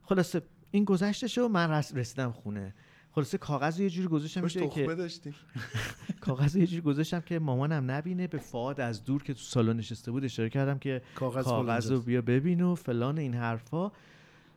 خلاصه 0.03 0.41
این 0.71 0.83
گذشتش 0.83 1.37
و 1.37 1.47
من 1.47 1.71
رس- 1.71 1.95
رسیدم 1.95 2.31
خونه. 2.31 2.73
خلاصه 3.11 3.37
کاغذ 3.37 3.77
رو 3.77 3.83
یه 3.83 3.89
جوری 3.89 4.07
گذاشتم 4.07 4.47
که 4.47 4.85
داشتی 4.85 5.35
کاغذ 6.21 6.55
رو 6.55 6.61
یه 6.61 6.67
جوری 6.67 6.81
گذاشتم 6.81 7.19
که 7.19 7.39
مامانم 7.39 7.91
نبینه 7.91 8.27
به 8.27 8.37
فعاد 8.37 8.81
از 8.81 9.03
دور 9.03 9.23
که 9.23 9.33
تو 9.33 9.39
سالن 9.39 9.77
نشسته 9.77 10.11
بود 10.11 10.25
اشاره 10.25 10.49
کردم 10.49 10.79
که 10.79 11.01
کاغذ 11.15 11.43
کاغذ 11.43 11.91
رو. 11.91 12.01
بیا 12.01 12.21
ببین 12.21 12.61
و 12.61 12.75
فلان 12.75 13.17
این 13.17 13.33
حرفا 13.33 13.91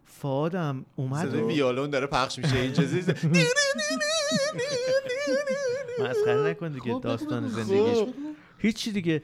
فعادم 0.04 0.84
اومد 0.96 1.28
صدای 1.28 1.42
و 1.42 1.48
ویالون 1.48 1.90
داره 1.90 2.06
پخش 2.06 2.38
میشه 2.38 2.56
این 2.56 2.72
چیزی 2.72 3.00
مسخره 6.04 6.50
نکن 6.50 6.68
دیگه 6.68 6.92
خب، 6.92 7.00
داستان 7.00 7.42
بگو. 7.42 7.62
زندگیش 7.62 7.98
خب. 7.98 8.08
هیچی 8.58 8.92
دیگه 8.92 9.22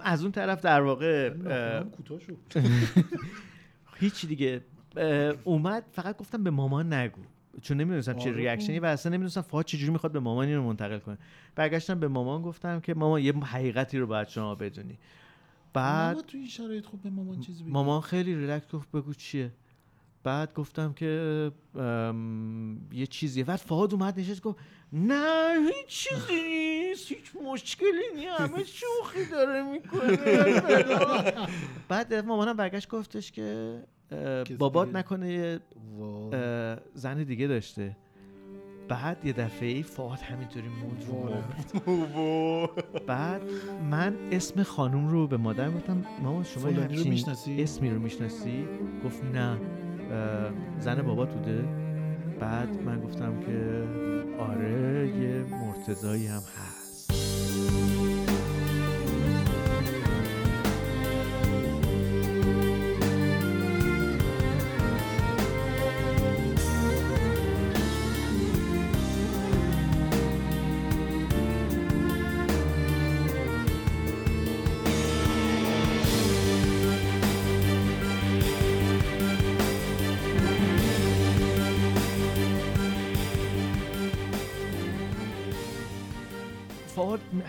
از 0.00 0.22
اون 0.22 0.32
طرف 0.32 0.60
در 0.60 0.80
واقع. 0.80 1.32
هیچی 4.00 4.26
دیگه 4.26 4.60
اومد 5.44 5.84
فقط 5.92 6.16
گفتم 6.16 6.44
به 6.44 6.50
مامان 6.50 6.92
نگو 6.92 7.20
چون 7.60 7.76
نمی‌دونستم 7.76 8.12
چه 8.12 8.28
آره. 8.28 8.36
ریاکشنی 8.36 8.78
و 8.78 8.84
اصلا 8.84 9.12
نمی‌دونستم 9.12 9.40
فقط 9.40 9.64
چجوری 9.64 9.92
می‌خواد 9.92 10.12
به 10.12 10.20
مامان 10.20 10.46
اینو 10.48 10.62
منتقل 10.62 10.98
کنه. 10.98 11.18
برگشتم 11.54 12.00
به 12.00 12.08
مامان 12.08 12.42
گفتم 12.42 12.80
که 12.80 12.94
مامان 12.94 13.22
یه 13.22 13.32
حقیقتی 13.32 13.98
رو 13.98 14.06
باید 14.06 14.28
شما 14.28 14.54
بدونی. 14.54 14.98
بعد 15.72 16.08
مامان 16.08 16.22
تو 16.22 16.38
این 16.38 16.48
شرایط 16.48 16.86
خوب 16.86 17.02
به 17.02 17.10
مامان 17.10 17.40
چیزی 17.40 17.62
بگی 17.62 17.72
مامان 17.72 18.00
خیلی 18.00 18.34
ریلکس 18.34 18.68
گفت 18.68 18.90
بگو 18.90 19.14
چیه. 19.14 19.52
بعد 20.24 20.54
گفتم 20.54 20.92
که 20.92 21.50
یه 22.92 23.06
چیزیه. 23.06 23.44
بعد 23.44 23.58
فهاد 23.58 23.94
اومد 23.94 24.20
نشست 24.20 24.42
گفت 24.42 24.58
نه 24.92 25.54
هیچ 25.66 25.86
چیزی 25.86 26.42
نیست 26.42 27.12
هیچ 27.12 27.32
مشکلی 27.52 27.88
نیست 28.14 28.40
همه 28.40 28.64
شوخی 28.64 29.24
داره 29.30 29.62
می‌کنه. 29.62 30.16
بعد 31.88 32.14
مامانم 32.14 32.56
برگشت 32.56 32.88
گفتش 32.88 33.32
که 33.32 33.78
بابات؟ 34.58 34.94
نکنه 34.94 35.60
زن 36.94 37.22
دیگه 37.22 37.46
داشته. 37.46 37.96
بعد 38.88 39.24
یه 39.24 39.32
دفعه 39.32 39.68
ای 39.68 39.82
فهاد 39.82 40.18
همینطوری 40.18 40.68
موند 40.68 41.04
رو. 41.08 42.66
بعد 43.06 43.42
من 43.90 44.16
اسم 44.32 44.62
خانوم 44.62 45.08
رو 45.08 45.26
به 45.26 45.36
مادرم 45.36 45.74
گفتم 45.74 46.04
مامان 46.22 46.44
شما 46.44 46.70
یه 46.70 46.86
رو 46.86 47.08
می‌شناسی؟ 47.08 47.62
اسمی 47.62 47.90
رو 47.90 47.98
می‌شناسی؟ 47.98 48.64
گفت 49.04 49.24
نه. 49.24 49.58
زن 50.80 51.02
بابات 51.02 51.34
بوده 51.34 51.64
بعد 52.40 52.82
من 52.82 53.00
گفتم 53.00 53.40
که 53.40 53.84
آره 54.38 55.08
یه 55.08 55.44
مرتضایی 55.50 56.26
هم 56.26 56.36
هست. 56.36 56.81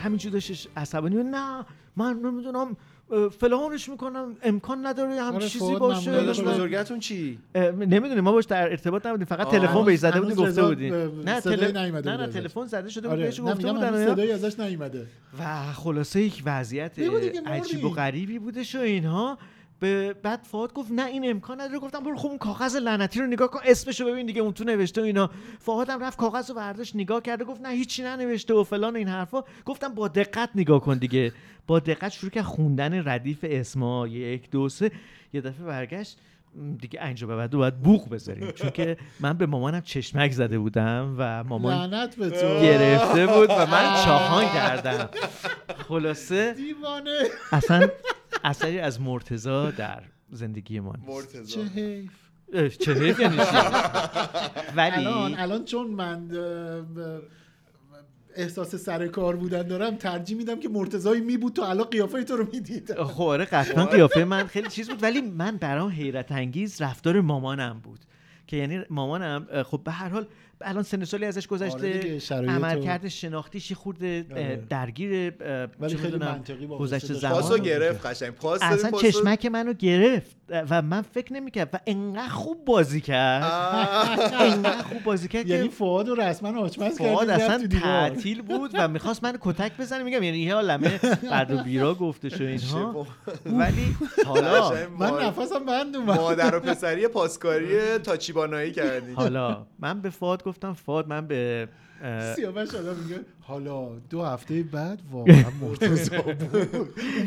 فعال 0.04 0.06
همینجور 0.06 0.32
داشتش 0.32 0.68
عصبانی 0.78 1.16
بود، 1.16 1.26
نه 1.26 1.66
من 1.96 2.14
نمی‌دونم 2.14 2.78
فلانش 3.40 3.90
می‌کنم 3.90 4.36
امکان 4.44 4.86
نداره 4.86 5.22
هم 5.22 5.36
آره، 5.36 5.48
چیزی 5.48 5.66
فعال 5.66 5.80
باشه 5.80 6.12
معمولا 6.12 6.22
داداش 6.22 6.40
من- 6.40 6.54
بزرگتون 6.54 7.00
چی 7.00 7.40
اه، 7.56 7.72
نمی‌دونیم 7.72 8.20
ما 8.20 8.32
باش 8.32 8.46
در 8.46 8.70
ارتباط 8.70 9.06
نبودیم 9.06 9.26
فقط. 9.26 9.48
تلفن 9.52 9.86
بهش 9.86 10.00
زده 10.00 10.22
بودیم 10.22 10.36
گفته 10.36 10.64
بودیم 10.64 10.94
نه 11.26 11.40
صدایی 11.40 11.72
تل... 11.72 11.78
نیومده 11.78 12.12
نه 12.12 12.18
بود 12.18 12.26
نه. 12.36 12.42
تلفن 12.42 12.66
زده 12.66 12.90
شده 12.90 13.08
بود 13.08 13.18
آره 13.18 13.26
بهش 13.26 13.40
نه 13.40 13.52
گفته 13.54 13.72
بودن. 13.74 14.06
صدایی 14.06 14.32
ازش 14.32 14.60
نیومده 14.60 15.08
و 15.40 15.74
خلاصه 15.74 16.22
یک 16.22 16.44
وضعیت. 16.46 17.00
عجیب 17.46 17.86
و 17.86 17.90
غریبی 17.90 18.40
بودش 18.40 18.76
و 18.76 18.80
اینها 18.80 19.38
به 19.84 20.14
بعد 20.14 20.40
فهاد 20.44 20.74
گفت 20.74 20.92
نه 20.92 21.06
این 21.06 21.30
امکان 21.30 21.62
نداره. 21.62 21.80
گفتم 21.80 22.00
برو 22.00 22.16
خب 22.18 22.28
اون 22.28 22.38
کاغذ 22.38 22.76
لعنتی 22.76 23.20
رو 23.20 23.26
نگاه 23.26 23.48
کن. 23.48 23.60
اسمشو 23.66 24.06
ببین 24.06 24.26
دیگه 24.26 24.42
اون 24.42 24.54
تو 24.54 24.64
نوشته 24.64 25.02
و 25.02 25.04
اینا. 25.04 25.30
فهادم 25.60 26.04
رفت 26.04 26.18
کاغذ 26.18 26.50
رو 26.50 26.56
برداشت 26.56 26.96
نگاه 26.96 27.22
کرده 27.22 27.46
گفت 27.46 27.62
نه 27.62 27.70
هیچی 27.70 28.04
ننوشته 28.04 28.54
و 28.54 28.64
فلان 28.64 28.96
این 28.96 29.08
حرفا. 29.08 29.44
گفتم 29.66 29.96
با 29.96 30.08
دقت 30.08 30.50
نگاه 30.56 30.82
کن 30.82 30.98
دیگه. 30.98 31.32
با 31.68 31.80
دقت 31.80 32.12
شروع 32.12 32.32
کرد 32.32 32.44
خوندن 32.44 33.10
ردیف 33.10 33.40
اسما 33.44 34.08
یک 34.08 34.50
دو 34.50 34.70
سه. 34.70 34.92
یه 35.34 35.42
دفعه 35.42 35.66
برگشت. 35.66 36.18
دیگه 36.82 37.06
اینجا 37.06 37.28
به 37.28 37.36
بعد 37.36 37.52
باید 37.52 37.80
بوق 37.80 38.10
بذاریم. 38.10 38.52
چون 38.52 38.70
که 38.70 38.98
من 39.20 39.34
به 39.34 39.46
مامانم 39.46 39.82
چشمک 39.82 40.32
زده 40.32 40.60
بودم 40.60 41.16
و 41.18 41.44
مامان 41.44 41.74
لعنت 41.74 42.16
به 42.16 42.30
تو. 42.30 42.62
گرفته 42.62 43.28
بود 43.28 43.50
و 43.50 43.66
من 43.66 44.04
چاهان 44.06 44.46
کردم. 44.46 45.10
خلاصه 45.88 46.54
دیوانه. 46.54 47.24
اصلا 47.52 47.88
اثری 48.44 48.80
از 48.80 49.02
مرتزا 49.02 49.72
در 49.72 50.03
زندگی 50.30 50.80
ما 50.80 50.94
نیست. 50.95 51.10
مرتضی. 51.10 51.53
چه 51.53 51.64
حیف. 51.64 52.11
چه 52.78 52.94
حیف 52.94 53.20
یعنی؟ 53.20 53.38
ولی 54.76 55.06
الان 55.06 55.36
الان 55.36 55.65
چون 55.65 55.88
من 55.88 56.32
احساس 58.36 58.76
سر 58.76 59.07
کار 59.07 59.36
بودن 59.36 59.68
دارم 59.68 59.95
ترجیح 59.95 60.38
میدم 60.38 60.60
که 60.60 60.70
مرتضایی 60.70 61.22
می 61.22 61.38
بود 61.38 61.53
تا 61.53 61.68
الان 61.68 61.86
قیافه 61.86 62.24
تو 62.24 62.36
رو 62.36 62.48
می‌دید 62.53 62.94
خب 63.03 63.22
آره 63.22 63.45
قطعا 63.45 63.86
قیافه 63.86 64.24
من 64.24 64.48
خیلی 64.48 64.70
چیز 64.70 64.90
بود. 64.90 65.03
ولی 65.03 65.22
من 65.22 65.57
برام 65.57 65.90
حیرت 65.90 66.32
انگیز 66.32 66.82
رفتار 66.82 67.22
مامانم 67.22 67.80
بود. 67.84 67.99
که 68.48 68.57
یعنی 68.57 68.82
مامانم 68.90 69.64
خب 69.64 69.82
به 69.84 69.91
هر 69.91 70.10
حال 70.10 70.28
الان 70.64 70.84
سن 70.84 71.03
سالی 71.03 71.26
ازش 71.26 71.48
آره 71.52 71.68
گذشته 71.69 72.18
و- 72.31 72.49
عملکرد 72.49 73.07
شناختیش 73.07 73.72
یه 73.72 73.77
خورده 73.77 74.26
آره. 74.31 74.64
درگیر 74.69 75.34
ولی 75.80 75.98
خیلی 75.98 76.18
منطقی 76.18 76.65
با 76.65 76.77
گذشته 76.77 77.07
داشت. 77.07 77.22
زمان. 77.22 77.41
پاسو 77.41 77.57
گرفت 77.57 78.06
قشنگ. 78.06 78.31
پاس 78.31 78.60
اصلا 78.64 78.91
پاسو- 78.91 79.02
چشمک 79.02 79.45
منو 79.45 79.73
گرفت 79.73 80.35
و 80.69 80.81
من 80.81 81.02
فکر 81.02 81.34
نمی‌کرد 81.34 81.69
و 81.73 81.80
انقدر 81.88 82.27
خوب 82.30 82.65
بازی 82.65 83.02
کرد. 83.02 83.44
انقدر 84.40 84.81
خوب 84.84 85.03
بازی 85.03 85.27
کرد 85.27 85.48
یعنی 85.48 85.69
فواد 85.69 86.07
رو 86.07 86.15
رسما 86.15 86.60
آچمز 86.60 86.98
فواد 86.98 87.27
کردی 87.27 87.44
رفت 87.44 87.52
اصلا. 87.52 87.68
تعطیل 87.80 88.41
بود 88.41 88.72
و 88.73 88.88
می‌خواست 88.88 89.23
من 89.23 89.38
کتک 89.41 89.72
بزنه. 89.80 90.03
میگم 90.03 90.23
یعنی 90.23 90.38
یه 90.38 90.53
عالمه 90.56 90.99
بعد 91.31 91.52
و 91.52 91.57
بیرا 91.64 91.95
گفتش 91.95 92.41
و 92.41 92.44
اینها. 92.44 93.07
ولی 93.45 93.95
حالا 94.26 94.73
من 94.99 95.10
نفسم 95.26 95.65
بند 95.65 95.95
اومد. 95.95 96.19
مادر 96.19 96.56
و 96.56 96.60
پسری 96.60 97.07
پاسکاری 97.07 97.98
تاچیبانایی 97.98 98.72
کردی. 98.72 99.14
حالا 99.14 99.65
من 99.80 100.02
به 100.02 100.10
فاد 100.10 100.41
گفتم 100.54 100.74
فاد 100.74 101.08
من 101.08 101.28
به 101.28 101.68
سیاوش 102.36 102.76
آدم 102.76 102.96
میگه 102.96 103.20
حالا 103.48 103.90
دو 104.10 104.24
هفته 104.24 104.64
بعد 104.64 104.99
واقعا 105.11 105.44
مرتضی 105.61 106.18
بود. 106.18 106.36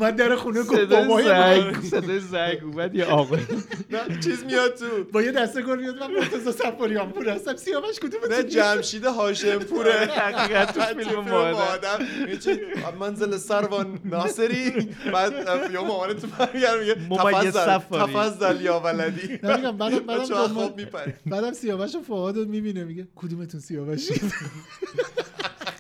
اومد 0.01 0.17
در 0.17 0.37
خونه 0.37 0.63
گفت 0.63 0.81
بابای 0.81 1.25
زنگ 1.25 1.81
صدای 1.83 2.21
زنگ 2.21 2.59
اومد 2.65 2.95
یه 2.95 3.05
آقای 3.05 3.41
نه 3.93 4.21
چیز 4.25 4.45
میاد 4.45 4.75
تو. 4.75 4.87
با 5.13 5.23
یه 5.23 5.33
دسته 5.33 5.63
گل 5.63 5.81
میاد 5.81 5.99
من 6.03 6.11
مرتضی 6.15 6.53
سفاریان 6.53 7.13
پور 7.13 7.29
هستم. 7.29 7.57
سیاوش 7.57 7.99
کدوم 7.99 8.21
نه 8.31 8.43
جمشید 8.43 9.05
هاشم 9.05 9.59
پوره 9.59 10.07
دقیقاً 10.07 10.65
تو 10.75 10.81
فیلم 10.81 11.21
مادر. 11.21 12.01
منزل 13.01 13.37
سروان 13.37 13.99
ناصری. 14.05 14.71
بعد 15.13 15.33
یا 15.73 15.85
مامانت 15.85 16.17
تو 16.21 16.27
میگه 16.55 17.51
تفضل. 17.51 18.07
تفضل 18.07 18.61
یا 18.61 18.81
ولدی. 18.81 19.39
نه 19.43 19.57
میگم 19.57 19.77
بعدم 19.77 19.99
بعدم 19.99 20.73
بعدم 21.27 21.53
سیاوش 21.53 21.95
و 21.95 22.01
فعاد 22.01 22.37
رو 22.37 22.45
می‌بینه 22.45 22.85
میگه 22.85 23.09
کدومتون 23.17 23.61
سیاوشی 23.61 24.15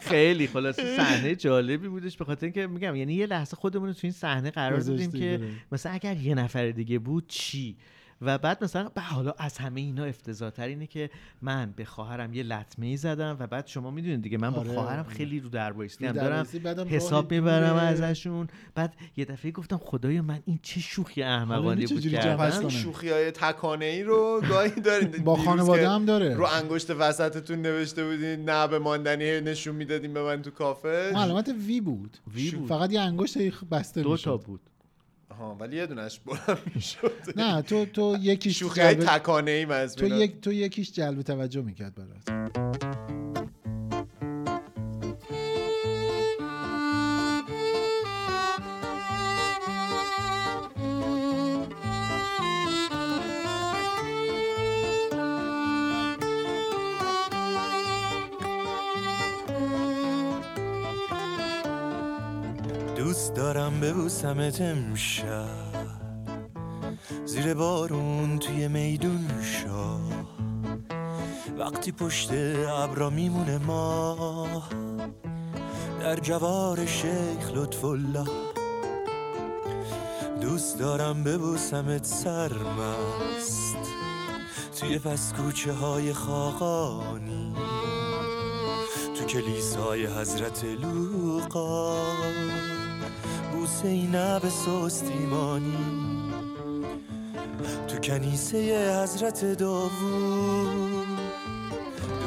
خیلی 0.06 0.46
خلاصه 0.46 0.96
صحنه 0.96 1.34
جالبی 1.34 1.88
بودش 1.88 2.16
به 2.16 2.24
خاطر 2.24 2.46
اینکه 2.46 2.66
میگم 2.66 2.96
یعنی 2.96 3.14
یه 3.14 3.26
لحظه 3.26 3.56
خودمون 3.56 3.88
رو 3.88 3.94
تو 3.94 4.00
این 4.02 4.12
صحنه 4.12 4.50
قرار 4.50 4.80
دادیم 4.80 5.12
که. 5.12 5.40
مثلا 5.72 5.92
اگر 5.92 6.16
یه 6.16 6.34
نفر 6.34 6.70
دیگه 6.70 6.98
بود 6.98 7.24
چی 7.28 7.76
و 8.20 8.38
بعد 8.38 8.64
مثلا 8.64 8.88
به 8.88 9.00
حالا 9.00 9.34
از 9.38 9.58
همه 9.58 9.80
اینا 9.80 10.04
افتضاحتر 10.04 10.66
اینه 10.66 10.86
که 10.86 11.10
من 11.42 11.72
به 11.76 11.84
خواهرم 11.84 12.34
یه 12.34 12.42
لطمه 12.42 12.86
ای 12.86 12.96
زدم 12.96 13.36
و 13.40 13.46
بعد 13.46 13.66
شما 13.66 13.90
می‌دونید 13.90 14.22
دیگه 14.22 14.38
من 14.38 14.50
با 14.50 14.60
آره، 14.60 14.74
خواهرم 14.74 15.04
آره. 15.04 15.14
خیلی 15.14 15.40
رو 15.40 15.48
در 15.48 15.72
در 15.72 16.12
دارم 16.12 16.46
حساب 16.88 17.34
می‌برم. 17.34 17.76
ازشون 17.76 18.48
بعد 18.74 18.94
یه 19.16 19.24
دفعه 19.24 19.50
گفتم 19.50 19.76
خدایا 19.76 20.22
من 20.22 20.42
این 20.44 20.58
چه 20.62 20.80
شوخی 20.80 21.22
احمقانه 21.22 21.80
اینو 21.80 22.00
بود 22.00 22.12
کردم. 22.12 22.68
شوخی 22.68 23.10
های 23.10 23.30
تکانه 23.30 23.84
ای 23.84 24.02
رو 24.02 24.42
گاهی 24.48 24.80
دارین 24.80 25.10
با 25.10 25.36
خانواده 25.36 25.90
هم 25.90 26.04
داره. 26.04 26.34
رو 26.34 26.46
انگشت 26.46 26.90
وسطتون 26.90 27.62
نوشته 27.62 28.04
بودین 28.04 28.50
نه 28.50 28.68
به 28.68 28.78
ماندنی 28.78 29.24
هی 29.24 29.40
نشون 29.40 29.76
می‌دادین 29.76 30.14
به 30.14 30.22
من 30.22 30.42
تو 30.42 30.50
کافه 30.50 31.12
علامت 31.16 31.54
وی 31.66 31.80
بود 31.80 32.16
وی 32.34 32.50
بود. 32.50 32.68
فقط 32.68 32.92
یه 32.92 33.00
انگشت 33.00 33.38
بسته 33.70 34.02
دو 34.02 34.16
تا 34.16 34.36
بود 34.36 34.60
آها 35.40 35.54
ولی 35.54 35.76
یه 35.76 35.86
دونش 35.86 36.20
بلند 36.20 36.58
می‌شد. 36.74 37.12
نه 37.36 37.62
تو 37.62 37.86
تو 37.86 38.16
یکیش 38.20 38.58
شوخی 38.58 38.80
تکانه 38.80 39.50
ای 39.50 39.88
تو 39.88 40.06
یک 40.06 40.40
تو 40.40 40.52
یکیش 40.52 40.92
جلب 40.92 41.22
توجه 41.22 41.62
می‌کرد 41.62 41.94
برات. 41.94 43.05
دارم 63.76 63.80
ببوسمت 63.80 64.60
امشب. 64.60 65.48
زیر 67.24 67.54
بارون 67.54 68.38
توی 68.38 68.68
میدون 68.68 69.28
شاه. 69.42 70.00
وقتی 71.58 71.92
پشت 71.92 72.30
ابرا 72.68 73.10
میمونه 73.10 73.58
ما 73.58 74.62
در 76.00 76.16
جوار 76.16 76.86
شیخ 76.86 77.50
لطف 77.54 77.84
الله. 77.84 78.26
دوست 80.40 80.78
دارم 80.78 81.24
ببوسمت 81.24 82.04
سرمست. 82.04 83.76
توی 84.80 84.98
پس 84.98 85.32
کوچه 85.32 85.72
های 85.72 86.12
خاقانی. 86.12 87.54
تو 89.18 89.24
کلیسای 89.24 90.06
حضرت 90.06 90.64
لوقا. 90.64 91.96
بوسه 93.66 93.88
ای 93.88 94.08
سستیمانی 94.50 95.76
تو 97.88 97.98
کنیسه 97.98 98.58
حضرت 99.02 99.44
داوود 99.44 101.06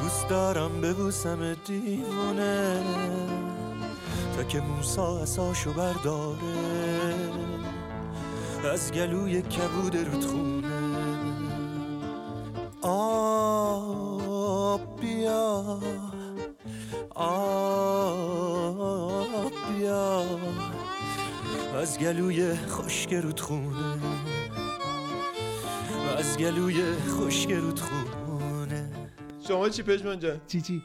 دوست 0.02 0.28
دارم 0.30 0.82
ببوسم 0.82 1.53
دیوونه. 1.53 2.84
تا 4.38 4.44
که 4.44 4.60
موسا 4.60 5.20
اساشو 5.20 5.74
برداره. 5.74 7.16
از 8.74 8.91
گلوی 8.91 9.41
کبود 9.41 9.98
رودخونه. 9.98 10.68
آب 12.82 14.02
بیا. 15.02 15.80
آب 17.16 17.69
از 21.81 21.99
گلوی 21.99 22.56
خشک 22.56 23.14
رودخونه 23.14 23.99
از 26.18 26.38
گلوی 26.38 26.84
خشک 26.95 27.51
رودخونه 27.51 28.91
شما 29.47 29.69
چی 29.69 29.84
پشمان 29.84 30.19
جان؟ 30.19 30.41
چی 30.47 30.61
چی؟ 30.61 30.81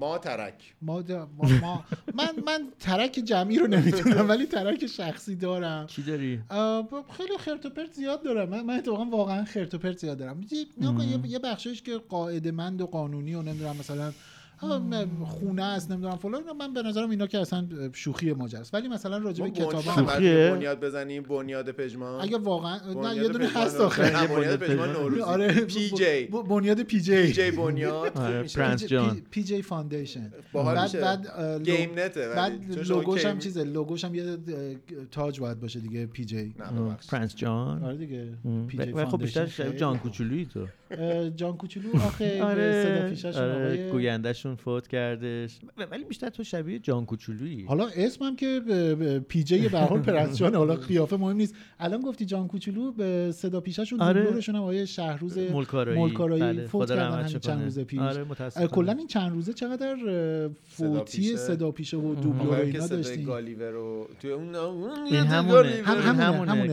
ما 0.00 0.18
ترک. 0.18 0.74
ما, 0.82 1.02
دا- 1.02 1.08
ما, 1.36 1.48
ما 1.62 1.84
من 2.14 2.28
من 2.46 2.68
ترک 2.80 3.12
جمعی 3.24 3.58
رو 3.58 3.66
نمی‌تونم 3.66 4.28
ولی 4.28 4.46
ترک 4.46 4.86
شخصی 4.86 5.36
دارم. 5.36 5.86
چی 5.86 6.02
داری؟ 6.02 6.40
خیلی 7.16 7.38
خرت 7.38 7.66
و 7.66 7.70
پرت 7.70 7.92
زیاد 7.92 8.22
دارم. 8.24 8.48
من, 8.48 8.60
من 8.60 8.74
اتفاقا 8.78 9.04
واقعا 9.04 9.44
خرت 9.44 9.74
و 9.74 9.78
پرت 9.78 9.98
زیاد 9.98 10.18
دارم. 10.18 10.40
یه- 10.50 11.30
یه, 11.30 11.38
بخشش 11.38 11.82
که 11.82 11.98
قاعده 12.08 12.50
مند 12.50 12.80
و 12.80 12.86
قانونی 12.86 13.34
و 13.34 13.42
نمی‌دونم 13.42 13.76
مثلا 13.76 14.12
خونه 15.26 15.62
است 15.62 15.90
نمی‌دونم 15.90 16.16
فلان 16.16 16.40
اینا 16.40 16.52
من 16.52 16.72
به 16.74 16.82
نظرم 16.82 17.10
اینا 17.10 17.26
که 17.26 17.38
اصلا 17.38 17.66
شوخی 17.92 18.32
ماجراست 18.32 18.74
ولی 18.74 18.88
مثلا 18.88 19.18
راجع 19.18 19.44
به 19.44 19.50
کتاب 19.50 19.70
بنیاد- 19.84 19.94
شوخیه؟ 19.98 20.50
بنیاد 20.54 20.80
بزنیم 20.80 21.22
بنیاد 21.22 21.70
پژمان 21.70 22.20
اگه 22.20 22.38
واقعا 22.38 22.78
نه 23.02 23.16
یه 23.16 23.28
دونه 23.28 23.48
هست. 23.48 23.80
آخه 23.80 24.26
بنیاد 24.26 24.56
پژمان 24.60 24.92
نوروزی 24.92 25.20
آره 25.22 25.48
PJ 25.52 26.24
بنیاد 26.26 26.82
PJ 26.82 27.22
PJ 27.22 27.50
بنیاد 27.50 28.18
آره،. 28.18 28.42
پرنس 28.42 28.84
جان. 28.86 29.22
PJ 29.30 29.62
foundation 29.62 30.32
بعد. 30.54 31.00
بعد 31.00 31.62
گیم 31.64 31.90
ولی. 31.90 32.08
بعد 32.34 32.78
لوگوش 32.88 33.26
هم 33.26 33.38
چیزه 33.38 33.64
لوگوش 33.64 34.04
هم 34.04 34.14
یه 34.14 34.36
تاج 35.10 35.40
باید 35.40 35.60
باشه 35.60 35.80
دیگه 35.80 36.06
PJ. 36.06 36.54
پرنس 37.10 37.36
جان 37.36 37.82
آره 37.84 37.96
دیگه. 37.96 38.28
PJ 38.68 38.92
خب 39.04 39.22
بیشتر 39.22 39.46
جان. 39.70 39.98
کوچولویی 39.98 40.46
تو 40.46 40.66
جان 41.36 41.56
کوچولو 41.56 41.96
آخه 41.96 42.42
آره 42.50 42.84
صدا 42.84 43.08
پیششون 43.10 43.42
آره 43.42 43.64
آقای 43.64 43.90
گویندهشون 43.90 44.47
فوت 44.54 44.88
کردش. 44.88 45.58
و- 45.78 45.82
ولی 45.90 46.04
بیشتر 46.04 46.28
تو 46.28 46.44
شبیه 46.44 46.78
جان 46.78 47.06
کوچولویی. 47.06 47.64
حالا 47.64 47.88
اسمم 47.96 48.36
که 48.36 48.60
ب- 48.68 48.72
ب- 49.02 49.18
PJ 49.18 49.68
به 49.68 49.78
هر 49.78 49.86
حال 49.86 50.00
پرنس 50.00 50.36
جان 50.38 50.54
حالا 50.54 50.74
قیافه 50.88 51.16
مهم 51.16 51.36
نیست. 51.36 51.54
الان 51.80 52.00
گفتی 52.00 52.24
جان 52.24 52.48
کوچولو 52.48 52.92
به 52.92 53.32
صدا 53.34 53.60
پیششون 53.60 54.00
آره. 54.00 54.22
دوبلورشون 54.22 54.54
هم 54.54 54.60
آقای 54.62 54.86
شهروز 54.86 55.38
ملکارایی 55.38 56.00
ملکارایی 56.00 56.42
بله، 56.42 56.66
فوت 56.66 56.88
کردن 56.88 57.10
همین 57.12 57.26
چند 57.26 57.42
کنه. 57.56 57.64
روز 57.64 57.78
پیش. 57.78 57.98
آره 58.00 58.66
کلا 58.72 58.92
این 58.92 59.06
چند 59.06 59.32
روزه 59.32 59.52
چقدر 59.52 59.96
فوتی. 60.68 61.36
صدا 61.36 61.70
پیشه 61.70 61.96
و 61.96 62.14
دوبلور 62.14 62.60
اینا 62.60 62.80
صدای 62.86 63.02
داشتیم. 63.02 63.24
گالیور 63.24 63.70
رو 63.70 64.08
توی 64.20 64.30
اون 64.32 64.54
این 64.54 65.14
یه 65.14 65.20
همونه. 65.22 65.82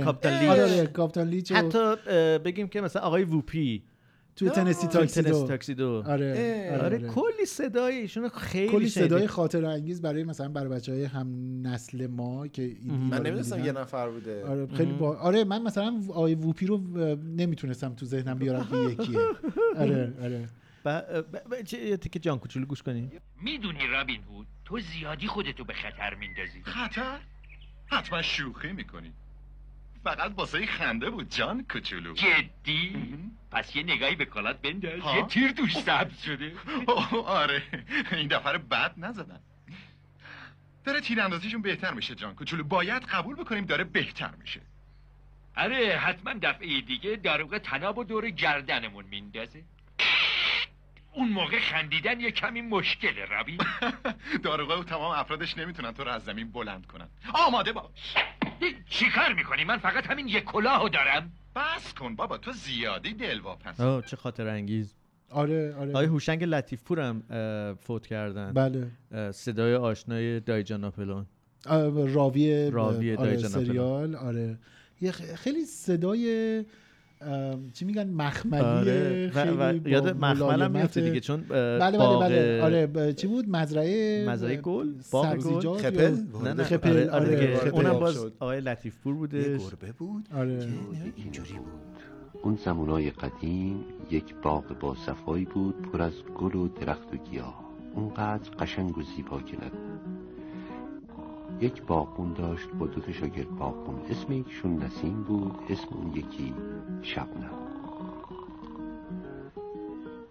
کاپیتان 0.03 1.27
لیچ. 1.29 1.51
آره 1.51 1.71
آره 1.79 1.95
حتی 1.95 2.39
بگیم 2.39 2.67
که 2.67 2.81
مثلا 2.81 3.01
آقای 3.01 3.23
ووپی 3.23 3.83
توی 4.35 4.49
تنسی 4.49 4.87
تاکسیدو 4.87 5.47
تاکسیدو 5.47 6.03
آره. 6.07 6.31
آره, 6.31 6.71
آره 6.73 6.83
آره. 6.85 7.07
کلی 7.07 7.45
صدای 7.47 7.95
ایشون 7.95 8.29
خیلی 8.29 8.67
کلی. 8.71 8.87
صدای 8.89 9.27
خاطر 9.27 9.65
انگیز 9.65 10.01
برای 10.01 10.23
مثلا 10.23 10.49
برای 10.49 10.69
بچه 10.69 10.91
های 10.91 11.03
هم 11.03 11.27
نسل 11.67 12.07
ما 12.07 12.47
که 12.47 12.61
این. 12.61 12.91
من 12.91 13.17
نمی‌دونستم. 13.17 13.65
یه 13.65 13.71
نفر 13.71 14.09
بوده 14.09 14.45
آره 14.45 14.67
خیلی 14.67 14.93
با... 14.93 15.17
آره 15.17 15.43
من 15.43 15.61
مثلا 15.61 16.01
آقای 16.09 16.35
ووپی 16.35 16.65
رو 16.65 16.77
نمی‌تونستم 17.37 17.93
تو 17.93 18.05
ذهنم 18.05 18.37
بیارم 18.39 18.67
که 18.71 18.75
یکیه 18.77 19.19
آره 19.81 20.13
آره 20.23 20.49
ب- 20.85 21.61
چه- 21.65 21.79
یه 21.85 21.97
تیکه 21.97 22.19
جان 22.19 22.39
کوچولو 22.39 22.65
گوش 22.65 22.81
کنیم 22.83 23.11
می‌دونی 23.41 23.87
رابین 23.87 24.21
هود 24.23 24.47
تو 24.65 24.79
زیادی 24.79 25.27
خودتو 25.27 25.63
به 25.63 25.73
خطر 25.73 26.15
میندازی 26.15 26.61
خطر؟ 26.63 27.19
حتما 27.85 28.21
شوخی 28.21 28.71
می‌کنی 28.71 29.11
فقط 30.05 30.31
واسه 30.37 30.65
خنده 30.65 31.09
بود 31.09 31.29
جان 31.29 31.65
کوچولو. 31.71 32.13
جدی؟ 32.13 33.13
پس 33.51 33.75
یه 33.75 33.83
نگاهی 33.83 34.15
به 34.15 34.25
کالات 34.25 34.61
بنداز. 34.61 34.99
ها؟ 34.99 35.17
یه 35.17 35.25
تیر 35.25 35.51
توش 35.51 35.77
سبز 35.77 36.21
شده. 36.21 36.53
آره. 37.41 37.63
این 38.11 38.27
دفعه 38.27 38.51
رو 38.51 38.59
بد 38.59 38.93
نزدن. 38.97 39.39
داره 40.83 41.01
تیراندازیشون 41.01 41.61
بهتر 41.61 41.93
میشه 41.93 42.15
جان 42.15 42.35
کوچولو. 42.35 42.63
باید 42.63 43.03
قبول 43.03 43.35
بکنیم 43.35 43.65
داره 43.65 43.83
بهتر 43.83 44.31
میشه. 44.39 44.61
آره 45.57 45.97
حتما 45.97 46.33
دفعه 46.41 46.81
دیگه 46.81 47.15
داروغ 47.15 47.57
تناب 47.57 47.97
و 47.97 48.03
دور 48.03 48.29
گردنمون 48.29 49.05
میندازه. 49.05 49.63
اون 51.15 51.29
موقع 51.29 51.59
خندیدن 51.59 52.19
یه 52.19 52.31
کمی 52.31 52.61
مشکله 52.61 53.25
رابین 53.25 53.57
داروغه 54.43 54.75
و 54.75 54.83
تمام 54.83 55.11
افرادش 55.11 55.57
نمی‌تونن 55.57 55.91
تو 55.91 56.03
رو 56.03 56.11
از 56.11 56.23
زمین 56.23 56.51
بلند 56.51 56.85
کنن. 56.85 57.07
آماده 57.33 57.71
باش. 57.73 57.85
چی 58.89 59.05
کار 59.09 59.33
می‌کنی؟ 59.33 59.63
من 59.63 59.77
فقط 59.77 60.07
همین 60.07 60.27
یه 60.27 60.41
کلاهو 60.41 60.89
دارم. 60.89 61.31
بس 61.55 61.93
کن 61.93 62.15
بابا 62.15 62.37
تو 62.37 62.51
زیادی 62.51 63.13
دلواپس. 63.13 63.79
آه 63.79 64.05
چه 64.05 64.15
خاطر 64.17 64.47
انگیز. 64.47 64.95
آره 65.29 65.75
آره. 65.75 65.89
آقای 65.89 66.05
هوشنگ 66.05 66.43
لطیفپور 66.43 66.99
هم 66.99 67.23
اه، 67.29 67.73
فوت 67.73 68.07
کردن. 68.07 68.53
بله. 68.53 69.31
صدای 69.31 69.75
آشنای 69.75 70.39
دایجان 70.39 70.81
ناپلون 70.81 71.25
آه، 71.65 72.13
راوی 72.13 72.69
راوی 72.71 73.15
آره 73.15 73.25
دایجان 73.29 73.51
آپلون. 73.51 73.65
سریال 73.65 74.15
آره. 74.15 74.57
یه 75.01 75.11
خیلی 75.11 75.65
صدای 75.65 76.65
چی 77.73 77.85
میگن؟ 77.85 78.07
مخملی 78.09 78.61
آره 78.61 79.31
و, 79.35 79.39
و 79.39 79.71
خیلی 79.71 79.89
یاد 79.91 80.17
مخملم. 80.17 80.71
میفته 80.71 81.01
دیگه 81.01 81.19
چون 81.19 81.41
بله 81.49 81.79
بله 81.79 81.97
باغ- 81.97 82.21
بله 82.21 82.61
آره 82.63 82.87
ب- 82.87 83.11
چی 83.11 83.27
بود؟ 83.27 83.49
مزرعه 83.49 84.25
مزرعه 84.29 84.55
گل 84.55 84.93
باغ 85.11 85.35
گل. 85.37 85.77
خپل؟ 85.77 86.15
نه 86.43 86.53
نه. 86.53 86.63
خپل، 86.63 86.89
آره, 86.89 87.09
آره 87.11 87.35
آره،. 87.35 87.57
خپل. 87.57 87.69
اونم 87.69 87.99
باز. 87.99 88.25
آقای 88.39 88.61
لطیفپور 88.61 89.13
یه 89.13 89.19
بودش 89.19 89.61
گربه 89.61 89.91
بود. 89.91 90.29
آره. 90.35 90.67
اینجوری 91.15 91.53
بود. 91.53 91.81
اون 92.43 92.55
زمانای 92.65 93.09
قدیم 93.11 93.79
یک 94.11 94.35
باغ 94.43 94.79
با 94.79 94.95
صفایی 95.05 95.45
بود 95.45 95.81
پر 95.81 96.01
از 96.01 96.13
گل 96.37 96.55
و 96.55 96.67
درخت 96.67 97.13
و 97.13 97.17
گیاه. 97.31 97.65
اونقدر 97.95 98.49
قشنگ 98.59 98.97
و 98.97 99.01
زیبا 99.03 99.41
که 99.41 99.55
نگو 99.57 99.94
یک 101.61 101.83
باغبون 101.83 102.33
داشت 102.33 102.69
با 102.79 102.87
دو 102.87 103.01
تا 103.01 103.11
شاگرد 103.11 103.55
باغبون. 103.55 103.99
اسم 104.09 104.31
یکشون 104.31 104.83
نسیم 104.83 105.23
بود 105.23 105.55
اسم 105.69 105.87
اون 105.91 106.11
یکی 106.15 106.53
شبنم. 107.01 107.51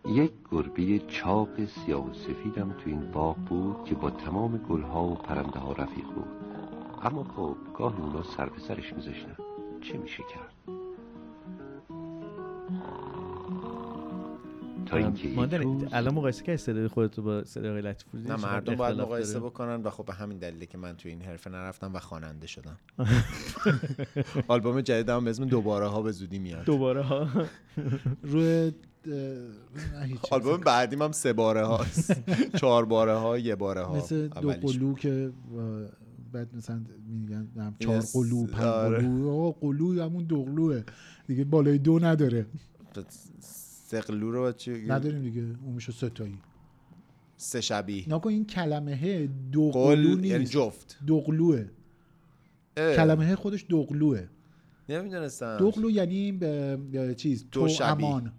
یک 0.07 0.33
گربه 0.53 0.99
چاق 0.99 1.65
سیاه 1.65 2.11
و 2.11 2.13
سفیدم 2.13 2.71
تو 2.71 2.91
این 2.91 3.11
باغ 3.11 3.37
بود 3.37 3.85
که 3.85 3.95
با 3.95 4.11
تمام 4.11 4.57
گلها 4.57 5.05
و 5.05 5.15
پرنده 5.15 5.59
ها 5.59 5.73
رفیق 5.73 6.05
بود. 6.05 6.29
اما 7.03 7.25
خب 7.25 7.57
گاهی 7.79 8.03
اونا 8.03 8.23
سر 8.23 8.49
به 8.49 8.59
سرش 8.59 8.93
میذاشتن. 8.93 9.37
چه 9.81 9.99
میشه 9.99 10.23
کرد؟ 10.23 10.55
تا 14.85 14.97
اینکه 14.97 15.59
روز 15.59 15.83
الان 15.93 16.15
مقایسه 16.15 16.45
که 16.45 16.57
صدای 16.57 16.89
خودتو 16.89 17.23
با 17.23 17.45
صدای 17.45 17.71
آقای 17.71 17.83
لطیفپور 17.83 18.21
نه 18.21 18.37
مردم 18.37 18.75
باید 18.75 19.01
مقایسه؟ 19.01 19.41
بکنن. 19.41 19.83
و 19.83 19.91
خب 19.91 20.05
به 20.05 20.13
همین 20.15 20.39
دلیله 20.39 20.67
که 20.67 20.79
من 20.79 20.97
تو 20.97 21.09
این 21.09 21.23
حرفه 21.23 21.51
نرفتم 21.51 21.95
و 21.95 21.99
خواننده 21.99 22.47
شدم. 22.47 22.77
آلبوم 24.49 24.81
جدیدم 24.81 25.25
به 25.25 25.31
اسم 25.31 25.45
دوباره 25.45 25.87
ها 25.87 26.03
به 26.03 26.13
زودی 26.13 26.39
میاد. 26.39 26.65
دوباره 26.65 27.03
ها 27.03 27.29
روی. 28.23 28.73
آلبوم 30.31 30.57
بعدیم 30.57 31.03
هم 31.03 31.13
سه 31.13 31.33
باره 31.33 31.65
هاست 31.65 32.17
چهار 32.61 32.85
باره 32.85 33.15
ها 33.15 33.39
یه 33.39 33.55
باره 33.55 33.83
ها 33.83 33.97
مثل 33.97 34.29
دو. 34.29 34.51
قلو 34.51 34.95
که 34.95 35.31
بعد 36.33 36.57
مثلا 36.57 36.81
میگن 37.09 37.49
نم 37.57 37.77
چهار 37.79 38.03
قلو 38.13 38.47
پنج 38.47 38.65
آره. 38.65 38.99
قلو. 39.61 40.03
همون 40.03 40.25
دو 40.25 40.45
قلوه 40.45 40.83
دیگه 41.27 41.45
بالای 41.45 41.79
دو 41.79 41.99
نداره. 41.99 42.47
سقلو 44.01 44.31
رو 44.31 44.53
چی 44.53 44.87
نداریم 44.87 45.23
دیگه. 45.23 45.41
اون 45.41 45.75
میشه 45.75 45.93
ستایی 45.93 46.39
سه 47.37 47.61
شبیه. 47.61 48.05
نکن 48.09 48.31
این 48.31 48.47
کلمه 48.47 49.27
دو 49.27 49.71
قل 49.71 49.95
قلو 49.97 50.25
یعنی 50.25 50.39
نیست. 50.39 50.53
جفت. 50.53 50.99
دوقلوه 51.07 51.69
اه، 52.77 52.97
کلمه 52.97 53.35
خودش 53.37 53.67
دوقلوه 53.69 54.29
نمی‌دونستم. 54.89 55.57
دوقلو 55.59 55.91
یعنی 55.91 56.33
ب- 56.33 56.45
ب- 56.97 57.13
چیز 57.13 57.47
دو 57.53 57.69
تو. 57.69 57.85
امان. 57.85 58.33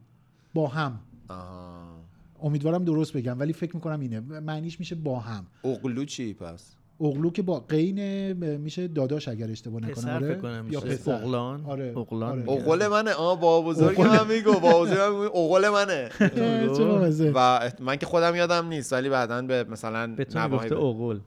با 0.53 0.67
هم. 0.67 0.99
آها. 1.27 2.05
امیدوارم 2.41 2.83
درست 2.83 3.13
بگم 3.13 3.39
ولی 3.39 3.53
فکر 3.53 3.75
می‌کنم 3.75 3.99
اینه. 3.99 4.19
معنیش 4.19 4.79
میشه 4.79 4.95
با 4.95 5.19
هم. 5.19 5.45
اقلو 5.63 6.05
چی 6.05 6.33
پس؟ 6.33 6.75
اغلو 7.01 7.31
که 7.31 7.41
با 7.41 7.59
قین 7.59 8.33
میشه 8.57 8.87
داداش 8.87 9.27
اگر 9.27 9.51
اشتباه 9.51 9.81
نکنم 9.81 10.13
آره 10.13 10.39
یا 10.53 10.63
میشه. 10.63 10.79
پسر 10.79 11.13
اغلان. 11.13 11.65
آره 11.65 11.93
اغلان 11.97 12.49
آره. 12.49 12.51
اقل 12.51 12.87
منه 12.87 13.11
آه 13.13 13.39
با 13.41 13.61
بزرگ 13.61 13.99
اغل. 13.99 14.09
من 14.09 14.27
میگو 14.27 14.59
با 14.59 14.81
بزرگ 14.81 15.15
اقل 15.35 15.69
منه 15.69 16.09
بامزه. 16.77 17.31
و 17.35 17.69
من 17.79 17.95
که 17.97 18.05
خودم 18.05 18.35
یادم 18.35 18.67
نیست 18.67 18.93
ولی 18.93 19.09
بعدا 19.09 19.41
به 19.41 19.63
مثلا 19.63 20.07
به 20.15 20.25
تو 20.25 20.39
نواحی 20.39 20.69
اوغل 20.69 21.19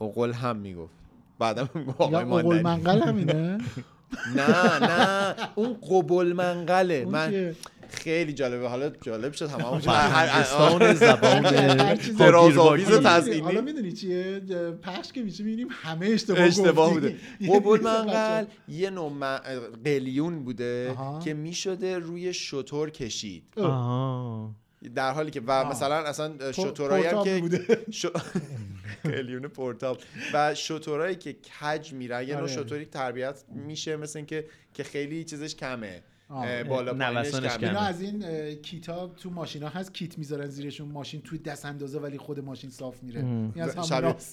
اقل 0.00 0.32
هم 0.32 0.56
می‌گفت 0.56 0.94
بعدا 1.38 1.68
اغل. 2.00 2.62
منقل 2.62 3.00
همینه 3.02 3.58
نه 4.36 4.78
نه 4.86 5.34
اون 5.54 5.74
قبل 5.90 6.32
منقله 6.32 7.04
من؟ 7.04 7.54
خیلی 7.92 8.32
جالبه 8.32 8.68
حالا 8.68 8.90
جالب 8.90 9.32
شد 9.32 9.46
تمام 9.46 9.78
فرهنگستان 9.78 10.94
زبان 10.94 11.46
هر 11.46 11.96
چیزی- 11.96 12.18
درازآویز 12.18 12.84
هاگیرواگی. 12.84 13.04
تزئینی. 13.08 13.40
حالا 13.40 13.60
می‌دونی 13.60 13.92
چیه 13.92 14.40
پخش 14.82 15.12
که 15.12 15.22
میشه 15.22 15.44
می‌بینیم 15.44 15.68
همه 15.70 16.06
اشتباه 16.06 16.40
اشتباه. 16.40 16.92
بوده 16.92 17.16
یه 17.40 17.54
قبول 17.54 17.80
منقل 17.80 18.44
یه 18.68 18.90
نوع 18.90 19.38
قلیون 19.84 20.44
بوده. 20.44 20.96
که 21.24 21.34
می‌شده 21.34 21.98
روی 21.98 22.32
شطور 22.34 22.90
کشید 22.90 23.44
در 24.94 25.12
حالی 25.12 25.30
که 25.30 25.42
و 25.46 25.64
مثلا 25.64 25.96
اصلا 25.96 26.52
شطورایی 26.52 27.06
هم 27.06 27.24
که. 27.24 27.42
قلیون 29.04 29.42
پورتاب 29.42 29.98
و 30.34 30.54
شطورایی 30.54 31.16
که 31.16 31.32
کج 31.32 31.92
میرن 31.92 32.22
یه 32.22 32.34
نوع 32.34 32.42
آره. 32.42 32.52
شطوری 32.52 32.84
تربیت 32.84 33.44
میشه 33.66 33.96
مثل 33.96 34.18
اینکه 34.18 34.44
که 34.74 34.84
خیلی 34.84 35.24
چیزش 35.24 35.54
کمه 35.54 36.02
بالا 36.68 36.94
پایینش 36.94 37.62
اینا 37.62 37.80
از 37.80 38.02
این 38.02 38.22
کتاب 38.54 39.16
تو 39.16 39.30
ماشینا 39.30 39.68
هست 39.68 39.94
کیت 39.94 40.18
می‌ذارن 40.18 40.46
زیرشون 40.46 40.88
ماشین 40.88 41.20
توی 41.20 41.38
دست 41.38 41.64
اندازه 41.64 41.98
ولی 41.98 42.18
خود 42.18 42.40
ماشین 42.40 42.70
صاف 42.70 43.02
میره. 43.02 43.20
این 43.20 43.62
از. 43.62 43.90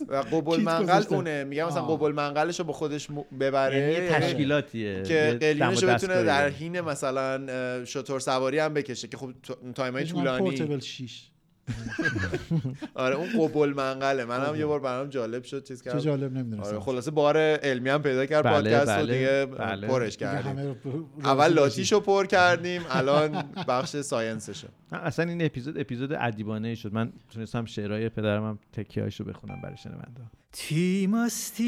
و 0.08 0.16
قبل 0.16 0.56
کیت 0.56 0.60
منقل. 0.60 1.16
اونه. 1.16 1.44
میگم 1.44 1.68
مثلا 1.68 1.82
آه. 1.82 1.98
قبل 1.98 2.12
منقلش 2.12 2.60
رو 2.60 2.66
با 2.66 2.74
خودش 2.74 3.08
ببره. 3.40 3.94
یه 3.94 4.10
تشکیلاتیه. 4.10 5.04
که 5.04 5.14
یه 5.14 5.34
قلیونش 5.34 5.78
دم 5.84 5.88
رو 5.88 5.94
و 5.94 5.96
بتونه. 5.96 6.24
در 6.24 6.50
حین 6.50 6.82
مثلا 6.82 7.86
شتر 7.86 8.20
سواری 8.20 8.60
هم 8.60 8.74
بکشه 8.74 9.08
که 9.08 9.18
خب 9.18 9.32
تایمای 9.76 10.04
طولانی. 10.04 10.40
portable 10.40 10.80
shisha. 10.80 11.30
آره 12.94 13.16
اون 13.16 13.48
قبل 13.48 13.74
منقله. 13.74 14.26
منم 14.26 14.56
یه 14.56 14.66
بار 14.66 14.80
برام 14.80 15.10
جالب 15.10 15.44
شد 15.44 15.64
چیز 15.64 15.84
چه 15.84 15.86
کردم. 15.86 16.00
جالب 16.00 16.38
نمی‌دونستم. 16.38 16.70
آره 16.70 16.80
خلاصه 16.80 17.12
بار 17.12 17.38
علمی 17.38 17.90
هم 17.90 18.02
پیدا 18.02 18.26
کرد 18.26 18.44
بله، 18.44 18.54
پادکست 18.54 18.98
بله، 18.98 19.14
دیگه 19.14 19.46
بله. 19.46 19.88
پرش 19.88 20.18
کردیم. 20.18 20.76
اول 21.24 21.54
لاتیشو 21.54 22.00
پر 22.00 22.26
کردیم 22.26 22.82
الان 22.90 23.44
بخش 23.68 23.98
science 23.98 24.42
شو. 24.42 24.68
اصلا 24.92 25.26
این 25.26 25.46
اپیزود 25.46 25.78
اپیزود 25.78 26.14
ادیبانه 26.14 26.76
شد. 26.76 26.94
من 26.94 27.14
تونستم 27.30 27.66
شعرهای 27.66 28.10
پدرم 28.10 28.44
هم 28.44 28.60
تکیه 28.74 29.04
رو 29.20 29.26
بخونم 29.26 29.62
برای 29.64 29.78
شنونده 29.78 30.22
تیمستی 30.52 31.68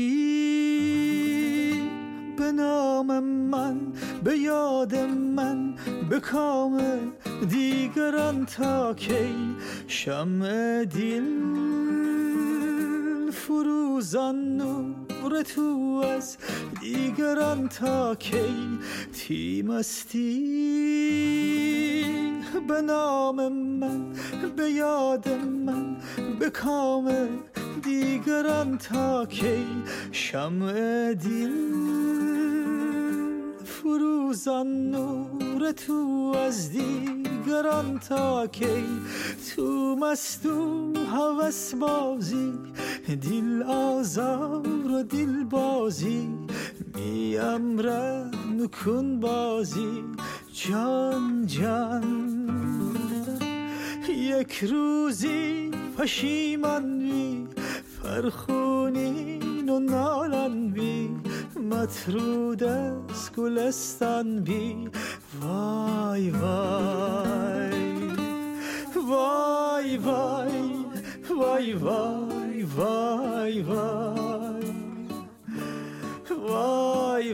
به 2.40 2.52
نام 2.52 3.20
من 3.24 3.78
به 4.24 4.38
یاد 4.38 4.96
من 5.36 5.76
به 6.10 6.20
کام 6.20 6.82
دیگران 7.50 8.46
تا 8.46 8.94
کی؟ 8.94 9.56
شمع 9.88 10.84
دل 10.86 11.24
فروزان 13.32 14.58
نور 14.58 15.42
تو 15.42 16.02
از 16.18 16.38
دیگران 16.82 17.68
تا 17.68 18.16
کی؟ 18.16 18.80
تیمستی 19.14 20.60
به 22.68 22.82
نام 22.82 23.54
من 23.54 24.14
به 24.56 24.72
یاد 24.72 25.30
من 25.66 25.98
به 26.40 26.50
کام 26.50 27.30
دیگران 27.80 28.78
تا 28.78 29.26
کی 29.26 29.66
شمع 30.12 30.74
دل 31.14 31.52
فروزان 33.66 34.92
نور 34.92 35.72
تو 35.72 36.34
از 36.48 36.70
دیگران 36.72 38.00
تا 38.00 38.48
کی 38.48 38.86
تو 39.56 39.96
مستو 39.96 40.94
هوس 41.12 41.76
بازی 41.76 42.54
دل 43.08 43.64
آزار 43.64 44.92
و 44.92 45.04
دل 45.04 45.44
بازی 45.44 46.30
می 46.96 47.38
امرن 47.38 48.32
کن 48.68 49.20
بازی 49.20 50.04
جان 50.54 51.46
جان. 51.48 52.30
یک 54.10 54.64
روزی 54.64 55.72
پشیمان 55.98 57.00
بی 57.20 57.48
فرخونین 58.10 59.70
و 59.70 59.80
نالان 59.80 60.70
بی 60.72 61.10
مطرود 61.72 62.64
از 62.64 63.32
گلستان 63.38 64.40
بی 64.44 64.90
وای 65.42 66.30
وای 66.30 68.00
وای 69.10 69.98
وای 69.98 70.88
وای 71.30 71.74
وای 71.74 72.62
وای 72.64 73.62
وای 73.62 73.62
وای 76.42 77.34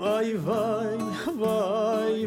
وای 0.00 0.36
وای 0.36 1.06
وای 1.38 2.26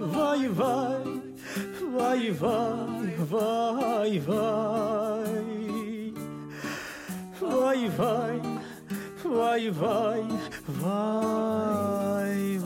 وای 0.00 0.48
وای 0.48 0.90
وای 1.94 2.30
وای 2.30 2.91
وای 3.32 4.18
وای 4.18 6.12
وای 7.40 7.88
وای 7.88 8.40
وای 9.24 9.70
وای 9.70 10.28
وای 12.58 12.60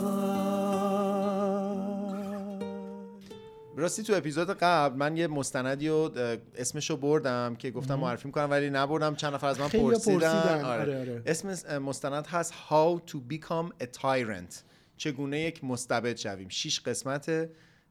راستی 3.77 4.03
تو 4.03 4.15
اپیزود 4.15 4.51
قبل 4.51 4.97
من 4.99 5.17
یه 5.17 5.27
مستندی 5.27 5.89
رو 5.89 6.13
اه، 6.17 6.37
اسمشو 6.57 6.97
بردم 6.97 7.57
که 7.59 7.71
گفتم. 7.71 7.95
معرفی 7.95 8.29
می‌کنم 8.29 8.51
ولی 8.51 8.71
نبردم. 8.71 9.15
چند 9.15 9.35
نفر 9.35 9.47
از 9.47 9.61
من 9.61 9.69
پرسیدن, 9.69 10.19
پرسیدن. 10.19 10.65
آره. 10.65 10.81
آره، 10.81 11.01
آره. 11.01 11.23
اسم 11.27 11.79
مستند 11.79 12.27
هست 12.27 12.53
How 12.53 13.01
to 13.11 13.17
become 13.33 13.83
a 13.83 13.87
tyrant. 14.01 14.55
چگونه 14.97 15.41
یک 15.41 15.65
مستبد 15.65 16.17
شویم. 16.17 16.49
شیش 16.49 16.81
قسمت 16.81 17.29
اه، 17.29 17.47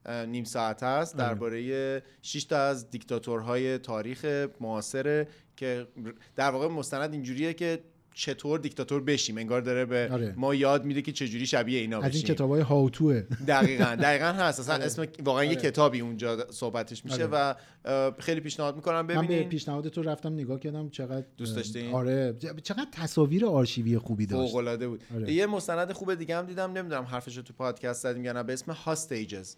نیم 0.10 0.44
ساعت 0.44 0.84
است 0.84 1.20
آره. 1.20 1.30
درباره 1.30 2.04
شش 2.22 2.44
تا 2.44 2.58
از 2.58 2.90
دیکتاتورهای 2.90 3.78
تاریخ 3.78 4.48
معاصره 4.62 5.28
که 5.56 5.88
در 6.36 6.50
واقع 6.50 6.68
مستند 6.68 7.14
اینجوریه 7.14 7.54
که 7.54 7.80
چطور 8.16 8.60
دیکتاتور 8.60 9.04
بشیم 9.04 9.38
انگار 9.38 9.62
داره 9.62 9.86
به 9.86 10.10
آره. 10.12 10.34
ما 10.38 10.56
یاد 10.56 10.86
میده 10.86 11.02
که 11.02 11.12
چجوری 11.12 11.46
شبیه 11.46 11.80
اینا 11.80 11.98
از 11.98 12.04
این 12.04 12.12
بشیم 12.12 12.36
کتاب 12.36 12.50
های 12.50 12.62
هاوتوه 12.62 13.24
دقیقا 13.48 13.96
دقیقا 14.06 14.26
هست 14.26 14.60
اصلا 14.60 14.76
آره. 14.76 14.86
اسم 14.86 15.08
واقعا 15.24 15.44
یه 15.44 15.50
آره. 15.50 15.62
کتابی 15.62 16.00
اونجا 16.00 16.52
صحبتش 16.52 17.06
میشه 17.06 17.28
آره. 17.28 17.54
و 17.86 18.12
خیلی 18.20 18.40
پیشنهاد 18.40 18.76
می‌کنم 18.76 18.96
من 18.96 19.08
به 19.08 19.16
ببینید 19.16 19.50
پیشنهاد 19.50 19.88
تو 19.88 20.02
رفتم 20.02 20.34
نگاه 20.34 20.60
کردم 20.60 20.90
چقدر 20.90 21.26
دوست 21.38 21.56
داشتین؟ 21.56 21.94
آره 21.94 22.36
چقدر 22.64 22.88
تصاویر 22.92 23.46
آرشیوی 23.46 23.98
خوبی 23.98 24.26
داشت 24.26 24.52
فوق 24.52 24.86
بود 24.86 25.04
آره. 25.16 25.34
یه 25.34 25.46
مستند 25.46 25.92
خوب 25.92 26.14
دیگه 26.16 26.38
هم 26.38 26.46
دیدم 26.46 26.72
نمی‌دونم 26.72 27.04
حرفش 27.04 27.36
تو 27.36 27.54
پادکست 27.54 28.04
زدیم 28.04 28.26
یا 28.26 28.34
نه 28.34 28.44
به 28.44 28.54
اسم 28.54 28.72
هاستیجز. 28.72 29.56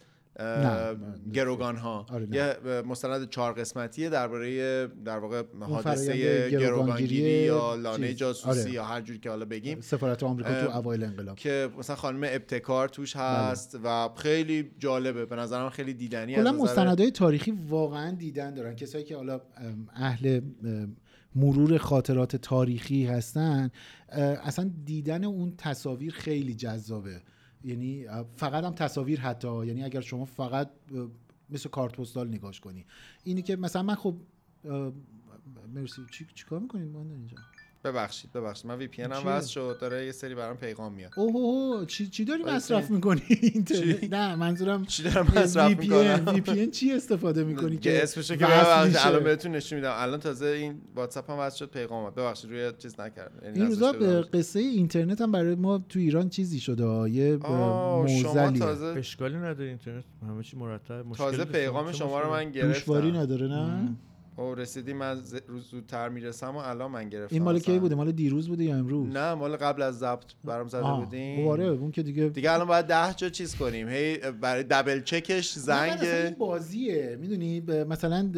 گروگان 1.34 1.78
ها 1.78 2.06
آره،. 2.10 2.28
یه 2.32 2.56
مستند 2.82 3.30
چهار 3.30 3.54
قسمتیه 3.54 4.10
درباره 4.10 4.88
در 4.88 5.18
واقع 5.18 5.44
حادثه 5.60 6.50
گروگانگیری 6.50 7.16
یا 7.16 7.76
لانه 7.76 8.08
چیز. 8.08 8.18
جاسوسی 8.18 8.60
آره. 8.60 8.72
یا 8.72 8.84
هر 8.84 9.02
جوری 9.02 9.20
که 9.20 9.30
حالا 9.30 9.46
بگیم. 9.46 9.82
سفارت 9.82 10.24
آمریکا 10.24 10.62
تو 10.62 10.78
اوایل 10.78 11.04
انقلاب. 11.04 11.36
که 11.36 11.70
مثلا 11.78 11.96
خانم 11.96 12.24
ابتکار 12.24 12.90
توش 12.90 13.16
هست 13.16 13.78
و 13.84 14.10
خیلی 14.18 14.72
جالبه. 14.80 15.26
به 15.26 15.36
نظرم 15.36 15.70
خیلی 15.70 15.94
دیدنی 15.94 16.36
کلا 16.36 16.52
مستندهای 16.52 17.12
تاریخی 17.12 17.52
واقعا 17.52 18.12
دیدن 18.12 18.54
دارن. 18.54 18.76
کسایی 18.76 19.04
که 19.04 19.16
حالا 19.16 19.42
اهل 19.96 20.42
مرور 21.36 21.78
خاطرات 21.78 22.36
تاریخی 22.36 23.06
هستن 23.06 23.70
اصلا 24.44 24.72
دیدن 24.86 25.24
اون 25.24 25.54
تصاویر 25.58 26.14
خیلی 26.14 26.54
جذابه. 26.54 27.22
یعنی 27.68 28.06
فقط 28.36 28.64
هم 28.64 28.74
تصاویر 28.74 29.20
حتی 29.20 29.66
یعنی 29.66 29.84
اگر 29.84 30.02
شما 30.02 30.26
فقط 30.26 30.70
مثل 31.50 31.70
کارت 31.70 31.96
پستال 31.96 32.28
نگاش 32.28 32.60
کنی. 32.60 32.86
اینی 33.24 33.42
که 33.42 33.56
مثلا 33.56 33.84
من 33.84 33.96
خب 33.96 34.16
مرسی 35.74 36.02
چی 36.12 36.26
چیکار 36.36 36.60
می‌کنید 36.60 36.92
ما 36.92 37.02
اینجا. 37.02 37.38
ببخشید 37.92 38.32
ببخشید. 38.32 38.68
من 38.68 38.78
وی 38.78 38.88
پی 38.88 39.02
هم؟ 39.02 39.12
وصل 39.26 39.48
شد. 39.48 39.78
داره 39.82 40.06
یه 40.06 40.12
سری 40.12 40.36
برام 40.36 40.58
پیغام 40.58 40.94
میاد. 40.94 41.12
اوه 41.18 41.36
اوه 41.36 41.86
چی 41.86 42.08
چی 42.08 42.26
داری. 42.26 42.44
مصرف 42.44 42.90
می‌کنی؟ 42.92 43.22
اینترنت 43.54 44.14
نه 44.14 44.36
منظورم 44.36 44.86
چی 44.86 45.04
دارم 45.04 45.28
مصرف 45.36 45.80
می‌کنم؟ 45.80 46.24
وی 46.28 46.42
پی 46.42 46.68
چی 46.68 46.94
استفاده 46.94 47.44
می‌کنی 47.44 47.78
که 47.78 48.04
اسمشو 48.04 48.36
که 48.36 48.46
ببخشید؟ 48.46 48.98
الان 49.00 49.24
بهتون 49.24 49.52
نشون 49.52 49.80
میدم. 49.80 49.94
الان 49.96 50.20
تازه 50.20 50.46
این 50.46 50.82
واتساپ 50.96 51.32
هم 51.32 51.40
وصل 51.40 51.58
شد 51.58 51.70
پیغام 51.70 52.02
اومد. 52.04 52.16
ببخشید 52.16 52.52
روی 52.52 52.72
چیز 52.78 53.00
نکردم. 53.00 53.46
یعنی 53.46 53.60
این 53.60 53.68
روزا. 53.68 53.92
به 53.92 54.22
قصه 54.22 54.60
اینترنت 54.60 55.22
هم 55.22 55.32
برای 55.32 55.56
ما 55.56 55.78
تو 55.90 56.00
ایران 56.00 56.30
چیزی 56.30 56.60
شده 56.60 57.10
یه 57.10 57.38
تازه 58.60 58.86
اشکالی 58.86 59.36
نداره 59.36 59.70
اینترنت. 59.70 60.04
همه 60.22 60.44
چی 60.44 60.58
مرتب. 60.58 61.06
مشکلی 61.06 61.32
تازه. 61.32 61.46
پیغام 61.46 61.92
شما 61.92 62.22
رو؟ 62.22 62.30
من 62.32 62.52
گرفتم. 62.52 62.74
دوشواری 62.74 63.12
نداره 63.12 63.48
نه؟ 63.48 63.96
او 64.38 64.56
رسیدیم 64.56 64.98
من 64.98 65.16
ز- 65.16 65.36
روز 65.48 65.64
زودتر 65.70 66.10
می‌رسم 66.10 66.56
و 66.56 66.58
الان 66.58 66.92
من 66.92 67.10
گرفتم 67.10 67.36
این 67.36 67.44
مال. 67.44 67.60
کی 67.60 67.80
بوده؟ 67.80 67.96
مال 67.96 68.12
دیروز 68.12 68.48
بوده 68.48 68.64
یا 68.64 68.76
امروز؟ 68.76 69.14
نه 69.16 69.34
مال 69.34 69.56
قبل 69.56 69.82
از 69.82 70.00
ضبط 70.00 70.24
برام 70.46 70.68
زده 70.68 70.82
آه، 70.82 71.06
بودیم 71.06 71.48
آره 71.48 71.66
اون 71.66 71.92
که 71.92 72.04
دیگه 72.04 72.30
دیگه 72.30 72.52
الان 72.52 72.68
باید 72.68 72.86
ده 72.86 73.14
جا 73.14 73.30
چیز 73.30 73.56
کنیم. 73.56 73.90
هی 73.90 74.18
برای 74.18 74.64
دبل 74.64 75.02
چکش 75.02 75.58
من 75.58 75.64
اصلا 75.64 75.84
این 75.84 75.98
زنگ 75.98 76.38
بازیه. 76.38 77.18
می‌دونی؟ 77.22 77.62
مثلا 77.90 78.30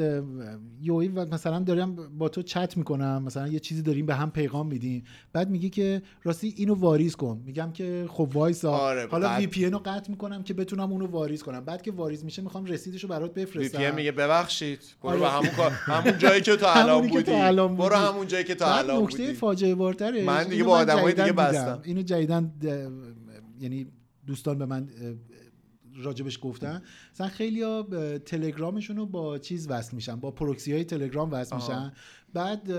یوی 0.82 1.08
و 1.08 1.26
مثلا 1.26 1.60
دارم 1.60 1.96
با 2.18 2.30
تو 2.30 2.42
چت 2.42 2.78
می‌کنم. 2.78 3.24
مثلا 3.24 3.48
یه 3.48 3.60
چیزی 3.60 3.82
داریم 3.82 4.06
به 4.06 4.16
هم 4.16 4.32
پیغام 4.32 4.68
میدیم. 4.68 5.04
بعد 5.34 5.50
میگی 5.50 5.70
که 5.70 6.02
راستی 6.24 6.54
اینو 6.58 6.76
واریز 6.76 7.16
کن. 7.16 7.42
میگم 7.46 7.72
که 7.72 8.06
خب 8.10 8.30
وایسا. 8.34 8.72
آره، 8.72 9.08
حالا 9.08 9.28
بعد- 9.28 9.40
VPN 9.40 9.66
رو 9.66 9.80
قطع 9.86 10.10
می‌کنم 10.12 10.44
که 10.44 10.54
بتونم 10.54 10.92
اونو 10.92 11.06
واریز 11.08 11.44
کنم. 11.44 11.66
بعد 11.66 11.82
که 11.82 11.92
واریز 11.92 12.26
میشه 12.26 12.42
می‌خوام 12.42 12.66
رسیدشو 12.66 13.08
برات 13.08 13.38
وی 13.38 13.46
بفرستم 13.46 13.78
PM 13.78 13.96
میگه 13.96 14.12
ببخشید 14.12 14.80
برو 15.04 15.10
آره. 15.12 15.20
به 15.20 15.30
همون 15.30 15.50
کار 15.50 15.72
همون 15.92 16.18
جایی 16.18 16.42
که 16.42 16.56
تو 16.56 16.66
الان 16.70 17.08
بودی 17.08 17.32
برو. 17.34 17.96
همون 17.96 18.28
جایی 18.28 18.44
که 18.44 18.56
تو 18.56 18.66
الان 18.66 19.04
نکته 19.04 19.18
بودی 19.18 19.34
فاجعه 19.34 19.76
بارترش 19.76 20.24
من 20.24 20.44
دیگه 20.44 20.64
با 20.64 20.78
آدمای 20.78 21.14
دیگه. 21.14 21.32
بستم. 21.32 21.82
اینو 21.84 22.02
جدیدن 22.02 22.54
یعنی 23.60 23.88
دوستان 24.28 24.58
به 24.58 24.66
من 24.66 24.90
راجبش 26.04 26.40
گفتن 26.42 26.82
مثلا 27.14 27.28
خیلی 27.28 27.62
ها 27.62 27.88
تلگرامشون 28.26 28.98
رو 28.98 29.06
با 29.06 29.38
چیز 29.38 29.68
وصل 29.70 29.96
میشن 29.96 30.16
با 30.16 30.32
پروکسی 30.32 30.74
های 30.74 30.84
تلگرام 30.84 31.32
وصل. 31.32 31.56
میشن 31.56 31.92
بعد 32.34 32.72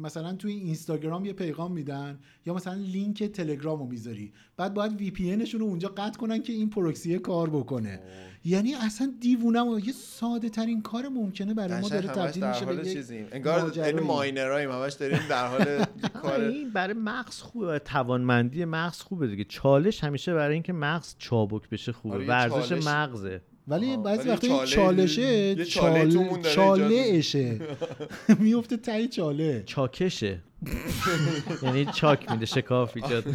مثلا 0.00 0.32
توی 0.32 0.52
اینستاگرام 0.52 1.24
یه 1.24 1.32
پیغام 1.32 1.72
میدن 1.72 2.18
یا 2.46 2.54
مثلا 2.54 2.74
لینک 2.74 3.22
تلگرام 3.22 3.78
رو 3.78 3.86
می‌ذاری. 3.86 4.32
بعد 4.56 4.74
باید 4.74 4.92
VPN 5.00 5.36
رو 5.36 5.64
اونجا 5.66 5.88
قطع 5.88 6.18
کنن 6.18 6.42
که 6.42 6.52
این 6.52 6.70
پروکسی 6.70 7.18
کار 7.18 7.50
بکنه. 7.50 8.00
یعنی 8.44 8.74
اصلا 8.74 9.12
دیوونم 9.20 9.66
یه 9.86 9.92
ساده 9.92 10.48
ترین 10.48 10.82
کار 10.82 11.08
ممکنه 11.08 11.54
برای 11.54 11.80
ما 11.80 11.88
داره 11.88 12.08
تبدیل 12.08 12.46
میشه 12.46 12.64
به 12.64 12.74
یک 12.74 12.92
چیزیم. 12.92 13.26
انگار. 13.32 13.78
این 13.78 14.00
miner 14.00 14.44
اییم 14.44 14.70
همش 14.70 14.92
داریم 14.92 15.18
در 15.30 15.46
حال 15.46 15.84
کار. 16.22 16.40
این 16.40 16.70
برای 16.70 16.94
مغز 16.94 17.40
خوبه 17.40 17.66
برای 17.66 17.80
توانمندی 17.84 18.64
مغز 18.64 19.00
خوبه 19.00 19.26
دیگه. 19.26 19.44
چالش 19.44 20.04
همیشه 20.04 20.34
برای 20.34 20.54
اینکه 20.54 20.72
مغز 20.72 21.14
چابک 21.18 21.68
بشه 21.68 21.92
خوبه. 21.92 22.14
آره، 22.14 22.26
ورزش 22.26 22.68
چالش- 22.68 22.86
مغزه. 22.86 23.40
ولی 23.68 23.96
بعضی 23.96 24.28
وقتا 24.28 24.46
این 24.46 24.56
چاله- 24.56 24.70
چالشه 25.06 25.64
چاله 25.64 26.06
تومون 26.08 26.42
چال... 26.42 26.78
داره 26.78 26.94
ایجاد 26.94 27.10
چالشه 27.12 27.60
میفته 28.40 28.76
تای 28.76 29.08
چاله. 29.08 29.62
چاکشه. 29.66 30.38
یعنی 31.62 31.86
چاک 31.86 32.30
میده 32.30 32.46
شکاف 32.46 32.92
ایجاد. 32.96 33.32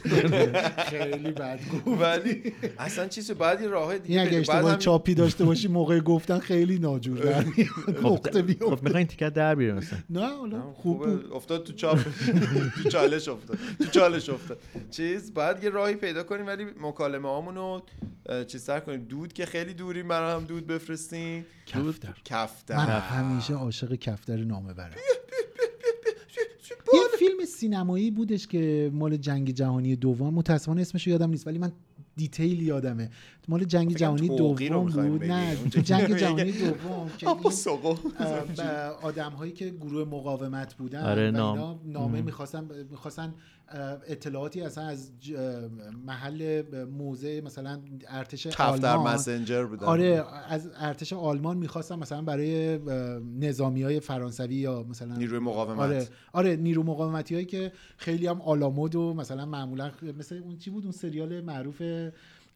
خیلی 0.77 1.31
بد 1.31 1.59
گفت 1.73 2.01
ولی 2.01 2.53
اصلا 2.79 3.07
چیزی 3.07 3.33
باید 3.33 3.61
یه 3.61 3.67
راه 3.67 3.97
دیگه 3.97 4.19
این 4.19 4.27
اگه. 4.27 4.31
بعد 4.31 4.49
اشتباه 4.49 4.77
چاپی 4.77 5.13
داشته 5.13 5.45
باشی 5.45 5.67
موقع 5.67 5.99
گفتن 5.99 6.39
خیلی 6.39 6.79
ناجور 6.79 7.17
در 7.17 7.43
میاد. 7.43 8.05
نقطه 8.05 8.31
خب 8.31 8.45
بیفته. 8.47 8.65
می‌خوای 8.69 8.97
این 8.97 9.07
تیکت 9.07 9.33
در 9.33 9.55
بیاره 9.55 9.73
مثلا. 9.77 9.99
نه 10.09 10.27
حالا 10.37 10.61
خوب 10.73 11.07
افتاد 11.35 11.63
تو 11.63 11.73
چاپ. 11.73 11.99
تو 12.83 12.89
چالش 12.89 13.27
افتاد. 13.27 13.57
تو 13.77 13.85
چالش 13.85 14.29
افتاد. 14.29 14.57
چیز 14.91 15.33
بعد 15.33 15.63
یه 15.63 15.69
راهی 15.69 15.95
پیدا 15.95 16.23
کنیم 16.23 16.47
ولی 16.47 16.65
مکالمه 16.81 17.29
هامونو 17.29 17.81
چیز 18.47 18.63
سر 18.63 18.79
کنیم. 18.79 19.05
دود 19.09 19.33
که 19.33 19.45
خیلی 19.45 19.73
دوریم 19.73 20.07
برای 20.07 20.33
هم 20.35 20.43
دود 20.45 20.67
بفرستیم. 20.67 21.45
کفتر. 21.65 22.13
کفتر. 22.25 22.75
من 22.75 22.89
همیشه 22.99 23.53
عاشق 23.53 23.95
کفتر 23.95 24.37
نامه 24.37 24.73
برم. 24.73 24.91
یه 26.93 26.99
فیلم 27.19 27.45
سینمایی 27.45 28.11
بودش 28.11 28.47
که 28.47 28.91
مال 28.93 29.17
جنگ 29.17 29.51
جهانی 29.51 29.95
دوم 29.95 30.33
متاسفانه 30.33 30.81
اسمش 30.81 31.07
رو 31.07 31.11
یادم 31.11 31.29
نیست 31.29 31.47
ولی 31.47 31.57
من 31.59 31.71
دیتیل 32.15 32.61
یادمه 32.61 33.09
مال 33.47 33.63
جنگ 33.63 33.95
جهانی 33.95 34.27
دوم 34.27 34.85
بود. 34.85 35.23
نه 35.23 35.55
جنگ. 35.55 36.15
جهانی 36.15 36.51
دوم 36.51 37.09
که. 37.17 37.27
آدم 39.07 39.31
هایی 39.31 39.51
که 39.51 39.69
گروه 39.69 40.07
مقاومت 40.07 40.73
بودن 40.73 41.03
آره، 41.03 41.31
نام. 41.31 41.79
نامه. 41.85 42.21
می‌خواستن 42.21 42.67
می‌خواستن 42.91 43.33
اطلاعاتی 44.07 44.61
اصلا 44.61 44.83
از 44.83 45.11
محل 46.05 46.63
موزه 46.85 47.41
مثلا 47.41 47.79
ارتش 48.07 48.47
آلمان. 48.59 49.13
مسنجر 49.13 49.65
بودن. 49.65 49.85
آره 49.85 50.25
از 50.49 50.69
ارتش 50.75 51.13
آلمان 51.13 51.57
می‌خواستن 51.57 51.95
مثلا 51.95 52.21
برای 52.21 52.79
نظامی 53.39 53.83
های 53.83 53.99
فرانسوی 53.99 54.55
یا 54.55 54.85
مثلا 54.89 55.15
نیروی 55.15 55.39
مقاومت. 55.39 55.79
آره 55.79 56.07
آره 56.33 56.55
نیرو 56.55 56.83
مقاومتی 56.83 57.33
هایی 57.33 57.45
که 57.45 57.71
خیلی 57.97 58.27
هم 58.27 58.41
آلامود 58.41 58.95
و 58.95 59.13
مثلا 59.13 59.45
معمولا 59.45 59.91
مثل 60.19 60.35
اون 60.35 60.57
چی 60.57 60.69
بود؟ 60.69 60.83
اون 60.83 60.91
سریال 60.91 61.41
معروف 61.41 61.81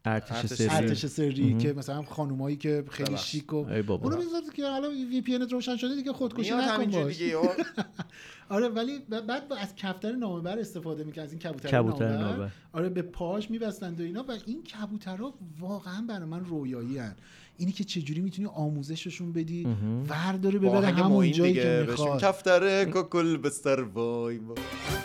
ارتش 0.06 0.46
سری 0.46 0.68
ارتش 0.70 1.06
سری. 1.06 1.56
که 1.58 1.72
مثلا 1.72 2.02
خانومایی 2.02 2.56
که 2.56 2.84
خیلی 2.90 3.10
ببخشید. 3.10 3.40
شیک 3.40 3.52
و. 3.52 3.56
اونو 3.56 4.16
بذار 4.16 4.42
که 4.54 4.66
حالا 4.70 4.90
وی 4.90 5.20
پی 5.20 5.38
روشن 5.38 5.76
شده 5.76 5.94
دیگه 5.94 6.12
خودکشی 6.12 6.50
نکن 6.54 6.86
باش 6.90 7.16
آره 8.48 8.68
ولی 8.68 8.98
بعد 9.26 9.48
با- 9.48 9.56
از 9.56 9.74
کفتر 9.74 10.12
نامبر 10.12 10.58
استفاده 10.58 11.04
می‌کنه 11.04 11.24
از 11.24 11.30
این 11.32 11.38
کبوتر, 11.40 11.68
کبوتر 11.68 12.08
نامبر 12.08 12.24
نامبر. 12.28 12.50
آره 12.72 12.88
به 12.88 13.02
پاش 13.02 13.50
میبستند 13.50 14.00
و 14.00 14.02
اینا 14.04 14.24
و 14.28 14.32
این 14.46 14.62
کبوترها 14.62 15.34
واقعا 15.60 16.04
برای 16.08 16.24
من 16.24 16.44
رویایی 16.44 16.98
هن. 16.98 17.14
اینی 17.58 17.72
که 17.72 17.84
چجوری 17.84 18.20
می‌تونی 18.20 18.48
آموزششون 18.48 19.32
بدی. 19.32 19.66
ورداره 20.08 20.58
ببره 20.58 20.86
همون 20.86 21.32
جایی 21.32 21.52
دیگه 21.52 21.62
که 21.84 21.86
می‌خواد 21.90 22.20
کفتر 22.20 22.84
ککل 22.84 23.36
بستر 23.36 23.82
وای. 23.82 24.40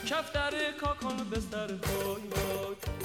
کفتر 0.05 0.51
کاکل 0.81 1.23
بستر 1.31 1.67
وای 1.67 2.21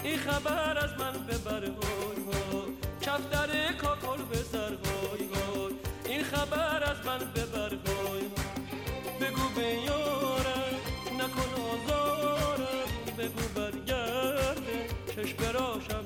این 0.07 0.19
خبر 0.19 0.79
از 0.79 0.91
من 0.99 1.13
ببر 1.13 1.61
وای 1.61 2.21
وای 2.27 2.73
کفتر 3.01 3.73
کاکل 3.73 4.23
بستر 4.23 4.71
وای 4.71 5.27
وای 5.27 5.75
این 6.09 6.25
خبر 6.25 6.85
از 6.85 7.07
من 7.07 7.19
ببر 7.19 7.69
وای 7.69 8.23
بگو 9.21 9.49
به 9.57 9.67
یارم 9.67 10.75
نکن 11.19 11.63
آزارم 11.63 12.89
بگو 13.19 13.49
برگرده 13.61 14.87
چشم 15.17 15.37
براشم 15.37 16.05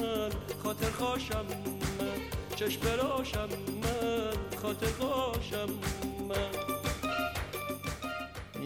من 0.00 0.30
خاطر 0.62 0.90
خاشم 0.90 1.46
من. 1.98 2.56
چشم 2.56 2.80
راشم 3.02 3.48
من 3.82 4.58
خاطر 4.62 4.86
باشم 4.86 5.68
من. 6.28 6.65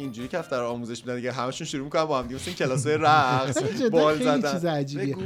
اینجوری 0.01 0.29
کفتر 0.29 0.61
آموزش 0.63 1.01
میدن 1.01 1.17
دیگه 1.17 1.33
همشون 1.33 1.67
شروع 1.67 1.85
می‌کنن 1.85 2.05
با 2.05 2.19
هم 2.19 2.23
دیگه. 2.27 2.35
مثل 2.35 2.53
کلاسای 2.53 2.97
رقص 3.01 3.83
بال 3.93 4.15
خیلی 4.19 4.31
زدن. 4.31 4.53
چیز 4.53 4.65
عجیبیه. 4.65 5.17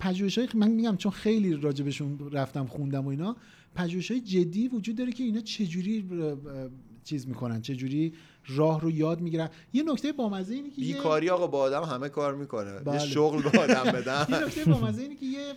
پژوهش‌های 0.00 0.48
من 0.54 0.68
میگم 0.68 0.96
چون 0.96 1.12
خیلی 1.12 1.54
راجبشون 1.56 2.18
رفتم 2.32 2.66
خوندم 2.66 3.04
و 3.04 3.08
اینا 3.08 3.36
پژوهش‌های 3.74 4.20
جدی 4.20 4.68
وجود 4.68 4.96
داره 4.96 5.12
که 5.12 5.24
اینا 5.24 5.40
چجوری 5.40 6.04
چیز 7.04 7.28
می‌کنن 7.28 7.60
چجوری 7.62 8.12
راه 8.48 8.80
رو 8.80 8.90
یاد 8.90 9.20
می‌گیرن. 9.20 9.48
یه 9.72 9.82
نکته 9.82 10.12
بامزه 10.12 10.54
اینه 10.54 10.70
که 10.70 10.82
یه- 10.82 10.94
بیکاری 10.94 11.30
آقا 11.30 11.46
با 11.46 11.58
آدم 11.58 11.82
همه 11.82 12.08
کار 12.08 12.34
می‌کنه. 12.34 12.78
بله. 12.80 12.94
یه 12.94 13.06
شغل 13.08 13.42
به 13.42 13.60
آدم 13.60 13.92
بدن. 13.98 14.26
یه 14.30 14.44
نکته 14.44 14.64
بامزه 14.64 15.02
اینه 15.02 15.16
که 15.16 15.26
یه 15.26 15.54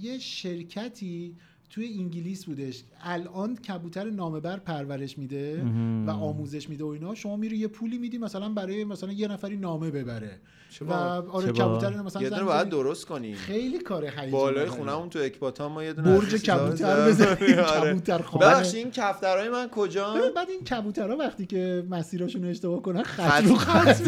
یه 0.00 0.18
شرکتی 0.18 1.34
توی 1.70 1.94
انگلیس 1.98 2.44
بودش. 2.44 2.84
الان 3.00 3.56
کبوتر 3.56 4.10
نامبر 4.10 4.58
پرورش 4.58 5.18
میده. 5.18 5.62
و 6.06 6.10
آموزش 6.10 6.68
میده 6.68 6.84
و 6.84 6.86
اینا. 6.86 7.14
شما 7.14 7.36
میری 7.36 7.56
یه 7.58 7.68
پولی 7.68 7.98
میدی 7.98 8.18
مثلا 8.18 8.48
برای 8.48 8.84
مثلا 8.84 9.12
یه 9.12 9.28
نفری 9.28 9.56
نامه 9.56 9.90
ببره. 9.90 10.40
و 10.80 10.92
آره 10.92 11.52
کبوتر 11.52 12.02
مثلا 12.02 12.22
یه 12.22 12.30
دونه 12.30 12.42
باید. 12.42 12.68
درست 12.68 13.06
کنیم 13.06 13.36
خیلی 13.36 13.78
کار 13.78 14.04
هیجان 14.04 14.30
بالای 14.30 14.60
آوریه. 14.60 14.76
خونهمون 14.76 15.08
تو 15.10 15.18
اکباتان 15.18 15.72
ما 15.72 15.84
یه 15.84 15.92
دونه 15.92 16.18
برج 16.18 16.34
کبوتر. 16.34 17.08
بزنیم، 17.08 17.58
آره. 17.58 17.90
کبوترخانه. 17.90 18.46
ببخشید 18.46 18.76
این 18.76 18.90
کفترهای 18.90 19.48
من 19.48 19.68
کجا؟ 19.68 20.14
بعد 20.36 20.50
این 20.50 20.64
کبوترها 20.64 21.16
وقتی 21.16 21.46
که 21.46 21.84
مسیراشون 21.90 22.42
رو 22.42 22.48
اشتباه 22.48 22.82
کنن 22.82 23.02
خط 23.02 23.44
رو 23.44 23.54
خط 23.54 24.00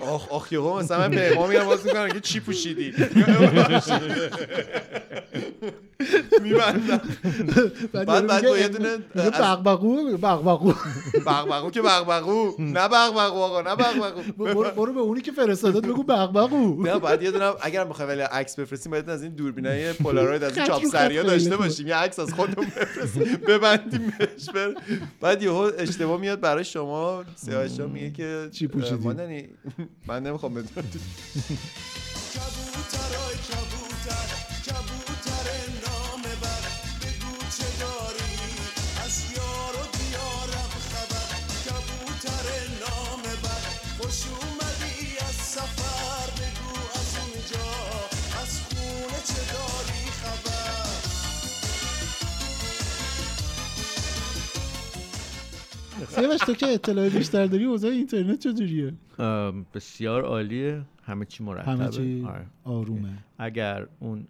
آخ 0.00 0.32
آخ 0.32 0.52
یهو 0.52 0.78
مثلا 0.78 0.98
من 0.98 1.10
به 1.10 1.32
امام 1.36 1.48
میرم 1.48 1.66
باز 1.66 1.86
می‌کنم 1.86 2.08
که 2.08 2.20
چی 2.20 2.40
پوشیدی؟ 2.40 2.94
میبندم. 6.42 7.00
بعد 7.92 8.26
بعد 8.26 8.44
یه 8.44 8.68
دونه 8.68 8.96
بغبغو. 9.14 10.16
بغبغو. 10.16 10.74
بغبغو 11.26 11.70
که 11.70 11.82
بغبغو. 11.82 12.50
نه 12.58 12.88
بغبغو 12.88 13.38
آقا 13.38 13.62
نه 13.62 13.76
بغبغو. 13.76 14.22
برو 14.44 14.70
برو 14.70 14.92
به 14.92 15.00
اونی 15.00 15.20
که 15.20 15.32
فرستادت 15.32 15.86
بگو 15.86 16.01
بغبغو 16.02 16.82
نه 16.82 16.98
باید 16.98 17.22
یه 17.22 17.30
دونه 17.30 17.52
اگر 17.60 17.84
می‌خوایم 17.84 18.10
ولی 18.10 18.20
عکس 18.20 18.58
بفرستیم 18.58 18.92
باید 18.92 19.10
از 19.10 19.22
این 19.22 19.34
دوربینای 19.34 19.92
پولاروید 20.02 20.42
از 20.42 20.54
چاپ 20.54 20.84
سریا 20.84 21.22
داشته. 21.22 21.56
باشیم. 21.56 21.86
یه 21.88 21.96
عکس 21.96 22.18
از 22.18 22.32
خودمون 22.34 22.66
بفرستیم 22.66 23.36
ببندیم 23.48 24.12
بهش 24.18 24.50
بر 24.54 24.74
بعد 25.20 25.42
یهو 25.42 25.70
اشتباه 25.78 26.20
میاد 26.20 26.40
برای 26.40 26.64
شما 26.64 27.24
سیاوشا 27.36 27.86
میگه 27.86 28.10
که 28.10 28.48
چی 28.52 28.66
پوشیدی؟ 28.66 29.48
من 30.06 30.22
نمی‌خوام 30.22 30.54
بدونم. 30.54 30.68
کبوترای 32.32 33.34
کبوتر 33.34 33.62
کبوتر. 34.08 34.41
سیاوش 56.12 56.40
تو 56.40 56.54
که 56.54 56.66
اطلاع 56.66 57.08
بیشتر 57.08 57.46
داری 57.46 57.64
اوضاع 57.64 57.90
اینترنت 57.90 58.38
چجوریه؟ 58.38 58.92
بسیار 59.74 60.24
عالیه. 60.24 60.82
همه 61.02 61.24
چی 61.24 61.44
مرتبه. 61.44 61.70
همه 61.72 61.88
چی 61.88 62.24
آره. 62.28 62.46
آرومه. 62.64 63.08
اگر 63.38 63.86
اون 64.00 64.26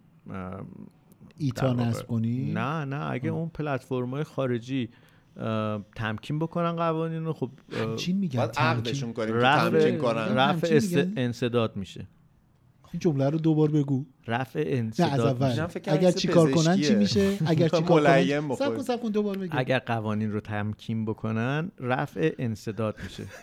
ایتا 1.37 1.73
نصب 1.73 2.07
کنی؟ 2.07 2.51
نه 2.51 2.85
نه. 2.85 3.11
اگه 3.11 3.29
اون 3.29 3.49
پلتفرم‌های 3.49 4.23
خارجی 4.23 4.89
تمکین 5.95 6.39
بکنن 6.39 6.71
قوانین 6.71 7.25
رو 7.25 7.33
خب 7.33 7.49
ام، 7.71 7.89
همچین 7.89 8.17
میگن؟ 8.17 8.37
باید 8.39 8.51
تمکین. 8.51 8.77
عقدشون 8.77 9.13
کنیم 9.13 9.27
که 9.27 9.33
رفع 9.35 9.69
تمکین 9.69 9.97
کنن. 9.97 10.17
رفع 10.19 10.41
همچین 10.53 10.77
است- 10.77 10.95
میگن؟ 10.97 11.13
انصداد 11.17 11.75
میشه. 11.75 12.07
این 12.93 12.99
جمله 12.99 13.29
رو 13.29 13.37
دوبار 13.37 13.71
بگو. 13.71 14.05
رفع 14.27 14.59
نه 14.59 14.69
از 14.69 14.99
انصداد 14.99 15.43
اول 15.43 15.67
اگر 15.85 16.11
چیکار 16.11 16.51
کنن 16.51 16.81
چی. 16.81 16.95
میشه؟ 16.95 17.37
اگر 17.45 17.67
چیکار 17.79 18.01
ملایم 18.01 18.47
کنن. 18.47 18.57
سب 18.57 18.77
کن 18.77 18.83
سب 18.83 19.01
کن 19.01 19.09
دوبار 19.09 19.37
بگو. 19.37 19.57
اگر 19.57 19.79
قوانین 19.79 20.31
رو 20.31 20.39
تمکین 20.39 21.05
بکنن 21.05 21.71
رفع 21.79 22.31
انصداد 22.39 22.95
میشه. 23.03 23.23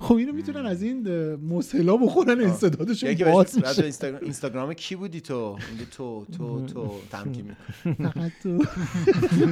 خب 0.00 0.14
اینو 0.14 0.32
می‌تونن 0.32 0.66
از 0.66 0.82
این 0.82 1.08
اه، 1.08 1.36
مسهلا 1.36 1.96
بخورن 1.96 2.40
انصدادشون 2.40 3.10
یکی 3.10 3.24
باز 3.24 3.58
میشه. 3.58 3.84
اینستاگرام 4.22 4.72
کی 4.74 4.96
بودی 4.96 5.20
تو؟ 5.20 5.58
میگه 5.72 5.84
تو 5.90 6.26
تو 6.38 6.66
تو 6.66 6.90
تمکین 7.10 7.44
می‌کنه. 7.44 8.08
فقط 8.10 8.32
تو. 8.42 8.64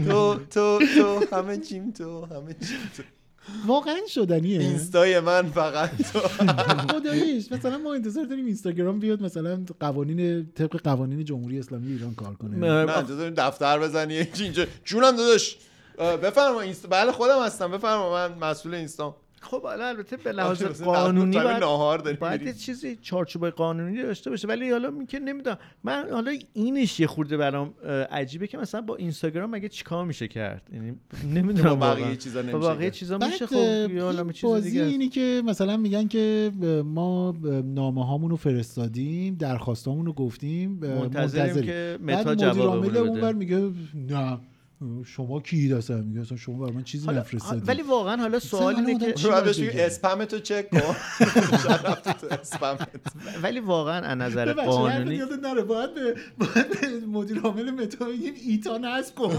تو 0.05 0.35
تو 0.51 0.79
تو 0.97 1.37
همه 1.37 1.57
چیم 1.57 1.91
تو 1.91 2.27
همه 2.27 2.55
چیم 2.55 2.79
تو. 2.97 3.03
واقعا 3.67 3.97
شدنیه. 4.09 4.61
اینستای 4.61 5.21
من 5.21 5.47
فقط 5.47 5.91
تو. 6.13 6.19
خداییش 6.93 7.53
مثلا 7.53 7.79
ما 7.79 7.95
انتظار 7.95 8.25
داریم 8.25 8.47
اینستاگرام 8.47 8.99
بیاد 9.01 9.23
مثلا 9.23 9.65
قوانین 9.81 10.47
طبق 10.55 10.77
قوانین 10.85 11.25
جمهوری 11.25 11.59
اسلامی 11.59 11.93
ایران 11.93 12.15
کار 12.15 12.35
کنه. 12.35 12.57
نه. 12.57 13.03
داریم 13.03 13.35
دفتر 13.35 13.79
بزنی 13.79 14.15
اینجا. 14.41 14.67
جونم 14.85 15.17
داداش 15.17 15.57
بفرما 15.99 16.61
اینستا 16.61 16.89
بله 16.89 17.13
خودم 17.13 17.43
هستم 17.43 17.71
بفرما 17.71 18.13
من 18.13 18.39
مسئول 18.39 18.75
اینستام 18.75 19.15
خب 19.41 19.63
حالا 19.63 19.89
البته 19.89 20.17
به 20.17 20.33
لحاظ 20.33 20.63
قانونی 20.83 21.37
باید, 21.37 21.49
ناهار 21.61 21.99
داریم 21.99 22.19
باید. 22.21 22.43
یه 22.43 22.53
چیزی 22.53 22.97
چارچوب 23.03 23.51
قانونی 23.51 24.03
داشته 24.03 24.31
باشه 24.31 24.49
ولی 24.49 24.71
حالا 24.71 24.91
میگه 24.91 25.19
نمی‌دونم 25.19 25.59
من 25.85 26.11
حالا 26.11 26.33
اینش 26.53 27.01
یه 27.01 27.07
خورده 27.07 27.37
برام 27.37 27.75
عجیبه 28.11 28.47
که 28.47 28.59
مثلا 28.59 28.81
با 28.81 28.97
اینستاگرام 28.97 29.51
مگه 29.51 29.69
چیکار 29.69 30.05
میشه 30.05 30.29
کرد 30.29 30.71
یعنی 30.73 30.97
نمی‌دونم 31.35 31.75
با 31.75 31.77
بقیه 31.87 32.03
واقعا. 32.03 32.15
چیزا 32.15 32.43
با 32.43 32.49
نمیشه 32.49 32.69
بقیه. 32.69 32.91
چیزا 32.91 33.19
میشه 33.19 33.47
خب 33.47 34.01
حالا 34.01 34.33
چیز 34.33 34.55
دیگه. 34.55 34.85
اینی 34.85 35.09
که 35.09 35.43
مثلا 35.47 35.77
میگن 35.77 36.09
که 36.09 36.53
ما 36.85 37.35
نامه 37.65 38.07
هامون 38.07 38.31
رو 38.31 38.37
فرستادیم 38.37 39.35
درخواستامون 39.35 40.07
رو 40.07 40.13
گفتیم 40.13 40.71
منتظریم. 40.71 41.65
که 41.65 41.99
متا 42.03 42.47
عامل 42.49 42.95
رو 42.95 43.05
اونور 43.07 43.33
بده 43.33 43.39
میگه 43.39 43.71
نه 43.95 44.39
شما 45.05 45.41
کی 45.41 45.73
هستن 45.73 46.05
میگه 46.05 46.21
اصلا 46.21 46.37
شما 46.37 46.59
برای 46.59 46.73
من 46.73 46.83
چیزی 46.83 47.07
حالا 47.07 47.19
نفرستادید 47.19 47.69
ولی 47.69 47.83
واقعا 47.83 48.17
حالا 48.17 48.39
سوال 48.39 48.77
اینه 48.77 49.13
که؟ 49.13 49.87
اسپم 49.87 50.25
تو 50.25 50.39
چک 50.39 50.71
کن. 50.71 50.81
ولی 53.43 53.61
واقعا 53.61 54.01
از 54.07 54.19
نظر 54.19 54.53
قانونی 54.53 55.15
یادت 55.15 55.39
نره. 55.43 55.63
باید 55.63 55.95
به 55.95 56.15
باید 56.39 57.05
مدیر 57.09 57.41
عامل 57.41 57.71
متا 57.71 58.05
بگیم 58.05 58.35
ایتا 58.47 58.79
نصب 58.79 59.15
کن. 59.15 59.35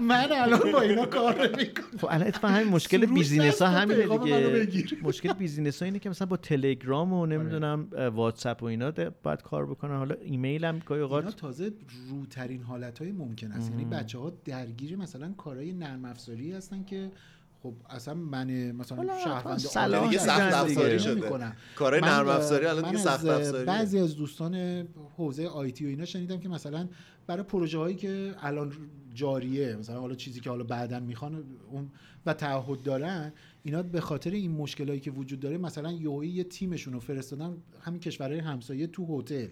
من 0.00 0.28
الان 0.32 0.72
با 0.72 0.80
اینا 0.80 1.06
کار 1.06 1.34
نمی‌کنم. 1.48 1.98
خب 2.00 2.06
الان 2.10 2.26
اتفاقا 2.26 2.54
همین 2.54 2.68
مشکل 2.68 3.06
business 3.06 3.62
ها 3.62 3.68
همینه 3.68 4.06
منو 4.06 4.64
دیگه. 4.64 4.86
مشکل 5.08 5.32
business 5.32 5.78
ها 5.78 5.84
اینه 5.86 5.98
که 5.98 6.10
مثلا 6.10 6.26
با 6.26 6.36
تلگرام 6.36 7.12
و 7.12 7.26
نمی‌دونم 7.26 7.88
واتساپ 8.14 8.62
و 8.62 8.66
اینا 8.66 8.90
ده- 8.90 9.10
باید 9.22 9.42
کار 9.42 9.66
بکنن. 9.66 9.96
حالا 9.96 10.14
ایمیل 10.14 10.64
هم 10.64 10.78
گاهی 10.86 11.02
اینا 11.02 11.16
اوقات 11.16 11.36
تازه 11.36 11.72
روترین 12.10 12.62
حالت 12.62 12.98
های 12.98 13.12
ممکن 13.24 13.52
است 13.52 13.70
یعنی 13.70 13.84
بچه 13.84 14.18
ها 14.18 14.32
درگیر 14.44 14.96
مثلا 14.96 15.32
کارهای 15.32 15.72
نرم 15.72 16.04
افزاری 16.04 16.52
هستن 16.52 16.84
که 16.84 17.10
خب 17.62 17.74
اصلا 17.90 18.14
من 18.14 18.72
مثلا 18.72 19.18
شهروند 19.24 19.66
عادی 19.76 20.08
دیگه 20.08 20.18
سخت. 20.18 20.54
افزاری 20.54 20.98
شده. 20.98 21.30
کارهای 21.76 22.00
نرم 22.00 22.28
افزاری 22.28 22.66
الان 22.66 22.84
دیگه 22.84 22.96
از، 22.96 23.02
سخت 23.02 23.24
افزاری 23.26 23.64
بعضی 23.64 23.98
از 23.98 24.16
دوستان 24.16 24.86
حوزه 25.16 25.46
آیتی 25.46 25.84
و 25.86 25.88
اینا 25.88 26.04
شنیدم 26.04 26.40
که 26.40 26.48
مثلا 26.48 26.88
برای 27.26 27.42
پروژه 27.42 27.78
هایی 27.78 27.96
که 27.96 28.34
الان 28.38 28.72
جاریه 29.14 29.76
مثلا 29.76 30.00
حالا 30.00 30.14
چیزی 30.14 30.40
که 30.40 30.50
حالا 30.50 30.64
بعدا 30.64 31.00
می‌خوان 31.00 31.44
اون 31.70 31.90
و 32.26 32.34
تعهد 32.34 32.82
دارن 32.82 33.32
اینا 33.62 33.82
به 33.82 34.00
خاطر 34.00 34.30
این 34.30 34.50
مشکلایی 34.50 35.00
که 35.00 35.10
وجود 35.10 35.40
داره 35.40 35.58
مثلا 35.58 35.92
یوهی 35.92 36.28
یه 36.28 36.44
تیمشون 36.44 36.92
رو 36.92 37.00
فرستادن 37.00 37.56
همین 37.80 38.00
کشورهای 38.00 38.40
همسایه 38.40 38.86
تو 38.86 39.18
هتل 39.18 39.48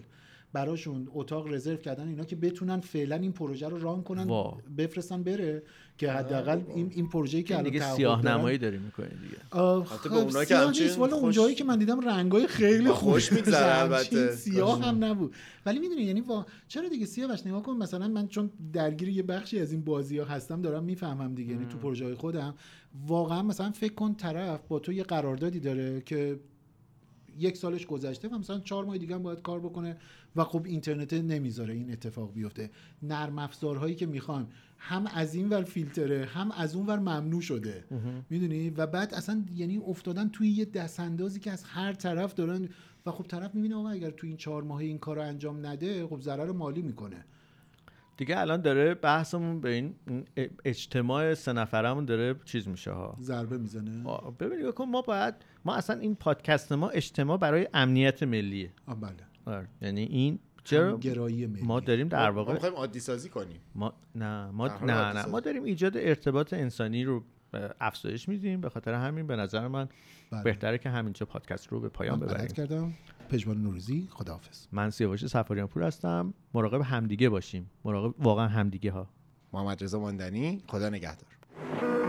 براشون 0.53 1.07
اتاق 1.13 1.53
رزرو 1.53 1.77
کردن 1.77 2.07
اینا 2.07 2.23
که 2.23 2.35
بتونن 2.35 2.79
فعلا 2.79 3.15
این 3.15 3.31
پروژه 3.31 3.69
رو 3.69 3.79
ران 3.79 4.03
کنن 4.03 4.23
وا. 4.23 4.57
بفرستن 4.77 5.23
بره 5.23 5.63
که 5.97 6.11
حداقل 6.11 6.61
این 6.75 6.91
این 6.95 7.09
پروژه‌ای 7.09 7.43
که 7.43 7.57
الان 7.57 7.95
سیاه 7.95 8.25
نمایی 8.25 8.57
داری 8.57 8.77
می‌کنی 8.77 9.07
دیگه. 9.07 9.37
خب 9.83 10.09
به 10.09 10.15
اونا 10.15 10.39
که 10.39 10.45
سیاه 10.45 10.65
همچین 10.65 10.95
والا 10.95 11.13
خوش- 11.13 11.23
اونجایی 11.23 11.55
که 11.55 11.63
من 11.63 11.79
دیدم 11.79 11.99
رنگای 11.99 12.47
خیلی 12.47 12.89
خوش 12.89 13.33
می‌گذره 13.33 13.81
البته. 13.81 14.31
سیاه 14.35 14.85
هم 14.85 15.03
نبود. 15.03 15.35
ولی 15.65 15.79
می‌دونی 15.79 16.01
یعنی 16.01 16.21
وا... 16.21 16.45
چرا 16.67 16.89
دیگه 16.89 17.05
سیاوش 17.05 17.45
نگاه 17.45 17.63
کن 17.63 17.73
مثلا 17.73 18.07
من 18.07 18.27
چون 18.27 18.49
درگیر 18.73 19.09
یه 19.09 19.23
بخشی 19.23 19.59
از 19.59 19.71
این 19.71 19.81
بازی 19.81 20.17
ها 20.17 20.25
هستم 20.25 20.61
دارم 20.61 20.83
می‌فهمم 20.83 21.35
دیگه 21.35 21.51
یعنی 21.51 21.65
تو 21.65 21.77
پروژه 21.77 22.05
های 22.05 22.15
خودم. 22.15 22.55
واقعا 23.07 23.43
مثلا 23.43 23.71
فکر 23.71 23.93
کن 23.93 24.13
طرف 24.13 24.59
با 24.67 24.79
تو 24.79 24.93
یه 24.93 25.03
قراردادی 25.03 25.59
داره 25.59 26.01
که 26.01 26.39
یک 27.39 27.57
سالش 27.57 27.85
گذشته 27.85 28.27
و 28.27 28.37
مثلا 28.37 28.59
چهار 28.59 28.85
ماه 28.85 28.97
دیگه 28.97 29.15
هم 29.15 29.23
باید 29.23 29.41
کار 29.41 29.59
بکنه. 29.59 29.97
و 30.35 30.43
خب 30.43 30.65
اینترنت 30.65 31.13
نمی‌ذاره 31.13 31.73
این 31.73 31.91
اتفاق 31.91 32.33
بیفته. 32.33 32.69
نرم 33.03 33.39
افزارهایی 33.39 33.95
که 33.95 34.05
می‌خوان 34.05 34.47
هم 34.77 35.07
از 35.07 35.35
این 35.35 35.49
ور 35.49 35.63
فیلتره 35.63 36.25
هم 36.25 36.51
از 36.51 36.75
اون 36.75 36.85
ور 36.85 36.99
ممنوع 36.99 37.41
شده. 37.41 37.85
می‌دونی؟ 38.29 38.69
و 38.69 38.87
بعد 38.87 39.13
اصلا 39.13 39.45
یعنی 39.55 39.77
افتادن 39.77 40.29
توی 40.29 40.49
یه 40.49 40.65
دست 40.65 40.99
اندازی 40.99 41.39
که 41.39 41.51
از 41.51 41.63
هر 41.63 41.93
طرف 41.93 42.33
دارن 42.33 42.69
و 43.05 43.11
خب 43.11 43.23
طرف 43.23 43.55
می‌بینه 43.55 43.75
آقا 43.75 43.89
اگر 43.89 44.09
تو 44.09 44.27
این 44.27 44.37
چهار 44.37 44.63
ماه 44.63 44.79
این 44.79 44.97
کار 44.97 45.15
رو 45.15 45.21
انجام 45.21 45.65
نده 45.65 46.07
خب 46.07 46.21
ضرر 46.21 46.51
مالی 46.51 46.81
می‌کنه. 46.81 47.25
دیگه 48.17 48.39
الان 48.39 48.61
داره 48.61 48.93
بحثمون 48.93 49.61
به 49.61 49.69
این 49.69 49.95
اجتماع 50.65 51.33
سه 51.33 51.53
نفرمون 51.53 52.05
داره 52.05 52.35
چیز 52.45 52.67
میشه 52.67 52.91
ها. 52.91 53.17
ضربه 53.21 53.57
می‌زنه. 53.57 54.07
آه، 54.07 54.37
ببین 54.37 54.59
نگاه 54.59 54.71
کن 54.71 54.85
ما 54.85 55.01
باید 55.01 55.35
ما 55.65 55.75
اصلا 55.75 55.99
این 55.99 56.15
پادکست 56.15 56.71
ما 56.71 56.89
اجتماع 56.89 57.37
برای 57.37 57.67
امنیت 57.73 58.23
ملیه. 58.23 58.71
بله. 58.87 59.30
یعنی 59.81 60.01
این 60.03 60.39
چرا 60.63 60.97
گرایی 60.97 61.45
ملی. 61.45 61.61
ما 61.61 61.79
داریم 61.79 62.07
در 62.07 62.29
ما 62.29 62.35
واقع 62.35 62.53
می‌خوایم 62.53 62.75
عادی 62.75 62.99
سازی 62.99 63.29
کنیم. 63.29 63.59
ما 63.75 63.93
نه 64.15 64.51
ما 64.51 64.67
نه 64.67 64.83
نه. 64.83 65.13
سازی. 65.13 65.31
ما 65.31 65.39
داریم 65.39 65.63
ایجاد 65.63 65.97
ارتباط 65.97 66.53
انسانی 66.53 67.03
رو 67.03 67.23
افزایش 67.81 68.29
میدیم. 68.29 68.61
به 68.61 68.69
خاطر 68.69 68.93
همین 68.93 69.27
به 69.27 69.35
نظر 69.35 69.67
من 69.67 69.89
بله. 70.31 70.43
بهتره 70.43 70.77
که 70.77 70.89
همینجا 70.89 71.25
پادکست 71.25 71.67
رو 71.67 71.79
به 71.79 71.89
پایان 71.89 72.19
من 72.19 72.25
ببریم. 72.25 72.47
کردم. 72.47 72.93
پژمان 73.29 73.57
نوروزی 73.57 74.07
خداحافظ. 74.11 74.67
من 74.71 74.89
سیاوش 74.89 75.25
سفاریان 75.25 75.67
پور 75.67 75.83
هستم. 75.83 76.33
مراقب 76.53 76.81
همدیگه 76.81 77.29
باشیم. 77.29 77.71
مراقب 77.85 78.25
واقعا 78.25 78.47
همدیگه 78.47 78.91
ها. 78.91 79.07
محمد 79.53 79.83
رضا 79.83 79.99
ماندنی 79.99 80.63
خدا 80.67 80.89
نگهدار. 80.89 81.29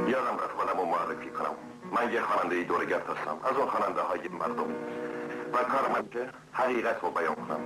یادم 0.09 0.35
رفت 0.35 0.53
خودم 0.57 0.91
معرفی 0.91 1.31
کنم. 1.31 1.55
من 1.97 2.13
یه 2.13 2.23
خواننده 2.23 2.65
دورگرد 2.65 3.03
هستم. 3.03 3.37
از 3.51 3.57
اون 3.57 3.69
خواننده 3.69 4.01
های 4.01 4.29
مردم. 4.29 4.75
و 5.53 5.65
کار 5.65 5.89
من 5.95 6.09
که 6.09 6.31
حقیقت 6.53 7.03
رو 7.03 7.11
بیان 7.11 7.35
کنم. 7.35 7.61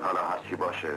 حالا 0.00 0.20
هرچی 0.20 0.56
باشه. 0.56 0.96